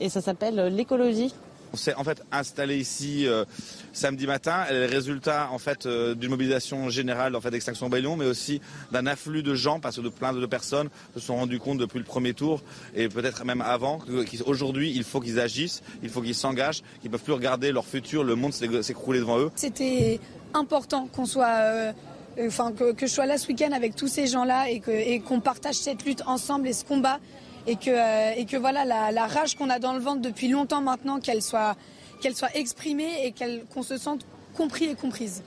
Et 0.00 0.08
ça 0.08 0.20
s'appelle 0.20 0.74
l'écologie. 0.74 1.32
On 1.74 1.76
s'est 1.76 1.94
en 1.96 2.04
fait 2.04 2.22
installé 2.30 2.76
ici 2.76 3.26
euh, 3.26 3.44
samedi 3.92 4.28
matin. 4.28 4.64
Le 4.70 4.86
résultat 4.86 5.48
en 5.50 5.58
fait 5.58 5.86
euh, 5.86 6.14
d'une 6.14 6.30
mobilisation 6.30 6.88
générale 6.88 7.34
en 7.34 7.40
fait 7.40 7.50
d'Extinction 7.50 7.86
Rebellion, 7.86 8.16
mais 8.16 8.26
aussi 8.26 8.60
d'un 8.92 9.08
afflux 9.08 9.42
de 9.42 9.56
gens 9.56 9.80
parce 9.80 9.96
que 9.96 10.00
de 10.00 10.08
plein 10.08 10.32
de 10.32 10.46
personnes 10.46 10.88
se 11.14 11.20
sont 11.20 11.34
rendues 11.34 11.58
compte 11.58 11.78
depuis 11.78 11.98
le 11.98 12.04
premier 12.04 12.32
tour 12.32 12.62
et 12.94 13.08
peut-être 13.08 13.44
même 13.44 13.60
avant 13.60 13.98
qu'aujourd'hui 13.98 14.92
il 14.94 15.02
faut 15.02 15.18
qu'ils 15.18 15.40
agissent, 15.40 15.82
il 16.04 16.10
faut 16.10 16.22
qu'ils 16.22 16.36
s'engagent, 16.36 16.84
qu'ils 17.00 17.10
ne 17.10 17.16
peuvent 17.16 17.24
plus 17.24 17.32
regarder 17.32 17.72
leur 17.72 17.86
futur, 17.86 18.22
le 18.22 18.36
monde 18.36 18.52
s'écrouler 18.52 19.18
devant 19.18 19.40
eux. 19.40 19.50
C'était 19.56 20.20
important 20.52 21.08
qu'on 21.12 21.26
soit 21.26 21.56
euh, 21.58 21.92
enfin 22.38 22.70
que, 22.70 22.94
je 23.00 23.06
sois 23.06 23.26
là 23.26 23.36
ce 23.36 23.48
week-end 23.48 23.72
avec 23.72 23.96
tous 23.96 24.06
ces 24.06 24.28
gens-là 24.28 24.70
et 24.70 25.18
qu'on 25.18 25.40
partage 25.40 25.74
cette 25.74 26.04
lutte 26.04 26.22
ensemble 26.28 26.68
et 26.68 26.72
ce 26.72 26.84
combat 26.84 27.18
et 27.66 27.76
que, 27.76 27.90
euh, 27.90 28.34
et 28.36 28.46
que 28.46 28.56
voilà 28.56 28.84
la, 28.84 29.26
rage 29.26 29.56
qu'on 29.56 29.70
a 29.70 29.78
dans 29.78 29.92
le 29.92 30.00
ventre 30.00 30.20
depuis 30.20 30.48
longtemps 30.48 30.82
maintenant, 30.82 31.20
qu'elle 31.20 31.42
soit, 31.42 31.76
qu'elle 32.20 32.36
soit 32.36 32.54
exprimée 32.56 33.26
et 33.26 33.34
qu'on 33.72 33.82
se 33.82 33.96
sente 33.96 34.26
compris 34.56 34.86
et 34.86 34.94
comprise. 34.94 35.42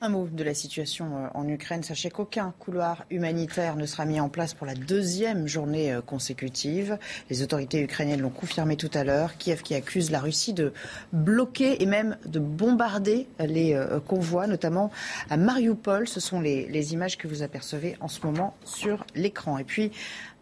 Un 0.00 0.10
mot 0.10 0.28
de 0.30 0.44
la 0.44 0.52
situation 0.52 1.16
euh, 1.16 1.28
en 1.32 1.48
Ukraine. 1.48 1.82
Sachez 1.82 2.10
qu'aucun 2.10 2.52
couloir 2.58 3.04
humanitaire 3.10 3.76
ne 3.76 3.86
sera 3.86 4.04
mis 4.04 4.20
en 4.20 4.28
place 4.28 4.52
pour 4.52 4.66
la 4.66 4.74
deuxième 4.74 5.46
journée 5.46 5.94
euh, 5.94 6.02
consécutive. 6.02 6.98
Les 7.30 7.42
autorités 7.42 7.80
ukrainiennes 7.80 8.20
l'ont 8.20 8.28
confirmé 8.28 8.76
tout 8.76 8.90
à 8.92 9.02
l'heure. 9.02 9.38
Kiev 9.38 9.62
qui 9.62 9.74
accuse 9.74 10.10
la 10.10 10.20
Russie 10.20 10.52
de 10.52 10.74
bloquer 11.12 11.82
et 11.82 11.86
même 11.86 12.18
de 12.26 12.38
bombarder 12.38 13.28
les 13.38 13.80
convois, 14.06 14.46
notamment 14.46 14.90
à 15.30 15.38
Mariupol. 15.38 16.06
Ce 16.06 16.20
sont 16.20 16.40
les, 16.40 16.66
les 16.66 16.92
images 16.92 17.16
que 17.16 17.26
vous 17.26 17.42
apercevez 17.42 17.96
en 18.00 18.08
ce 18.08 18.20
moment 18.26 18.54
sur 18.64 19.06
l'écran. 19.14 19.56
Et 19.58 19.64
puis, 19.64 19.90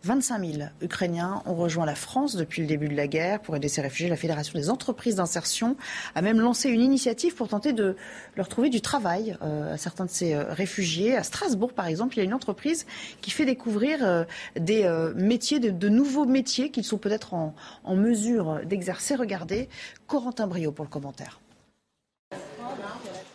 25 0.04 0.44
000 0.44 0.68
Ukrainiens 0.80 1.42
ont 1.46 1.54
rejoint 1.54 1.86
la 1.86 1.94
France 1.94 2.34
depuis 2.34 2.60
le 2.60 2.66
début 2.66 2.88
de 2.88 2.94
la 2.94 3.06
guerre 3.06 3.40
pour 3.40 3.54
aider 3.54 3.68
ces 3.68 3.80
réfugiés. 3.80 4.08
La 4.08 4.16
Fédération 4.16 4.58
des 4.58 4.68
entreprises 4.68 5.16
d'insertion 5.16 5.76
a 6.14 6.22
même 6.22 6.40
lancé 6.40 6.68
une 6.70 6.80
initiative 6.80 7.34
pour 7.34 7.48
tenter 7.48 7.72
de 7.72 7.96
leur 8.36 8.48
trouver 8.48 8.68
du 8.68 8.80
travail 8.80 9.36
euh, 9.42 9.74
à 9.74 9.76
certains 9.76 10.04
de 10.04 10.10
ces 10.10 10.34
euh, 10.34 10.52
réfugiés. 10.52 11.16
À 11.16 11.22
Strasbourg, 11.22 11.72
par 11.72 11.86
exemple, 11.86 12.16
il 12.16 12.18
y 12.18 12.20
a 12.22 12.24
une 12.24 12.34
entreprise 12.34 12.86
qui 13.20 13.30
fait 13.30 13.44
découvrir 13.44 14.04
euh, 14.04 14.24
des 14.58 14.88
métiers, 15.14 15.60
de, 15.60 15.88
nouveaux 15.88 16.24
métiers 16.24 16.70
qu'ils 16.70 16.84
sont 16.84 16.98
peut-être 16.98 17.34
en, 17.34 17.54
en 17.84 17.94
mesure 17.94 18.60
d'exercer. 18.64 19.14
Regardez, 19.14 19.68
Corentin 20.06 20.46
Brio 20.46 20.72
pour 20.72 20.84
le 20.84 20.90
commentaire. 20.90 21.40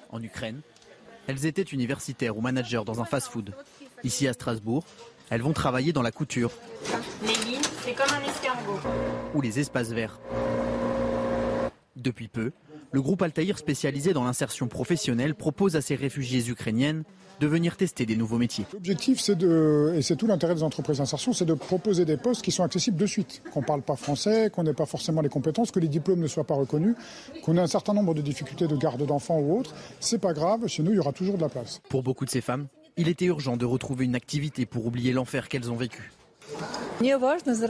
En 0.09 0.21
Ukraine, 0.21 0.61
elles 1.27 1.45
étaient 1.45 1.61
universitaires 1.61 2.37
ou 2.37 2.41
managers 2.41 2.83
dans 2.85 3.01
un 3.01 3.05
fast-food. 3.05 3.53
Ici 4.03 4.27
à 4.27 4.33
Strasbourg, 4.33 4.85
elles 5.29 5.41
vont 5.41 5.53
travailler 5.53 5.93
dans 5.93 6.01
la 6.01 6.11
couture. 6.11 6.51
Les 7.21 7.27
lignes, 7.49 7.61
c'est 7.83 7.93
comme 7.93 8.07
un 8.09 8.29
escargot. 8.29 8.79
Ou 9.35 9.41
les 9.41 9.59
espaces 9.59 9.89
verts. 9.89 10.19
Depuis 11.95 12.27
peu, 12.27 12.51
le 12.91 13.01
groupe 13.01 13.21
Altaïr 13.21 13.57
spécialisé 13.57 14.13
dans 14.13 14.23
l'insertion 14.23 14.67
professionnelle 14.67 15.35
propose 15.35 15.75
à 15.75 15.81
ces 15.81 15.95
réfugiés 15.95 16.47
ukrainiennes 16.47 17.03
de 17.39 17.47
venir 17.47 17.75
tester 17.77 18.05
des 18.05 18.15
nouveaux 18.15 18.37
métiers. 18.37 18.65
L'objectif, 18.73 19.19
c'est 19.19 19.35
de, 19.35 19.93
et 19.95 20.01
c'est 20.01 20.15
tout 20.15 20.25
l'intérêt 20.25 20.55
des 20.55 20.63
entreprises 20.63 20.97
d'insertion, 20.97 21.33
c'est 21.33 21.45
de 21.45 21.53
proposer 21.53 22.05
des 22.05 22.17
postes 22.17 22.41
qui 22.41 22.51
sont 22.51 22.63
accessibles 22.63 22.97
de 22.97 23.05
suite, 23.05 23.43
qu'on 23.51 23.61
ne 23.61 23.65
parle 23.65 23.81
pas 23.81 23.95
français, 23.95 24.49
qu'on 24.49 24.63
n'ait 24.63 24.73
pas 24.73 24.85
forcément 24.85 25.21
les 25.21 25.29
compétences, 25.29 25.71
que 25.71 25.79
les 25.79 25.87
diplômes 25.87 26.19
ne 26.19 26.27
soient 26.27 26.45
pas 26.45 26.55
reconnus, 26.55 26.95
qu'on 27.43 27.57
ait 27.57 27.61
un 27.61 27.67
certain 27.67 27.93
nombre 27.93 28.13
de 28.13 28.21
difficultés 28.21 28.67
de 28.67 28.75
garde 28.75 29.05
d'enfants 29.05 29.39
ou 29.39 29.59
autres. 29.59 29.75
C'est 29.99 30.19
pas 30.19 30.33
grave, 30.33 30.67
chez 30.67 30.81
nous, 30.81 30.91
il 30.91 30.95
y 30.95 30.99
aura 30.99 31.13
toujours 31.13 31.35
de 31.35 31.41
la 31.41 31.49
place. 31.49 31.81
Pour 31.89 32.01
beaucoup 32.01 32.25
de 32.25 32.31
ces 32.31 32.41
femmes, 32.41 32.67
il 32.97 33.07
était 33.07 33.25
urgent 33.25 33.57
de 33.57 33.65
retrouver 33.65 34.05
une 34.05 34.15
activité 34.15 34.65
pour 34.65 34.85
oublier 34.85 35.13
l'enfer 35.13 35.47
qu'elles 35.47 35.71
ont 35.71 35.75
vécu. 35.75 36.11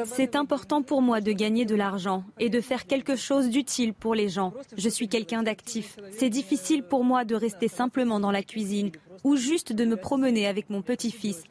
C'est 0.05 0.35
important 0.35 0.81
pour 0.81 1.01
moi 1.01 1.19
de 1.19 1.31
gagner 1.31 1.65
de 1.65 1.75
l'argent 1.75 2.23
et 2.39 2.49
de 2.49 2.61
faire 2.61 2.85
quelque 2.85 3.15
chose 3.15 3.49
d'utile 3.49 3.93
pour 3.93 4.15
les 4.15 4.29
gens. 4.29 4.53
Je 4.77 4.87
suis 4.87 5.09
quelqu'un 5.09 5.43
d'actif. 5.43 5.97
C'est 6.17 6.29
difficile 6.29 6.83
pour 6.83 7.03
moi 7.03 7.25
de 7.25 7.35
rester 7.35 7.67
simplement 7.67 8.19
dans 8.19 8.31
la 8.31 8.43
cuisine 8.43 8.91
ou 9.23 9.35
juste 9.35 9.73
de 9.73 9.83
me 9.83 9.97
promener 9.97 10.47
avec 10.47 10.69
mon 10.69 10.81
petit-fils. 10.81 11.43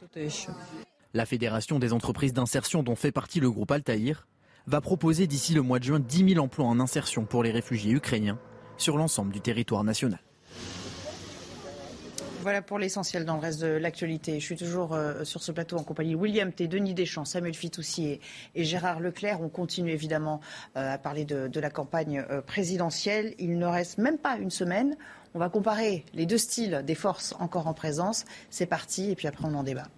La 1.13 1.27
Fédération 1.27 1.79
des 1.79 1.93
entreprises 1.93 2.33
d'insertion 2.33 2.83
dont 2.83 2.97
fait 2.97 3.13
partie 3.13 3.41
le 3.41 3.51
groupe 3.51 3.71
Altaïr 3.71 4.27
va 4.67 4.81
proposer 4.81 5.27
d'ici 5.27 5.55
le 5.55 5.63
mois 5.63 5.79
de 5.79 5.85
juin 5.85 6.01
10 6.01 6.35
000 6.35 6.45
emplois 6.45 6.67
en 6.67 6.81
insertion 6.81 7.25
pour 7.25 7.43
les 7.43 7.51
réfugiés 7.51 7.93
ukrainiens 7.93 8.39
sur 8.79 8.97
l'ensemble 8.97 9.33
du 9.33 9.41
territoire 9.41 9.85
national. 9.85 10.21
Voilà 12.47 12.63
pour 12.63 12.79
l'essentiel 12.79 13.25
dans 13.25 13.35
le 13.35 13.41
reste 13.41 13.61
de 13.61 13.67
l'actualité. 13.67 14.39
Je 14.39 14.45
suis 14.45 14.55
toujours 14.55 14.95
euh, 14.95 15.25
sur 15.25 15.43
ce 15.43 15.51
plateau 15.51 15.79
en 15.79 15.83
compagnie 15.83 16.13
de 16.13 16.17
William 16.17 16.53
T, 16.53 16.69
Denis 16.69 16.95
Deschamps, 16.95 17.25
Samuel 17.25 17.55
Fitoussi 17.55 18.21
et, 18.55 18.65
Gérard 18.65 19.01
Leclerc. 19.01 19.41
On 19.41 19.49
continue 19.49 19.91
évidemment 19.91 20.41
euh, 20.77 20.95
à 20.95 20.97
parler 20.97 21.25
de, 21.25 21.59
la 21.59 21.71
campagne 21.71 22.25
euh, 22.31 22.43
présidentielle. 22.43 23.35
Il 23.41 23.59
ne 23.59 23.67
reste 23.67 23.99
même 23.99 24.17
pas 24.17 24.37
une 24.37 24.53
semaine. 24.53 24.97
On 25.35 25.41
va 25.41 25.49
comparer 25.49 26.05
les 26.15 26.25
deux 26.25 26.39
styles 26.39 26.85
des 26.87 26.95
forces 26.95 27.35
encore 27.41 27.67
en 27.67 27.75
présence. 27.75 28.25
C'est 28.49 28.67
parti 28.67 29.11
et 29.11 29.17
puis 29.17 29.27
après 29.27 29.45
on 29.45 29.55
en 29.55 29.65
débat. 29.65 29.89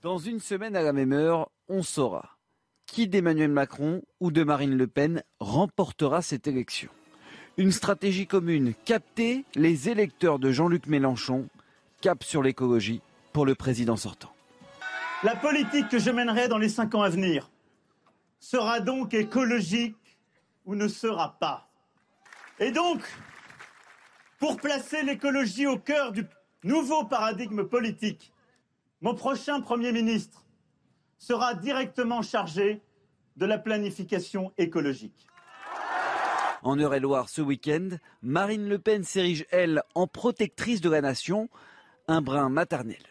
Dans 0.00 0.16
une 0.16 0.40
semaine 0.40 0.76
à 0.76 0.82
la 0.82 0.94
même 0.94 1.12
heure, 1.12 1.50
on 1.68 1.82
saura 1.82 2.38
qui 2.86 3.06
d'Emmanuel 3.06 3.50
Macron 3.50 4.00
ou 4.20 4.30
de 4.30 4.42
Marine 4.44 4.78
Le 4.78 4.86
Pen 4.86 5.22
remportera 5.40 6.22
cette 6.22 6.46
élection. 6.46 6.88
Une 7.58 7.72
stratégie 7.72 8.26
commune, 8.26 8.72
capter 8.86 9.44
les 9.54 9.90
électeurs 9.90 10.38
de 10.38 10.52
Jean-Luc 10.52 10.86
Mélenchon 10.86 11.48
cap 12.06 12.22
sur 12.22 12.40
l'écologie 12.40 13.02
pour 13.32 13.44
le 13.44 13.56
président 13.56 13.96
sortant. 13.96 14.32
La 15.24 15.34
politique 15.34 15.88
que 15.88 15.98
je 15.98 16.12
mènerai 16.12 16.46
dans 16.46 16.56
les 16.56 16.68
cinq 16.68 16.94
ans 16.94 17.02
à 17.02 17.08
venir 17.08 17.50
sera 18.38 18.78
donc 18.78 19.12
écologique 19.12 20.16
ou 20.66 20.76
ne 20.76 20.86
sera 20.86 21.36
pas. 21.40 21.68
Et 22.60 22.70
donc, 22.70 23.00
pour 24.38 24.56
placer 24.56 25.02
l'écologie 25.02 25.66
au 25.66 25.78
cœur 25.78 26.12
du 26.12 26.24
nouveau 26.62 27.02
paradigme 27.06 27.64
politique, 27.64 28.32
mon 29.00 29.16
prochain 29.16 29.60
Premier 29.60 29.90
ministre 29.90 30.44
sera 31.18 31.54
directement 31.54 32.22
chargé 32.22 32.82
de 33.36 33.46
la 33.46 33.58
planification 33.58 34.52
écologique. 34.58 35.26
En 36.62 36.78
Eure-et-Loire 36.78 37.28
ce 37.28 37.42
week-end, 37.42 37.88
Marine 38.22 38.68
Le 38.68 38.78
Pen 38.78 39.02
s'érige, 39.02 39.44
elle, 39.50 39.82
en 39.96 40.06
protectrice 40.06 40.80
de 40.80 40.90
la 40.90 41.00
nation 41.00 41.48
un 42.08 42.20
brin 42.20 42.48
maternel. 42.48 43.02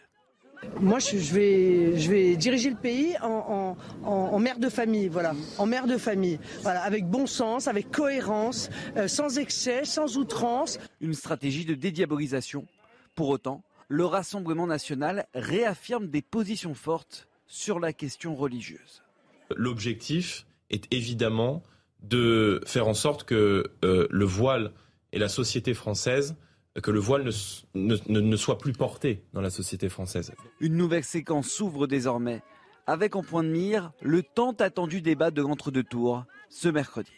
Moi, 0.79 0.99
je 0.99 1.33
vais, 1.33 1.97
je 1.97 2.09
vais 2.09 2.35
diriger 2.35 2.69
le 2.69 2.75
pays 2.75 3.15
en, 3.21 4.39
mère 4.39 4.57
de 4.57 4.69
famille, 4.69 5.07
voilà, 5.09 5.33
en 5.57 5.65
mère 5.65 5.85
de 5.85 5.97
famille, 5.97 6.39
voilà, 6.61 6.81
avec 6.81 7.05
bon 7.05 7.27
sens, 7.27 7.67
avec 7.67 7.91
cohérence, 7.91 8.69
euh, 8.97 9.07
sans 9.07 9.37
excès, 9.37 9.85
sans 9.85 10.17
outrance. 10.17 10.79
Une 11.01 11.13
stratégie 11.13 11.65
de 11.65 11.75
dédiabolisation. 11.75 12.65
Pour 13.13 13.29
autant, 13.29 13.63
le 13.87 14.05
Rassemblement 14.05 14.67
national 14.67 15.27
réaffirme 15.33 16.07
des 16.07 16.21
positions 16.21 16.73
fortes 16.73 17.27
sur 17.47 17.79
la 17.79 17.93
question 17.93 18.35
religieuse. 18.35 19.03
L'objectif 19.55 20.47
est 20.71 20.91
évidemment 20.91 21.63
de 22.01 22.61
faire 22.65 22.87
en 22.87 22.93
sorte 22.93 23.23
que 23.23 23.71
euh, 23.83 24.07
le 24.09 24.25
voile 24.25 24.71
et 25.11 25.19
la 25.19 25.29
société 25.29 25.73
française 25.73 26.35
que 26.81 26.91
le 26.91 26.99
voile 26.99 27.29
ne, 27.73 28.35
soit 28.35 28.57
plus 28.57 28.73
porté 28.73 29.23
dans 29.33 29.41
la 29.41 29.49
société 29.49 29.89
française. 29.89 30.33
Une 30.59 30.75
nouvelle 30.75 31.03
séquence 31.03 31.47
s'ouvre 31.47 31.87
désormais, 31.87 32.41
avec 32.85 33.15
en 33.15 33.23
point 33.23 33.43
de 33.43 33.49
mire 33.49 33.91
le 34.01 34.23
tant 34.23 34.51
attendu 34.51 35.01
débat 35.01 35.31
de 35.31 35.41
l'entre-deux 35.41 35.83
tours 35.83 36.25
ce 36.49 36.67
mercredi. 36.67 37.11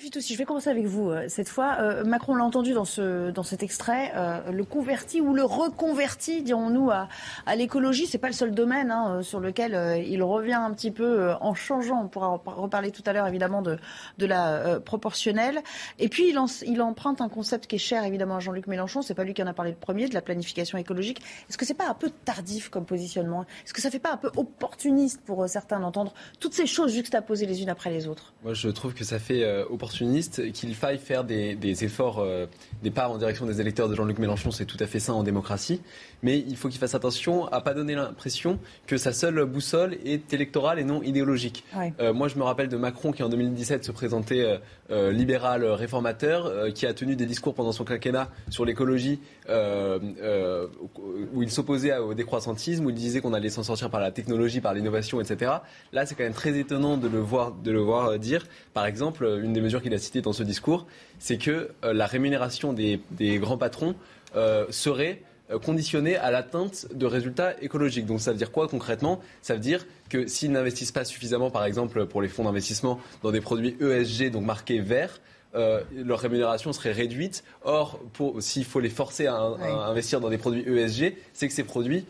Je 0.00 0.36
vais 0.36 0.44
commencer 0.44 0.70
avec 0.70 0.86
vous 0.86 1.10
euh, 1.10 1.24
cette 1.28 1.48
fois. 1.48 1.76
Euh, 1.80 2.04
Macron 2.04 2.34
l'a 2.34 2.44
entendu 2.44 2.72
dans, 2.72 2.84
ce, 2.84 3.30
dans 3.30 3.42
cet 3.42 3.62
extrait, 3.62 4.12
euh, 4.14 4.50
le 4.52 4.64
converti 4.64 5.20
ou 5.20 5.34
le 5.34 5.42
reconverti, 5.42 6.42
dirons-nous, 6.42 6.90
à, 6.90 7.08
à 7.46 7.56
l'écologie. 7.56 8.06
C'est 8.06 8.18
pas 8.18 8.28
le 8.28 8.32
seul 8.32 8.52
domaine 8.52 8.90
hein, 8.90 9.22
sur 9.22 9.40
lequel 9.40 10.04
il 10.06 10.22
revient 10.22 10.54
un 10.54 10.72
petit 10.72 10.90
peu 10.90 11.32
en 11.40 11.54
changeant. 11.54 12.02
On 12.04 12.08
pourra 12.08 12.40
reparler 12.46 12.90
tout 12.92 13.02
à 13.06 13.12
l'heure 13.12 13.26
évidemment 13.26 13.60
de, 13.60 13.76
de 14.18 14.26
la 14.26 14.80
proportionnelle. 14.80 15.60
Et 15.98 16.08
puis 16.08 16.28
il, 16.28 16.38
il, 16.66 16.80
emprunte 16.80 17.20
un 17.20 17.28
concept 17.28 17.66
qui 17.66 17.76
est 17.76 17.78
cher 17.78 18.04
évidemment 18.04 18.36
à 18.36 18.40
Jean-Luc 18.40 18.66
Mélenchon. 18.66 19.02
C'est 19.02 19.14
pas 19.14 19.24
lui 19.24 19.34
qui 19.34 19.42
en 19.42 19.46
a 19.46 19.52
parlé 19.52 19.72
le 19.72 19.76
premier, 19.76 20.08
de 20.08 20.14
la 20.14 20.22
planification 20.22 20.78
écologique. 20.78 21.20
Est-ce 21.48 21.58
que 21.58 21.66
c'est 21.66 21.74
pas 21.74 21.88
un 21.88 21.94
peu 21.94 22.10
tardif 22.24 22.68
comme 22.68 22.86
positionnement? 22.86 23.44
Est-ce 23.64 23.74
que 23.74 23.82
ça 23.82 23.90
fait 23.90 23.98
pas 23.98 24.12
un 24.12 24.16
peu 24.16 24.30
opportuniste 24.36 25.20
pour 25.24 25.48
certains 25.48 25.80
d'entendre 25.80 26.14
toutes 26.40 26.54
ces 26.54 26.66
choses 26.66 26.92
juxtaposées 26.92 27.46
les 27.46 27.62
unes 27.62 27.70
après 27.70 27.90
les 27.90 28.06
autres? 28.06 28.32
Moi, 28.44 28.54
je 28.54 28.68
trouve 28.68 28.94
que 28.94 29.04
ça 29.04 29.18
fait 29.18 29.44
opportuniste, 29.70 30.52
qu'il 30.52 30.74
faille 30.74 30.98
faire 30.98 31.24
des, 31.24 31.84
efforts, 31.84 32.18
euh, 32.18 32.46
des 32.82 32.90
pas 32.90 33.08
en 33.08 33.18
direction 33.18 33.46
des 33.46 33.60
électeurs 33.60 33.88
de 33.88 33.94
Jean-Luc 33.94 34.18
Mélenchon, 34.18 34.50
c'est 34.50 34.64
tout 34.64 34.76
à 34.80 34.86
fait 34.86 35.00
sain 35.00 35.12
en 35.12 35.22
démocratie. 35.22 35.80
Mais 36.22 36.38
il 36.38 36.56
faut 36.56 36.68
qu'il 36.68 36.80
fasse 36.80 36.94
attention 36.94 37.46
à 37.46 37.60
pas 37.60 37.74
donner 37.74 37.94
l'impression 37.94 38.58
que 38.86 38.96
sa 38.96 39.12
seule 39.12 39.44
boussole 39.44 39.96
est 40.04 40.32
électorale 40.32 40.78
et 40.78 40.84
non 40.84 41.02
idéologique. 41.02 41.64
Euh, 42.00 42.12
moi, 42.12 42.28
je 42.28 42.36
me 42.36 42.42
rappelle 42.42 42.68
de 42.68 42.76
Macron 42.76 43.12
qui 43.12 43.22
en 43.22 43.28
2017 43.28 43.84
se 43.84 43.92
présentait 43.92 44.58
euh, 44.90 45.12
libéral 45.12 45.64
réformateur, 45.64 46.72
qui 46.72 46.86
a 46.86 46.94
tenu 46.94 47.14
des 47.14 47.26
discours 47.26 47.54
pendant 47.54 47.72
son 47.72 47.84
quinquennat 47.84 48.28
sur 48.50 48.64
l'écologie, 48.64 49.20
où 49.48 51.42
il 51.42 51.50
s'opposait 51.50 51.96
au 51.98 52.14
décroissantisme, 52.14 52.86
où 52.86 52.90
il 52.90 52.96
disait 52.96 53.20
qu'on 53.20 53.32
allait 53.32 53.50
s'en 53.50 53.62
sortir 53.62 53.90
par 53.90 54.00
la 54.00 54.10
technologie, 54.10 54.60
par 54.60 54.74
l'innovation, 54.74 55.20
etc. 55.20 55.52
Là, 55.92 56.06
c'est 56.06 56.14
quand 56.14 56.24
même 56.24 56.32
très 56.32 56.58
étonnant 56.58 56.96
de 56.96 57.08
le 57.08 57.18
voir, 57.18 57.52
de 57.52 57.70
le 57.70 57.80
voir 57.80 58.18
dire, 58.18 58.46
par 58.74 58.86
exemple, 58.86 59.24
une 59.42 59.52
des 59.58 59.64
mesures 59.64 59.82
qu'il 59.82 59.92
a 59.92 59.98
citées 59.98 60.20
dans 60.20 60.32
ce 60.32 60.44
discours, 60.44 60.86
c'est 61.18 61.36
que 61.36 61.70
euh, 61.84 61.92
la 61.92 62.06
rémunération 62.06 62.72
des, 62.72 63.00
grands 63.38 63.58
patrons 63.58 63.94
euh, 64.36 64.66
serait 64.70 65.22
euh, 65.50 65.58
conditionnée 65.58 66.16
à 66.16 66.30
l'atteinte 66.30 66.86
de 66.94 67.06
résultats 67.06 67.60
écologiques. 67.60 68.06
Donc 68.06 68.20
ça 68.20 68.30
veut 68.30 68.38
dire 68.38 68.52
quoi 68.52 68.68
concrètement? 68.68 69.20
Ça 69.42 69.54
veut 69.54 69.60
dire 69.60 69.84
que 70.10 70.28
s'ils 70.28 70.52
n'investissent 70.52 70.92
pas 70.92 71.04
suffisamment, 71.04 71.50
par 71.50 71.64
exemple 71.64 72.06
pour 72.06 72.22
les 72.22 72.28
fonds 72.28 72.44
d'investissement, 72.44 73.00
dans 73.22 73.32
des 73.32 73.40
produits 73.40 73.76
ESG, 73.80 74.30
donc 74.30 74.44
marqués 74.44 74.80
verts, 74.80 75.20
leur 75.54 76.20
rémunération 76.20 76.72
serait 76.72 76.92
réduite. 76.92 77.42
Or, 77.64 77.98
s'il 78.38 78.64
faut 78.64 78.78
les 78.78 78.90
forcer 78.90 79.26
à, 79.26 79.40
investir 79.88 80.20
dans 80.20 80.28
des 80.28 80.38
produits 80.38 80.62
ESG, 80.62 81.16
c'est 81.32 81.48
que 81.48 81.54
ces 81.54 81.64
produits 81.64 82.04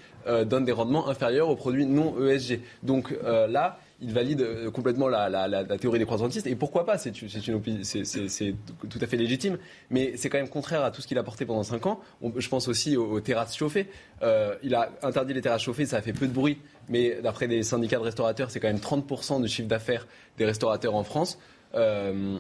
donnent 0.44 0.66
des 0.66 0.72
rendements 0.72 1.08
inférieurs 1.08 1.48
aux 1.48 1.56
produits 1.56 1.86
non 1.86 2.14
ESG. 2.20 2.60
Donc 2.82 3.16
là, 3.24 3.78
il 4.00 4.12
valide 4.12 4.40
euh, 4.42 4.70
complètement 4.70 5.08
la, 5.08 5.64
théorie 5.78 5.98
des 5.98 6.04
croissantistes. 6.04 6.46
Et 6.46 6.54
pourquoi 6.54 6.86
pas 6.86 6.98
C'est 6.98 7.12
tout 7.12 8.98
à 9.00 9.06
fait 9.06 9.16
légitime. 9.16 9.58
Mais 9.90 10.16
c'est 10.16 10.28
quand 10.28 10.38
même 10.38 10.48
contraire 10.48 10.84
à 10.84 10.90
tout 10.90 11.02
ce 11.02 11.06
qu'il 11.06 11.18
a 11.18 11.22
porté 11.22 11.44
pendant 11.44 11.62
5 11.62 11.86
ans. 11.86 12.00
je 12.36 12.48
pense 12.48 12.68
aussi 12.68 12.96
aux, 12.96 13.20
terrasses 13.20 13.56
chauffées. 13.56 13.88
Euh, 14.22 14.54
il 14.62 14.74
a 14.74 14.90
interdit 15.02 15.34
les 15.34 15.40
terrasses 15.40 15.62
chauffées, 15.62 15.86
ça 15.86 15.96
a 15.96 16.02
fait 16.02 16.12
peu 16.12 16.28
de 16.28 16.32
bruit. 16.32 16.58
Mais 16.88 17.20
d'après 17.22 17.48
des 17.48 17.62
syndicats 17.62 17.98
de 17.98 18.04
restaurateurs, 18.04 18.50
c'est 18.50 18.60
quand 18.60 18.68
même 18.68 18.78
30% 18.78 19.42
du 19.42 19.48
chiffre 19.48 19.68
d'affaires 19.68 20.06
des 20.38 20.44
restaurateurs 20.44 20.94
en 20.94 21.02
France. 21.02 21.38
Euh, 21.74 22.38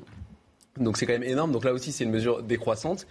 donc 0.76 0.96
c'est 0.96 1.06
quand 1.06 1.12
même 1.12 1.24
énorme. 1.24 1.50
Donc 1.50 1.64
là 1.64 1.72
aussi, 1.72 1.90
c'est 1.90 2.04
une 2.04 2.12
mesure 2.12 2.42
décroissante. 2.42 3.06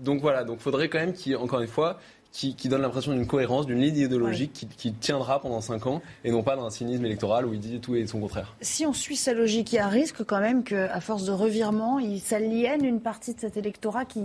donc 0.00 0.20
voilà, 0.20 0.42
donc 0.42 0.58
faudrait 0.58 0.88
quand 0.88 0.98
même 0.98 1.12
qu'il, 1.12 1.36
encore 1.36 1.60
une 1.60 1.68
fois, 1.68 2.00
qui, 2.34 2.68
donne 2.68 2.82
l'impression 2.82 3.12
d'une 3.12 3.28
cohérence, 3.28 3.64
d'une 3.64 3.80
ligne 3.80 3.96
idéologique 3.96 4.66
qui, 4.76 4.92
tiendra 4.92 5.40
pendant 5.40 5.60
5 5.60 5.86
ans 5.86 6.02
et 6.24 6.32
non 6.32 6.42
pas 6.42 6.56
d'un 6.56 6.68
cynisme 6.68 7.04
électoral 7.04 7.46
où 7.46 7.54
il 7.54 7.60
dit 7.60 7.78
tout 7.78 7.94
et 7.94 8.04
son 8.08 8.20
contraire. 8.20 8.56
Si 8.60 8.84
on 8.84 8.92
suit 8.92 9.14
sa 9.14 9.32
logique, 9.32 9.72
il 9.72 9.76
y 9.76 9.78
a 9.78 9.86
un 9.86 9.90
risque 9.90 10.24
quand 10.24 10.40
même 10.40 10.64
qu'à 10.64 11.00
force 11.00 11.24
de 11.24 11.32
revirement, 11.32 12.00
il 12.00 12.20
s'aliène 12.20 12.84
une 12.84 13.00
partie 13.00 13.34
de 13.34 13.40
cet 13.40 13.56
électorat 13.56 14.04
qui 14.04 14.20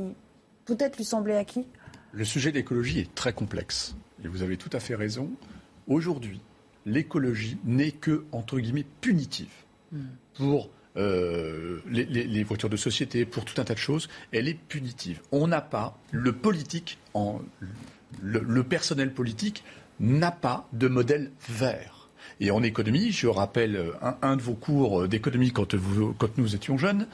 peut-être 0.66 0.98
lui 0.98 1.06
semblait 1.06 1.38
acquis 1.38 1.68
Le 2.12 2.26
sujet 2.26 2.52
de 2.52 2.58
l'écologie 2.58 3.00
est 3.00 3.14
très 3.14 3.32
complexe 3.32 3.96
et 4.24 4.28
vous 4.28 4.42
avez 4.42 4.58
tout 4.58 4.72
à 4.74 4.80
fait 4.80 4.96
raison. 4.96 5.30
Aujourd'hui, 5.88 6.42
l'écologie 6.88 7.58
n'est 7.64 7.92
que, 7.92 8.26
entre 8.32 8.60
guillemets, 8.60 8.86
punitive 9.02 9.54
hmm. 9.92 10.00
pour 10.34 10.72
euh, 10.98 11.80
les, 11.88 12.44
voitures 12.44 12.70
de 12.70 12.76
société, 12.76 13.26
pour 13.26 13.46
tout 13.46 13.62
un 13.62 13.64
tas 13.64 13.76
de 13.76 13.80
choses, 13.80 14.10
elle 14.32 14.48
est 14.48 14.58
punitive. 14.58 15.22
On 15.32 15.48
n'a 15.48 15.62
pas 15.62 15.96
le 16.12 16.34
politique 16.34 16.98
en, 17.14 17.42
le, 18.22 18.64
personnel 18.64 19.14
politique 19.14 19.64
n'a 20.00 20.32
pas 20.32 20.68
de 20.74 20.88
modèle 20.88 21.32
vert. 21.48 22.10
Et 22.40 22.52
en 22.52 22.64
économie, 22.64 23.12
je 23.12 23.28
rappelle 23.28 23.92
un, 24.22 24.36
de 24.38 24.42
vos 24.42 24.54
cours 24.54 25.08
d'économie 25.08 25.52
quand, 25.52 25.76
quand 26.18 26.38
nous 26.38 26.56
étions 26.56 26.78
jeunes, 26.78 27.08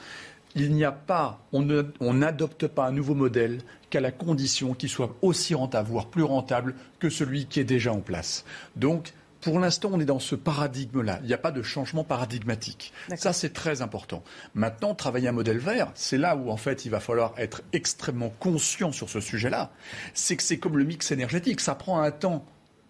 il 0.54 0.72
n'y 0.72 0.84
a 0.84 0.92
pas, 0.92 1.40
on 1.52 2.14
n'adopte 2.14 2.66
pas 2.66 2.86
un 2.86 2.92
nouveau 2.92 3.14
modèle 3.14 3.60
qu'à 3.90 4.00
la 4.00 4.10
condition 4.10 4.74
qu'il 4.74 4.88
soit 4.88 5.14
aussi 5.20 5.54
rentable, 5.54 5.90
voire 5.90 6.06
plus 6.06 6.22
rentable 6.22 6.74
que 6.98 7.10
celui 7.10 7.46
qui 7.46 7.60
est 7.60 7.64
déjà 7.64 7.92
en 7.92 8.00
place. 8.00 8.44
Donc, 8.74 9.12
pour 9.46 9.60
l'instant, 9.60 9.90
on 9.92 10.00
est 10.00 10.04
dans 10.04 10.18
ce 10.18 10.34
paradigme-là. 10.34 11.20
Il 11.22 11.28
n'y 11.28 11.32
a 11.32 11.38
pas 11.38 11.52
de 11.52 11.62
changement 11.62 12.02
paradigmatique. 12.02 12.92
Ça, 13.14 13.32
c'est 13.32 13.52
très 13.52 13.80
important. 13.80 14.24
Maintenant, 14.56 14.92
travailler 14.92 15.28
un 15.28 15.32
modèle 15.32 15.58
vert, 15.58 15.92
c'est 15.94 16.18
là 16.18 16.34
où, 16.34 16.50
en 16.50 16.56
fait, 16.56 16.84
il 16.84 16.88
va 16.88 16.98
falloir 16.98 17.32
être 17.38 17.62
extrêmement 17.72 18.30
conscient 18.40 18.90
sur 18.90 19.08
ce 19.08 19.20
sujet-là. 19.20 19.70
C'est 20.14 20.34
que 20.34 20.42
c'est 20.42 20.58
comme 20.58 20.76
le 20.76 20.82
mix 20.82 21.12
énergétique. 21.12 21.60
Ça 21.60 21.76
prend 21.76 22.00
un 22.00 22.10
temps 22.10 22.44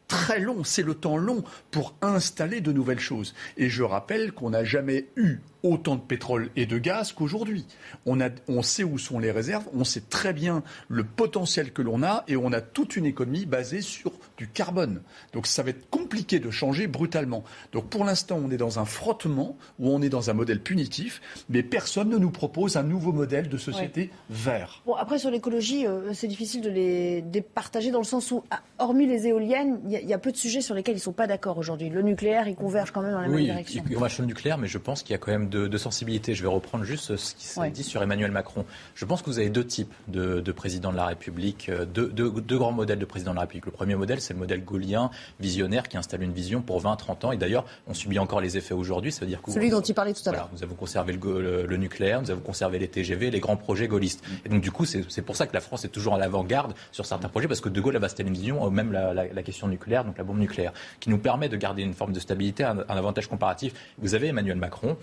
très 0.09 0.41
long, 0.41 0.65
c'est 0.65 0.83
le 0.83 0.95
temps 0.95 1.19
long 1.19 1.45
pour 1.71 1.95
installer 2.01 2.63
de 2.63 2.73
nouvelles 2.73 3.01
choses. 3.01 3.35
Et 3.59 3.69
je 3.69 3.83
rappelle 3.83 4.33
qu'on 4.33 4.49
n'a 4.49 4.65
jamais 4.65 5.09
eu 5.17 5.41
autant 5.71 5.97
de 5.97 6.01
pétrole 6.01 6.51
et 6.57 6.67
de 6.67 6.79
gaz 6.79 7.13
qu'aujourd'hui. 7.13 7.67
On, 8.05 8.19
on 8.49 8.63
sait 8.63 8.85
où 8.85 8.99
sont 8.99 9.19
les 9.19 9.31
réserves, 9.31 9.65
on 9.75 9.85
sait 9.85 10.03
très 10.09 10.33
bien 10.33 10.63
le 10.89 11.05
potentiel 11.05 11.73
que 11.73 11.83
l'on 11.83 12.03
a 12.03 12.25
et 12.29 12.37
on 12.37 12.53
a 12.53 12.61
toute 12.61 12.97
une 12.97 13.07
économie 13.07 13.47
basée 13.47 13.81
sur 13.81 14.13
du 14.37 14.49
carbone. 14.49 15.03
Donc 15.33 15.47
ça 15.47 15.63
va 15.63 15.71
être 15.71 15.89
compliqué 15.91 16.39
de 16.39 16.51
changer 16.51 16.87
brutalement. 16.87 17.45
Donc 17.73 17.89
pour 17.89 18.05
l'instant, 18.05 18.41
on 18.43 18.51
est 18.51 18.57
dans 18.57 18.79
un 18.79 18.85
frottement 18.85 19.57
où 19.79 19.91
on 19.91 20.03
est 20.03 20.09
dans 20.09 20.31
un 20.31 20.35
modèle 20.35 20.61
punitif, 20.61 21.21
mais 21.49 21.63
personne 21.63 22.09
ne 22.09 22.19
nous 22.19 22.31
propose 22.31 22.77
un 22.77 22.83
nouveau 22.83 23.13
modèle 23.13 23.49
de 23.49 23.57
société 23.57 24.11
vert. 24.31 24.83
Bon, 24.87 24.95
après 24.95 25.19
sur 25.19 25.31
l'écologie, 25.31 25.87
euh, 25.87 26.13
c'est 26.13 26.27
difficile 26.27 26.61
de 26.61 26.71
les 26.71 27.23
départager 27.23 27.91
dans 27.91 27.99
le 27.99 28.05
sens 28.05 28.31
où, 28.31 28.45
ah, 28.51 28.61
hormis 28.79 29.07
les 29.07 29.27
éoliennes, 29.27 29.81
il 29.87 29.93
y, 29.93 30.15
a 30.15 30.19
peu 30.19 30.33
de 30.33 30.37
sujets 30.37 30.61
sur 30.61 30.75
lesquels 30.75 30.95
ils 30.95 30.99
ne 30.99 31.03
sont 31.03 31.13
pas 31.13 31.27
d'accord 31.27 31.59
aujourd'hui. 31.59 31.89
Le 31.89 32.03
nucléaire, 32.03 32.49
il 32.49 32.57
converge 32.57 32.91
quand 32.91 33.03
même 33.03 33.13
dans 33.13 33.21
la 33.21 33.29
même 33.29 33.45
direction. 33.45 33.83
Oui, 33.87 33.95
converge 33.95 34.15
sur 34.15 34.23
le 34.23 34.29
nucléaire, 34.29 34.59
mais 34.59 34.69
je 34.69 34.79
pense 34.79 35.03
qu'il 35.03 35.13
y 35.13 35.15
a 35.15 35.19
quand 35.19 35.33
même 35.33 35.49
de, 35.57 35.79
sensibilité. 35.79 36.35
Je 36.35 36.43
vais 36.43 36.49
reprendre 36.49 36.85
juste 36.85 37.17
ce 37.17 37.35
qui 37.35 37.45
s'est 37.45 37.71
dit 37.71 37.83
sur 37.83 38.03
Emmanuel 38.03 38.31
Macron. 38.31 38.65
Je 38.95 39.05
pense 39.05 39.23
que 39.23 39.27
vous 39.27 39.39
avez 39.39 39.51
deux 39.51 39.65
types 39.65 39.93
de, 40.09 40.41
de 40.41 40.53
présidents 40.53 40.93
de 40.93 40.97
la 40.97 41.07
République, 41.07 41.69
euh, 41.69 41.85
deux, 41.85 42.09
deux, 42.09 42.59
grands 42.59 42.73
modèles 42.73 42.99
de 42.99 43.05
président 43.05 43.33
de 43.33 43.37
la 43.37 43.43
République. 43.43 43.67
Le 43.67 43.73
premier 43.73 43.95
modèle, 43.95 44.21
c'est 44.21 44.33
le 44.33 44.39
modèle 44.39 44.65
gaulien, 44.65 45.11
visionnaire, 45.41 45.89
qui 45.89 45.97
installe 45.97 46.23
une 46.23 46.33
vision 46.33 46.63
pour 46.63 46.83
20-30 46.83 47.27
ans. 47.27 47.33
Et 47.33 47.37
d'ailleurs, 47.37 47.65
on 47.87 47.95
subit 47.95 48.19
encore 48.19 48.41
les 48.41 48.57
effets 48.57 48.75
aujourd'hui. 48.75 49.13
Ça 49.13 49.21
veut 49.21 49.27
dire 49.27 49.43
que 49.43 49.51
Celui 49.51 49.71
dont 49.71 49.81
il 49.81 49.95
parlait 49.95 50.13
tout 50.13 50.23
à 50.27 50.33
l'heure. 50.33 50.49
Voilà, 50.49 50.57
nous 50.57 50.63
avons 50.63 50.75
conservé 50.75 51.13
le, 51.13 51.77
nucléaire, 51.77 52.23
nous 52.23 52.31
avons 52.31 52.41
conservé 52.41 52.79
les 52.79 52.89
TGV, 52.89 53.31
les 53.31 53.41
grands 53.41 53.57
projets 53.57 53.89
gaullistes. 53.89 54.23
Et 54.45 54.49
donc, 54.49 54.63
du 54.63 54.71
coup, 54.71 54.85
c'est 54.85 55.23
pour 55.23 55.37
ça 55.37 55.47
que 55.47 55.55
la 55.55 55.61
France 55.61 55.85
est 55.85 55.89
toujours 55.89 56.15
à 56.15 56.19
l'avant-garde 56.19 56.75
sur 56.93 57.07
certains 57.07 57.29
projets, 57.29 57.49
parce 57.49 57.61
que 57.61 57.69
De 57.69 57.81
Gaulle 57.81 57.97
avait 57.97 58.07
installé 58.07 58.29
une 58.29 58.35
vision, 58.35 58.67
euh, 58.67 58.71
même 58.71 58.93
la, 58.93 59.13
la, 59.15 59.43
question 59.43 59.69
nucléaire, 59.69 60.05
donc 60.05 60.19
la 60.19 60.25
bombe 60.25 60.39
nucléaire, 60.39 60.73
qui 61.01 61.11
nous 61.11 61.19
permet 61.19 61.49
de 61.49 61.57
garder 61.57 61.83
une 61.83 61.95
forme 61.95 62.13
de 62.13 62.21
stabilité, 62.21 62.65
un 62.65 62.79
avantage 62.89 63.29
comparatif. 63.29 63.75
Vous 63.99 64.15
avez 64.15 64.29
Emmanuel 64.29 64.57
Macron, 64.57 64.97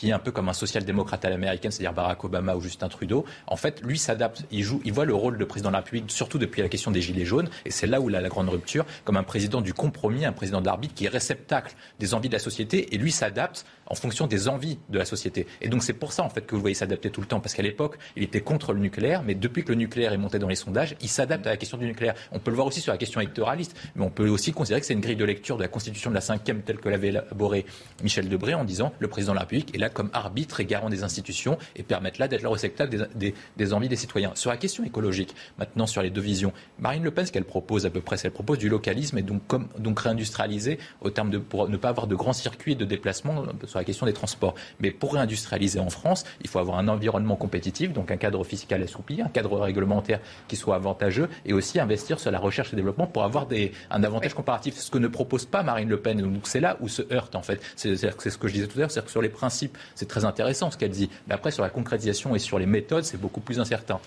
qui 0.00 0.08
est 0.08 0.12
un 0.12 0.18
peu 0.18 0.32
comme 0.32 0.48
un 0.48 0.54
social-démocrate 0.54 1.26
à 1.26 1.28
l'américaine, 1.28 1.70
c'est-à-dire 1.70 1.92
Barack 1.92 2.24
Obama 2.24 2.56
ou 2.56 2.62
Justin 2.62 2.88
Trudeau, 2.88 3.26
en 3.46 3.56
fait, 3.56 3.82
lui 3.82 3.98
s'adapte. 3.98 4.44
Il 4.50 4.62
joue, 4.62 4.80
il 4.86 4.94
voit 4.94 5.04
le 5.04 5.14
rôle 5.14 5.36
de 5.36 5.44
président 5.44 5.68
de 5.68 5.74
la 5.74 5.80
République, 5.80 6.10
surtout 6.10 6.38
depuis 6.38 6.62
la 6.62 6.70
question 6.70 6.90
des 6.90 7.02
Gilets 7.02 7.26
jaunes, 7.26 7.50
et 7.66 7.70
c'est 7.70 7.86
là 7.86 8.00
où 8.00 8.08
il 8.08 8.16
a 8.16 8.22
la 8.22 8.30
grande 8.30 8.48
rupture, 8.48 8.86
comme 9.04 9.18
un 9.18 9.22
président 9.22 9.60
du 9.60 9.74
compromis, 9.74 10.24
un 10.24 10.32
président 10.32 10.62
d'arbitre 10.62 10.94
qui 10.94 11.04
est 11.04 11.10
réceptacle 11.10 11.74
des 11.98 12.14
envies 12.14 12.30
de 12.30 12.32
la 12.32 12.38
société, 12.38 12.94
et 12.94 12.96
lui 12.96 13.12
s'adapte 13.12 13.66
en 13.90 13.94
fonction 13.94 14.26
des 14.26 14.48
envies 14.48 14.78
de 14.88 14.98
la 14.98 15.04
société. 15.04 15.46
Et 15.60 15.68
donc 15.68 15.82
c'est 15.82 15.92
pour 15.92 16.12
ça 16.12 16.22
en 16.22 16.30
fait 16.30 16.46
que 16.46 16.54
vous 16.54 16.60
voyez 16.60 16.74
s'adapter 16.74 17.10
tout 17.10 17.20
le 17.20 17.26
temps, 17.26 17.40
parce 17.40 17.54
qu'à 17.54 17.62
l'époque, 17.62 17.98
il 18.16 18.22
était 18.22 18.40
contre 18.40 18.72
le 18.72 18.80
nucléaire, 18.80 19.22
mais 19.22 19.34
depuis 19.34 19.64
que 19.64 19.70
le 19.70 19.74
nucléaire 19.74 20.12
est 20.12 20.18
monté 20.18 20.38
dans 20.38 20.48
les 20.48 20.54
sondages, 20.54 20.96
il 21.02 21.08
s'adapte 21.08 21.46
à 21.46 21.50
la 21.50 21.56
question 21.56 21.76
du 21.76 21.86
nucléaire. 21.86 22.14
On 22.32 22.38
peut 22.38 22.50
le 22.50 22.56
voir 22.56 22.66
aussi 22.66 22.80
sur 22.80 22.92
la 22.92 22.98
question 22.98 23.20
électoraliste, 23.20 23.76
mais 23.96 24.04
on 24.04 24.10
peut 24.10 24.28
aussi 24.28 24.52
considérer 24.52 24.80
que 24.80 24.86
c'est 24.86 24.94
une 24.94 25.00
grille 25.00 25.16
de 25.16 25.24
lecture 25.24 25.56
de 25.56 25.62
la 25.62 25.68
Constitution 25.68 26.10
de 26.10 26.14
la 26.14 26.20
5 26.20 26.44
telle 26.44 26.78
que 26.78 26.88
l'avait 26.88 27.08
élaborée 27.08 27.66
Michel 28.02 28.28
Debré 28.28 28.54
en 28.54 28.64
disant 28.64 28.92
le 28.98 29.08
président 29.08 29.32
de 29.32 29.36
la 29.36 29.42
République 29.42 29.74
est 29.74 29.78
là 29.78 29.88
comme 29.88 30.10
arbitre 30.12 30.60
et 30.60 30.64
garant 30.64 30.88
des 30.88 31.02
institutions 31.02 31.58
et 31.76 31.82
permettre 31.82 32.20
là 32.20 32.28
d'être 32.28 32.42
le 32.42 32.48
réceptacle 32.48 33.08
des, 33.14 33.72
envies 33.72 33.88
des 33.88 33.96
citoyens. 33.96 34.32
Sur 34.34 34.50
la 34.50 34.56
question 34.56 34.84
écologique, 34.84 35.34
maintenant 35.58 35.86
sur 35.86 36.02
les 36.02 36.10
deux 36.10 36.20
visions, 36.20 36.52
Marine 36.78 37.02
Le 37.02 37.10
Pen, 37.10 37.26
ce 37.26 37.32
qu'elle 37.32 37.44
propose 37.44 37.86
à 37.86 37.90
peu 37.90 38.00
près, 38.00 38.16
c'est 38.16 38.22
qu'elle 38.22 38.32
propose 38.32 38.58
du 38.58 38.68
localisme 38.68 39.18
et 39.18 39.22
donc, 39.22 39.42
donc 39.78 40.00
réindustrialiser 40.00 40.78
au 41.00 41.10
terme 41.10 41.30
de, 41.30 41.38
pour 41.38 41.68
ne 41.68 41.76
pas 41.76 41.88
avoir 41.88 42.06
de 42.06 42.14
grands 42.14 42.32
circuits 42.32 42.76
de 42.76 42.84
déplacement 42.84 43.44
sur 43.66 43.79
la 43.80 43.84
question 43.84 44.06
des 44.06 44.12
transports. 44.12 44.54
Mais 44.78 44.90
pour 44.90 45.14
réindustrialiser 45.14 45.80
en 45.80 45.90
France, 45.90 46.24
il 46.42 46.48
faut 46.48 46.58
avoir 46.58 46.78
un 46.78 46.88
environnement 46.88 47.36
compétitif, 47.36 47.92
donc 47.92 48.10
un 48.10 48.16
cadre 48.16 48.44
fiscal 48.44 48.82
assoupli, 48.82 49.22
un 49.22 49.28
cadre 49.28 49.58
réglementaire 49.58 50.20
qui 50.48 50.56
soit 50.56 50.76
avantageux, 50.76 51.28
et 51.44 51.52
aussi 51.52 51.80
investir 51.80 52.20
sur 52.20 52.30
la 52.30 52.38
recherche 52.38 52.72
et 52.72 52.76
développement 52.76 53.06
pour 53.06 53.24
avoir 53.24 53.46
un 53.90 54.04
avantage 54.04 54.34
comparatif. 54.34 54.76
Ce 54.76 54.90
que 54.90 54.98
ne 54.98 55.08
propose 55.08 55.46
pas 55.46 55.62
Marine 55.62 55.88
Le 55.88 56.00
Pen. 56.00 56.20
Donc 56.20 56.46
c'est 56.46 56.60
là 56.60 56.76
où 56.80 56.88
se 56.88 57.02
heurte 57.12 57.34
en 57.34 57.42
fait. 57.42 57.60
C'est 57.76 57.96
ce 57.96 58.38
que 58.38 58.48
je 58.48 58.52
disais 58.52 58.66
tout 58.66 58.78
à 58.78 58.80
l'heure, 58.80 58.90
c'est 58.90 59.04
que 59.04 59.10
sur 59.10 59.22
les 59.22 59.28
principes, 59.28 59.76
c'est 59.94 60.06
très 60.06 60.24
intéressant 60.24 60.70
ce 60.70 60.76
qu'elle 60.76 60.90
dit. 60.90 61.10
Mais 61.26 61.34
après, 61.34 61.50
sur 61.50 61.62
la 61.62 61.70
concrétisation 61.70 62.34
et 62.34 62.38
sur 62.38 62.58
les 62.58 62.66
méthodes, 62.66 63.04
c'est 63.04 63.20
beaucoup 63.20 63.40
plus 63.40 63.60
incertain. 63.60 63.98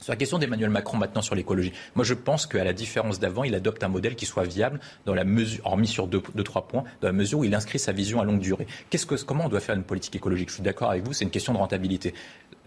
Sur 0.00 0.12
la 0.12 0.16
question 0.16 0.38
d'Emmanuel 0.38 0.70
Macron 0.70 0.96
maintenant 0.96 1.22
sur 1.22 1.34
l'écologie, 1.34 1.72
moi 1.96 2.04
je 2.04 2.14
pense 2.14 2.46
qu'à 2.46 2.62
la 2.62 2.72
différence 2.72 3.18
d'avant, 3.18 3.42
il 3.42 3.54
adopte 3.56 3.82
un 3.82 3.88
modèle 3.88 4.14
qui 4.14 4.26
soit 4.26 4.44
viable 4.44 4.78
dans 5.06 5.14
la 5.14 5.24
mesure, 5.24 5.66
hormis 5.66 5.88
sur 5.88 6.06
deux, 6.06 6.22
trois 6.44 6.68
points, 6.68 6.84
dans 7.00 7.08
la 7.08 7.12
mesure 7.12 7.40
où 7.40 7.44
il 7.44 7.52
inscrit 7.52 7.80
sa 7.80 7.90
vision 7.90 8.20
à 8.20 8.24
longue 8.24 8.38
durée. 8.38 8.68
Qu'est-ce 8.90 9.06
que, 9.06 9.16
comment 9.16 9.46
on 9.46 9.48
doit 9.48 9.58
faire 9.58 9.74
une 9.74 9.82
politique 9.82 10.14
écologique? 10.14 10.50
Je 10.50 10.54
suis 10.54 10.62
d'accord 10.62 10.90
avec 10.90 11.04
vous, 11.04 11.12
c'est 11.12 11.24
une 11.24 11.32
question 11.32 11.52
de 11.52 11.58
rentabilité 11.58 12.14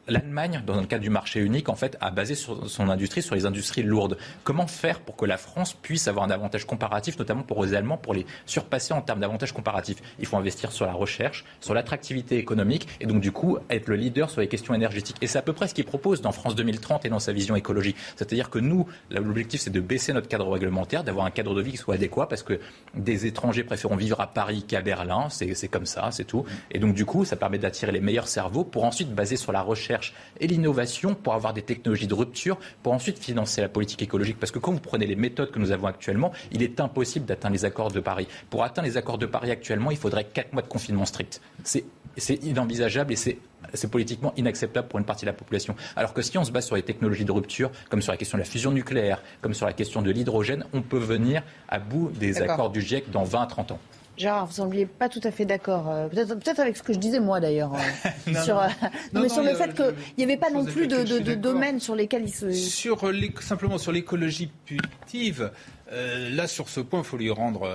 l'Allemagne, 0.07 0.61
dans 0.65 0.79
le 0.79 0.87
cadre 0.87 1.03
du 1.03 1.09
marché 1.09 1.39
unique, 1.39 1.69
en 1.69 1.75
fait, 1.75 1.97
a 2.01 2.11
basé 2.11 2.35
son 2.35 2.89
industrie 2.89 3.21
sur 3.21 3.35
les 3.35 3.45
industries 3.45 3.83
lourdes. 3.83 4.17
Comment 4.43 4.67
faire 4.67 4.99
pour 4.99 5.15
que 5.15 5.25
la 5.25 5.37
France 5.37 5.73
puisse 5.73 6.07
avoir 6.07 6.25
un 6.25 6.31
avantage 6.31 6.65
comparatif, 6.65 7.17
notamment 7.19 7.43
pour 7.43 7.63
les 7.63 7.73
Allemands, 7.73 7.97
pour 7.97 8.13
les 8.13 8.25
surpasser 8.45 8.93
en 8.93 9.01
termes 9.01 9.19
d'avantage 9.19 9.51
comparatif 9.51 9.97
Il 10.19 10.25
faut 10.25 10.37
investir 10.37 10.71
sur 10.71 10.85
la 10.85 10.93
recherche, 10.93 11.45
sur 11.59 11.73
l'attractivité 11.73 12.37
économique, 12.37 12.87
et 12.99 13.05
donc 13.05 13.21
du 13.21 13.31
coup 13.31 13.57
être 13.69 13.87
le 13.87 13.95
leader 13.95 14.29
sur 14.29 14.41
les 14.41 14.47
questions 14.47 14.73
énergétiques. 14.73 15.17
Et 15.21 15.27
c'est 15.27 15.37
à 15.37 15.41
peu 15.43 15.53
près 15.53 15.67
ce 15.67 15.73
qu'il 15.73 15.85
propose 15.85 16.21
dans 16.21 16.31
France 16.31 16.55
2030 16.55 17.05
et 17.05 17.09
dans 17.09 17.19
sa 17.19 17.31
vision 17.31 17.55
écologique. 17.55 17.97
C'est-à-dire 18.15 18.49
que 18.49 18.59
nous, 18.59 18.87
l'objectif, 19.11 19.61
c'est 19.61 19.69
de 19.69 19.81
baisser 19.81 20.13
notre 20.13 20.27
cadre 20.27 20.49
réglementaire, 20.49 21.03
d'avoir 21.03 21.25
un 21.25 21.31
cadre 21.31 21.53
de 21.53 21.61
vie 21.61 21.71
qui 21.71 21.77
soit 21.77 21.95
adéquat, 21.95 22.27
parce 22.27 22.43
que 22.43 22.59
des 22.95 23.25
étrangers 23.25 23.63
préféreront 23.63 23.95
vivre 23.95 24.19
à 24.19 24.27
Paris 24.27 24.63
qu'à 24.67 24.81
Berlin. 24.81 25.27
C'est 25.29 25.67
comme 25.67 25.85
ça, 25.85 26.09
c'est 26.11 26.25
tout. 26.25 26.45
Et 26.71 26.79
donc 26.79 26.95
du 26.95 27.05
coup, 27.05 27.23
ça 27.23 27.35
permet 27.35 27.59
d'attirer 27.59 27.91
les 27.91 28.01
meilleurs 28.01 28.27
cerveaux 28.27 28.63
pour 28.63 28.83
ensuite 28.83 29.13
baser 29.13 29.35
sur 29.35 29.51
la 29.51 29.61
recherche 29.61 29.90
et 30.39 30.47
l'innovation 30.47 31.15
pour 31.15 31.33
avoir 31.33 31.53
des 31.53 31.61
technologies 31.61 32.07
de 32.07 32.13
rupture, 32.13 32.57
pour 32.83 32.93
ensuite 32.93 33.19
financer 33.19 33.61
la 33.61 33.69
politique 33.69 34.01
écologique. 34.01 34.39
Parce 34.39 34.51
que 34.51 34.59
quand 34.59 34.71
vous 34.71 34.79
prenez 34.79 35.05
les 35.05 35.15
méthodes 35.15 35.51
que 35.51 35.59
nous 35.59 35.71
avons 35.71 35.87
actuellement, 35.87 36.31
il 36.51 36.63
est 36.63 36.79
impossible 36.79 37.25
d'atteindre 37.25 37.53
les 37.53 37.65
accords 37.65 37.91
de 37.91 37.99
Paris. 37.99 38.27
Pour 38.49 38.63
atteindre 38.63 38.87
les 38.87 38.97
accords 38.97 39.17
de 39.17 39.25
Paris 39.25 39.51
actuellement, 39.51 39.91
il 39.91 39.97
faudrait 39.97 40.25
4 40.25 40.53
mois 40.53 40.61
de 40.61 40.67
confinement 40.67 41.05
strict. 41.05 41.41
C'est 41.63 42.43
inenvisageable 42.43 43.13
et 43.13 43.15
c'est 43.15 43.37
c'est 43.73 43.89
politiquement 43.89 44.33
inacceptable 44.37 44.87
pour 44.87 44.99
une 44.99 45.05
partie 45.05 45.25
de 45.25 45.29
la 45.29 45.33
population. 45.33 45.75
Alors 45.95 46.13
que 46.13 46.21
si 46.21 46.37
on 46.37 46.43
se 46.43 46.51
base 46.51 46.65
sur 46.65 46.75
les 46.75 46.83
technologies 46.83 47.25
de 47.25 47.31
rupture, 47.31 47.71
comme 47.89 48.01
sur 48.01 48.11
la 48.11 48.17
question 48.17 48.37
de 48.37 48.43
la 48.43 48.49
fusion 48.49 48.71
nucléaire, 48.71 49.21
comme 49.41 49.53
sur 49.53 49.65
la 49.65 49.73
question 49.73 50.01
de 50.01 50.11
l'hydrogène, 50.11 50.65
on 50.73 50.81
peut 50.81 50.97
venir 50.97 51.43
à 51.69 51.79
bout 51.79 52.11
des 52.11 52.41
accords 52.41 52.69
du 52.69 52.81
GIEC 52.81 53.11
dans 53.11 53.23
20 53.23 53.41
à 53.41 53.45
30 53.45 53.71
ans. 53.71 53.79
Gérard, 54.17 54.45
vous 54.45 54.53
sembliez 54.53 54.85
pas 54.85 55.09
tout 55.09 55.21
à 55.23 55.31
fait 55.31 55.45
d'accord. 55.45 55.89
Euh, 55.89 56.07
peut-être, 56.07 56.35
peut-être 56.35 56.59
avec 56.59 56.77
ce 56.77 56.83
que 56.83 56.93
je 56.93 56.99
disais 56.99 57.19
moi 57.19 57.39
d'ailleurs. 57.39 57.73
Euh, 57.73 58.33
sur, 58.43 58.59
euh, 58.59 58.67
mais 59.13 59.29
sur 59.29 59.43
le 59.43 59.53
fait 59.55 59.73
qu'il 59.73 59.93
n'y 60.17 60.23
avait 60.23 60.37
pas 60.37 60.49
non 60.49 60.65
plus 60.65 60.87
de, 60.87 61.33
domaines 61.35 61.79
sur 61.79 61.95
lesquels 61.95 62.23
il 62.23 62.33
se. 62.33 62.51
Sur 62.51 63.09
simplement 63.39 63.77
sur 63.77 63.91
l'écologie 63.91 64.51
punitive, 64.65 65.51
là, 65.91 66.47
sur 66.47 66.69
ce 66.69 66.81
point, 66.81 66.99
il 66.99 67.05
faut 67.05 67.17
lui 67.17 67.31
rendre, 67.31 67.67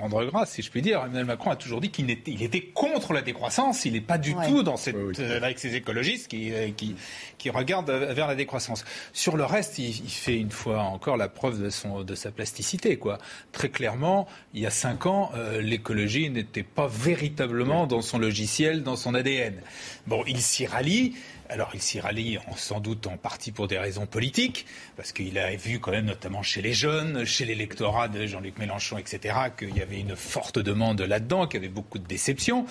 rendre 0.00 0.24
grâce, 0.24 0.52
si 0.52 0.62
je 0.62 0.70
puis 0.70 0.82
dire. 0.82 1.00
Emmanuel 1.04 1.26
Macron 1.26 1.50
a 1.50 1.56
toujours 1.56 1.80
dit 1.80 1.90
qu'il 1.90 2.10
était, 2.10 2.32
il 2.32 2.42
était 2.42 2.62
contre 2.62 3.12
la 3.12 3.22
décroissance. 3.22 3.84
Il 3.84 3.92
n'est 3.92 4.00
pas 4.00 4.18
du 4.18 4.34
tout 4.48 4.62
dans 4.62 4.76
cette, 4.76 4.96
avec 5.20 5.58
ces 5.58 5.76
écologistes 5.76 6.28
qui, 6.28 6.52
qui, 6.76 6.96
qui 7.38 7.50
regardent 7.50 7.90
vers 7.90 8.26
la 8.26 8.34
décroissance. 8.34 8.84
Sur 9.12 9.36
le 9.36 9.44
reste, 9.44 9.78
il, 9.78 9.90
il, 9.90 10.10
fait 10.10 10.36
une 10.36 10.50
fois 10.50 10.80
encore 10.80 11.16
la 11.16 11.28
preuve 11.28 11.62
de, 11.62 11.70
son, 11.70 12.02
de 12.02 12.14
sa 12.14 12.30
plasticité. 12.30 12.96
Quoi. 12.96 13.18
Très 13.52 13.68
clairement, 13.68 14.26
il 14.54 14.60
y 14.60 14.66
a 14.66 14.70
cinq 14.70 15.06
ans, 15.06 15.30
l'écologie 15.60 16.30
n'était 16.30 16.62
pas 16.62 16.88
véritablement 16.88 17.86
dans 17.86 18.02
son 18.02 18.18
logiciel, 18.18 18.82
dans 18.82 18.96
son 18.96 19.14
ADN. 19.14 19.60
Bon, 20.06 20.24
il 20.26 20.40
s'y 20.40 20.66
rallie. 20.66 21.14
Alors 21.50 21.70
il 21.74 21.82
s'y 21.82 21.98
rallie 21.98 22.38
sans 22.56 22.78
doute 22.78 23.08
en 23.08 23.16
partie 23.16 23.50
pour 23.50 23.66
des 23.66 23.76
raisons 23.76 24.06
politiques, 24.06 24.66
parce 24.96 25.10
qu'il 25.10 25.36
a 25.36 25.54
vu 25.56 25.80
quand 25.80 25.90
même 25.90 26.04
notamment 26.04 26.44
chez 26.44 26.62
les 26.62 26.72
jeunes, 26.72 27.24
chez 27.24 27.44
l'électorat 27.44 28.06
de 28.06 28.24
Jean-Luc 28.24 28.56
Mélenchon, 28.58 28.98
etc., 28.98 29.34
qu'il 29.58 29.76
y 29.76 29.82
avait 29.82 29.98
une 29.98 30.14
forte 30.14 30.60
demande 30.60 31.00
là-dedans, 31.00 31.48
qu'il 31.48 31.60
y 31.60 31.64
avait 31.64 31.72
beaucoup 31.72 31.98
de 31.98 32.06
déceptions. 32.06 32.66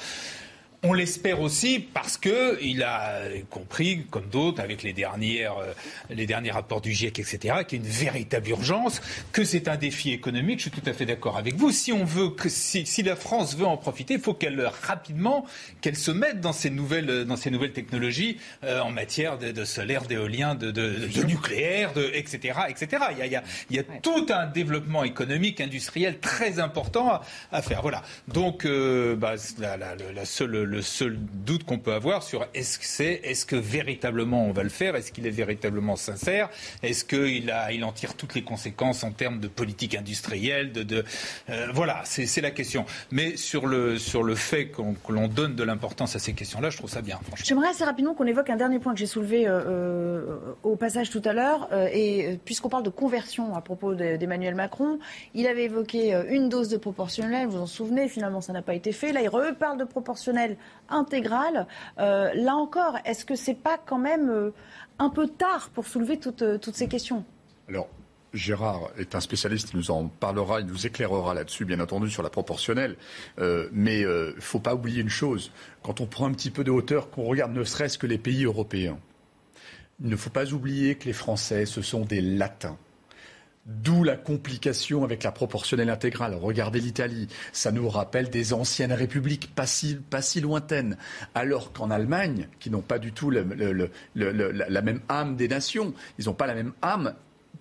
On 0.81 0.93
l'espère 0.93 1.41
aussi 1.41 1.79
parce 1.79 2.17
que 2.17 2.57
il 2.63 2.83
a 2.83 3.23
compris, 3.49 4.05
comme 4.09 4.29
d'autres, 4.29 4.61
avec 4.61 4.81
les 4.81 4.93
dernières, 4.93 5.57
euh, 5.57 5.73
les 6.09 6.25
derniers 6.25 6.51
rapports 6.51 6.79
du 6.79 6.93
GIEC, 6.93 7.19
etc., 7.19 7.65
qu'il 7.67 7.79
y 7.79 7.81
a 7.81 7.85
une 7.85 7.91
véritable 7.91 8.47
urgence, 8.47 9.01
que 9.33 9.43
c'est 9.43 9.67
un 9.67 9.75
défi 9.75 10.13
économique. 10.13 10.59
Je 10.59 10.69
suis 10.69 10.71
tout 10.71 10.89
à 10.89 10.93
fait 10.93 11.05
d'accord 11.05 11.35
avec 11.35 11.55
vous. 11.55 11.73
Si 11.73 11.91
on 11.91 12.05
veut 12.05 12.29
que, 12.29 12.47
si, 12.47 12.85
si 12.85 13.03
la 13.03 13.17
France 13.17 13.57
veut 13.57 13.65
en 13.65 13.75
profiter, 13.75 14.13
il 14.13 14.21
faut 14.21 14.33
qu'elle 14.33 14.71
rapidement, 14.87 15.45
qu'elle 15.81 15.97
se 15.97 16.11
mette 16.11 16.39
dans 16.39 16.53
ces 16.53 16.69
nouvelles, 16.69 17.25
dans 17.25 17.35
ces 17.35 17.51
nouvelles 17.51 17.73
technologies 17.73 18.37
euh, 18.63 18.79
en 18.79 18.91
matière 18.91 19.37
de, 19.37 19.51
de 19.51 19.65
solaire, 19.65 20.03
d'éolien, 20.03 20.55
de, 20.55 20.71
de, 20.71 21.07
de, 21.13 21.23
nucléaire, 21.23 21.91
de, 21.91 22.09
etc., 22.13 22.57
etc. 22.69 23.03
Il 23.11 23.17
y 23.17 23.21
a, 23.21 23.25
il 23.25 23.31
y 23.33 23.35
a, 23.35 23.43
il 23.69 23.75
y 23.75 23.79
a 23.79 23.83
tout 23.83 24.27
un 24.29 24.45
développement 24.47 25.03
économique, 25.03 25.59
industriel 25.59 26.19
très 26.19 26.59
important 26.59 27.09
à, 27.09 27.21
à 27.51 27.61
faire. 27.61 27.81
Voilà. 27.81 28.01
Donc, 28.29 28.65
euh, 28.65 29.17
bah, 29.17 29.33
la, 29.59 29.75
la, 29.75 29.95
la 30.15 30.25
seule 30.25 30.68
le 30.69 30.81
seul 30.81 31.17
doute 31.17 31.63
qu'on 31.63 31.79
peut 31.79 31.93
avoir 31.93 32.23
sur 32.23 32.47
est-ce 32.53 32.77
que 32.77 32.85
c'est, 32.85 33.21
est-ce 33.23 33.45
que 33.45 33.55
véritablement 33.55 34.45
on 34.45 34.51
va 34.51 34.63
le 34.63 34.69
faire, 34.69 34.95
est-ce 34.95 35.11
qu'il 35.11 35.25
est 35.25 35.31
véritablement 35.31 35.95
sincère, 35.95 36.49
est-ce 36.83 37.03
qu'il 37.03 37.53
il 37.71 37.83
en 37.83 37.91
tire 37.91 38.13
toutes 38.13 38.35
les 38.35 38.43
conséquences 38.43 39.03
en 39.03 39.11
termes 39.11 39.39
de 39.39 39.47
politique 39.47 39.95
industrielle, 39.95 40.71
de, 40.71 40.83
de 40.83 41.03
euh, 41.49 41.67
voilà, 41.73 42.01
c'est, 42.05 42.41
la 42.41 42.51
question. 42.51 42.85
Mais 43.11 43.35
sur 43.35 43.67
le 43.67 43.97
sur 43.97 44.23
le 44.23 44.35
fait 44.35 44.67
que 44.67 44.81
l'on 45.11 45.27
donne 45.27 45.55
de 45.55 45.63
l'importance 45.63 46.15
à 46.15 46.19
ces 46.19 46.33
questions-là, 46.33 46.69
je 46.69 46.77
trouve 46.77 46.89
ça 46.89 47.01
bien. 47.01 47.19
J'aimerais 47.43 47.69
assez 47.69 47.83
rapidement 47.83 48.13
qu'on 48.13 48.27
évoque 48.27 48.49
un 48.49 48.55
dernier 48.55 48.79
point 48.79 48.93
que 48.93 48.99
j'ai 48.99 49.07
soulevé 49.07 49.47
euh, 49.47 49.59
euh, 49.65 50.37
au 50.63 50.75
passage 50.75 51.09
tout 51.09 51.21
à 51.25 51.33
l'heure, 51.33 51.67
et 51.91 52.39
puisqu'on 52.45 52.69
parle 52.69 52.83
de 52.83 52.89
conversion 52.89 53.55
à 53.55 53.61
propos 53.61 53.95
d'Emmanuel 53.95 54.55
Macron, 54.55 54.99
il 55.33 55.47
avait 55.47 55.65
évoqué 55.65 56.13
une 56.29 56.47
dose 56.47 56.69
de 56.69 56.77
proportionnel, 56.77 57.47
vous 57.47 57.57
vous 57.57 57.63
en 57.63 57.65
souvenez, 57.65 58.07
finalement 58.07 58.41
ça 58.41 58.53
n'a 58.53 58.61
pas 58.61 58.75
été 58.75 58.91
fait. 58.91 59.11
Là, 59.11 59.21
il 59.21 59.29
reparle 59.29 59.79
de 59.79 59.83
proportionnel 59.83 60.57
intégrale. 60.89 61.67
Euh, 61.99 62.31
là 62.33 62.55
encore, 62.55 62.97
est-ce 63.05 63.25
que 63.25 63.35
c'est 63.35 63.55
pas 63.55 63.77
quand 63.77 63.99
même 63.99 64.29
euh, 64.29 64.51
un 64.97 65.09
peu 65.09 65.27
tard 65.27 65.69
pour 65.73 65.87
soulever 65.87 66.17
toutes, 66.17 66.41
euh, 66.41 66.57
ces 66.73 66.87
questions? 66.87 67.23
Alors, 67.67 67.87
Gérard 68.33 68.89
est 68.97 69.15
un 69.15 69.19
spécialiste, 69.19 69.71
il 69.73 69.77
nous 69.77 69.91
en 69.91 70.07
parlera, 70.07 70.61
il 70.61 70.67
nous 70.67 70.85
éclairera 70.85 71.33
là-dessus, 71.33 71.65
bien 71.65 71.79
entendu, 71.79 72.09
sur 72.09 72.21
la 72.21 72.29
proportionnelle. 72.29 72.95
mais 73.71 74.01
il 74.01 74.07
ne 74.07 74.33
faut 74.39 74.59
pas 74.59 74.75
oublier 74.75 75.01
une 75.01 75.09
chose, 75.09 75.51
quand 75.81 75.99
on 75.99 76.05
prend 76.05 76.27
un 76.27 76.33
petit 76.33 76.51
peu 76.51 76.63
de 76.63 76.69
hauteur, 76.69 77.09
qu'on 77.09 77.23
regarde 77.23 77.53
ne 77.53 77.63
serait-ce 77.63 77.97
que 77.97 78.05
les 78.05 78.19
pays 78.19 78.45
européens, 78.45 78.99
il 80.01 80.09
ne 80.09 80.15
faut 80.15 80.29
pas 80.29 80.53
oublier 80.53 80.93
que 80.93 81.05
les 81.05 81.13
Français, 81.13 81.65
ce 81.65 81.81
sont 81.81 82.05
des 82.05 82.21
latins. 82.21 82.77
D'où 83.69 84.03
la 84.03 84.15
complication 84.15 85.03
avec 85.03 85.21
la 85.21 85.31
proportionnelle 85.31 85.91
intégrale. 85.91 86.33
Regardez 86.33 86.79
l'Italie, 86.79 87.27
ça 87.53 87.71
nous 87.71 87.87
rappelle 87.87 88.31
des 88.31 88.51
anciennes 88.51 88.93
républiques 88.93 89.53
pas 89.53 89.67
si, 89.67 89.95
pas 89.95 90.23
si 90.23 90.41
lointaines. 90.41 90.97
Alors 91.35 91.71
qu'en 91.71 91.91
Allemagne, 91.91 92.47
qui 92.59 92.71
n'ont 92.71 92.81
pas 92.81 92.97
du 92.97 93.11
tout 93.11 93.29
le, 93.29 93.91
la 94.15 94.81
même 94.81 95.01
âme 95.07 95.35
des 95.35 95.47
nations, 95.47 95.93
ils 96.17 96.25
n'ont 96.25 96.33
pas 96.33 96.47
la 96.47 96.55
même 96.55 96.73
âme. 96.81 97.13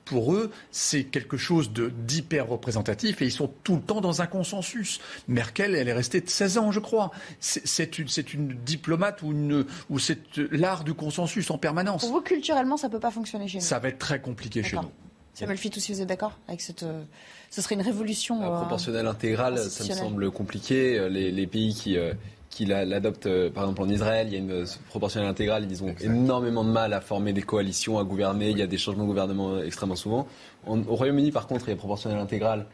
Pour 0.07 0.33
eux, 0.33 0.51
c'est 0.71 1.05
quelque 1.05 1.37
chose 1.37 1.73
d'hyper 1.75 2.49
représentatif 2.49 3.21
et 3.21 3.27
ils 3.27 3.33
sont 3.33 3.53
tout 3.63 3.77
le 3.77 3.83
temps 3.83 4.01
dans 4.01 4.23
un 4.23 4.27
consensus. 4.27 5.01
Merkel, 5.29 5.75
elle 5.75 5.89
est 5.89 5.93
restée 5.93 6.23
de 6.23 6.31
16 6.31 6.57
ans, 6.57 6.73
je 6.73 6.81
crois. 6.81 7.11
C'est 7.39 7.99
une, 7.99 8.09
une, 8.33 8.55
diplomate 8.65 9.21
ou, 9.21 9.33
une, 9.33 9.67
ou 9.91 9.99
c'est 9.99 10.39
l'art 10.51 10.85
du 10.85 10.95
consensus 10.95 11.51
en 11.51 11.59
permanence. 11.59 12.01
Pour 12.01 12.13
vous, 12.13 12.21
culturellement, 12.23 12.79
ça 12.79 12.87
ne 12.87 12.93
peut 12.93 13.01
pas 13.01 13.11
fonctionner 13.11 13.47
chez 13.47 13.59
nous 13.59 13.65
Ça 13.65 13.79
va 13.79 13.89
être 13.89 13.99
très 13.99 14.23
compliqué 14.23 14.63
chez 14.63 14.77
nous. 14.77 14.91
Samuel 15.39 15.59
Fitou, 15.59 15.79
si 15.79 15.93
vous 15.93 16.01
êtes 16.01 16.09
d'accord 16.09 16.33
avec 16.49 16.61
cette. 16.61 16.83
Euh, 16.83 17.03
ce 17.51 17.63
serait 17.63 17.77
une 17.77 17.83
révolution. 17.83 18.41
La 18.41 18.59
proportionnelle 18.59 19.07
intégrale, 19.07 19.59
ça 19.59 19.85
me 19.85 19.93
semble 19.93 20.31
compliqué. 20.33 20.99
Euh, 20.99 21.09
les, 21.09 21.47
pays 21.47 21.75
qui. 21.75 21.97
Euh, 21.97 22.13
qui 22.51 22.65
l'adoptent, 22.65 23.29
par 23.51 23.65
exemple 23.65 23.83
en 23.83 23.89
Israël, 23.91 24.27
il 24.29 24.33
y 24.33 24.37
a 24.37 24.39
une 24.39 24.65
proportionnelle 24.89 25.29
intégrale, 25.29 25.67
ils 25.71 25.85
ont 25.85 25.95
énormément 26.01 26.65
de 26.65 26.71
mal 26.71 26.95
à 26.95 27.03
former 27.03 27.35
des 27.35 27.43
coalitions, 27.43 27.99
à 27.99 28.05
gouverner, 28.05 28.51
il 28.51 28.59
y 28.59 28.63
a 28.63 28.67
des 28.67 28.79
changements 28.79 29.05
de 29.05 29.09
gouvernement 29.09 29.61
extrêmement 29.61 29.97
souvent. 29.97 30.27
au 30.67 30.97
Royaume-Uni, 30.97 31.31
par 31.31 31.47
contre, 31.47 31.67
il 31.67 31.69
y 31.69 31.71
a 31.71 31.73
une 31.75 31.79
proportionnelle 31.79 32.19
intégrale, 32.19 32.65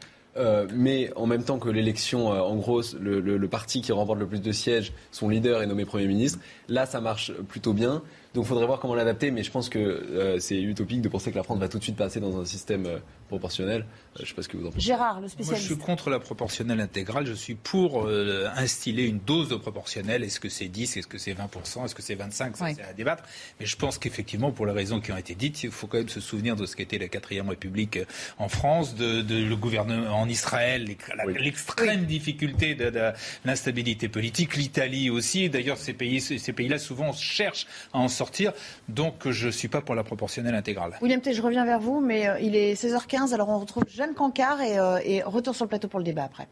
mais 0.73 1.11
en 1.17 1.27
même 1.27 1.43
temps 1.43 1.59
que 1.59 1.67
l'élection, 1.67 2.29
en 2.29 2.55
gros, 2.55 2.81
le, 2.99 3.19
le, 3.19 3.47
parti 3.49 3.81
qui 3.81 3.91
remporte 3.91 4.17
le 4.17 4.27
plus 4.27 4.41
de 4.41 4.51
sièges, 4.53 4.93
son 5.11 5.27
leader 5.27 5.61
est 5.61 5.67
nommé 5.67 5.83
Premier 5.83 6.07
ministre. 6.07 6.39
Là, 6.69 6.85
ça 6.85 7.01
marche 7.01 7.33
plutôt 7.49 7.73
bien. 7.73 8.01
Donc 8.35 8.43
il 8.43 8.47
faudrait 8.49 8.65
voir 8.65 8.81
comment 8.81 8.95
l'adapter, 8.95 9.31
mais 9.31 9.43
je 9.43 9.51
pense 9.51 9.69
que 9.69 9.79
euh, 9.79 10.39
c'est 10.39 10.61
utopique 10.61 11.01
de 11.01 11.07
penser 11.07 11.31
que 11.31 11.37
la 11.37 11.43
France 11.43 11.57
va 11.57 11.69
tout 11.69 11.79
de 11.79 11.83
suite 11.83 11.95
passer 11.95 12.19
dans 12.19 12.37
un 12.37 12.43
système 12.43 12.85
euh, 12.85 12.99
proportionnel. 13.29 13.83
Euh, 13.83 14.17
je 14.17 14.21
ne 14.23 14.27
sais 14.27 14.33
pas 14.33 14.41
ce 14.41 14.49
que 14.49 14.57
vous 14.57 14.67
en 14.67 14.71
pensez. 14.71 14.81
Gérard, 14.81 15.21
le 15.21 15.29
spécialiste. 15.29 15.51
Moi, 15.51 15.59
je 15.59 15.73
suis 15.73 15.77
contre 15.77 16.09
la 16.09 16.19
proportionnelle 16.19 16.81
intégrale. 16.81 17.25
Je 17.25 17.33
suis 17.33 17.55
pour 17.55 18.09
instiller 18.57 19.05
une 19.05 19.19
dose 19.19 19.47
de 19.47 19.55
proportionnelle. 19.55 20.23
Est-ce 20.23 20.41
que 20.41 20.49
c'est 20.49 20.67
10 20.67 20.97
Est-ce 20.97 21.07
que 21.07 21.17
c'est 21.17 21.33
20% 21.33 21.85
Est-ce 21.85 21.95
que 21.95 22.01
c'est 22.01 22.15
25 22.15 22.57
C'est 22.57 22.81
à 22.81 22.93
débattre. 22.93 23.23
Mais 23.59 23.65
je 23.65 23.77
pense 23.77 23.97
qu'effectivement, 23.97 24.51
pour 24.51 24.65
les 24.65 24.73
raisons 24.73 24.99
qui 24.99 25.13
ont 25.13 25.17
été 25.17 25.33
dites, 25.33 25.63
il 25.63 25.71
faut 25.71 25.87
quand 25.87 25.97
même 25.97 26.09
se 26.09 26.19
souvenir 26.19 26.57
de 26.57 26.65
ce 26.65 26.75
qu'était 26.75 26.97
la 26.97 27.07
4 27.07 27.29
République 27.47 27.99
en 28.37 28.49
France, 28.49 28.95
de, 28.95 29.21
le 29.21 29.55
gouvernement 29.55 30.19
en 30.19 30.27
Israël, 30.27 30.85
l'extrême 31.39 32.05
difficulté 32.05 32.75
de, 32.75 32.91
l'instabilité 33.45 34.09
politique, 34.09 34.57
l'Italie 34.57 35.09
aussi. 35.09 35.49
D'ailleurs, 35.49 35.77
ces 35.77 35.93
pays, 35.93 36.19
ces 36.19 36.53
pays-là 36.53 36.79
souvent 36.79 37.13
cherchent 37.13 37.67
à 37.93 37.99
en 37.99 38.09
sortir 38.09 38.24
donc 38.89 39.29
je 39.29 39.47
ne 39.47 39.51
suis 39.51 39.67
pas 39.67 39.81
pour 39.81 39.95
la 39.95 40.03
proportionnelle 40.03 40.55
intégrale. 40.55 40.97
William 41.01 41.21
T, 41.21 41.33
je 41.33 41.41
reviens 41.41 41.65
vers 41.65 41.79
vous, 41.79 42.01
mais 42.01 42.27
euh, 42.27 42.39
il 42.39 42.55
est 42.55 42.73
16h15, 42.73 43.33
alors 43.33 43.49
on 43.49 43.59
retrouve 43.59 43.83
Jeanne 43.87 44.13
Cancard 44.13 44.57
euh, 44.61 44.99
et 45.03 45.23
retour 45.23 45.55
sur 45.55 45.65
le 45.65 45.69
plateau 45.69 45.87
pour 45.87 45.99
le 45.99 46.05
débat 46.05 46.23
après. 46.23 46.47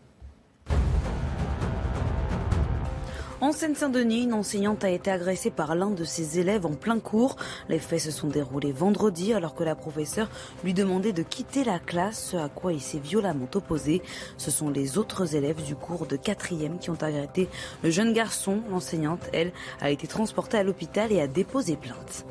En 3.44 3.52
Seine-Saint-Denis, 3.52 4.24
une 4.24 4.34
enseignante 4.34 4.86
a 4.86 4.90
été 4.90 5.12
agressée 5.12 5.52
par 5.52 5.76
l'un 5.76 5.90
de 5.90 6.06
ses 6.06 6.40
élèves 6.40 6.66
en 6.66 6.76
plein 6.76 7.00
cours. 7.00 7.36
Les 7.68 7.78
faits 7.78 8.00
se 8.00 8.10
sont 8.10 8.30
déroulés 8.30 8.72
vendredi 8.72 9.34
alors 9.34 9.54
que 9.54 9.66
la 9.66 9.76
professeure 9.76 10.30
lui 10.64 10.74
demandait 10.74 11.12
de 11.12 11.24
quitter 11.24 11.66
la 11.66 11.78
classe, 11.78 12.30
ce 12.32 12.38
à 12.38 12.48
quoi 12.48 12.72
il 12.72 12.80
s'est 12.80 13.00
violemment 13.00 13.50
opposé. 13.54 14.02
Ce 14.38 14.50
sont 14.50 14.70
les 14.70 14.98
autres 14.98 15.36
élèves 15.36 15.62
du 15.62 15.76
cours 15.76 16.06
de 16.06 16.16
quatrième 16.16 16.80
qui 16.80 16.90
ont 16.90 16.98
arrêté 17.02 17.50
le 17.84 17.92
jeune 17.92 18.14
garçon. 18.14 18.62
L'enseignante, 18.72 19.28
elle, 19.34 19.52
a 19.82 19.92
été 19.92 20.08
transportée 20.08 20.56
à 20.56 20.64
l'hôpital 20.64 21.12
et 21.12 21.20
a 21.20 21.28
déposé 21.28 21.76
plainte. 21.76 22.26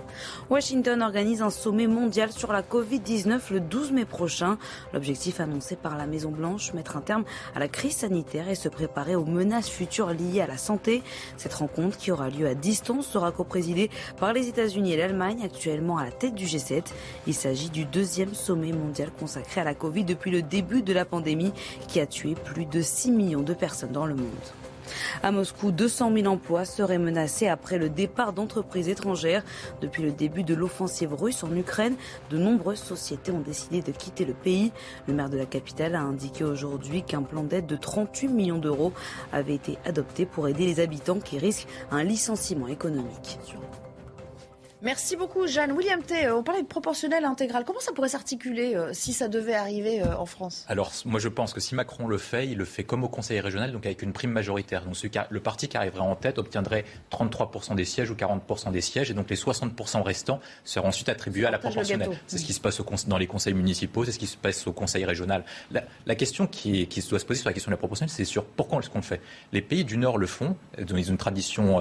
Washington 0.51 1.03
organise 1.03 1.43
un 1.43 1.51
sommet 1.51 1.87
mondial 1.87 2.33
sur 2.33 2.53
la 2.53 2.63
Covid-19 2.63 3.53
le 3.53 3.61
12 3.61 3.93
mai 3.93 4.05
prochain. 4.05 4.59
L'objectif 4.93 5.41
annoncé 5.41 5.77
par 5.77 5.97
la 5.97 6.07
Maison-Blanche, 6.07 6.73
mettre 6.75 6.97
un 6.97 7.01
terme 7.01 7.25
à 7.55 7.59
la 7.59 7.69
crise 7.69 7.97
sanitaire 7.97 8.49
et 8.49 8.55
se 8.55 8.69
préparer 8.69 9.15
aux 9.15 9.25
menaces 9.25 9.69
futures 9.69 10.11
liées 10.13 10.41
à 10.41 10.47
la 10.47 10.59
santé. 10.59 11.03
Cette 11.37 11.55
rencontre, 11.55 11.97
qui 11.97 12.11
aura 12.11 12.31
lieu 12.31 12.47
à 12.47 12.55
distance, 12.55 13.07
sera 13.07 13.33
coprésidée 13.33 13.91
par 14.19 14.33
les 14.33 14.49
États-Unis 14.49 14.93
et 14.93 14.97
l'Allemagne, 14.97 15.43
actuellement 15.45 15.99
à 15.99 16.05
la 16.05 16.13
tête 16.13 16.35
du 16.35 16.47
G7. 16.47 16.85
Il 17.27 17.35
s'agit 17.35 17.71
du 17.71 17.85
deuxième 17.85 18.35
sommet 18.35 18.73
mondial 18.73 19.11
consacré 19.19 19.61
à 19.61 19.65
la 19.65 19.75
Covid 19.75 20.05
depuis 20.05 20.31
le 20.31 20.43
début 20.43 20.83
de 20.83 20.93
la 20.93 21.05
pandémie 21.05 21.53
qui 21.89 22.01
a 22.01 22.07
tué 22.07 22.35
plus 22.35 22.67
de 22.67 22.81
6 22.81 23.11
millions 23.11 23.43
de 23.43 23.55
personnes 23.55 23.93
dans 23.93 24.07
le 24.07 24.15
monde. 24.15 24.62
À 25.23 25.31
Moscou, 25.31 25.71
200 25.71 26.13
000 26.15 26.27
emplois 26.27 26.65
seraient 26.65 26.99
menacés 26.99 27.49
après 27.49 27.79
le 27.79 27.89
départ 27.89 28.33
d'entreprises 28.33 28.89
étrangères. 28.89 29.45
Depuis 29.81 30.03
le 30.03 30.13
début 30.13 30.43
de 30.43 30.55
l'offensive 30.55 31.15
russe 31.15 31.43
en 31.45 31.55
Ukraine, 31.55 31.97
de 32.31 32.39
nombreuses 32.39 32.83
sociétés 32.83 33.33
ont 33.33 33.41
décidé 33.41 33.83
de 33.83 33.93
quitter 33.93 34.25
le 34.25 34.35
pays. 34.35 34.73
Le 35.07 35.15
maire 35.15 35.31
de 35.31 35.39
la 35.39 35.47
capitale 35.47 35.95
a 35.95 36.01
indiqué 36.01 36.45
aujourd'hui 36.45 37.03
qu'un 37.03 37.23
plan 37.23 37.43
d'aide 37.43 37.67
de 37.67 37.77
38 37.77 38.29
millions 38.29 38.59
d'euros 38.59 38.93
avait 39.33 39.55
été 39.55 39.79
adopté 39.85 40.27
pour 40.27 40.49
aider 40.49 40.67
les 40.67 40.81
habitants 40.81 41.21
qui 41.21 41.39
risquent 41.39 41.69
un 41.91 42.05
licenciement 42.05 42.69
économique. 42.69 43.39
Merci 44.83 45.15
beaucoup, 45.15 45.47
Jeanne. 45.47 45.71
William 45.71 46.03
T, 46.03 46.27
euh, 46.27 46.37
on 46.37 46.43
parlait 46.43 46.63
de 46.63 46.67
proportionnel 46.67 47.25
intégral. 47.25 47.65
Comment 47.65 47.79
ça 47.79 47.93
pourrait 47.93 48.09
s'articuler 48.09 48.75
euh, 48.75 48.91
si 48.93 49.13
ça 49.13 49.29
devait 49.29 49.55
arriver 49.55 50.03
euh, 50.03 50.17
en 50.17 50.27
France? 50.27 50.65
Alors, 50.67 50.91
moi, 51.05 51.21
je 51.21 51.29
pense 51.29 51.53
que 51.53 51.61
si 51.61 51.77
Macron 51.77 52.09
le 52.09 52.19
fait, 52.19 52.49
il 52.49 52.59
le 52.59 52.65
fait 52.65 52.83
comme 52.83 53.05
au 53.05 53.09
Conseil 53.09 53.39
régional, 53.39 53.71
donc 53.71 53.87
avec 53.87 54.03
une 54.03 54.13
prime 54.13 54.33
majoritaire. 54.33 54.85
Donc, 54.85 54.97
le 55.31 55.41
parti 55.41 55.69
qui 55.69 55.77
arriverait 55.77 56.01
en 56.01 56.17
tête 56.17 56.39
obtiendrait 56.39 56.85
33% 57.13 57.77
des 57.77 57.85
sièges 57.85 58.11
ou 58.11 58.15
40% 58.15 58.73
des 58.73 58.81
sièges, 58.81 59.09
et 59.09 59.15
donc 59.15 59.31
les 59.31 59.37
60% 59.37 60.03
restants 60.03 60.41
seront 60.65 60.89
ensuite 60.89 61.09
attribués 61.09 61.47
à 61.47 61.53
la 61.53 61.61
proportionnelle. 61.61 62.19
C'est 62.27 62.39
ce 62.39 62.45
qui 62.45 62.53
se 62.53 62.61
passe 62.61 62.81
dans 63.07 63.19
les 63.19 63.29
conseils 63.29 63.55
municipaux, 63.55 64.05
c'est 64.05 64.13
ce 64.13 64.19
qui 64.19 64.27
se 64.27 64.37
passe 64.37 64.67
au 64.67 64.73
Conseil 64.73 65.05
régional. 65.05 65.45
La, 65.71 66.15
question 66.17 66.49
qui, 66.49 66.89
qui, 66.89 67.01
doit 67.09 67.21
se 67.21 67.25
poser 67.25 67.41
sur 67.41 67.49
la 67.49 67.53
question 67.53 67.71
de 67.71 67.75
la 67.75 67.79
proportionnelle, 67.79 68.13
c'est 68.13 68.25
sur 68.25 68.45
pourquoi 68.45 68.81
est-ce 68.81 68.91
qu'on 68.91 68.99
le 68.99 69.05
fait? 69.05 69.21
Les 69.53 69.63
pays 69.63 69.85
du 69.85 69.97
Nord 69.97 70.19
le 70.19 70.27
font, 70.27 70.57
ils 70.77 70.93
ont 70.93 70.97
une 70.97 71.17
tradition 71.17 71.81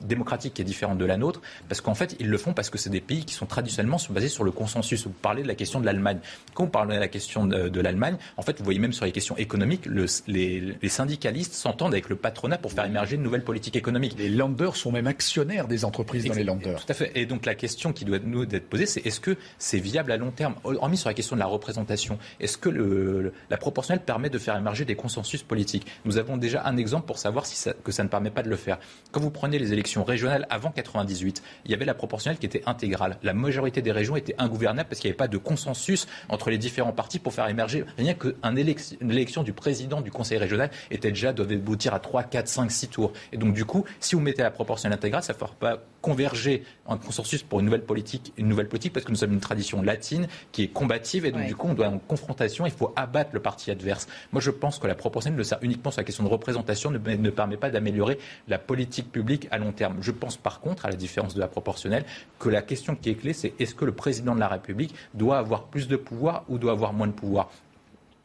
démocratique 0.00 0.54
qui 0.54 0.62
est 0.62 0.64
différente 0.64 0.98
de 0.98 1.04
la 1.04 1.16
nôtre, 1.16 1.40
parce 1.68 1.80
qu'en 1.80 1.94
fait, 1.94 2.16
ils 2.18 2.31
le 2.32 2.38
font 2.38 2.52
parce 2.52 2.70
que 2.70 2.78
c'est 2.78 2.90
des 2.90 3.00
pays 3.00 3.24
qui 3.24 3.34
sont 3.34 3.46
traditionnellement 3.46 3.98
basés 4.10 4.28
sur 4.28 4.42
le 4.42 4.50
consensus. 4.50 5.06
Vous 5.06 5.12
parlez 5.12 5.42
de 5.42 5.48
la 5.48 5.54
question 5.54 5.80
de 5.80 5.86
l'Allemagne. 5.86 6.18
Quand 6.54 6.64
vous 6.64 6.70
parlez 6.70 6.96
de 6.96 7.00
la 7.00 7.08
question 7.08 7.46
de, 7.46 7.80
l'Allemagne, 7.80 8.16
en 8.36 8.42
fait, 8.42 8.58
vous 8.58 8.64
voyez 8.64 8.80
même 8.80 8.92
sur 8.92 9.04
les 9.04 9.12
questions 9.12 9.36
économiques, 9.36 9.86
les, 10.26 10.88
syndicalistes 10.88 11.54
s'entendent 11.54 11.92
avec 11.92 12.08
le 12.08 12.16
patronat 12.16 12.58
pour 12.58 12.72
faire 12.72 12.84
émerger 12.84 13.16
une 13.16 13.22
nouvelle 13.22 13.44
politique 13.44 13.76
économique. 13.76 14.14
Les 14.18 14.28
landers 14.28 14.76
sont 14.76 14.92
même 14.92 15.06
actionnaires 15.06 15.68
des 15.68 15.84
entreprises 15.84 16.24
dans 16.24 16.34
les 16.34 16.44
landers. 16.44 16.84
Tout 16.84 16.92
à 16.92 16.94
fait. 16.94 17.12
Et 17.14 17.26
donc 17.26 17.46
la 17.46 17.54
question 17.54 17.92
qui 17.92 18.04
doit 18.04 18.18
nous 18.18 18.42
être 18.44 18.68
posée, 18.68 18.86
c'est 18.86 19.06
est-ce 19.06 19.20
que 19.20 19.36
c'est 19.58 19.78
viable 19.78 20.12
à 20.12 20.16
long 20.16 20.30
terme? 20.30 20.54
Hormis 20.64 20.96
sur 20.96 21.08
la 21.08 21.14
question 21.14 21.36
de 21.36 21.40
la 21.40 21.46
représentation, 21.46 22.18
est-ce 22.40 22.58
que 22.58 22.68
le, 22.68 23.32
la 23.50 23.56
proportionnelle 23.56 24.04
permet 24.04 24.30
de 24.30 24.38
faire 24.38 24.56
émerger 24.56 24.84
des 24.84 24.96
consensus 24.96 25.42
politiques? 25.42 25.86
Nous 26.04 26.18
avons 26.18 26.36
déjà 26.36 26.64
un 26.64 26.76
exemple 26.76 27.06
pour 27.06 27.18
savoir 27.18 27.46
si 27.46 27.56
ça, 27.56 27.72
que 27.72 27.92
ça 27.92 28.02
ne 28.02 28.08
permet 28.08 28.30
pas 28.30 28.42
de 28.42 28.48
le 28.48 28.56
faire. 28.56 28.78
Quand 29.10 29.20
vous 29.20 29.30
prenez 29.30 29.58
les 29.58 29.72
élections 29.72 30.04
régionales 30.04 30.46
avant 30.50 30.70
98, 30.70 31.42
il 31.64 31.70
y 31.70 31.74
avait 31.74 31.84
la 31.84 31.94
proportionnelle 31.94 32.21
qui 32.38 32.46
était 32.46 32.62
intégrale. 32.66 33.18
La 33.22 33.34
majorité 33.34 33.82
des 33.82 33.92
régions 33.92 34.16
était 34.16 34.34
ingouvernable 34.38 34.88
parce 34.88 35.00
qu'il 35.00 35.08
n'y 35.08 35.12
avait 35.12 35.16
pas 35.16 35.28
de 35.28 35.38
consensus 35.38 36.06
entre 36.28 36.50
les 36.50 36.58
différents 36.58 36.92
partis 36.92 37.18
pour 37.18 37.32
faire 37.32 37.48
émerger. 37.48 37.84
Rien 37.98 38.14
qu'une 38.14 38.58
élection, 38.58 39.42
du 39.42 39.52
président 39.52 40.00
du 40.00 40.10
conseil 40.10 40.38
régional 40.38 40.70
était 40.90 41.10
déjà, 41.10 41.32
doit 41.32 41.46
aboutir 41.50 41.94
à 41.94 42.00
3, 42.00 42.24
4, 42.24 42.48
5, 42.48 42.70
6 42.70 42.88
tours. 42.88 43.12
Et 43.32 43.36
donc, 43.36 43.54
du 43.54 43.64
coup, 43.64 43.84
si 44.00 44.14
vous 44.14 44.20
mettez 44.20 44.42
la 44.42 44.50
proportionnelle 44.50 44.98
intégrale, 44.98 45.22
ça 45.22 45.32
ne 45.32 45.38
fera 45.38 45.52
pas 45.58 45.78
converger 46.02 46.64
un 46.86 46.98
consensus 46.98 47.42
pour 47.42 47.60
une 47.60 47.66
nouvelle 47.66 47.84
politique, 47.84 48.34
une 48.36 48.48
nouvelle 48.48 48.68
politique 48.68 48.92
parce 48.92 49.06
que 49.06 49.10
nous 49.10 49.16
sommes 49.16 49.32
une 49.32 49.40
tradition 49.40 49.80
latine 49.80 50.26
qui 50.50 50.64
est 50.64 50.68
combative 50.68 51.24
et 51.24 51.32
donc, 51.32 51.46
du 51.46 51.56
coup, 51.56 51.68
on 51.68 51.74
doit 51.74 51.86
en 51.86 51.98
confrontation, 51.98 52.66
il 52.66 52.72
faut 52.72 52.92
abattre 52.96 53.30
le 53.32 53.40
parti 53.40 53.70
adverse. 53.70 54.08
Moi, 54.32 54.42
je 54.42 54.50
pense 54.50 54.78
que 54.78 54.86
la 54.86 54.94
proportionnelle 54.94 55.38
ne 55.38 55.44
sert 55.44 55.58
uniquement 55.62 55.90
sur 55.90 56.00
la 56.00 56.04
question 56.04 56.24
de 56.24 56.28
représentation, 56.28 56.90
ne, 56.90 56.98
ne 56.98 57.30
permet 57.30 57.56
pas 57.56 57.70
d'améliorer 57.70 58.18
la 58.48 58.58
politique 58.58 59.10
publique 59.10 59.48
à 59.50 59.58
long 59.58 59.72
terme. 59.72 59.96
Je 60.00 60.10
pense 60.10 60.36
par 60.36 60.60
contre, 60.60 60.84
à 60.84 60.90
la 60.90 60.96
différence 60.96 61.34
de 61.34 61.40
la 61.40 61.48
proportionnelle, 61.48 62.04
que 62.38 62.48
la 62.48 62.62
question 62.62 62.96
qui 62.96 63.10
est 63.10 63.14
clé, 63.14 63.32
c'est 63.32 63.54
est-ce 63.58 63.74
que 63.74 63.84
le 63.84 63.92
président 63.92 64.34
de 64.34 64.40
la 64.40 64.48
République 64.48 64.94
doit 65.14 65.38
avoir 65.38 65.64
plus 65.64 65.86
de 65.88 65.96
pouvoir 65.96 66.44
ou 66.48 66.58
doit 66.58 66.72
avoir 66.72 66.92
moins 66.92 67.06
de 67.06 67.12
pouvoir? 67.12 67.50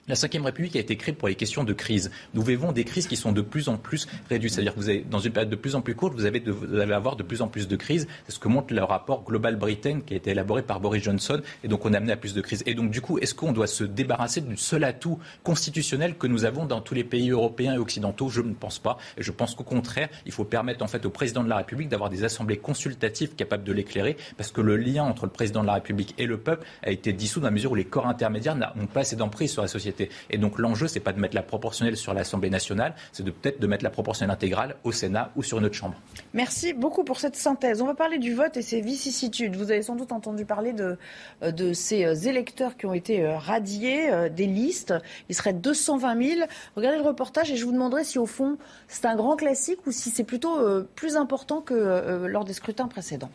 La 0.08 0.16
Ve 0.16 0.46
République 0.46 0.76
a 0.78 0.80
été 0.80 0.96
créée 0.96 1.14
pour 1.14 1.28
les 1.28 1.36
questions 1.36 1.66
de 1.66 1.74
crise. 1.74 2.12
Nous 2.34 2.42
vivons 2.42 2.72
des 2.72 2.86
crises 2.86 3.08
qui 3.08 3.18
sont 3.18 3.34
de 3.34 3.42
plus 3.42 3.68
en 3.68 3.76
plus 3.76 4.08
réduites. 4.30 4.54
C'est-à-dire 4.54 4.74
que 4.74 4.80
vous 4.80 4.88
avez, 4.88 5.02
dans 5.02 5.20
une 5.20 5.34
période 5.34 5.50
de 5.50 5.56
plus 5.58 5.76
en 5.76 5.82
plus 5.82 5.96
courte, 5.96 6.14
vous, 6.14 6.26
allez 6.26 6.94
avoir 6.94 7.18
de 7.18 7.24
plus 7.24 7.42
en 7.42 7.50
plus 7.50 7.68
de 7.68 7.76
crises. 7.76 8.08
C'est 8.26 8.32
ce 8.32 8.40
que 8.40 8.48
montre 8.48 8.74
le 8.74 8.84
rapport 8.84 9.26
Global 9.26 9.58
Britain 9.58 10.00
qui 10.06 10.14
a 10.14 10.18
été 10.18 10.32
élaboré 10.32 10.62
par 10.62 10.80
Boris 10.80 11.04
Johnson. 11.04 11.42
Et 11.64 11.68
donc, 11.68 11.86
on 11.86 11.94
a 11.94 11.98
amené 11.98 12.14
à 12.14 12.18
plus 12.18 12.34
de 12.34 12.40
crises. 12.40 12.64
Et 12.66 12.74
donc, 12.74 12.90
du 12.90 13.02
coup, 13.02 13.18
est-ce 13.18 13.36
qu'on 13.36 13.52
doit 13.52 13.68
se 13.68 13.84
débarrasser 13.84 14.40
du 14.40 14.56
seul 14.56 14.86
atout 14.86 15.20
constitutionnel 15.44 16.16
que 16.18 16.28
nous 16.28 16.46
avons 16.46 16.66
dans 16.66 16.80
tous 16.80 16.94
les 16.94 17.04
pays 17.04 17.30
européens 17.32 17.74
et 17.74 17.78
occidentaux? 17.78 18.30
Je 18.30 18.42
ne 18.42 18.54
pense 18.54 18.80
pas. 18.80 18.98
Je 19.18 19.32
pense 19.32 19.56
qu'au 19.56 19.66
contraire, 19.66 20.08
il 20.26 20.32
faut 20.32 20.46
permettre 20.46 20.84
en 20.84 20.88
fait 20.88 21.06
au 21.06 21.10
président 21.10 21.44
de 21.44 21.50
la 21.50 21.58
République 21.58 21.90
d'avoir 21.90 22.10
des 22.10 22.24
assemblées 22.24 22.58
consultatives 22.58 23.36
capables 23.36 23.66
de 23.66 23.74
l'éclairer. 23.74 24.16
Parce 24.38 24.54
que 24.54 24.62
le 24.62 24.78
lien 24.78 25.04
entre 25.04 25.26
le 25.26 25.32
président 25.32 25.64
de 25.64 25.68
la 25.68 25.74
République 25.74 26.16
et 26.18 26.26
le 26.26 26.38
peuple 26.38 26.66
a 26.84 26.92
été 26.92 27.12
dissous 27.12 27.42
dans 27.42 27.48
la 27.48 27.52
mesure 27.52 27.74
où 27.74 27.76
les 27.76 27.84
corps 27.84 28.08
intermédiaires 28.08 28.56
n'ont 28.56 28.88
pas 28.88 29.02
assez 29.02 29.18
d'emprise 29.18 29.52
sur 29.52 29.62
la 29.62 29.68
société. 29.68 29.97
Et 30.30 30.38
donc 30.38 30.60
l'enjeu, 30.60 30.88
c'est 30.88 31.00
pas 31.00 31.14
de 31.14 31.20
mettre 31.20 31.36
la 31.36 31.44
proportionnelle 31.44 31.98
sur 31.98 32.14
l'Assemblée 32.14 32.50
nationale, 32.50 32.94
c'est 33.12 33.24
de 33.24 33.32
peut-être 33.32 33.60
de 33.60 33.68
mettre 33.68 33.84
la 33.84 33.90
proportionnelle 33.90 34.34
intégrale 34.34 34.76
au 34.84 34.92
Sénat 34.92 35.32
ou 35.36 35.44
sur 35.44 35.60
une 35.60 35.66
autre 35.66 35.76
chambre. 35.76 35.96
Merci 36.34 36.74
beaucoup 36.74 37.04
pour 37.04 37.20
cette 37.20 37.36
synthèse. 37.36 37.82
On 37.82 37.86
va 37.86 37.96
parler 37.96 38.18
du 38.18 38.34
vote 38.34 38.58
et 38.58 38.62
ses 38.62 38.82
vicissitudes. 38.82 39.56
Vous 39.56 39.72
avez 39.72 39.82
sans 39.82 39.96
doute 39.96 40.12
entendu 40.12 40.46
parler 40.46 40.74
de, 40.74 40.98
euh, 41.44 41.52
de 41.52 41.74
ces 41.74 42.06
euh, 42.06 42.14
électeurs 42.14 42.78
qui 42.78 42.86
ont 42.86 42.94
été 42.94 43.24
euh, 43.24 43.38
radiés 43.38 44.10
des 44.36 44.48
listes. 44.48 44.94
Il 45.30 45.36
serait 45.36 45.54
220 45.54 46.36
000. 46.36 46.48
Regardez 46.76 46.98
le 46.98 47.04
reportage 47.04 47.52
et 47.52 47.56
je 47.56 47.66
vous 47.66 47.72
demanderai 47.72 48.04
si 48.04 48.20
au 48.20 48.26
fond 48.26 48.58
c'est 48.88 49.06
un 49.06 49.16
grand 49.16 49.36
classique 49.36 49.80
ou 49.86 49.92
si 49.92 50.10
c'est 50.10 50.24
plutôt 50.24 50.58
plus 50.96 51.16
important 51.16 51.62
que 51.62 52.26
lors 52.28 52.46
des 52.46 52.54
scrutins 52.54 52.88
précédents. 52.88 53.30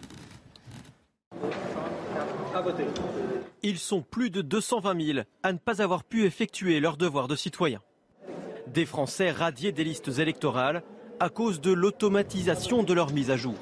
À 2.55 2.61
voter. 2.61 2.85
Ils 3.65 3.79
sont 3.79 4.03
plus 4.03 4.31
de 4.31 4.43
220 4.43 5.01
000 5.01 5.19
à 5.45 5.53
ne 5.53 5.59
pas 5.59 5.83
avoir 5.83 6.03
pu 6.03 6.25
effectuer 6.25 6.81
leur 6.81 6.97
devoir 6.97 7.29
de 7.29 7.37
citoyen. 7.37 7.81
Des 8.67 8.85
Français 8.85 9.31
radiés 9.31 9.71
des 9.71 9.85
listes 9.85 10.19
électorales 10.19 10.83
à 11.21 11.29
cause 11.29 11.61
de 11.61 11.73
l'automatisation 11.73 12.83
de 12.83 12.93
leur 12.93 13.13
mise 13.13 13.31
à 13.31 13.37
jour. 13.37 13.55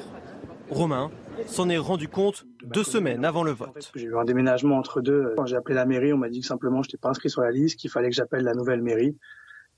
Romain 0.70 1.10
s'en 1.44 1.68
est 1.68 1.76
rendu 1.76 2.08
compte 2.08 2.46
deux 2.64 2.82
semaines 2.82 3.26
avant 3.26 3.42
le 3.42 3.50
vote. 3.50 3.92
J'ai 3.94 4.06
eu 4.06 4.16
un 4.16 4.24
déménagement 4.24 4.78
entre 4.78 5.02
deux. 5.02 5.34
Quand 5.36 5.44
j'ai 5.44 5.56
appelé 5.56 5.74
la 5.74 5.84
mairie, 5.84 6.14
on 6.14 6.18
m'a 6.18 6.30
dit 6.30 6.40
que 6.40 6.46
simplement 6.46 6.82
je 6.82 6.88
n'étais 6.88 6.96
pas 6.98 7.10
inscrit 7.10 7.28
sur 7.28 7.42
la 7.42 7.50
liste, 7.50 7.78
qu'il 7.78 7.90
fallait 7.90 8.08
que 8.08 8.16
j'appelle 8.16 8.44
la 8.44 8.54
nouvelle 8.54 8.80
mairie. 8.80 9.18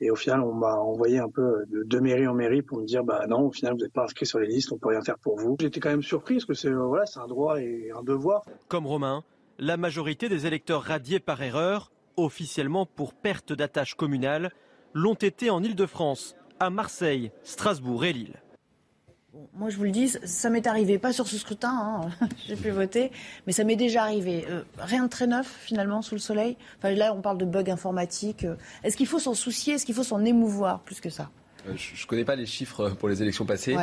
Et 0.00 0.12
au 0.12 0.16
final, 0.16 0.40
on 0.40 0.54
m'a 0.54 0.76
envoyé 0.76 1.18
un 1.18 1.28
peu 1.28 1.64
de, 1.66 1.82
de, 1.82 1.98
mairie 1.98 2.28
en 2.28 2.34
mairie 2.34 2.62
pour 2.62 2.78
me 2.78 2.86
dire, 2.86 3.02
bah 3.02 3.26
non, 3.28 3.46
au 3.46 3.52
final, 3.52 3.72
vous 3.72 3.80
n'êtes 3.80 3.92
pas 3.92 4.04
inscrit 4.04 4.26
sur 4.26 4.38
les 4.38 4.46
listes, 4.46 4.70
on 4.72 4.78
peut 4.78 4.88
rien 4.88 5.02
faire 5.02 5.18
pour 5.18 5.36
vous. 5.36 5.56
J'étais 5.60 5.80
quand 5.80 5.90
même 5.90 6.02
surpris 6.02 6.34
parce 6.34 6.44
que 6.44 6.54
c'est 6.54 6.72
voilà, 6.72 7.06
c'est 7.06 7.20
un 7.20 7.26
droit 7.26 7.60
et 7.60 7.90
un 7.96 8.02
devoir. 8.02 8.44
Comme 8.68 8.86
Romain, 8.86 9.24
la 9.62 9.76
majorité 9.76 10.28
des 10.28 10.46
électeurs 10.46 10.82
radiés 10.82 11.20
par 11.20 11.40
erreur, 11.40 11.92
officiellement 12.16 12.84
pour 12.84 13.14
perte 13.14 13.52
d'attache 13.52 13.94
communale, 13.94 14.50
l'ont 14.92 15.14
été 15.14 15.50
en 15.50 15.62
Ile-de-France, 15.62 16.34
à 16.58 16.68
Marseille, 16.68 17.30
Strasbourg 17.44 18.04
et 18.04 18.12
Lille. 18.12 18.42
moi, 19.54 19.70
je 19.70 19.76
vous 19.76 19.84
le 19.84 19.92
dis, 19.92 20.08
ça 20.08 20.50
m'est 20.50 20.66
arrivé, 20.66 20.98
pas 20.98 21.12
sur 21.12 21.28
ce 21.28 21.38
scrutin, 21.38 21.70
hein, 22.20 22.26
j'ai 22.48 22.56
pu 22.56 22.70
voter, 22.70 23.12
mais 23.46 23.52
ça 23.52 23.62
m'est 23.62 23.76
déjà 23.76 24.02
arrivé. 24.02 24.44
Euh, 24.50 24.62
rien 24.78 25.04
de 25.04 25.08
très 25.08 25.28
neuf, 25.28 25.46
finalement, 25.60 26.02
sous 26.02 26.16
le 26.16 26.20
soleil? 26.20 26.56
Enfin, 26.78 26.90
là, 26.90 27.14
on 27.14 27.20
parle 27.20 27.38
de 27.38 27.44
bugs 27.44 27.70
informatiques. 27.70 28.42
Euh, 28.42 28.56
est-ce 28.82 28.96
qu'il 28.96 29.06
faut 29.06 29.20
s'en 29.20 29.34
soucier? 29.34 29.74
Est-ce 29.74 29.86
qu'il 29.86 29.94
faut 29.94 30.02
s'en 30.02 30.24
émouvoir 30.24 30.80
plus 30.80 31.00
que 31.00 31.08
ça? 31.08 31.30
Euh, 31.68 31.74
je 31.76 32.02
ne 32.02 32.06
connais 32.08 32.24
pas 32.24 32.34
les 32.34 32.46
chiffres 32.46 32.90
pour 32.98 33.08
les 33.08 33.22
élections 33.22 33.46
passées, 33.46 33.76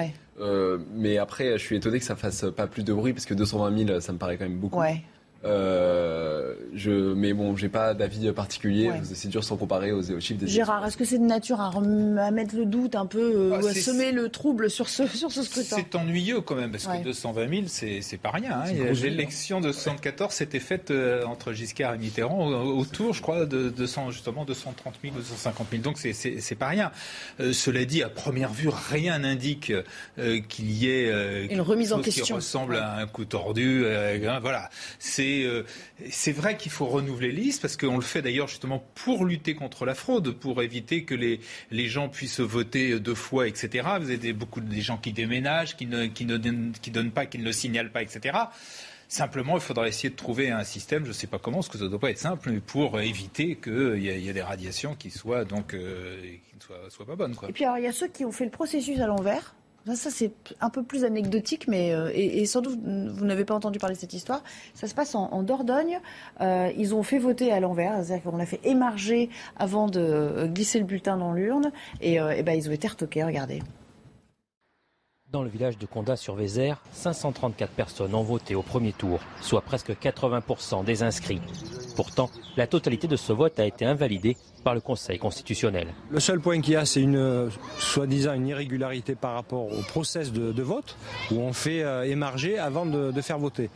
mais 0.93 1.17
après, 1.17 1.57
je 1.57 1.63
suis 1.63 1.77
étonné 1.77 1.99
que 1.99 2.05
ça 2.05 2.17
fasse 2.17 2.47
pas 2.53 2.67
plus 2.67 2.83
de 2.83 2.91
bruit, 2.91 3.13
parce 3.13 3.25
que 3.25 3.33
220 3.33 3.87
000, 3.87 4.01
ça 4.01 4.11
me 4.11 4.17
paraît 4.17 4.37
quand 4.37 4.43
même 4.43 4.59
beaucoup. 4.59 4.81
Euh, 5.45 6.53
je, 6.73 6.91
mais 6.91 7.33
bon, 7.33 7.55
j'ai 7.55 7.69
pas 7.69 7.93
d'avis 7.93 8.31
particulier. 8.31 8.91
C'est 9.03 9.29
dur 9.29 9.43
sans 9.43 9.55
comparer 9.55 9.91
aux, 9.91 10.01
chiffres 10.19 10.39
des. 10.39 10.47
Gérard, 10.47 10.85
est-ce 10.85 10.97
que 10.97 11.05
c'est 11.05 11.17
de 11.17 11.23
nature 11.23 11.61
à, 11.61 11.71
mettre 12.31 12.55
le 12.55 12.65
doute 12.65 12.95
un 12.95 13.05
peu 13.05 13.33
euh, 13.35 13.49
bah, 13.51 13.59
ou 13.61 13.67
à 13.67 13.73
semer 13.73 14.11
le 14.11 14.29
trouble 14.29 14.69
sur 14.69 14.89
ce 14.89 15.07
sur 15.15 15.31
ce 15.31 15.43
scrutin? 15.43 15.77
C'est 15.77 15.95
ennuyeux 15.95 16.41
quand 16.41 16.55
même 16.55 16.71
parce 16.71 16.87
que 16.87 17.03
220 17.03 17.49
000, 17.49 18.01
c'est 18.01 18.17
pas 18.17 18.31
rien. 18.31 18.63
Hein. 18.65 18.93
L'élection 19.01 19.61
de 19.61 19.71
74 19.71 20.33
s'était 20.33 20.59
faite 20.59 20.91
euh, 20.91 21.23
entre 21.25 21.53
Giscard 21.53 21.93
et 21.93 21.97
Mitterrand 21.97 22.47
autour, 22.49 23.13
je 23.13 23.21
crois, 23.21 23.45
de 23.45 23.69
200 23.69 24.11
justement 24.11 24.43
230 24.43 24.95
000 25.01 25.15
ou 25.15 25.19
250 25.19 25.67
000. 25.71 25.83
Donc 25.83 25.97
c'est 25.97 26.55
pas 26.55 26.67
rien. 26.67 26.91
cela 27.39 27.85
dit, 27.85 28.03
à 28.03 28.09
première 28.09 28.51
vue, 28.51 28.69
rien 28.91 29.19
n'indique 29.19 29.71
qu'il 30.49 30.71
y 30.71 30.89
ait 30.89 31.47
une 31.49 31.61
remise 31.61 31.93
en 31.93 32.01
question 32.01 32.25
qui 32.25 32.33
ressemble 32.33 32.75
à 32.75 32.97
un 32.97 33.07
coup 33.07 33.23
tordu. 33.23 33.85
voilà, 34.41 34.69
c'est 34.99 35.28
euh, 35.43 35.63
c'est 36.09 36.31
vrai 36.31 36.57
qu'il 36.57 36.71
faut 36.71 36.85
renouveler 36.85 37.31
les 37.31 37.41
listes 37.43 37.61
parce 37.61 37.77
qu'on 37.77 37.95
le 37.95 38.03
fait 38.03 38.21
d'ailleurs 38.21 38.47
justement 38.47 38.83
pour 38.95 39.25
lutter 39.25 39.55
contre 39.55 39.85
la 39.85 39.95
fraude, 39.95 40.31
pour 40.31 40.61
éviter 40.61 41.03
que 41.03 41.15
les, 41.15 41.39
les 41.71 41.87
gens 41.87 42.09
puissent 42.09 42.39
voter 42.39 42.99
deux 42.99 43.15
fois, 43.15 43.47
etc. 43.47 43.87
Vous 43.99 44.11
avez 44.11 44.33
beaucoup 44.33 44.61
de 44.61 44.81
gens 44.81 44.97
qui 44.97 45.13
déménagent, 45.13 45.75
qui 45.75 45.85
ne, 45.85 46.05
qui 46.07 46.25
ne 46.25 46.37
qui 46.81 46.91
donnent 46.91 47.11
pas, 47.11 47.25
qui 47.25 47.37
ne 47.37 47.43
le 47.43 47.51
signalent 47.51 47.91
pas, 47.91 48.01
etc. 48.01 48.37
Simplement, 49.07 49.55
il 49.55 49.61
faudra 49.61 49.87
essayer 49.87 50.11
de 50.11 50.15
trouver 50.15 50.51
un 50.51 50.63
système, 50.63 51.03
je 51.03 51.09
ne 51.09 51.13
sais 51.13 51.25
pas 51.25 51.39
comment, 51.39 51.57
parce 51.57 51.69
que 51.69 51.79
ça 51.79 51.85
ne 51.85 51.89
doit 51.89 51.99
pas 51.99 52.11
être 52.11 52.19
simple, 52.19 52.51
mais 52.51 52.59
pour 52.59 52.99
éviter 52.99 53.55
qu'il 53.55 54.03
y, 54.03 54.29
ait 54.29 54.33
des 54.33 54.41
radiations 54.43 54.93
qui 54.93 55.09
soient 55.09 55.45
donc 55.45 55.73
euh, 55.73 56.21
ne 56.23 56.89
soient, 56.89 57.05
pas 57.07 57.15
bonnes. 57.15 57.35
Et 57.47 57.51
puis 57.51 57.65
alors, 57.65 57.79
il 57.79 57.85
y 57.85 57.87
a 57.87 57.91
ceux 57.91 58.07
qui 58.07 58.23
ont 58.23 58.31
fait 58.31 58.45
le 58.45 58.51
processus 58.51 58.99
à 58.99 59.07
l'envers. 59.07 59.55
Ça, 59.85 60.11
c'est 60.11 60.31
un 60.61 60.69
peu 60.69 60.83
plus 60.83 61.03
anecdotique, 61.03 61.67
mais 61.67 61.93
euh, 61.93 62.11
et, 62.13 62.45
sans 62.45 62.61
doute 62.61 62.79
vous 62.79 63.25
n'avez 63.25 63.45
pas 63.45 63.55
entendu 63.55 63.79
parler 63.79 63.95
de 63.95 63.99
cette 63.99 64.13
histoire. 64.13 64.43
Ça 64.73 64.87
se 64.87 64.93
passe 64.93 65.15
en, 65.15 65.41
Dordogne. 65.43 65.99
Euh, 66.41 66.71
ils 66.77 66.93
ont 66.93 67.03
fait 67.03 67.17
voter 67.17 67.51
à 67.51 67.59
l'envers, 67.59 68.03
c'est-à-dire 68.03 68.23
qu'on 68.23 68.37
l'a 68.37 68.45
fait 68.45 68.59
émarger 68.63 69.29
avant 69.57 69.87
de 69.87 69.99
euh, 69.99 70.47
glisser 70.47 70.79
le 70.79 70.85
bulletin 70.85 71.17
dans 71.17 71.33
l'urne, 71.33 71.71
et, 72.01 72.19
ben, 72.19 72.53
ils 72.53 72.69
ont 72.69 72.73
été 72.73 72.87
retoqués. 72.87 73.23
Regardez. 73.23 73.61
Dans 75.31 75.43
le 75.43 75.49
village 75.49 75.77
de 75.77 75.85
Condat 75.85 76.17
sur 76.17 76.35
Vézère, 76.35 76.81
534 76.91 77.71
personnes 77.71 78.15
ont 78.15 78.23
voté 78.23 78.55
au 78.55 78.63
premier 78.63 78.93
tour, 78.93 79.19
soit 79.41 79.61
presque 79.61 79.91
80% 79.91 80.83
des 80.83 81.03
inscrits. 81.03 81.41
Pourtant, 81.99 82.29
la 82.55 82.65
totalité 82.65 83.09
de 83.09 83.17
ce 83.17 83.33
vote 83.33 83.59
a 83.59 83.65
été 83.65 83.83
invalidée 83.83 84.37
par 84.63 84.73
le 84.73 84.79
Conseil 84.79 85.19
constitutionnel. 85.19 85.89
Le 86.09 86.21
seul 86.21 86.39
point 86.39 86.61
qu'il 86.61 86.75
y 86.75 86.75
a, 86.77 86.85
c'est 86.85 87.01
une 87.01 87.49
soi-disant 87.77 88.35
une 88.35 88.47
irrégularité 88.47 89.15
par 89.15 89.33
rapport 89.33 89.65
au 89.65 89.81
process 89.81 90.31
de, 90.31 90.61
vote, 90.61 90.95
où 91.29 91.41
on 91.41 91.51
fait 91.51 91.83
euh, 91.83 92.09
émarger 92.09 92.57
avant 92.57 92.85
de, 92.85 93.11
faire 93.19 93.37
voter. 93.37 93.69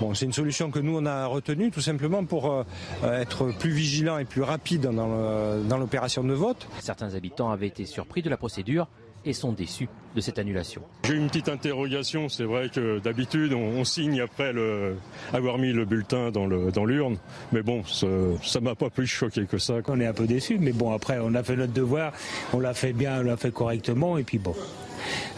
Bon, 0.00 0.12
c'est 0.12 0.24
une 0.24 0.32
solution 0.32 0.72
que 0.72 0.80
nous 0.80 0.98
on 0.98 1.06
a 1.06 1.26
retenue 1.26 1.70
tout 1.70 1.80
simplement 1.80 2.24
pour 2.24 2.50
euh, 2.50 2.64
être 3.04 3.52
plus 3.56 3.70
vigilant 3.70 4.18
et 4.18 4.24
plus 4.24 4.42
rapide 4.42 4.80
dans 4.90 5.78
l'opération 5.78 6.24
de 6.24 6.34
vote. 6.34 6.66
Certains 6.80 7.14
habitants 7.14 7.52
avaient 7.52 7.68
été 7.68 7.86
surpris 7.86 8.22
de 8.22 8.28
la 8.28 8.36
procédure 8.36 8.88
et 9.28 9.32
sont 9.34 9.52
déçus 9.52 9.88
de 10.16 10.20
cette 10.20 10.38
annulation. 10.38 10.82
J'ai 11.04 11.14
une 11.14 11.28
petite 11.28 11.48
interrogation. 11.48 12.28
C'est 12.28 12.44
vrai 12.44 12.70
que 12.70 12.98
d'habitude, 12.98 13.52
on, 13.52 13.84
signe 13.84 14.20
après 14.20 14.52
le, 14.52 14.96
avoir 15.32 15.58
mis 15.58 15.72
le 15.72 15.84
bulletin 15.84 16.30
dans 16.30 16.46
l'urne. 16.46 16.70
Dans 16.70 17.20
mais 17.52 17.62
bon, 17.62 17.84
ça 17.84 18.06
ne 18.06 18.64
m'a 18.64 18.74
pas 18.74 18.90
plus 18.90 19.06
choqué 19.06 19.44
que 19.44 19.58
ça. 19.58 19.74
On 19.86 20.00
est 20.00 20.06
un 20.06 20.14
peu 20.14 20.26
déçus, 20.26 20.58
mais 20.58 20.72
bon, 20.72 20.92
après, 20.92 21.18
on 21.20 21.34
a 21.34 21.42
fait 21.42 21.56
notre 21.56 21.72
devoir, 21.72 22.12
on 22.52 22.60
l'a 22.60 22.74
fait 22.74 22.92
bien, 22.92 23.20
on 23.20 23.24
l'a 23.24 23.36
fait 23.36 23.52
correctement, 23.52 24.18
et 24.18 24.24
puis 24.24 24.38
bon. 24.38 24.54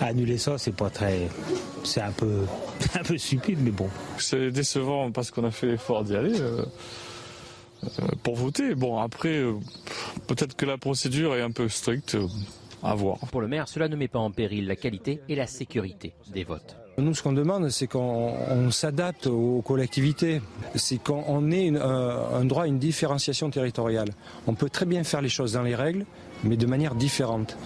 Annuler 0.01 0.39
ça, 0.39 0.57
c'est 0.57 0.75
pas 0.75 0.89
très. 0.89 1.29
C'est 1.85 2.01
un 2.01 2.13
peu, 2.13 2.47
un 2.95 3.03
peu 3.03 3.19
stupide, 3.19 3.59
mais 3.61 3.71
bon. 3.71 3.89
C'est 4.19 4.51
décevant 4.51 5.11
parce 5.11 5.31
qu'on 5.31 5.45
a 5.45 5.51
fait 5.51 5.67
l'effort 5.67 6.05
d'y 6.05 6.17
aller. 6.17 6.41
Euh, 6.41 6.65
euh, 7.85 8.07
pour 8.23 8.37
voter. 8.37 8.75
Bon, 8.75 8.99
après, 8.99 9.39
euh, 9.39 9.55
peut-être 10.27 10.55
que 10.57 10.67
la 10.67 10.79
procédure 10.79 11.35
est 11.35 11.43
un 11.43 11.51
peu 11.51 11.69
stricte. 11.69 12.17
Pour 13.31 13.41
le 13.41 13.49
maire, 13.49 13.69
cela 13.69 13.89
ne 13.89 13.97
met 13.97 14.09
pas 14.09 14.19
en 14.19 14.31
péril 14.31 14.67
la 14.67 14.77
qualité 14.77 15.21
et 15.29 15.35
la 15.35 15.47
sécurité 15.47 16.15
des 16.33 16.45
votes. 16.45 16.77
Nous, 16.99 17.15
ce 17.15 17.23
qu'on 17.23 17.33
demande, 17.33 17.69
c'est 17.71 17.87
qu'on 17.87 18.71
s'adapte 18.71 19.27
aux 19.27 19.63
collectivités. 19.63 20.43
C'est 20.75 21.03
qu'on 21.03 21.51
ait 21.51 21.71
un 21.79 22.45
droit 22.45 22.65
à 22.65 22.67
une 22.67 22.79
différenciation 22.79 23.49
territoriale. 23.51 24.11
On 24.47 24.55
peut 24.55 24.69
très 24.69 24.87
bien 24.87 25.05
faire 25.05 25.23
les 25.23 25.29
choses 25.29 25.53
dans 25.55 25.63
les 25.63 25.75
règles, 25.75 26.05
mais 26.45 26.57
de 26.57 26.67
manière 26.67 26.95
différente 26.95 27.57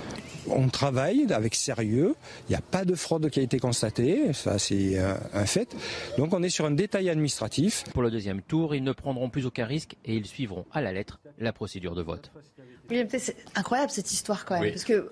on 0.48 0.68
travaille 0.68 1.26
avec 1.32 1.54
sérieux. 1.54 2.14
Il 2.48 2.52
n'y 2.52 2.56
a 2.56 2.60
pas 2.60 2.84
de 2.84 2.94
fraude 2.94 3.28
qui 3.30 3.40
a 3.40 3.42
été 3.42 3.58
constatée, 3.58 4.32
ça 4.32 4.58
c'est 4.58 4.98
un 4.98 5.46
fait. 5.46 5.74
Donc 6.18 6.32
on 6.32 6.42
est 6.42 6.48
sur 6.48 6.64
un 6.66 6.70
détail 6.70 7.10
administratif. 7.10 7.84
Pour 7.92 8.02
le 8.02 8.10
deuxième 8.10 8.42
tour, 8.42 8.74
ils 8.74 8.84
ne 8.84 8.92
prendront 8.92 9.30
plus 9.30 9.46
aucun 9.46 9.64
risque 9.64 9.96
et 10.04 10.14
ils 10.14 10.26
suivront 10.26 10.66
à 10.72 10.80
la 10.80 10.92
lettre 10.92 11.20
la 11.38 11.52
procédure 11.52 11.94
de 11.94 12.02
vote. 12.02 12.30
c'est 13.18 13.36
incroyable 13.54 13.90
cette 13.90 14.12
histoire 14.12 14.44
quand 14.44 14.60
même, 14.60 14.70
parce 14.70 14.84
que 14.84 15.10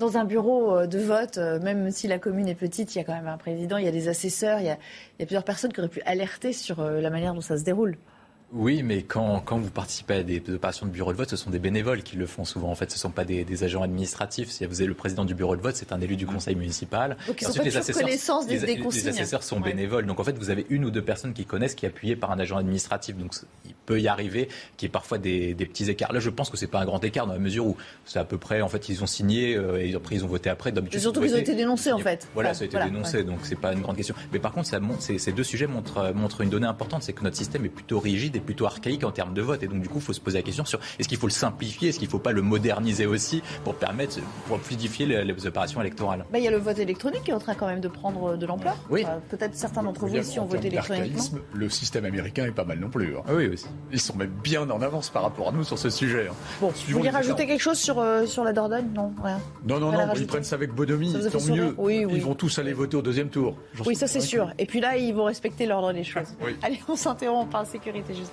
dans 0.00 0.16
un 0.16 0.24
bureau 0.24 0.74
euh, 0.74 0.86
de 0.86 0.98
vote, 0.98 1.38
euh, 1.38 1.60
même 1.60 1.90
si 1.90 2.08
la 2.08 2.18
commune 2.18 2.48
est 2.48 2.54
petite, 2.56 2.94
il 2.94 2.98
y 2.98 3.00
a 3.00 3.04
quand 3.04 3.14
même 3.14 3.28
un 3.28 3.36
président, 3.36 3.76
il 3.76 3.84
y 3.84 3.88
a 3.88 3.92
des 3.92 4.08
assesseurs, 4.08 4.58
il 4.58 4.66
y 4.66 4.70
a, 4.70 4.74
il 5.18 5.20
y 5.20 5.22
a 5.22 5.26
plusieurs 5.26 5.44
personnes 5.44 5.72
qui 5.72 5.80
auraient 5.80 5.88
pu 5.88 6.00
alerter 6.02 6.52
sur 6.52 6.80
euh, 6.80 7.00
la 7.00 7.10
manière 7.10 7.34
dont 7.34 7.40
ça 7.40 7.56
se 7.56 7.62
déroule. 7.62 7.96
Oui, 8.52 8.82
mais 8.82 9.02
quand, 9.02 9.40
quand 9.40 9.58
vous 9.58 9.70
participez 9.70 10.14
à 10.14 10.22
des 10.24 10.42
opérations 10.48 10.84
de 10.84 10.90
bureau 10.90 11.12
de 11.12 11.16
vote, 11.16 11.30
ce 11.30 11.36
sont 11.36 11.50
des 11.50 11.60
bénévoles 11.60 12.02
qui 12.02 12.16
le 12.16 12.26
font 12.26 12.44
souvent. 12.44 12.68
En 12.68 12.74
fait, 12.74 12.90
ce 12.90 12.96
ne 12.96 13.00
sont 13.00 13.10
pas 13.10 13.24
des, 13.24 13.44
des, 13.44 13.62
agents 13.62 13.82
administratifs. 13.82 14.50
Si 14.50 14.66
vous 14.66 14.82
êtes 14.82 14.88
le 14.88 14.94
président 14.94 15.24
du 15.24 15.36
bureau 15.36 15.54
de 15.54 15.62
vote, 15.62 15.76
c'est 15.76 15.92
un 15.92 16.00
élu 16.00 16.16
du 16.16 16.26
conseil 16.26 16.56
municipal. 16.56 17.16
Donc, 17.28 17.40
ils 17.40 17.46
sont 17.46 17.54
pas 17.54 17.62
les 17.62 17.76
assesseurs, 17.76 18.02
connaissance 18.02 18.46
des, 18.48 18.58
des, 18.58 18.76
les 18.76 19.08
assesseurs 19.08 19.44
sont 19.44 19.60
bénévoles. 19.60 20.06
Donc, 20.06 20.18
en 20.18 20.24
fait, 20.24 20.36
vous 20.36 20.50
avez 20.50 20.66
une 20.68 20.84
ou 20.84 20.90
deux 20.90 21.02
personnes 21.02 21.32
qui 21.32 21.44
connaissent, 21.44 21.76
qui 21.76 21.86
est 21.86 21.88
appuyées 21.90 22.16
par 22.16 22.32
un 22.32 22.40
agent 22.40 22.56
administratif. 22.56 23.16
Donc, 23.16 23.34
il 23.66 23.74
peut 23.86 24.00
y 24.00 24.08
arriver 24.08 24.48
qu'il 24.76 24.86
y 24.86 24.90
ait 24.90 24.92
parfois 24.92 25.18
des, 25.18 25.54
petits 25.54 25.88
écarts. 25.88 26.12
Là, 26.12 26.18
je 26.18 26.30
pense 26.30 26.50
que 26.50 26.56
c'est 26.56 26.66
pas 26.66 26.80
un 26.80 26.86
grand 26.86 27.04
écart 27.04 27.28
dans 27.28 27.34
la 27.34 27.38
mesure 27.38 27.66
où 27.66 27.76
c'est 28.04 28.18
à 28.18 28.24
peu 28.24 28.38
près, 28.38 28.62
en 28.62 28.68
fait, 28.68 28.88
ils 28.88 29.04
ont 29.04 29.06
signé 29.06 29.54
euh, 29.54 29.80
et 29.80 29.94
après, 29.94 30.16
ils 30.16 30.24
ont 30.24 30.28
voté 30.28 30.50
après. 30.50 30.72
Surtout 30.98 31.20
qu'ils 31.20 31.34
ont 31.34 31.38
été 31.38 31.54
dénoncés, 31.54 31.92
en 31.92 31.98
fait. 31.98 32.26
Voilà, 32.34 32.52
ça 32.54 32.64
a 32.64 32.66
été 32.66 32.78
dénoncé, 32.78 33.22
donc 33.22 33.38
c'est 33.44 33.58
pas 33.58 33.72
une 33.72 33.80
grande 33.80 33.96
question. 33.96 34.16
Mais 34.32 34.40
par 34.40 34.52
contre, 34.52 34.66
ça 34.66 34.80
ces 34.98 35.32
deux 35.32 35.44
sujets 35.44 35.68
montrent, 35.68 36.12
montrent 36.14 36.40
une 36.40 36.50
donnée 36.50 36.66
importante, 36.66 37.04
c'est 37.04 37.12
que 37.12 37.22
notre 37.22 37.36
système 37.36 37.64
est 37.64 37.68
plutôt 37.68 38.00
rigide 38.00 38.39
plutôt 38.40 38.66
archaïque 38.66 39.04
en 39.04 39.10
termes 39.10 39.34
de 39.34 39.42
vote. 39.42 39.62
Et 39.62 39.68
donc, 39.68 39.80
du 39.80 39.88
coup, 39.88 39.98
il 39.98 40.02
faut 40.02 40.12
se 40.12 40.20
poser 40.20 40.38
la 40.38 40.42
question 40.42 40.64
sur 40.64 40.80
est-ce 40.98 41.08
qu'il 41.08 41.18
faut 41.18 41.26
le 41.26 41.32
simplifier, 41.32 41.88
est-ce 41.88 41.98
qu'il 41.98 42.08
ne 42.08 42.12
faut 42.12 42.18
pas 42.18 42.32
le 42.32 42.42
moderniser 42.42 43.06
aussi 43.06 43.42
pour 43.64 43.74
permettre, 43.74 44.18
pour 44.46 44.60
fluidifier 44.60 45.06
les, 45.06 45.46
opérations 45.46 45.80
électorales 45.80 46.26
bah, 46.30 46.38
Il 46.38 46.44
y 46.44 46.48
a 46.48 46.50
le 46.50 46.58
vote 46.58 46.78
électronique 46.78 47.24
qui 47.24 47.30
est 47.30 47.34
en 47.34 47.38
train 47.38 47.54
quand 47.54 47.66
même 47.66 47.80
de 47.80 47.88
prendre 47.88 48.36
de 48.36 48.46
l'ampleur. 48.46 48.76
Oui. 48.90 49.04
Peut-être 49.30 49.54
certains 49.54 49.82
d'entre 49.82 50.06
vous 50.06 50.16
ici 50.16 50.38
ont 50.38 50.46
voté 50.46 50.68
électroniquement. 50.68 51.22
Le 51.54 51.68
système 51.68 52.04
américain 52.04 52.44
est 52.44 52.52
pas 52.52 52.64
mal 52.64 52.78
non 52.78 52.88
plus. 52.88 53.16
Hein. 53.16 53.22
Ah 53.26 53.32
oui, 53.34 53.48
aussi. 53.48 53.66
Ils 53.92 54.00
sont 54.00 54.16
même 54.16 54.32
bien 54.42 54.68
en 54.68 54.82
avance 54.82 55.10
par 55.10 55.22
rapport 55.22 55.48
à 55.48 55.52
nous 55.52 55.64
sur 55.64 55.78
ce 55.78 55.90
sujet. 55.90 56.28
Hein. 56.28 56.34
Bon, 56.60 56.72
vous 56.88 56.98
voulez 56.98 57.10
rajouter 57.10 57.46
quelque 57.46 57.60
chose 57.60 57.78
sur, 57.78 57.98
euh, 57.98 58.26
sur 58.26 58.44
la 58.44 58.52
Dordogne? 58.52 58.88
Non, 58.94 59.12
rien. 59.22 59.40
Non, 59.66 59.78
non, 59.80 59.92
non, 59.92 60.12
ils 60.14 60.26
prennent 60.26 60.44
ça 60.44 60.56
avec 60.56 60.72
bonhomie, 60.72 61.14
tant 61.30 61.40
mieux. 61.52 61.74
Ils 62.10 62.22
vont 62.22 62.34
tous 62.34 62.58
aller 62.58 62.72
voter 62.72 62.96
au 62.96 63.02
deuxième 63.02 63.28
tour. 63.28 63.56
Oui, 63.86 63.94
ça 63.94 64.06
c'est 64.06 64.20
sûr. 64.20 64.52
Et 64.58 64.66
puis 64.66 64.80
là, 64.80 64.96
ils 64.96 65.14
vont 65.14 65.24
respecter 65.24 65.66
l'ordre 65.66 65.92
des 65.92 66.04
choses. 66.04 66.36
Allez, 66.62 66.80
on 66.88 66.96
s'interrompt 66.96 67.50
par 67.50 67.66
sécurité 67.66 68.14
juste 68.14 68.29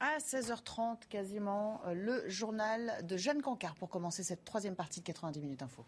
À 0.00 0.18
16h30 0.18 1.08
quasiment, 1.08 1.80
euh, 1.86 1.94
le 1.94 2.28
journal 2.28 3.04
de 3.04 3.16
Jeanne 3.16 3.42
Cancard 3.42 3.74
pour 3.74 3.88
commencer 3.88 4.22
cette 4.22 4.44
troisième 4.44 4.76
partie 4.76 5.00
de 5.00 5.04
90 5.06 5.40
minutes 5.40 5.62
info. 5.62 5.84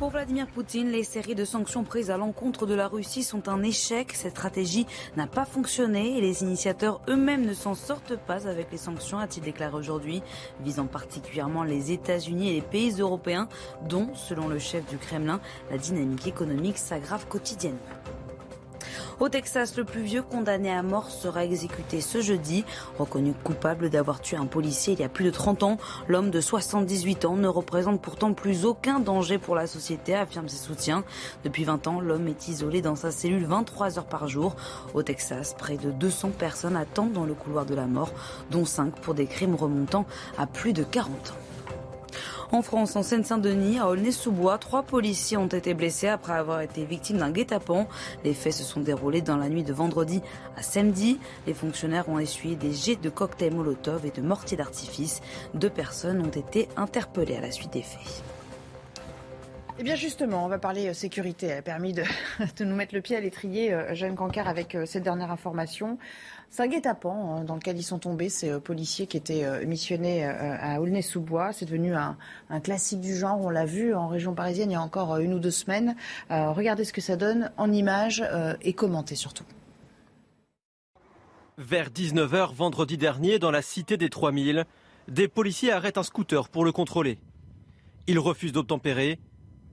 Pour 0.00 0.08
Vladimir 0.08 0.46
Poutine, 0.46 0.90
les 0.90 1.04
séries 1.04 1.34
de 1.34 1.44
sanctions 1.44 1.84
prises 1.84 2.10
à 2.10 2.16
l'encontre 2.16 2.64
de 2.64 2.72
la 2.72 2.88
Russie 2.88 3.22
sont 3.22 3.50
un 3.50 3.62
échec. 3.62 4.12
Cette 4.14 4.30
stratégie 4.30 4.86
n'a 5.14 5.26
pas 5.26 5.44
fonctionné 5.44 6.16
et 6.16 6.22
les 6.22 6.42
initiateurs 6.42 7.02
eux-mêmes 7.06 7.44
ne 7.44 7.52
s'en 7.52 7.74
sortent 7.74 8.16
pas 8.16 8.48
avec 8.48 8.72
les 8.72 8.78
sanctions, 8.78 9.18
a-t-il 9.18 9.42
déclaré 9.42 9.74
aujourd'hui, 9.76 10.22
visant 10.64 10.86
particulièrement 10.86 11.64
les 11.64 11.92
États-Unis 11.92 12.48
et 12.48 12.54
les 12.54 12.62
pays 12.62 12.98
européens, 12.98 13.46
dont, 13.90 14.08
selon 14.14 14.48
le 14.48 14.58
chef 14.58 14.86
du 14.86 14.96
Kremlin, 14.96 15.38
la 15.70 15.76
dynamique 15.76 16.26
économique 16.26 16.78
s'aggrave 16.78 17.26
quotidiennement. 17.26 17.99
Au 19.20 19.28
Texas, 19.28 19.76
le 19.76 19.84
plus 19.84 20.02
vieux 20.02 20.22
condamné 20.22 20.70
à 20.70 20.82
mort 20.82 21.10
sera 21.10 21.44
exécuté 21.44 22.00
ce 22.00 22.20
jeudi. 22.20 22.64
Reconnu 22.98 23.34
coupable 23.44 23.90
d'avoir 23.90 24.20
tué 24.20 24.36
un 24.36 24.46
policier 24.46 24.94
il 24.94 25.00
y 25.00 25.04
a 25.04 25.08
plus 25.08 25.24
de 25.24 25.30
30 25.30 25.62
ans, 25.62 25.78
l'homme 26.08 26.30
de 26.30 26.40
78 26.40 27.24
ans 27.24 27.36
ne 27.36 27.48
représente 27.48 28.00
pourtant 28.00 28.32
plus 28.32 28.64
aucun 28.64 29.00
danger 29.00 29.38
pour 29.38 29.54
la 29.54 29.66
société, 29.66 30.14
affirme 30.14 30.48
ses 30.48 30.56
soutiens. 30.56 31.04
Depuis 31.44 31.64
20 31.64 31.86
ans, 31.86 32.00
l'homme 32.00 32.28
est 32.28 32.48
isolé 32.48 32.82
dans 32.82 32.96
sa 32.96 33.10
cellule 33.10 33.44
23 33.44 33.98
heures 33.98 34.06
par 34.06 34.28
jour. 34.28 34.56
Au 34.94 35.02
Texas, 35.02 35.54
près 35.58 35.76
de 35.76 35.90
200 35.90 36.30
personnes 36.38 36.76
attendent 36.76 37.12
dans 37.12 37.24
le 37.24 37.34
couloir 37.34 37.66
de 37.66 37.74
la 37.74 37.86
mort, 37.86 38.12
dont 38.50 38.64
5 38.64 38.94
pour 39.00 39.14
des 39.14 39.26
crimes 39.26 39.54
remontant 39.54 40.06
à 40.38 40.46
plus 40.46 40.72
de 40.72 40.84
40 40.84 41.10
ans. 41.10 41.49
En 42.52 42.62
France, 42.62 42.96
en 42.96 43.04
Seine-Saint-Denis, 43.04 43.78
à 43.78 43.88
Aulnay-sous-Bois, 43.88 44.58
trois 44.58 44.82
policiers 44.82 45.36
ont 45.36 45.46
été 45.46 45.72
blessés 45.72 46.08
après 46.08 46.32
avoir 46.32 46.60
été 46.62 46.84
victimes 46.84 47.18
d'un 47.18 47.30
guet-apens. 47.30 47.86
Les 48.24 48.34
faits 48.34 48.54
se 48.54 48.64
sont 48.64 48.80
déroulés 48.80 49.22
dans 49.22 49.36
la 49.36 49.48
nuit 49.48 49.62
de 49.62 49.72
vendredi 49.72 50.20
à 50.56 50.62
samedi. 50.62 51.20
Les 51.46 51.54
fonctionnaires 51.54 52.08
ont 52.08 52.18
essuyé 52.18 52.56
des 52.56 52.72
jets 52.72 52.96
de 52.96 53.08
cocktails 53.08 53.54
Molotov 53.54 54.04
et 54.04 54.10
de 54.10 54.20
mortiers 54.20 54.56
d'artifice. 54.56 55.20
Deux 55.54 55.70
personnes 55.70 56.20
ont 56.20 56.30
été 56.30 56.68
interpellées 56.76 57.36
à 57.36 57.40
la 57.40 57.52
suite 57.52 57.72
des 57.72 57.82
faits. 57.82 58.24
Eh 59.80 59.82
bien 59.82 59.94
justement, 59.94 60.44
on 60.44 60.48
va 60.48 60.58
parler 60.58 60.88
euh, 60.88 60.92
sécurité. 60.92 61.46
Elle 61.46 61.58
a 61.58 61.62
permis 61.62 61.94
de, 61.94 62.04
nous 62.64 62.76
mettre 62.76 62.94
le 62.94 63.00
pied 63.00 63.16
à 63.16 63.20
l'étrier, 63.20 63.72
euh, 63.72 63.94
Jeanne 63.94 64.14
Cancard, 64.14 64.46
avec 64.46 64.74
euh, 64.74 64.84
cette 64.84 65.02
dernière 65.02 65.30
information. 65.30 65.96
C'est 66.50 66.62
un 66.62 66.66
guet-apens 66.66 67.38
hein, 67.38 67.44
dans 67.44 67.54
lequel 67.54 67.78
ils 67.78 67.82
sont 67.82 67.98
tombés, 67.98 68.28
ces 68.28 68.60
policiers 68.60 69.06
qui 69.06 69.16
étaient 69.16 69.64
missionnés 69.64 70.24
à 70.24 70.82
Aulnay-sous-Bois. 70.82 71.52
C'est 71.54 71.64
devenu 71.64 71.94
un, 71.94 72.16
classique 72.62 73.00
du 73.00 73.16
genre. 73.16 73.40
On 73.40 73.48
l'a 73.48 73.64
vu 73.64 73.94
en 73.94 74.08
région 74.08 74.34
parisienne 74.34 74.70
il 74.70 74.74
y 74.74 74.76
a 74.76 74.82
encore 74.82 75.16
une 75.18 75.32
ou 75.32 75.38
deux 75.38 75.52
semaines. 75.52 75.94
regardez 76.28 76.84
ce 76.84 76.92
que 76.92 77.00
ça 77.00 77.14
donne 77.14 77.52
en 77.56 77.70
images 77.70 78.24
et 78.62 78.72
commentez 78.72 79.14
surtout. 79.14 79.44
Vers 81.56 81.90
19h 81.90 82.52
vendredi 82.52 82.96
dernier, 82.96 83.38
dans 83.38 83.52
la 83.52 83.62
cité 83.62 83.96
des 83.96 84.10
3000, 84.10 84.64
des 85.06 85.28
policiers 85.28 85.70
arrêtent 85.70 85.98
un 85.98 86.02
scooter 86.02 86.48
pour 86.48 86.64
le 86.64 86.72
contrôler. 86.72 87.20
Il 88.08 88.18
refuse 88.18 88.50
d'obtempérer 88.50 89.20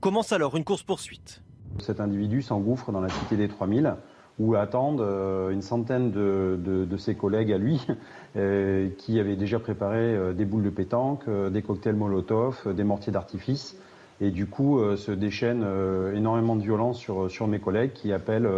Commence 0.00 0.32
alors 0.32 0.56
une 0.56 0.62
course-poursuite. 0.62 1.42
Cet 1.80 2.00
individu 2.00 2.40
s'engouffre 2.40 2.92
dans 2.92 3.00
la 3.00 3.08
cité 3.08 3.36
des 3.36 3.48
3000 3.48 3.96
où 4.38 4.54
attendent 4.54 5.00
euh, 5.00 5.50
une 5.50 5.62
centaine 5.62 6.12
de, 6.12 6.96
ses 6.96 7.16
collègues 7.16 7.52
à 7.52 7.58
lui 7.58 7.84
euh, 8.36 8.88
qui 8.96 9.18
avaient 9.18 9.34
déjà 9.34 9.58
préparé 9.58 9.98
euh, 9.98 10.32
des 10.32 10.44
boules 10.44 10.62
de 10.62 10.70
pétanque, 10.70 11.28
des 11.28 11.62
cocktails 11.62 11.96
Molotov, 11.96 12.72
des 12.72 12.84
mortiers 12.84 13.12
d'artifice. 13.12 13.76
Et 14.20 14.30
du 14.30 14.46
coup, 14.46 14.80
se 14.96 15.12
déchaîne 15.12 15.64
énormément 16.12 16.56
de 16.56 16.62
violence 16.62 16.98
sur, 16.98 17.30
sur 17.30 17.46
mes 17.46 17.60
collègues 17.60 17.92
qui 17.92 18.12
appellent 18.12 18.50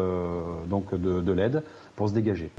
donc 0.70 0.94
de, 0.94 1.20
de 1.20 1.32
l'aide 1.32 1.62
pour 1.96 2.08
se 2.08 2.14
dégager. 2.14 2.50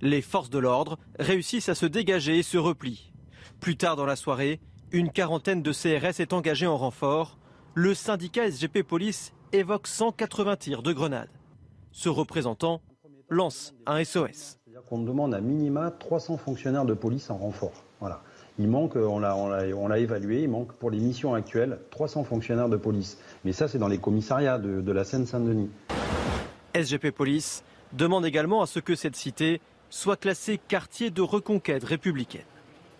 Les 0.00 0.22
forces 0.22 0.48
de 0.48 0.58
l'ordre 0.58 0.96
réussissent 1.18 1.68
à 1.68 1.74
se 1.74 1.84
dégager 1.84 2.38
et 2.38 2.42
se 2.42 2.56
replient. 2.56 3.12
Plus 3.60 3.76
tard 3.76 3.96
dans 3.96 4.06
la 4.06 4.16
soirée, 4.16 4.58
une 4.90 5.10
quarantaine 5.10 5.60
de 5.60 5.70
CRS 5.70 6.18
est 6.18 6.32
engagée 6.32 6.66
en 6.66 6.78
renfort 6.78 7.36
le 7.78 7.94
syndicat 7.94 8.50
SGP 8.50 8.82
Police 8.82 9.32
évoque 9.52 9.86
180 9.86 10.56
tirs 10.56 10.82
de 10.82 10.92
grenades. 10.92 11.30
Ce 11.92 12.08
représentant 12.08 12.80
lance 13.30 13.72
un 13.86 14.02
SOS. 14.02 14.58
On 14.90 14.98
demande 14.98 15.32
à 15.32 15.40
minima 15.40 15.92
300 15.92 16.38
fonctionnaires 16.38 16.84
de 16.84 16.94
police 16.94 17.30
en 17.30 17.36
renfort. 17.36 17.84
Voilà. 18.00 18.20
Il 18.58 18.66
manque, 18.66 18.96
on 18.96 19.20
l'a 19.20 19.98
évalué, 20.00 20.42
il 20.42 20.50
manque 20.50 20.72
pour 20.72 20.90
les 20.90 20.98
missions 20.98 21.34
actuelles 21.34 21.78
300 21.92 22.24
fonctionnaires 22.24 22.68
de 22.68 22.76
police. 22.76 23.16
Mais 23.44 23.52
ça, 23.52 23.68
c'est 23.68 23.78
dans 23.78 23.86
les 23.86 23.98
commissariats 23.98 24.58
de, 24.58 24.80
de 24.80 24.92
la 24.92 25.04
Seine-Saint-Denis. 25.04 25.70
SGP 26.74 27.12
Police 27.12 27.62
demande 27.92 28.26
également 28.26 28.60
à 28.60 28.66
ce 28.66 28.80
que 28.80 28.96
cette 28.96 29.14
cité 29.14 29.60
soit 29.88 30.16
classée 30.16 30.58
quartier 30.66 31.10
de 31.10 31.22
reconquête 31.22 31.84
républicaine. 31.84 32.42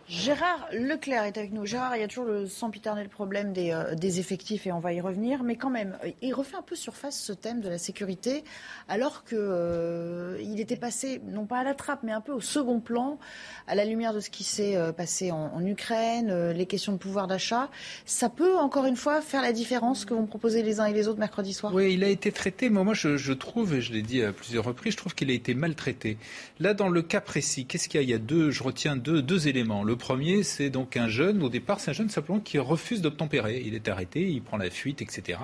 Gérard 0.08 0.68
Leclerc 0.72 1.24
est 1.24 1.36
avec 1.36 1.52
nous. 1.52 1.66
Gérard, 1.66 1.94
il 1.94 2.00
y 2.00 2.02
a 2.02 2.08
toujours 2.08 2.24
le 2.24 2.46
sempiternel 2.46 3.10
problème 3.10 3.52
des, 3.52 3.72
euh, 3.72 3.94
effectifs 3.94 4.66
et 4.66 4.72
on 4.72 4.78
va 4.78 4.94
y 4.94 5.02
revenir. 5.02 5.42
Mais 5.42 5.56
quand 5.56 5.68
même, 5.68 5.98
euh, 6.02 6.10
il 6.22 6.32
refait 6.32 6.56
un 6.56 6.62
peu 6.62 6.76
surface 6.76 7.20
ce 7.20 7.32
thème 7.34 7.60
de 7.60 7.68
la 7.68 7.76
sécurité, 7.76 8.42
alors 8.88 9.24
qu'il 9.24 9.36
euh, 9.38 10.56
était 10.56 10.76
passé, 10.76 11.20
non 11.26 11.44
pas 11.44 11.58
à 11.58 11.64
la 11.64 11.74
trappe, 11.74 12.00
mais 12.04 12.12
un 12.12 12.22
peu 12.22 12.32
au 12.32 12.40
second 12.40 12.80
plan, 12.80 13.18
à 13.66 13.74
la 13.74 13.84
lumière 13.84 14.14
de 14.14 14.20
ce 14.20 14.30
qui 14.30 14.44
s'est 14.44 14.76
passé 14.96 15.30
en, 15.30 15.64
Ukraine, 15.66 16.52
les 16.52 16.66
questions 16.66 16.92
de 16.92 16.98
pouvoir 16.98 17.26
d'achat. 17.26 17.68
Ça 18.06 18.30
peut, 18.30 18.56
encore 18.56 18.86
une 18.86 18.96
fois, 18.96 19.20
faire 19.20 19.42
la 19.42 19.52
différence 19.52 20.04
que 20.04 20.14
vont 20.14 20.26
proposer 20.26 20.62
les 20.62 20.80
uns 20.80 20.86
et 20.86 20.94
les 20.94 21.08
autres 21.08 21.18
mercredi 21.18 21.52
soir? 21.52 21.74
Oui, 21.74 21.92
il 21.92 22.04
a 22.04 22.08
été 22.08 22.32
traité, 22.32 22.70
moi 22.70 22.94
je, 22.94 23.32
trouve, 23.32 23.74
et 23.74 23.82
je 23.82 23.92
l'ai 23.92 24.02
dit 24.02 24.22
à 24.22 24.32
plusieurs 24.32 24.64
reprises, 24.64 24.92
je 24.92 24.98
trouve 24.98 25.14
qu'il 25.14 25.30
a 25.30 25.34
été 25.34 25.52
maltraité. 25.54 26.16
Là, 26.60 26.72
dans 26.72 26.88
le 26.88 27.02
cas 27.02 27.20
précis, 27.20 27.66
qu'est-ce 27.66 27.88
qu'il 27.88 28.00
y 28.00 28.02
a? 28.02 28.06
Il 28.08 28.10
y 28.10 28.14
a 28.14 28.18
deux, 28.18 28.50
je 28.50 28.62
retiens 28.62 28.96
deux, 28.96 29.48
éléments. 29.48 29.84
Premier, 29.98 30.42
c'est 30.42 30.70
donc 30.70 30.96
un 30.96 31.08
jeune, 31.08 31.42
au 31.42 31.50
départ, 31.50 31.80
c'est 31.80 31.90
un 31.90 31.94
jeune 31.94 32.08
simplement 32.08 32.40
qui 32.40 32.58
refuse 32.58 33.02
d'obtempérer. 33.02 33.62
Il 33.64 33.74
est 33.74 33.88
arrêté, 33.88 34.28
il 34.28 34.42
prend 34.42 34.56
la 34.56 34.70
fuite, 34.70 35.02
etc. 35.02 35.38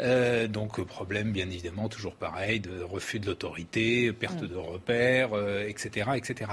Euh, 0.00 0.48
donc, 0.48 0.80
problème, 0.80 1.32
bien 1.32 1.46
évidemment, 1.50 1.88
toujours 1.88 2.14
pareil, 2.14 2.60
de 2.60 2.80
refus 2.82 3.20
de 3.20 3.26
l'autorité, 3.26 4.12
perte 4.12 4.44
de 4.44 4.56
repères, 4.56 5.30
euh, 5.34 5.68
etc., 5.68 6.10
etc. 6.16 6.52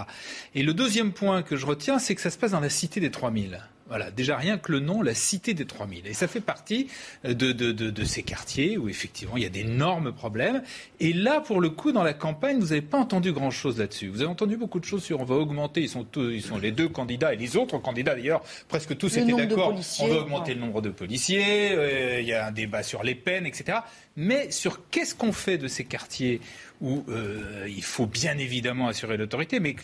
Et 0.55 0.63
le 0.63 0.73
deuxième 0.73 1.13
point 1.13 1.43
que 1.43 1.55
je 1.55 1.65
retiens, 1.65 1.99
c'est 1.99 2.15
que 2.15 2.21
ça 2.21 2.29
se 2.29 2.37
passe 2.37 2.51
dans 2.51 2.59
la 2.59 2.69
cité 2.69 2.99
des 2.99 3.11
3000. 3.11 3.59
Voilà, 3.89 4.11
déjà 4.11 4.37
rien 4.37 4.57
que 4.57 4.71
le 4.71 4.79
nom, 4.79 5.01
la 5.01 5.13
cité 5.13 5.53
des 5.53 5.65
3000. 5.65 6.07
Et 6.07 6.13
ça 6.13 6.27
fait 6.27 6.41
partie 6.41 6.87
de, 7.23 7.33
de, 7.33 7.71
de, 7.71 7.89
de, 7.89 8.03
ces 8.03 8.23
quartiers 8.23 8.77
où 8.77 8.89
effectivement 8.89 9.37
il 9.37 9.43
y 9.43 9.45
a 9.45 9.49
d'énormes 9.49 10.13
problèmes. 10.13 10.61
Et 10.99 11.13
là, 11.13 11.41
pour 11.41 11.61
le 11.61 11.69
coup, 11.69 11.91
dans 11.91 12.03
la 12.03 12.13
campagne, 12.13 12.59
vous 12.59 12.67
n'avez 12.67 12.81
pas 12.81 12.97
entendu 12.97 13.31
grand-chose 13.31 13.79
là-dessus. 13.79 14.07
Vous 14.07 14.21
avez 14.21 14.29
entendu 14.29 14.57
beaucoup 14.57 14.79
de 14.79 14.85
choses 14.85 15.03
sur 15.03 15.17
on 15.19 15.25
va 15.25 15.35
augmenter, 15.35 15.81
ils 15.81 15.89
sont, 15.89 16.03
tous, 16.03 16.31
ils 16.31 16.41
sont 16.41 16.57
les 16.57 16.71
deux 16.71 16.89
candidats 16.89 17.33
et 17.33 17.37
les 17.37 17.57
autres 17.57 17.77
candidats 17.77 18.15
d'ailleurs, 18.15 18.41
presque 18.67 18.97
tous 18.97 19.15
Le 19.15 19.23
étaient 19.23 19.33
d'accord. 19.33 19.73
On 19.99 20.07
va 20.07 20.15
augmenter 20.19 20.51
ouais. 20.51 20.55
le 20.55 20.61
nombre 20.61 20.81
de 20.81 20.89
policiers, 20.89 21.71
euh, 21.71 22.21
il 22.21 22.27
y 22.27 22.33
a 22.33 22.47
un 22.47 22.51
débat 22.51 22.83
sur 22.83 23.03
les 23.03 23.15
peines, 23.15 23.45
etc. 23.45 23.79
Mais 24.17 24.49
sur 24.49 24.89
qu'est-ce 24.89 25.13
qu'on 25.13 25.31
fait 25.31 25.59
de 25.59 25.67
ces 25.67 25.85
quartiers 25.85 26.41
où 26.81 27.03
euh, 27.07 27.67
il 27.67 27.83
faut 27.83 28.07
bien 28.07 28.37
évidemment 28.37 28.87
assurer 28.87 29.15
l'autorité, 29.15 29.59
mais 29.59 29.75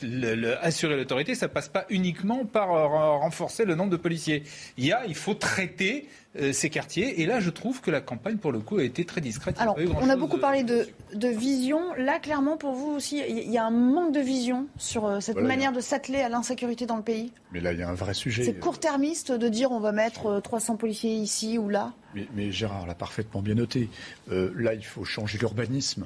assurer 0.61 0.95
l'autorité, 0.95 1.35
ça 1.35 1.47
passe 1.47 1.69
pas 1.69 1.85
uniquement 1.89 2.45
par 2.45 2.71
euh, 2.71 3.17
renforcer 3.17 3.63
le 3.63 3.75
nombre 3.75 3.91
de 3.91 3.97
policiers. 3.97 4.43
Il 4.77 4.85
y 4.85 4.91
a, 4.91 5.05
il 5.05 5.15
faut 5.15 5.35
traiter 5.35 6.07
ces 6.51 6.69
quartiers, 6.69 7.21
et 7.21 7.25
là, 7.25 7.39
je 7.39 7.49
trouve 7.49 7.81
que 7.81 7.91
la 7.91 8.01
campagne, 8.01 8.37
pour 8.37 8.51
le 8.51 8.59
coup, 8.59 8.77
a 8.77 8.83
été 8.83 9.05
très 9.05 9.21
discrète. 9.21 9.55
A 9.59 9.63
Alors, 9.63 9.77
on 10.01 10.09
a 10.09 10.15
beaucoup 10.15 10.37
de- 10.37 10.41
parlé 10.41 10.63
de, 10.63 10.87
de 11.13 11.27
vision. 11.27 11.79
Là, 11.97 12.19
clairement, 12.19 12.57
pour 12.57 12.73
vous 12.73 12.91
aussi, 12.91 13.21
il 13.27 13.51
y 13.51 13.57
a 13.57 13.65
un 13.65 13.71
manque 13.71 14.13
de 14.13 14.19
vision 14.19 14.67
sur 14.77 15.05
euh, 15.05 15.19
cette 15.19 15.35
Voilà, 15.35 15.47
manière 15.47 15.71
de 15.71 15.79
s'atteler 15.81 16.21
à 16.21 16.29
l'insécurité 16.29 16.85
dans 16.85 16.97
le 16.97 17.03
pays. 17.03 17.31
Mais 17.51 17.59
là, 17.59 17.71
il 17.73 17.79
y 17.79 17.83
a 17.83 17.89
un 17.89 17.93
vrai 17.93 18.13
sujet. 18.15 18.43
C'est 18.43 18.59
court-termiste 18.59 19.31
de 19.31 19.47
dire 19.49 19.71
on 19.71 19.79
va 19.79 19.91
mettre 19.91 20.25
euh, 20.27 20.39
300 20.41 20.75
policiers 20.77 21.13
ici 21.13 21.57
ou 21.57 21.69
là. 21.69 21.93
Mais, 22.15 22.27
mais 22.35 22.51
Gérard 22.51 22.85
l'a 22.85 22.93
parfaitement 22.93 23.41
bien 23.41 23.55
noté. 23.55 23.89
Euh, 24.31 24.51
là, 24.55 24.75
il 24.75 24.85
faut 24.85 25.03
changer 25.03 25.39
l'urbanisme. 25.39 26.05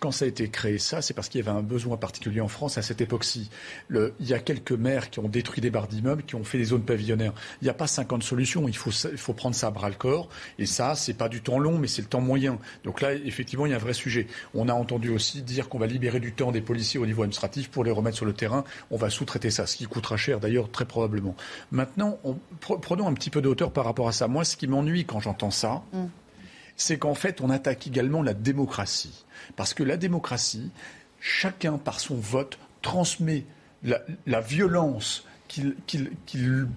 Quand 0.00 0.10
ça 0.10 0.24
a 0.24 0.28
été 0.28 0.48
créé, 0.48 0.78
ça, 0.78 1.02
c'est 1.02 1.12
parce 1.12 1.28
qu'il 1.28 1.44
y 1.44 1.46
avait 1.46 1.56
un 1.56 1.62
besoin 1.62 1.98
particulier 1.98 2.40
en 2.40 2.48
France 2.48 2.78
à 2.78 2.82
cette 2.82 3.02
époque-ci. 3.02 3.50
Il 3.90 4.10
y 4.20 4.32
a 4.32 4.38
quelques 4.38 4.72
maires 4.72 5.10
qui 5.10 5.18
ont 5.18 5.28
détruit 5.28 5.60
des 5.60 5.68
barres 5.70 5.88
d'immeubles, 5.88 6.22
qui 6.22 6.36
ont 6.36 6.44
fait 6.44 6.56
des 6.56 6.64
zones 6.64 6.84
pavillonnaires. 6.84 7.34
Il 7.60 7.64
n'y 7.64 7.70
a 7.70 7.74
pas 7.74 7.86
50 7.86 8.22
solutions. 8.22 8.66
Il 8.66 8.76
faut, 8.76 8.90
il 9.12 9.18
faut 9.18 9.34
prendre 9.34 9.45
ça 9.54 9.68
à 9.68 9.70
bras 9.70 9.88
le 9.88 9.94
corps. 9.94 10.28
Et 10.58 10.66
ça, 10.66 10.94
c'est 10.94 11.14
pas 11.14 11.28
du 11.28 11.40
temps 11.42 11.58
long, 11.58 11.78
mais 11.78 11.86
c'est 11.86 12.02
le 12.02 12.08
temps 12.08 12.20
moyen. 12.20 12.58
Donc 12.84 13.00
là, 13.00 13.12
effectivement, 13.14 13.66
il 13.66 13.70
y 13.70 13.72
a 13.72 13.76
un 13.76 13.78
vrai 13.78 13.92
sujet. 13.92 14.26
On 14.54 14.68
a 14.68 14.72
entendu 14.72 15.10
aussi 15.10 15.42
dire 15.42 15.68
qu'on 15.68 15.78
va 15.78 15.86
libérer 15.86 16.18
du 16.20 16.32
temps 16.32 16.50
des 16.52 16.60
policiers 16.60 16.98
au 16.98 17.06
niveau 17.06 17.22
administratif 17.22 17.70
pour 17.70 17.84
les 17.84 17.90
remettre 17.90 18.16
sur 18.16 18.26
le 18.26 18.32
terrain. 18.32 18.64
On 18.90 18.96
va 18.96 19.10
sous-traiter 19.10 19.50
ça, 19.50 19.66
ce 19.66 19.76
qui 19.76 19.84
coûtera 19.86 20.16
cher 20.16 20.40
d'ailleurs, 20.40 20.70
très 20.70 20.84
probablement. 20.86 21.36
Maintenant, 21.70 22.18
on- 22.24 22.36
pre- 22.60 22.80
prenons 22.80 23.06
un 23.06 23.14
petit 23.14 23.30
peu 23.30 23.40
de 23.40 23.48
hauteur 23.48 23.70
par 23.70 23.84
rapport 23.84 24.08
à 24.08 24.12
ça. 24.12 24.26
Moi, 24.28 24.44
ce 24.44 24.56
qui 24.56 24.66
m'ennuie 24.66 25.04
quand 25.04 25.20
j'entends 25.20 25.50
ça, 25.50 25.82
c'est 26.76 26.98
qu'en 26.98 27.14
fait, 27.14 27.40
on 27.40 27.50
attaque 27.50 27.86
également 27.86 28.22
la 28.22 28.34
démocratie. 28.34 29.24
Parce 29.56 29.72
que 29.74 29.82
la 29.82 29.96
démocratie, 29.96 30.70
chacun, 31.20 31.78
par 31.78 32.00
son 32.00 32.16
vote, 32.16 32.58
transmet 32.82 33.44
la, 33.82 34.00
la 34.26 34.40
violence 34.40 35.24
qu'il 35.48 35.74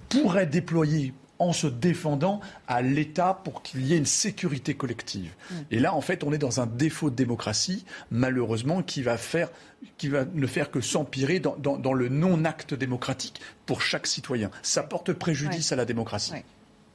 pourrait 0.09 0.45
déployer 0.45 1.13
en 1.39 1.53
se 1.53 1.67
défendant 1.67 2.41
à 2.67 2.81
l'État 2.81 3.41
pour 3.43 3.63
qu'il 3.63 3.85
y 3.85 3.93
ait 3.93 3.97
une 3.97 4.05
sécurité 4.05 4.73
collective. 4.75 5.31
Et 5.71 5.79
là, 5.79 5.93
en 5.95 6.01
fait, 6.01 6.23
on 6.23 6.33
est 6.33 6.37
dans 6.37 6.59
un 6.59 6.65
défaut 6.67 7.09
de 7.09 7.15
démocratie, 7.15 7.85
malheureusement, 8.11 8.83
qui 8.83 9.01
va, 9.01 9.17
faire, 9.17 9.49
qui 9.97 10.09
va 10.09 10.25
ne 10.25 10.47
faire 10.47 10.69
que 10.69 10.81
s'empirer 10.81 11.39
dans, 11.39 11.55
dans- 11.55 11.77
dans 11.77 11.93
le 11.93 12.09
non-acte 12.09 12.73
démocratique 12.73 13.39
pour 13.65 13.81
chaque 13.81 14.05
citoyen. 14.07 14.51
Ça 14.61 14.83
porte 14.83 15.13
préjudice 15.13 15.69
Ouais. 15.69 15.73
à 15.73 15.77
la 15.77 15.85
démocratie. 15.85 16.33
Ouais. 16.33 16.43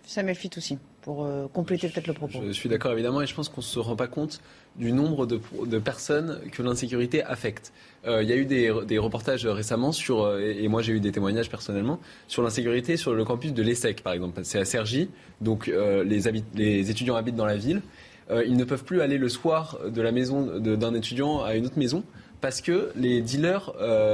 Samuel 0.07 0.36
Fit 0.36 0.50
aussi, 0.57 0.78
pour 1.02 1.24
euh, 1.24 1.46
compléter 1.52 1.88
peut-être 1.88 2.07
le 2.07 2.12
propos. 2.12 2.40
Je 2.46 2.52
suis 2.52 2.68
d'accord 2.68 2.92
évidemment 2.92 3.22
et 3.22 3.26
je 3.26 3.34
pense 3.34 3.48
qu'on 3.48 3.61
ne 3.61 3.66
se 3.66 3.78
rend 3.78 3.96
pas 3.96 4.07
compte 4.07 4.40
du 4.76 4.92
nombre 4.92 5.26
de, 5.26 5.78
personnes 5.78 6.40
que 6.52 6.62
l'insécurité 6.62 7.22
affecte. 7.22 7.72
Euh, 8.07 8.22
Il 8.22 8.28
y 8.28 8.32
a 8.32 8.36
eu 8.36 8.44
des, 8.44 8.98
reportages 8.98 9.46
récemment 9.46 9.92
sur, 9.92 10.22
euh, 10.22 10.40
et, 10.40 10.68
moi 10.68 10.82
j'ai 10.82 10.92
eu 10.92 11.00
des 11.00 11.12
témoignages 11.12 11.48
personnellement, 11.48 12.00
sur 12.28 12.42
l'insécurité 12.42 12.96
sur 12.96 13.14
le 13.14 13.24
campus 13.24 13.55
de 13.55 13.62
l'ESSEC 13.62 14.02
par 14.02 14.12
exemple. 14.12 14.40
C'est 14.44 14.59
à 14.59 14.64
Cergy, 14.64 15.09
donc 15.40 15.66
les, 15.66 16.90
étudiants 16.90 17.16
habitent 17.16 17.36
dans 17.36 17.46
la 17.46 17.57
ville. 17.57 17.82
Ils 18.30 18.57
ne 18.57 18.64
peuvent 18.64 18.84
plus 18.84 19.02
aller 19.02 19.18
le 19.18 19.28
soir 19.28 19.78
de 19.86 20.00
la 20.00 20.11
maison 20.11 20.59
d'un 20.59 20.94
étudiant 20.94 21.42
à 21.42 21.55
une 21.57 21.66
autre 21.66 21.78
maison 21.78 22.05
parce 22.40 22.62
que 22.62 22.90
les 22.96 23.20
dealers 23.20 23.72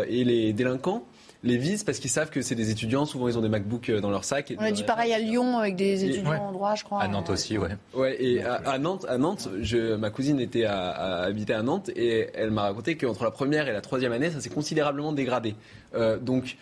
et 0.09 0.25
les 0.25 0.53
délinquants 0.53 1.05
les 1.43 1.57
visent 1.57 1.85
parce 1.85 1.99
qu'ils 1.99 2.11
savent 2.11 2.29
que 2.31 2.43
c'est 2.43 2.55
des 2.55 2.71
étudiants. 2.71 3.07
Souvent, 3.07 3.27
ils 3.29 3.39
ont 3.39 3.41
des 3.41 3.49
MacBooks 3.49 3.89
euh, 3.89 4.01
dans 4.01 4.11
leur 4.11 4.25
sac. 4.25 4.53
On 4.59 4.63
a 4.63 4.71
dit 4.73 4.85
pareil 4.85 5.13
à 5.15 5.19
Lyon 5.19 5.57
avec 5.59 5.75
des 5.77 6.05
Et- 6.05 6.09
étudiants 6.11 6.31
ouais. 6.33 6.37
en 6.37 6.53
droit, 6.53 6.75
je 6.75 6.85
crois. 6.85 7.01
À 7.03 7.09
Nantes 7.09 7.31
aussi, 7.31 7.57
ouais. 7.57 7.71
Ouais, 7.95 8.23
et 8.23 8.43
à, 8.45 8.55
à 8.57 8.79
Nantes, 8.79 9.07
à 9.09 9.17
Nantes, 9.17 9.49
je, 9.63 9.95
ma 9.97 10.11
cousine 10.11 10.39
était 10.39 10.65
à, 10.65 10.91
à 10.91 11.23
habiter 11.25 11.55
à 11.55 11.63
Nantes 11.63 11.89
et 11.97 12.29
elle 12.35 12.51
m'a 12.51 12.63
raconté 12.63 12.97
qu'entre 12.97 13.25
la 13.25 13.31
première 13.31 13.69
et 13.69 13.73
la 13.73 13.81
troisième 13.81 14.13
année, 14.13 14.31
ça 14.31 14.41
s'est 14.41 14.51
considérablement 14.51 15.13
dégradé. 15.13 15.55
Euh, 15.95 16.19
donc, 16.19 16.57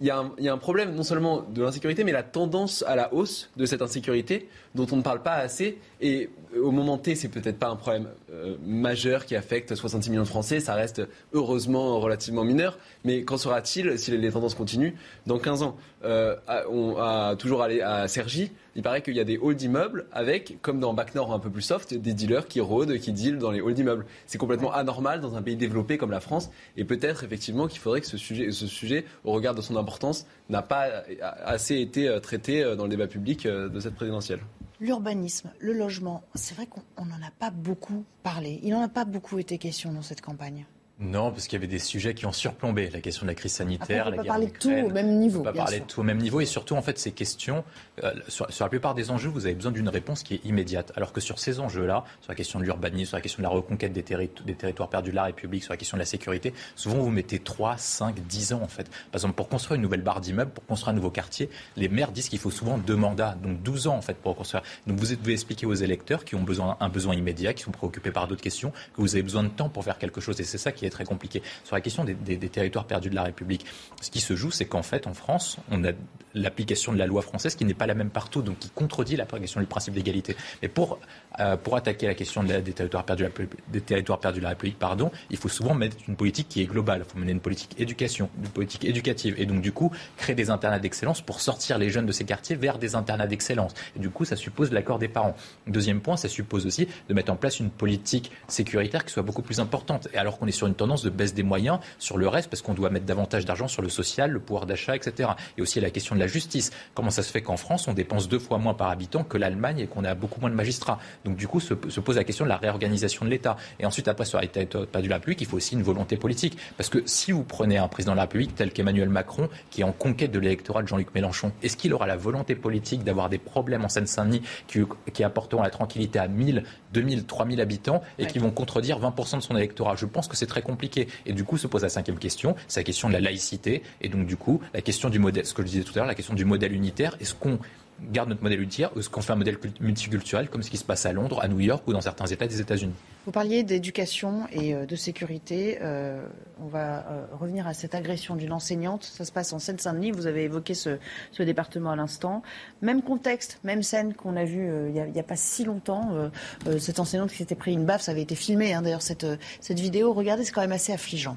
il 0.00 0.08
y, 0.08 0.10
a 0.10 0.18
un- 0.18 0.32
il 0.38 0.44
y 0.44 0.48
a 0.48 0.52
un 0.52 0.58
problème 0.58 0.94
non 0.96 1.04
seulement 1.04 1.42
de 1.42 1.62
l'insécurité, 1.62 2.02
mais 2.02 2.10
la 2.10 2.24
tendance 2.24 2.82
à 2.88 2.96
la 2.96 3.14
hausse 3.14 3.50
de 3.56 3.64
cette 3.66 3.82
insécurité 3.82 4.48
dont 4.74 4.86
on 4.90 4.96
ne 4.96 5.02
parle 5.02 5.22
pas 5.22 5.34
assez. 5.34 5.78
Et 6.00 6.30
au 6.60 6.70
moment 6.70 6.98
T, 6.98 7.14
c'est 7.14 7.28
peut-être 7.28 7.58
pas 7.58 7.68
un 7.68 7.76
problème 7.76 8.08
euh, 8.32 8.56
majeur 8.64 9.24
qui 9.24 9.36
affecte 9.36 9.74
66 9.74 10.10
millions 10.10 10.22
de 10.22 10.28
Français. 10.28 10.60
Ça 10.60 10.74
reste 10.74 11.02
heureusement 11.32 12.00
relativement 12.00 12.44
mineur. 12.44 12.78
Mais 13.04 13.22
qu'en 13.22 13.36
sera-t-il 13.36 13.98
si 13.98 14.16
les 14.16 14.30
tendances 14.30 14.54
continuent 14.54 14.94
dans 15.26 15.38
15 15.38 15.62
ans? 15.62 15.76
Euh, 16.04 16.36
On 16.68 16.96
a 16.98 17.36
toujours 17.36 17.62
allé 17.62 17.80
à 17.80 18.08
Cergy. 18.08 18.50
Il 18.76 18.82
paraît 18.82 19.02
qu'il 19.02 19.14
y 19.14 19.20
a 19.20 19.24
des 19.24 19.38
halls 19.40 19.54
d'immeubles 19.54 20.06
avec, 20.12 20.58
comme 20.60 20.80
dans 20.80 20.92
Bac 20.92 21.14
Nord 21.14 21.32
un 21.32 21.38
peu 21.38 21.50
plus 21.50 21.62
soft, 21.62 21.94
des 21.94 22.12
dealers 22.12 22.48
qui 22.48 22.60
rôdent, 22.60 22.98
qui 22.98 23.12
dealent 23.12 23.38
dans 23.38 23.52
les 23.52 23.60
halls 23.60 23.74
d'immeubles. 23.74 24.06
C'est 24.26 24.38
complètement 24.38 24.72
anormal 24.72 25.20
dans 25.20 25.36
un 25.36 25.42
pays 25.42 25.56
développé 25.56 25.98
comme 25.98 26.10
la 26.10 26.20
France. 26.20 26.50
Et 26.76 26.84
peut-être 26.84 27.22
effectivement 27.22 27.68
qu'il 27.68 27.78
faudrait 27.78 28.00
que 28.00 28.08
ce 28.08 28.16
sujet, 28.16 28.50
ce 28.50 28.66
sujet, 28.66 29.04
au 29.24 29.32
regard 29.32 29.54
de 29.54 29.60
son 29.60 29.76
importance, 29.76 30.26
n'a 30.50 30.62
pas 30.62 31.04
assez 31.44 31.80
été 31.80 32.08
euh, 32.08 32.18
traité 32.18 32.74
dans 32.76 32.84
le 32.84 32.90
débat 32.90 33.06
public 33.06 33.46
de 33.46 33.80
cette 33.80 33.94
présidentielle. 33.94 34.40
L'urbanisme, 34.84 35.50
le 35.60 35.72
logement, 35.72 36.22
c'est 36.34 36.54
vrai 36.54 36.66
qu'on 36.66 37.06
n'en 37.06 37.26
a 37.26 37.30
pas 37.38 37.48
beaucoup 37.48 38.04
parlé. 38.22 38.60
Il 38.62 38.72
n'en 38.72 38.82
a 38.82 38.88
pas 38.88 39.06
beaucoup 39.06 39.38
été 39.38 39.56
question 39.56 39.90
dans 39.94 40.02
cette 40.02 40.20
campagne. 40.20 40.66
Non, 41.00 41.32
parce 41.32 41.48
qu'il 41.48 41.56
y 41.58 41.60
avait 41.60 41.66
des 41.70 41.80
sujets 41.80 42.14
qui 42.14 42.24
ont 42.24 42.30
surplombé 42.30 42.88
la 42.88 43.00
question 43.00 43.22
de 43.26 43.28
la 43.30 43.34
crise 43.34 43.52
sanitaire. 43.52 44.06
Après, 44.06 44.08
on 44.08 44.10
la 44.10 44.10
peut 44.10 44.16
pas 44.16 44.22
guerre 44.22 44.32
parler 44.32 44.46
de 44.46 44.52
tout 44.84 44.88
au 44.88 44.92
même 44.94 45.18
niveau, 45.18 45.40
On 45.40 45.42
peut 45.42 45.52
parler 45.52 45.76
sûr. 45.78 45.84
de 45.86 45.90
tout 45.90 46.00
au 46.00 46.04
même 46.04 46.18
niveau. 46.18 46.40
Et 46.40 46.46
surtout, 46.46 46.76
en 46.76 46.82
fait, 46.82 46.98
ces 47.00 47.10
questions, 47.10 47.64
euh, 48.04 48.12
sur, 48.28 48.48
sur 48.52 48.64
la 48.64 48.68
plupart 48.68 48.94
des 48.94 49.10
enjeux, 49.10 49.28
vous 49.28 49.44
avez 49.46 49.56
besoin 49.56 49.72
d'une 49.72 49.88
réponse 49.88 50.22
qui 50.22 50.34
est 50.34 50.44
immédiate. 50.44 50.92
Alors 50.94 51.12
que 51.12 51.20
sur 51.20 51.40
ces 51.40 51.58
enjeux-là, 51.58 52.04
sur 52.20 52.30
la 52.30 52.36
question 52.36 52.60
de 52.60 52.64
l'urbanisme, 52.64 53.06
sur 53.08 53.16
la 53.16 53.22
question 53.22 53.38
de 53.38 53.42
la 53.42 53.48
reconquête 53.48 53.92
des, 53.92 54.02
terri- 54.02 54.30
des 54.46 54.54
territoires 54.54 54.88
perdus 54.88 55.10
de 55.10 55.16
la 55.16 55.24
République, 55.24 55.64
sur 55.64 55.72
la 55.72 55.76
question 55.78 55.96
de 55.96 56.00
la 56.00 56.06
sécurité, 56.06 56.54
souvent 56.76 56.98
vous 56.98 57.10
mettez 57.10 57.40
3, 57.40 57.76
5, 57.76 58.20
10 58.28 58.52
ans, 58.52 58.62
en 58.62 58.68
fait. 58.68 58.84
Par 58.88 59.14
exemple, 59.14 59.34
pour 59.34 59.48
construire 59.48 59.74
une 59.74 59.82
nouvelle 59.82 60.02
barre 60.02 60.20
d'immeuble, 60.20 60.52
pour 60.52 60.64
construire 60.64 60.90
un 60.90 60.96
nouveau 60.96 61.10
quartier, 61.10 61.50
les 61.76 61.88
maires 61.88 62.12
disent 62.12 62.28
qu'il 62.28 62.38
faut 62.38 62.52
souvent 62.52 62.78
deux 62.78 62.94
mandats, 62.96 63.36
donc 63.42 63.60
12 63.64 63.88
ans, 63.88 63.96
en 63.96 64.02
fait, 64.02 64.14
pour 64.16 64.36
construire. 64.36 64.62
Donc 64.86 65.00
vous 65.00 65.06
devez 65.16 65.32
expliquer 65.32 65.66
aux 65.66 65.74
électeurs 65.74 66.24
qui 66.24 66.36
ont 66.36 66.42
besoin, 66.44 66.76
un 66.78 66.88
besoin 66.88 67.16
immédiat, 67.16 67.52
qui 67.52 67.64
sont 67.64 67.72
préoccupés 67.72 68.12
par 68.12 68.28
d'autres 68.28 68.42
questions, 68.42 68.70
que 68.94 69.00
vous 69.00 69.16
avez 69.16 69.24
besoin 69.24 69.42
de 69.42 69.48
temps 69.48 69.68
pour 69.68 69.82
faire 69.82 69.98
quelque 69.98 70.20
chose. 70.20 70.40
Et 70.40 70.44
c'est 70.44 70.56
ça 70.56 70.70
qui 70.70 70.83
est 70.86 70.90
très 70.90 71.04
compliqué. 71.04 71.42
Sur 71.64 71.76
la 71.76 71.80
question 71.80 72.04
des, 72.04 72.14
territoires 72.48 72.86
perdus 72.86 73.10
de 73.10 73.14
la 73.14 73.24
République, 73.24 73.64
ce 74.00 74.10
qui 74.10 74.20
se 74.20 74.36
joue, 74.36 74.50
c'est 74.50 74.66
qu'en 74.66 74.82
fait, 74.82 75.06
en 75.06 75.14
France, 75.14 75.58
on 75.70 75.84
a 75.84 75.92
l'application 76.34 76.92
de 76.92 76.98
la 76.98 77.06
loi 77.06 77.22
française 77.22 77.54
qui 77.54 77.64
n'est 77.64 77.74
pas 77.74 77.86
la 77.86 77.94
même 77.94 78.10
partout, 78.10 78.42
donc 78.42 78.58
qui 78.58 78.70
contredit 78.70 79.16
l'application 79.16 79.60
du 79.60 79.66
principe 79.66 79.94
d'égalité. 79.94 80.36
Mais 80.62 80.68
pour, 80.68 80.98
euh, 81.40 81.56
pour 81.56 81.76
attaquer 81.76 82.06
la 82.06 82.14
question 82.14 82.42
des, 82.42 82.62
territoires 82.62 83.04
perdus, 83.04 83.26
des 83.68 83.80
territoires 83.80 84.18
perdus 84.18 84.40
de 84.40 84.44
la 84.44 84.50
République, 84.50 84.78
pardon, 84.78 85.10
il 85.30 85.36
faut 85.36 85.48
souvent 85.48 85.74
mettre 85.74 85.96
une 86.08 86.16
politique 86.16 86.48
qui 86.48 86.60
est 86.60 86.66
globale. 86.66 87.04
Il 87.06 87.10
faut 87.10 87.18
mener 87.18 87.32
une 87.32 87.40
politique 87.40 87.78
éducation, 87.78 88.28
une 88.42 88.48
politique 88.48 88.84
éducative, 88.84 89.34
et 89.38 89.46
donc 89.46 89.60
du 89.60 89.72
coup 89.72 89.92
créer 90.16 90.34
des 90.34 90.50
internats 90.50 90.78
d'excellence 90.78 91.20
pour 91.20 91.40
sortir 91.40 91.78
les 91.78 91.90
jeunes 91.90 92.06
de 92.06 92.12
ces 92.12 92.24
quartiers 92.24 92.56
vers 92.56 92.78
des 92.78 92.94
internats 92.94 93.26
d'excellence. 93.26 93.74
Et 93.96 94.00
du 94.00 94.10
coup, 94.10 94.24
ça 94.24 94.36
suppose 94.36 94.72
l'accord 94.72 94.98
des 94.98 95.08
parents. 95.08 95.36
Deuxième 95.66 96.00
point, 96.00 96.16
ça 96.16 96.28
suppose 96.28 96.66
aussi 96.66 96.88
de 97.08 97.14
mettre 97.14 97.32
en 97.32 97.36
place 97.36 97.60
une 97.60 97.70
politique 97.70 98.30
sécuritaire 98.48 99.04
qui 99.04 99.12
soit 99.12 99.22
beaucoup 99.22 99.42
plus 99.42 99.60
importante. 99.60 100.08
Et 100.12 100.18
alors 100.18 100.38
qu'on 100.38 100.46
est 100.46 100.52
sur 100.52 100.66
une 100.66 100.73
tendance 100.74 101.02
de 101.02 101.10
baisse 101.10 101.34
des 101.34 101.42
moyens 101.42 101.78
sur 101.98 102.18
le 102.18 102.28
reste, 102.28 102.50
parce 102.50 102.62
qu'on 102.62 102.74
doit 102.74 102.90
mettre 102.90 103.06
davantage 103.06 103.44
d'argent 103.44 103.68
sur 103.68 103.82
le 103.82 103.88
social, 103.88 104.30
le 104.30 104.40
pouvoir 104.40 104.66
d'achat, 104.66 104.96
etc. 104.96 105.30
Et 105.58 105.62
aussi 105.62 105.80
la 105.80 105.90
question 105.90 106.14
de 106.14 106.20
la 106.20 106.26
justice. 106.26 106.70
Comment 106.94 107.10
ça 107.10 107.22
se 107.22 107.30
fait 107.30 107.42
qu'en 107.42 107.56
France, 107.56 107.88
on 107.88 107.92
dépense 107.92 108.28
deux 108.28 108.38
fois 108.38 108.58
moins 108.58 108.74
par 108.74 108.90
habitant 108.90 109.24
que 109.24 109.38
l'Allemagne 109.38 109.80
et 109.80 109.86
qu'on 109.86 110.04
a 110.04 110.14
beaucoup 110.14 110.40
moins 110.40 110.50
de 110.50 110.54
magistrats? 110.54 110.98
Donc 111.24 111.36
du 111.36 111.48
coup, 111.48 111.60
se, 111.60 111.74
pose 111.74 112.16
la 112.16 112.24
question 112.24 112.44
de 112.44 112.50
la 112.50 112.56
réorganisation 112.56 113.24
de 113.24 113.30
l'État. 113.30 113.56
Et 113.78 113.86
ensuite, 113.86 114.08
après, 114.08 114.24
sur 114.24 114.40
l'État 114.40 114.60
pas 114.90 115.02
de 115.02 115.08
la 115.08 115.16
République, 115.16 115.40
il 115.40 115.46
faut 115.46 115.56
aussi 115.56 115.74
une 115.74 115.82
volonté 115.82 116.16
politique. 116.16 116.56
Parce 116.76 116.88
que 116.88 117.02
si 117.06 117.32
vous 117.32 117.44
prenez 117.44 117.78
un 117.78 117.88
président 117.88 118.12
de 118.12 118.16
la 118.16 118.22
République 118.22 118.54
tel 118.54 118.72
qu'Emmanuel 118.72 119.08
Macron, 119.08 119.48
qui 119.70 119.80
est 119.80 119.84
en 119.84 119.92
conquête 119.92 120.32
de 120.32 120.38
l'électorat 120.38 120.82
de 120.82 120.88
Jean-Luc 120.88 121.14
Mélenchon, 121.14 121.52
est-ce 121.62 121.76
qu'il 121.76 121.92
aura 121.94 122.06
la 122.06 122.16
volonté 122.16 122.54
politique 122.54 123.04
d'avoir 123.04 123.28
des 123.28 123.38
problèmes 123.38 123.84
en 123.84 123.88
Seine-Saint-Denis 123.88 124.42
qui, 124.66 124.80
qui, 125.12 125.24
apporteront 125.24 125.62
la 125.62 125.70
tranquillité 125.70 126.18
à 126.18 126.28
1000, 126.28 126.64
2000, 126.92 127.24
3000 127.24 127.60
habitants 127.60 128.02
et 128.18 128.26
qui 128.26 128.38
vont 128.38 128.50
contredire 128.50 129.00
20% 129.00 129.36
de 129.36 129.40
son 129.40 129.56
électorat? 129.56 129.94
Je 129.96 130.06
pense 130.06 130.28
que 130.28 130.36
c'est 130.36 130.46
très 130.46 130.62
compliqué. 130.64 131.06
Et 131.26 131.32
du 131.32 131.44
coup, 131.44 131.56
se 131.58 131.68
pose 131.68 131.82
la 131.82 131.88
cinquième 131.88 132.18
question, 132.18 132.56
c'est 132.66 132.80
la 132.80 132.84
question 132.84 133.08
de 133.08 133.12
la 133.12 133.20
laïcité. 133.20 133.82
Et 134.00 134.08
donc, 134.08 134.26
du 134.26 134.36
coup, 134.36 134.60
la 134.72 134.80
question 134.80 135.08
du 135.08 135.20
modèle, 135.20 135.46
ce 135.46 135.54
que 135.54 135.62
je 135.62 135.68
disais 135.68 135.84
tout 135.84 135.92
à 135.94 135.98
l'heure, 135.98 136.06
la 136.06 136.16
question 136.16 136.34
du 136.34 136.44
modèle 136.44 136.72
unitaire. 136.72 137.16
Est-ce 137.20 137.34
qu'on 137.34 137.58
garde 138.00 138.28
notre 138.28 138.42
modèle 138.42 138.60
unitaire 138.60 138.94
ou 138.94 139.00
est-ce 139.00 139.08
qu'on 139.08 139.22
fait 139.22 139.32
un 139.32 139.36
modèle 139.36 139.58
multiculturel 139.80 140.48
comme 140.48 140.62
ce 140.62 140.70
qui 140.70 140.76
se 140.76 140.84
passe 140.84 141.06
à 141.06 141.12
Londres, 141.12 141.40
à 141.42 141.48
New 141.48 141.60
York 141.60 141.82
ou 141.86 141.92
dans 141.92 142.00
certains 142.00 142.26
États 142.26 142.46
des 142.46 142.60
États-Unis? 142.60 142.94
Vous 143.24 143.32
parliez 143.32 143.62
d'éducation 143.62 144.46
et 144.52 144.74
euh, 144.74 144.84
de 144.84 144.96
sécurité. 144.96 145.78
Euh, 145.80 146.26
on 146.60 146.66
va 146.66 146.98
euh, 146.98 147.26
revenir 147.32 147.66
à 147.66 147.72
cette 147.72 147.94
agression 147.94 148.36
d'une 148.36 148.52
enseignante. 148.52 149.04
Ça 149.04 149.24
se 149.24 149.32
passe 149.32 149.52
en 149.54 149.58
Seine-Saint-Denis. 149.58 150.10
Vous 150.10 150.26
avez 150.26 150.44
évoqué 150.44 150.74
ce, 150.74 150.98
département 151.38 151.92
à 151.92 151.96
l'instant. 151.96 152.42
Même 152.82 153.02
contexte, 153.02 153.60
même 153.64 153.82
scène 153.82 154.12
qu'on 154.12 154.36
a 154.36 154.44
vue 154.44 154.68
il 154.88 155.12
n'y 155.12 155.20
a, 155.20 155.22
pas 155.22 155.36
si 155.36 155.64
longtemps. 155.64 156.30
cette 156.78 156.98
enseignante 157.00 157.30
qui 157.30 157.36
s'était 157.36 157.54
pris 157.54 157.72
une 157.72 157.84
baffe, 157.84 158.02
ça 158.02 158.12
avait 158.12 158.22
été 158.22 158.34
filmé 158.34 158.72
hein, 158.72 158.82
d'ailleurs 158.82 159.02
cette, 159.02 159.26
cette 159.60 159.80
vidéo. 159.80 160.12
Regardez, 160.12 160.44
c'est 160.44 160.52
quand 160.52 160.60
même 160.60 160.72
assez 160.72 160.92
affligeant. 160.92 161.36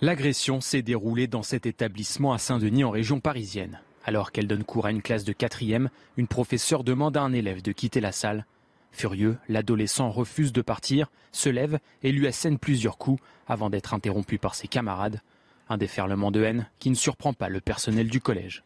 L'agression 0.00 0.60
s'est 0.60 0.82
déroulée 0.82 1.26
dans 1.26 1.42
cet 1.42 1.66
établissement 1.66 2.32
à 2.32 2.38
Saint-Denis 2.38 2.84
en 2.84 2.90
région 2.90 3.20
parisienne. 3.20 3.80
Alors 4.04 4.32
qu'elle 4.32 4.46
donne 4.46 4.64
cours 4.64 4.86
à 4.86 4.90
une 4.90 5.02
classe 5.02 5.24
de 5.24 5.32
quatrième, 5.32 5.90
une 6.16 6.28
professeure 6.28 6.84
demande 6.84 7.16
à 7.16 7.22
un 7.22 7.32
élève 7.32 7.62
de 7.62 7.72
quitter 7.72 8.00
la 8.00 8.12
salle. 8.12 8.46
Furieux, 8.92 9.36
l'adolescent 9.48 10.10
refuse 10.10 10.52
de 10.52 10.62
partir, 10.62 11.10
se 11.32 11.48
lève 11.48 11.78
et 12.02 12.12
lui 12.12 12.26
assène 12.26 12.58
plusieurs 12.58 12.98
coups 12.98 13.22
avant 13.46 13.70
d'être 13.70 13.94
interrompu 13.94 14.38
par 14.38 14.54
ses 14.54 14.68
camarades. 14.68 15.20
Un 15.68 15.76
déferlement 15.76 16.30
de 16.30 16.42
haine 16.42 16.68
qui 16.78 16.90
ne 16.90 16.94
surprend 16.94 17.34
pas 17.34 17.48
le 17.48 17.60
personnel 17.60 18.08
du 18.08 18.20
collège. 18.20 18.62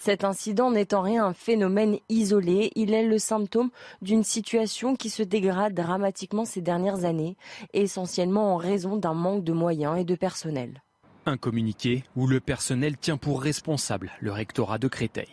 Cet 0.00 0.24
incident 0.24 0.70
n'est 0.70 0.94
en 0.94 1.02
rien 1.02 1.24
un 1.26 1.32
phénomène 1.32 1.98
isolé, 2.08 2.70
il 2.74 2.92
est 2.92 3.06
le 3.06 3.18
symptôme 3.18 3.70
d'une 4.02 4.24
situation 4.24 4.94
qui 4.94 5.10
se 5.10 5.22
dégrade 5.22 5.74
dramatiquement 5.74 6.44
ces 6.44 6.60
dernières 6.60 7.04
années, 7.04 7.36
essentiellement 7.72 8.54
en 8.54 8.56
raison 8.56 8.96
d'un 8.96 9.14
manque 9.14 9.44
de 9.44 9.52
moyens 9.52 9.98
et 9.98 10.04
de 10.04 10.14
personnel. 10.14 10.82
Un 11.28 11.36
communiqué 11.36 12.04
où 12.14 12.28
le 12.28 12.38
personnel 12.38 12.96
tient 12.96 13.16
pour 13.16 13.42
responsable 13.42 14.12
le 14.20 14.30
rectorat 14.30 14.78
de 14.78 14.86
Créteil. 14.86 15.26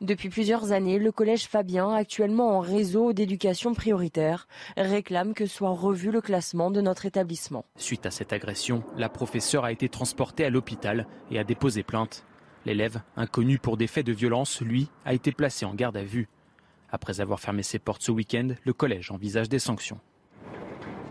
Depuis 0.00 0.28
plusieurs 0.28 0.70
années, 0.70 1.00
le 1.00 1.10
collège 1.10 1.48
Fabien, 1.48 1.92
actuellement 1.92 2.56
en 2.56 2.60
réseau 2.60 3.12
d'éducation 3.12 3.74
prioritaire, 3.74 4.46
réclame 4.76 5.34
que 5.34 5.46
soit 5.46 5.70
revu 5.70 6.12
le 6.12 6.20
classement 6.20 6.70
de 6.70 6.80
notre 6.80 7.04
établissement. 7.04 7.64
Suite 7.76 8.06
à 8.06 8.12
cette 8.12 8.32
agression, 8.32 8.84
la 8.96 9.08
professeure 9.08 9.64
a 9.64 9.72
été 9.72 9.88
transportée 9.88 10.44
à 10.44 10.50
l'hôpital 10.50 11.08
et 11.32 11.38
a 11.40 11.44
déposé 11.44 11.82
plainte. 11.82 12.24
L'élève, 12.64 13.02
inconnu 13.16 13.58
pour 13.58 13.76
des 13.76 13.88
faits 13.88 14.06
de 14.06 14.12
violence, 14.12 14.60
lui, 14.60 14.88
a 15.04 15.14
été 15.14 15.32
placé 15.32 15.64
en 15.64 15.74
garde 15.74 15.96
à 15.96 16.04
vue. 16.04 16.28
Après 16.92 17.20
avoir 17.20 17.40
fermé 17.40 17.64
ses 17.64 17.80
portes 17.80 18.02
ce 18.02 18.12
week-end, 18.12 18.50
le 18.64 18.72
collège 18.72 19.10
envisage 19.10 19.48
des 19.48 19.58
sanctions. 19.58 19.98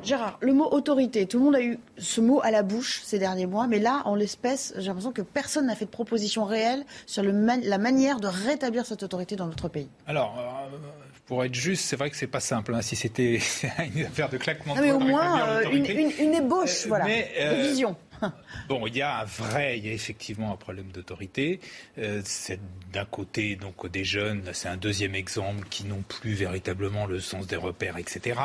Gérard, 0.04 0.38
le 0.42 0.54
mot 0.54 0.68
autorité, 0.72 1.26
tout 1.26 1.40
le 1.40 1.46
monde 1.46 1.56
a 1.56 1.62
eu 1.62 1.80
ce 1.98 2.20
mot 2.20 2.42
à 2.44 2.52
la 2.52 2.62
bouche 2.64 3.02
ces 3.04 3.20
derniers 3.20 3.46
mois, 3.46 3.68
mais 3.68 3.80
là, 3.80 4.02
en 4.06 4.16
l'espèce, 4.16 4.74
j'ai 4.78 4.88
l'impression 4.88 5.12
que 5.12 5.22
personne 5.22 5.68
n'a 5.68 5.76
fait 5.76 5.86
de 5.86 5.90
proposition 5.90 6.44
réelle 6.44 6.84
sur 7.06 7.24
la 7.24 7.78
manière 7.78 8.20
de 8.20 8.28
rétablir 8.28 8.86
cette 8.86 9.04
autorité 9.04 9.36
dans 9.36 9.48
notre 9.48 9.70
pays. 9.70 9.88
Alors, 10.08 10.36
euh, 10.38 10.78
pour 11.26 11.44
être 11.46 11.56
juste, 11.56 11.86
c'est 11.86 11.96
vrai 11.96 12.10
que 12.10 12.18
c'est 12.18 12.28
pas 12.28 12.42
simple. 12.42 12.76
Hein, 12.76 12.82
si 12.82 12.96
c'était 12.96 13.40
une 13.96 14.06
affaire 14.06 14.30
de 14.30 14.38
claquement 14.38 14.76
de 14.76 14.80
doigts. 14.80 14.88
Mais 14.88 14.92
au 14.94 15.00
moins, 15.00 15.48
euh, 15.48 15.72
une, 15.72 16.34
ébauche, 16.34 16.86
euh, 16.86 16.90
voilà, 16.90 17.06
de 17.06 17.62
vision. 17.62 17.96
Bon, 18.70 18.88
il 18.88 18.96
y 18.96 19.02
a 19.02 19.20
un 19.20 19.26
vrai, 19.26 19.78
il 19.78 19.86
y 19.86 19.90
a 19.90 19.94
effectivement 19.94 20.54
un 20.54 20.56
problème 20.56 20.92
d'autorité. 20.92 21.60
Euh, 21.98 22.22
c'est 22.24 22.60
d'un 22.92 23.06
côté 23.06 23.56
donc 23.56 23.90
des 23.92 24.04
jeunes, 24.04 24.44
c'est 24.54 24.70
un 24.70 24.78
deuxième 24.78 25.16
exemple 25.16 25.68
qui 25.70 25.84
n'ont 25.86 26.04
plus 26.08 26.34
véritablement 26.34 27.06
le 27.06 27.20
sens 27.20 27.48
des 27.48 27.56
repères, 27.56 27.98
etc. 27.98 28.40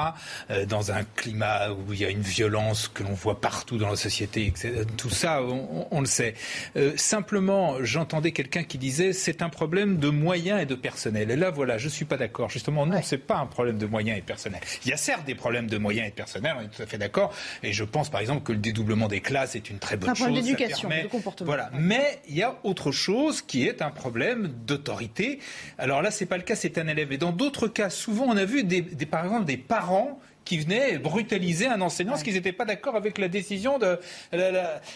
Euh, 0.51 0.66
dans 0.66 0.91
un 0.91 1.05
climat 1.05 1.71
où 1.71 1.93
il 1.93 2.01
y 2.01 2.05
a 2.05 2.11
une 2.11 2.23
violence 2.23 2.89
que 2.89 3.03
l'on 3.03 3.12
voit 3.12 3.41
partout 3.41 3.79
dans 3.79 3.91
la 3.91 3.97
société, 3.97 4.47
etc. 4.47 4.83
Tout 4.97 5.11
ça, 5.11 5.43
on, 5.43 6.01
le 6.01 6.07
sait. 6.07 6.35
Euh, 6.77 6.93
simplement, 6.97 7.77
j'entendais 7.83 8.33
quelqu'un 8.33 8.64
qui 8.64 8.79
disait 8.79 9.12
c'est 9.12 9.43
un 9.43 9.49
problème 9.49 9.99
de 9.99 10.09
moyens 10.09 10.61
et 10.62 10.66
de 10.66 10.75
personnel. 10.75 11.31
Et 11.31 11.37
là, 11.37 11.51
voilà, 11.51 11.79
je 11.79 11.89
suis 11.89 12.05
pas 12.05 12.16
d'accord. 12.16 12.51
Justement, 12.51 12.87
non, 12.87 13.01
c'est 13.03 13.19
pas 13.19 13.39
un 13.39 13.47
problème 13.47 13.79
de 13.79 13.87
moyens 13.87 14.19
et 14.19 14.21
de 14.21 14.27
personnel. 14.27 14.61
Il 14.85 14.91
y 14.91 14.93
a 14.93 14.97
certes 14.97 15.25
des 15.25 15.35
problèmes 15.35 15.69
de 15.69 15.79
moyens 15.79 16.09
et 16.09 16.11
de 16.11 16.16
personnel, 16.16 16.57
on 16.59 16.62
est 16.62 16.69
tout 16.69 16.83
à 16.83 16.87
fait 16.87 16.99
d'accord. 16.99 17.33
Et 17.62 17.73
je 17.73 17.85
pense 17.85 18.11
par 18.11 18.21
exemple 18.21 18.43
que 18.43 18.53
le 18.53 18.59
dédoublement 18.59 19.09
des 19.09 19.21
classes 19.21 19.55
est 19.55 19.68
une 19.71 19.79
très 19.79 19.97
bonne 19.97 20.14
chose. 20.14 20.23
Un 20.23 20.31
problème 20.31 20.45
d'éducation, 20.45 20.89
de 20.89 21.09
comportement. 21.09 21.47
Voilà. 21.47 21.71
Mais 21.75 22.21
il 22.29 22.37
y 22.37 22.43
a 22.43 22.59
autre 22.64 22.93
chose 22.93 23.43
qui 23.43 23.66
est 23.66 23.83
un 23.83 23.91
problème 23.91 24.49
d'autorité. 24.66 25.41
Alors 25.79 26.03
là, 26.03 26.11
c'est 26.11 26.27
pas 26.27 26.37
le 26.37 26.43
cas, 26.43 26.57
c'est 26.57 26.79
un 26.79 26.89
élève. 26.89 27.12
Et 27.12 27.19
dans 27.19 27.33
d'autres 27.33 27.69
cas, 27.69 27.91
souvent, 27.91 28.25
on 28.29 28.37
a 28.37 28.45
vu 28.45 28.64
des, 28.64 28.83
par 28.83 29.25
exemple 29.25 29.45
des 29.45 29.57
parents 29.57 30.21
qui 30.45 30.59
venaient 30.59 30.99
brutaliser 30.99 31.66
un 31.66 31.81
enseignant 31.83 32.12
parce 32.12 32.23
qu'ils 32.23 32.35
n'étaient 32.35 32.53
pas 32.53 32.64
d'accord 32.64 32.97
avec 32.97 33.19
la 33.19 33.29
décision 33.29 33.79
de. 33.79 33.99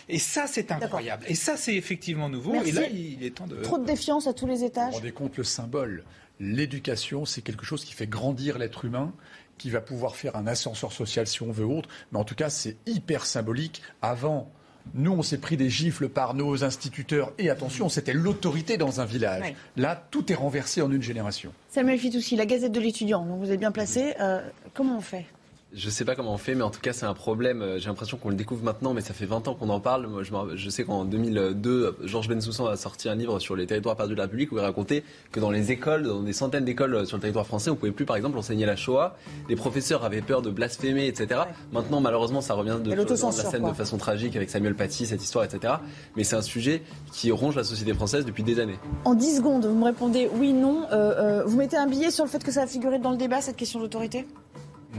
Et 0.08 0.18
ça, 0.18 0.46
c'est 0.46 0.72
incroyable. 0.72 1.24
Et 1.28 1.34
ça, 1.34 1.56
c'est 1.56 1.74
effectivement 1.74 2.28
nouveau. 2.28 2.54
Et 2.64 2.72
là, 2.72 2.82
il 2.88 3.22
est 3.22 3.36
temps 3.36 3.46
de. 3.46 3.56
Trop 3.56 3.78
de 3.78 3.84
défiance 3.84 4.26
à 4.26 4.32
tous 4.32 4.46
les 4.46 4.64
étages. 4.64 4.86
Vous 4.86 4.92
vous 4.92 4.96
rendez 4.98 5.12
compte 5.12 5.36
le 5.36 5.44
symbole. 5.44 6.04
L'éducation, 6.40 7.24
c'est 7.24 7.42
quelque 7.42 7.64
chose 7.64 7.84
qui 7.84 7.92
fait 7.92 8.06
grandir 8.06 8.58
l'être 8.58 8.84
humain 8.84 9.12
qui 9.58 9.70
va 9.70 9.80
pouvoir 9.80 10.16
faire 10.16 10.34
un 10.34 10.48
ascenseur 10.48 10.92
social 10.92 11.26
si 11.28 11.42
on 11.42 11.52
veut 11.52 11.64
autre. 11.64 11.88
Mais 12.10 12.18
en 12.18 12.24
tout 12.24 12.34
cas, 12.34 12.50
c'est 12.50 12.76
hyper 12.86 13.26
symbolique. 13.26 13.80
Avant, 14.00 14.50
nous, 14.94 15.12
on 15.12 15.22
s'est 15.22 15.38
pris 15.38 15.56
des 15.56 15.70
gifles 15.70 16.08
par 16.08 16.34
nos 16.34 16.64
instituteurs. 16.64 17.32
Et 17.38 17.50
attention, 17.50 17.88
c'était 17.88 18.12
l'autorité 18.12 18.76
dans 18.76 19.00
un 19.00 19.04
village. 19.04 19.54
Là, 19.76 20.02
tout 20.10 20.30
est 20.30 20.34
renversé 20.34 20.82
en 20.82 20.90
une 20.90 21.02
génération. 21.02 21.52
Samuel 21.70 21.98
Fitoussi, 21.98 22.36
la 22.36 22.46
Gazette 22.46 22.72
de 22.72 22.80
l'étudiant, 22.80 23.24
vous 23.24 23.50
êtes 23.50 23.60
bien 23.60 23.72
placé. 23.72 24.14
Euh, 24.20 24.40
comment 24.74 24.98
on 24.98 25.00
fait? 25.00 25.26
Je 25.74 25.88
sais 25.88 26.04
pas 26.04 26.14
comment 26.14 26.34
on 26.34 26.38
fait, 26.38 26.54
mais 26.54 26.62
en 26.62 26.70
tout 26.70 26.80
cas, 26.80 26.92
c'est 26.92 27.06
un 27.06 27.14
problème. 27.14 27.62
Euh, 27.62 27.78
j'ai 27.78 27.88
l'impression 27.88 28.18
qu'on 28.18 28.28
le 28.28 28.34
découvre 28.34 28.62
maintenant, 28.62 28.92
mais 28.92 29.00
ça 29.00 29.14
fait 29.14 29.24
20 29.24 29.48
ans 29.48 29.54
qu'on 29.54 29.70
en 29.70 29.80
parle. 29.80 30.06
Moi, 30.06 30.22
je, 30.54 30.70
sais 30.70 30.84
qu'en 30.84 31.04
2002, 31.04 31.96
Georges 32.04 32.28
Bensoussan 32.28 32.66
a 32.66 32.76
sorti 32.76 33.08
un 33.08 33.14
livre 33.14 33.38
sur 33.38 33.56
les 33.56 33.66
territoires 33.66 33.96
perdus 33.96 34.12
de 34.12 34.18
la 34.18 34.24
République 34.24 34.52
où 34.52 34.58
il 34.58 34.60
racontait 34.60 35.02
que 35.30 35.40
dans 35.40 35.50
les 35.50 35.72
écoles, 35.72 36.02
dans 36.02 36.22
des 36.22 36.34
centaines 36.34 36.64
d'écoles 36.64 36.94
euh, 36.94 37.04
sur 37.06 37.16
le 37.16 37.22
territoire 37.22 37.46
français, 37.46 37.70
on 37.70 37.76
pouvait 37.76 37.92
plus, 37.92 38.04
par 38.04 38.16
exemple, 38.16 38.36
enseigner 38.36 38.66
la 38.66 38.76
Shoah. 38.76 39.16
Les 39.48 39.56
professeurs 39.56 40.04
avaient 40.04 40.20
peur 40.20 40.42
de 40.42 40.50
blasphémer, 40.50 41.06
etc. 41.06 41.40
Maintenant, 41.72 42.00
malheureusement, 42.00 42.42
ça 42.42 42.52
revient 42.54 42.78
de, 42.82 42.94
dans 42.94 43.26
la 43.26 43.32
scène 43.32 43.66
de 43.66 43.72
façon 43.72 43.96
tragique 43.96 44.36
avec 44.36 44.50
Samuel 44.50 44.74
Paty, 44.74 45.06
cette 45.06 45.22
histoire, 45.22 45.44
etc. 45.44 45.74
Mais 46.16 46.24
c'est 46.24 46.36
un 46.36 46.42
sujet 46.42 46.82
qui 47.12 47.30
ronge 47.30 47.56
la 47.56 47.64
société 47.64 47.94
française 47.94 48.26
depuis 48.26 48.42
des 48.42 48.60
années. 48.60 48.78
En 49.04 49.14
10 49.14 49.36
secondes, 49.36 49.64
vous 49.64 49.74
me 49.74 49.84
répondez 49.84 50.28
oui, 50.34 50.52
non. 50.52 50.84
Euh, 50.92 51.44
vous 51.46 51.56
mettez 51.56 51.78
un 51.78 51.86
billet 51.86 52.10
sur 52.10 52.24
le 52.24 52.30
fait 52.30 52.44
que 52.44 52.52
ça 52.52 52.62
a 52.62 52.66
figuré 52.66 52.98
dans 52.98 53.10
le 53.10 53.16
débat, 53.16 53.40
cette 53.40 53.56
question 53.56 53.80
d'autorité? 53.80 54.26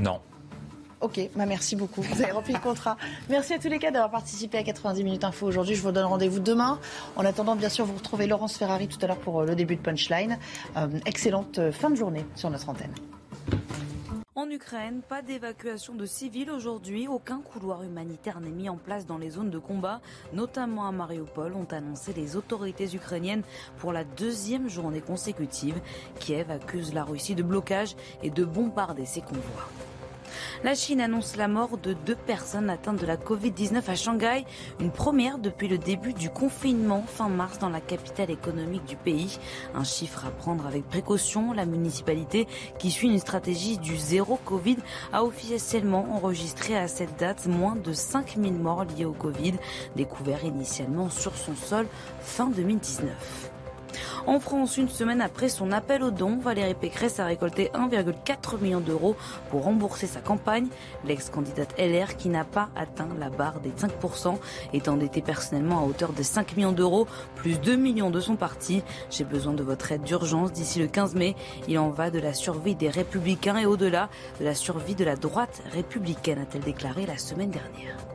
Non. 0.02 0.20
Ok, 1.04 1.20
bah 1.36 1.46
merci 1.46 1.76
beaucoup. 1.76 2.02
Vous 2.02 2.22
avez 2.22 2.32
rempli 2.32 2.54
le 2.54 2.60
contrat. 2.60 2.96
Merci 3.30 3.54
à 3.54 3.60
tous 3.60 3.68
les 3.68 3.78
cas 3.78 3.92
d'avoir 3.92 4.10
participé 4.10 4.58
à 4.58 4.64
90 4.64 5.04
minutes 5.04 5.26
info 5.26 5.46
aujourd'hui. 5.46 5.76
Je 5.76 5.82
vous 5.82 5.92
donne 5.92 6.06
rendez-vous 6.06 6.40
demain. 6.40 6.80
En 7.18 7.26
attendant, 7.26 7.58
bien 7.58 7.68
sûr, 7.68 7.84
vous 7.84 7.96
retrouvez 7.96 8.26
Laurence 8.26 8.56
Ferrari 8.56 8.88
tout 8.88 8.98
à 9.02 9.08
l'heure 9.08 9.18
pour 9.18 9.42
euh, 9.42 9.46
le 9.46 9.54
début 9.54 9.76
de 9.76 9.82
Punchline. 9.82 10.40
Euh, 10.78 10.88
excellente 11.06 11.60
euh, 11.60 11.74
fin 11.74 11.90
de 11.90 11.96
journée 11.96 12.26
sur 12.36 12.50
notre 12.50 12.70
antenne. 12.70 12.94
En 14.36 14.50
Ukraine, 14.50 15.02
pas 15.02 15.22
d'évacuation 15.22 15.94
de 15.94 16.06
civils 16.06 16.50
aujourd'hui. 16.50 17.10
Aucun 17.10 17.42
couloir 17.42 17.84
humanitaire 17.84 18.40
n'est 18.40 18.50
mis 18.50 18.70
en 18.70 18.78
place 18.78 19.06
dans 19.06 19.18
les 19.18 19.32
zones 19.32 19.50
de 19.50 19.60
combat, 19.60 20.00
notamment 20.32 20.88
à 20.88 20.94
Mariupol, 20.94 21.54
ont 21.54 21.68
annoncé 21.72 22.14
les 22.14 22.38
autorités 22.38 22.96
ukrainiennes 22.96 23.44
pour 23.78 23.92
la 23.92 24.06
deuxième 24.06 24.70
journée 24.70 25.02
consécutive. 25.02 25.76
Kiev 26.20 26.50
accuse 26.50 26.94
la 26.94 27.04
Russie 27.04 27.36
de 27.36 27.44
blocage 27.44 27.98
et 28.24 28.30
de 28.30 28.46
bombarder 28.46 29.06
ses 29.06 29.22
convois. 29.22 29.68
La 30.64 30.76
Chine 30.76 31.02
annonce 31.02 31.36
la 31.36 31.48
mort 31.48 31.78
de 31.78 31.94
deux 31.94 32.16
personnes 32.16 32.70
atteintes 32.70 33.00
de 33.00 33.06
la 33.06 33.18
Covid-19 33.18 33.82
à 33.88 33.96
Shanghai, 33.96 34.46
une 34.80 34.92
première 34.92 35.38
depuis 35.38 35.68
le 35.68 35.78
début 35.78 36.14
du 36.14 36.30
confinement 36.30 37.04
fin 37.08 37.30
mars 37.30 37.60
dans 37.60 37.70
la 37.70 37.82
capitale 37.82 38.32
économique 38.32 38.86
du 38.86 38.96
pays. 38.96 39.40
Un 39.76 39.84
chiffre 39.84 40.26
à 40.26 40.32
prendre 40.32 40.66
avec 40.68 40.88
précaution. 40.88 41.54
La 41.54 41.66
municipalité, 41.66 42.48
qui 42.80 42.92
suit 42.92 43.10
une 43.10 43.20
stratégie 43.20 43.78
du 43.78 43.98
zéro 43.98 44.38
Covid, 44.46 44.78
a 45.12 45.24
officiellement 45.24 46.08
enregistré 46.14 46.78
à 46.78 46.88
cette 46.88 47.18
date 47.20 47.46
moins 47.48 47.76
de 47.76 47.94
5000 47.94 48.54
morts 48.54 48.86
liés 48.86 49.06
au 49.06 49.14
Covid, 49.14 49.54
découverts 49.96 50.46
initialement 50.46 51.10
sur 51.10 51.36
son 51.36 51.56
sol 51.56 51.88
fin 52.22 52.50
2019. 52.50 53.53
En 54.28 54.40
France, 54.40 54.78
une 54.78 54.90
semaine 54.90 55.22
après 55.22 55.50
son 55.50 55.72
appel 55.72 56.04
aux 56.04 56.12
dons, 56.12 56.38
Valérie 56.38 56.74
Pécresse 56.74 57.20
a 57.20 57.26
récolté 57.26 57.72
1,4 57.74 58.60
million 58.62 58.80
d'euros 58.80 59.16
pour 59.50 59.64
rembourser 59.64 60.08
sa 60.08 60.22
campagne. 60.22 60.68
L'ex-candidate 61.06 61.74
LR, 61.78 62.16
qui 62.18 62.30
n'a 62.30 62.46
pas 62.46 62.70
atteint 62.76 63.10
la 63.20 63.30
barre 63.30 63.60
des 63.60 63.72
5%, 63.72 64.38
est 64.74 64.88
endettée 64.88 65.22
personnellement 65.22 65.80
à 65.80 65.84
hauteur 65.84 66.14
de 66.14 66.24
5 66.24 66.56
millions 66.56 66.72
d'euros, 66.72 67.08
plus 67.36 67.60
2 67.60 67.76
millions 67.76 68.10
de 68.10 68.20
son 68.20 68.36
parti. 68.36 68.84
J'ai 69.10 69.24
besoin 69.24 69.54
de 69.54 69.64
votre 69.64 69.92
aide 69.92 70.04
d'urgence 70.04 70.52
d'ici 70.52 70.80
le 70.80 70.88
15 70.88 71.16
mai. 71.16 71.36
Il 71.68 71.78
en 71.80 71.90
va 71.90 72.10
de 72.10 72.20
la 72.20 72.34
survie 72.34 72.76
des 72.76 72.90
républicains 72.90 73.58
et 73.58 73.66
au-delà 73.66 74.10
de 74.40 74.46
la 74.46 74.56
survie 74.56 74.96
de 74.96 75.04
la 75.04 75.16
droite 75.16 75.62
républicaine, 75.72 76.40
a-t-elle 76.40 76.62
déclaré 76.62 77.06
la 77.06 77.18
semaine 77.18 77.52
dernière. 77.52 78.13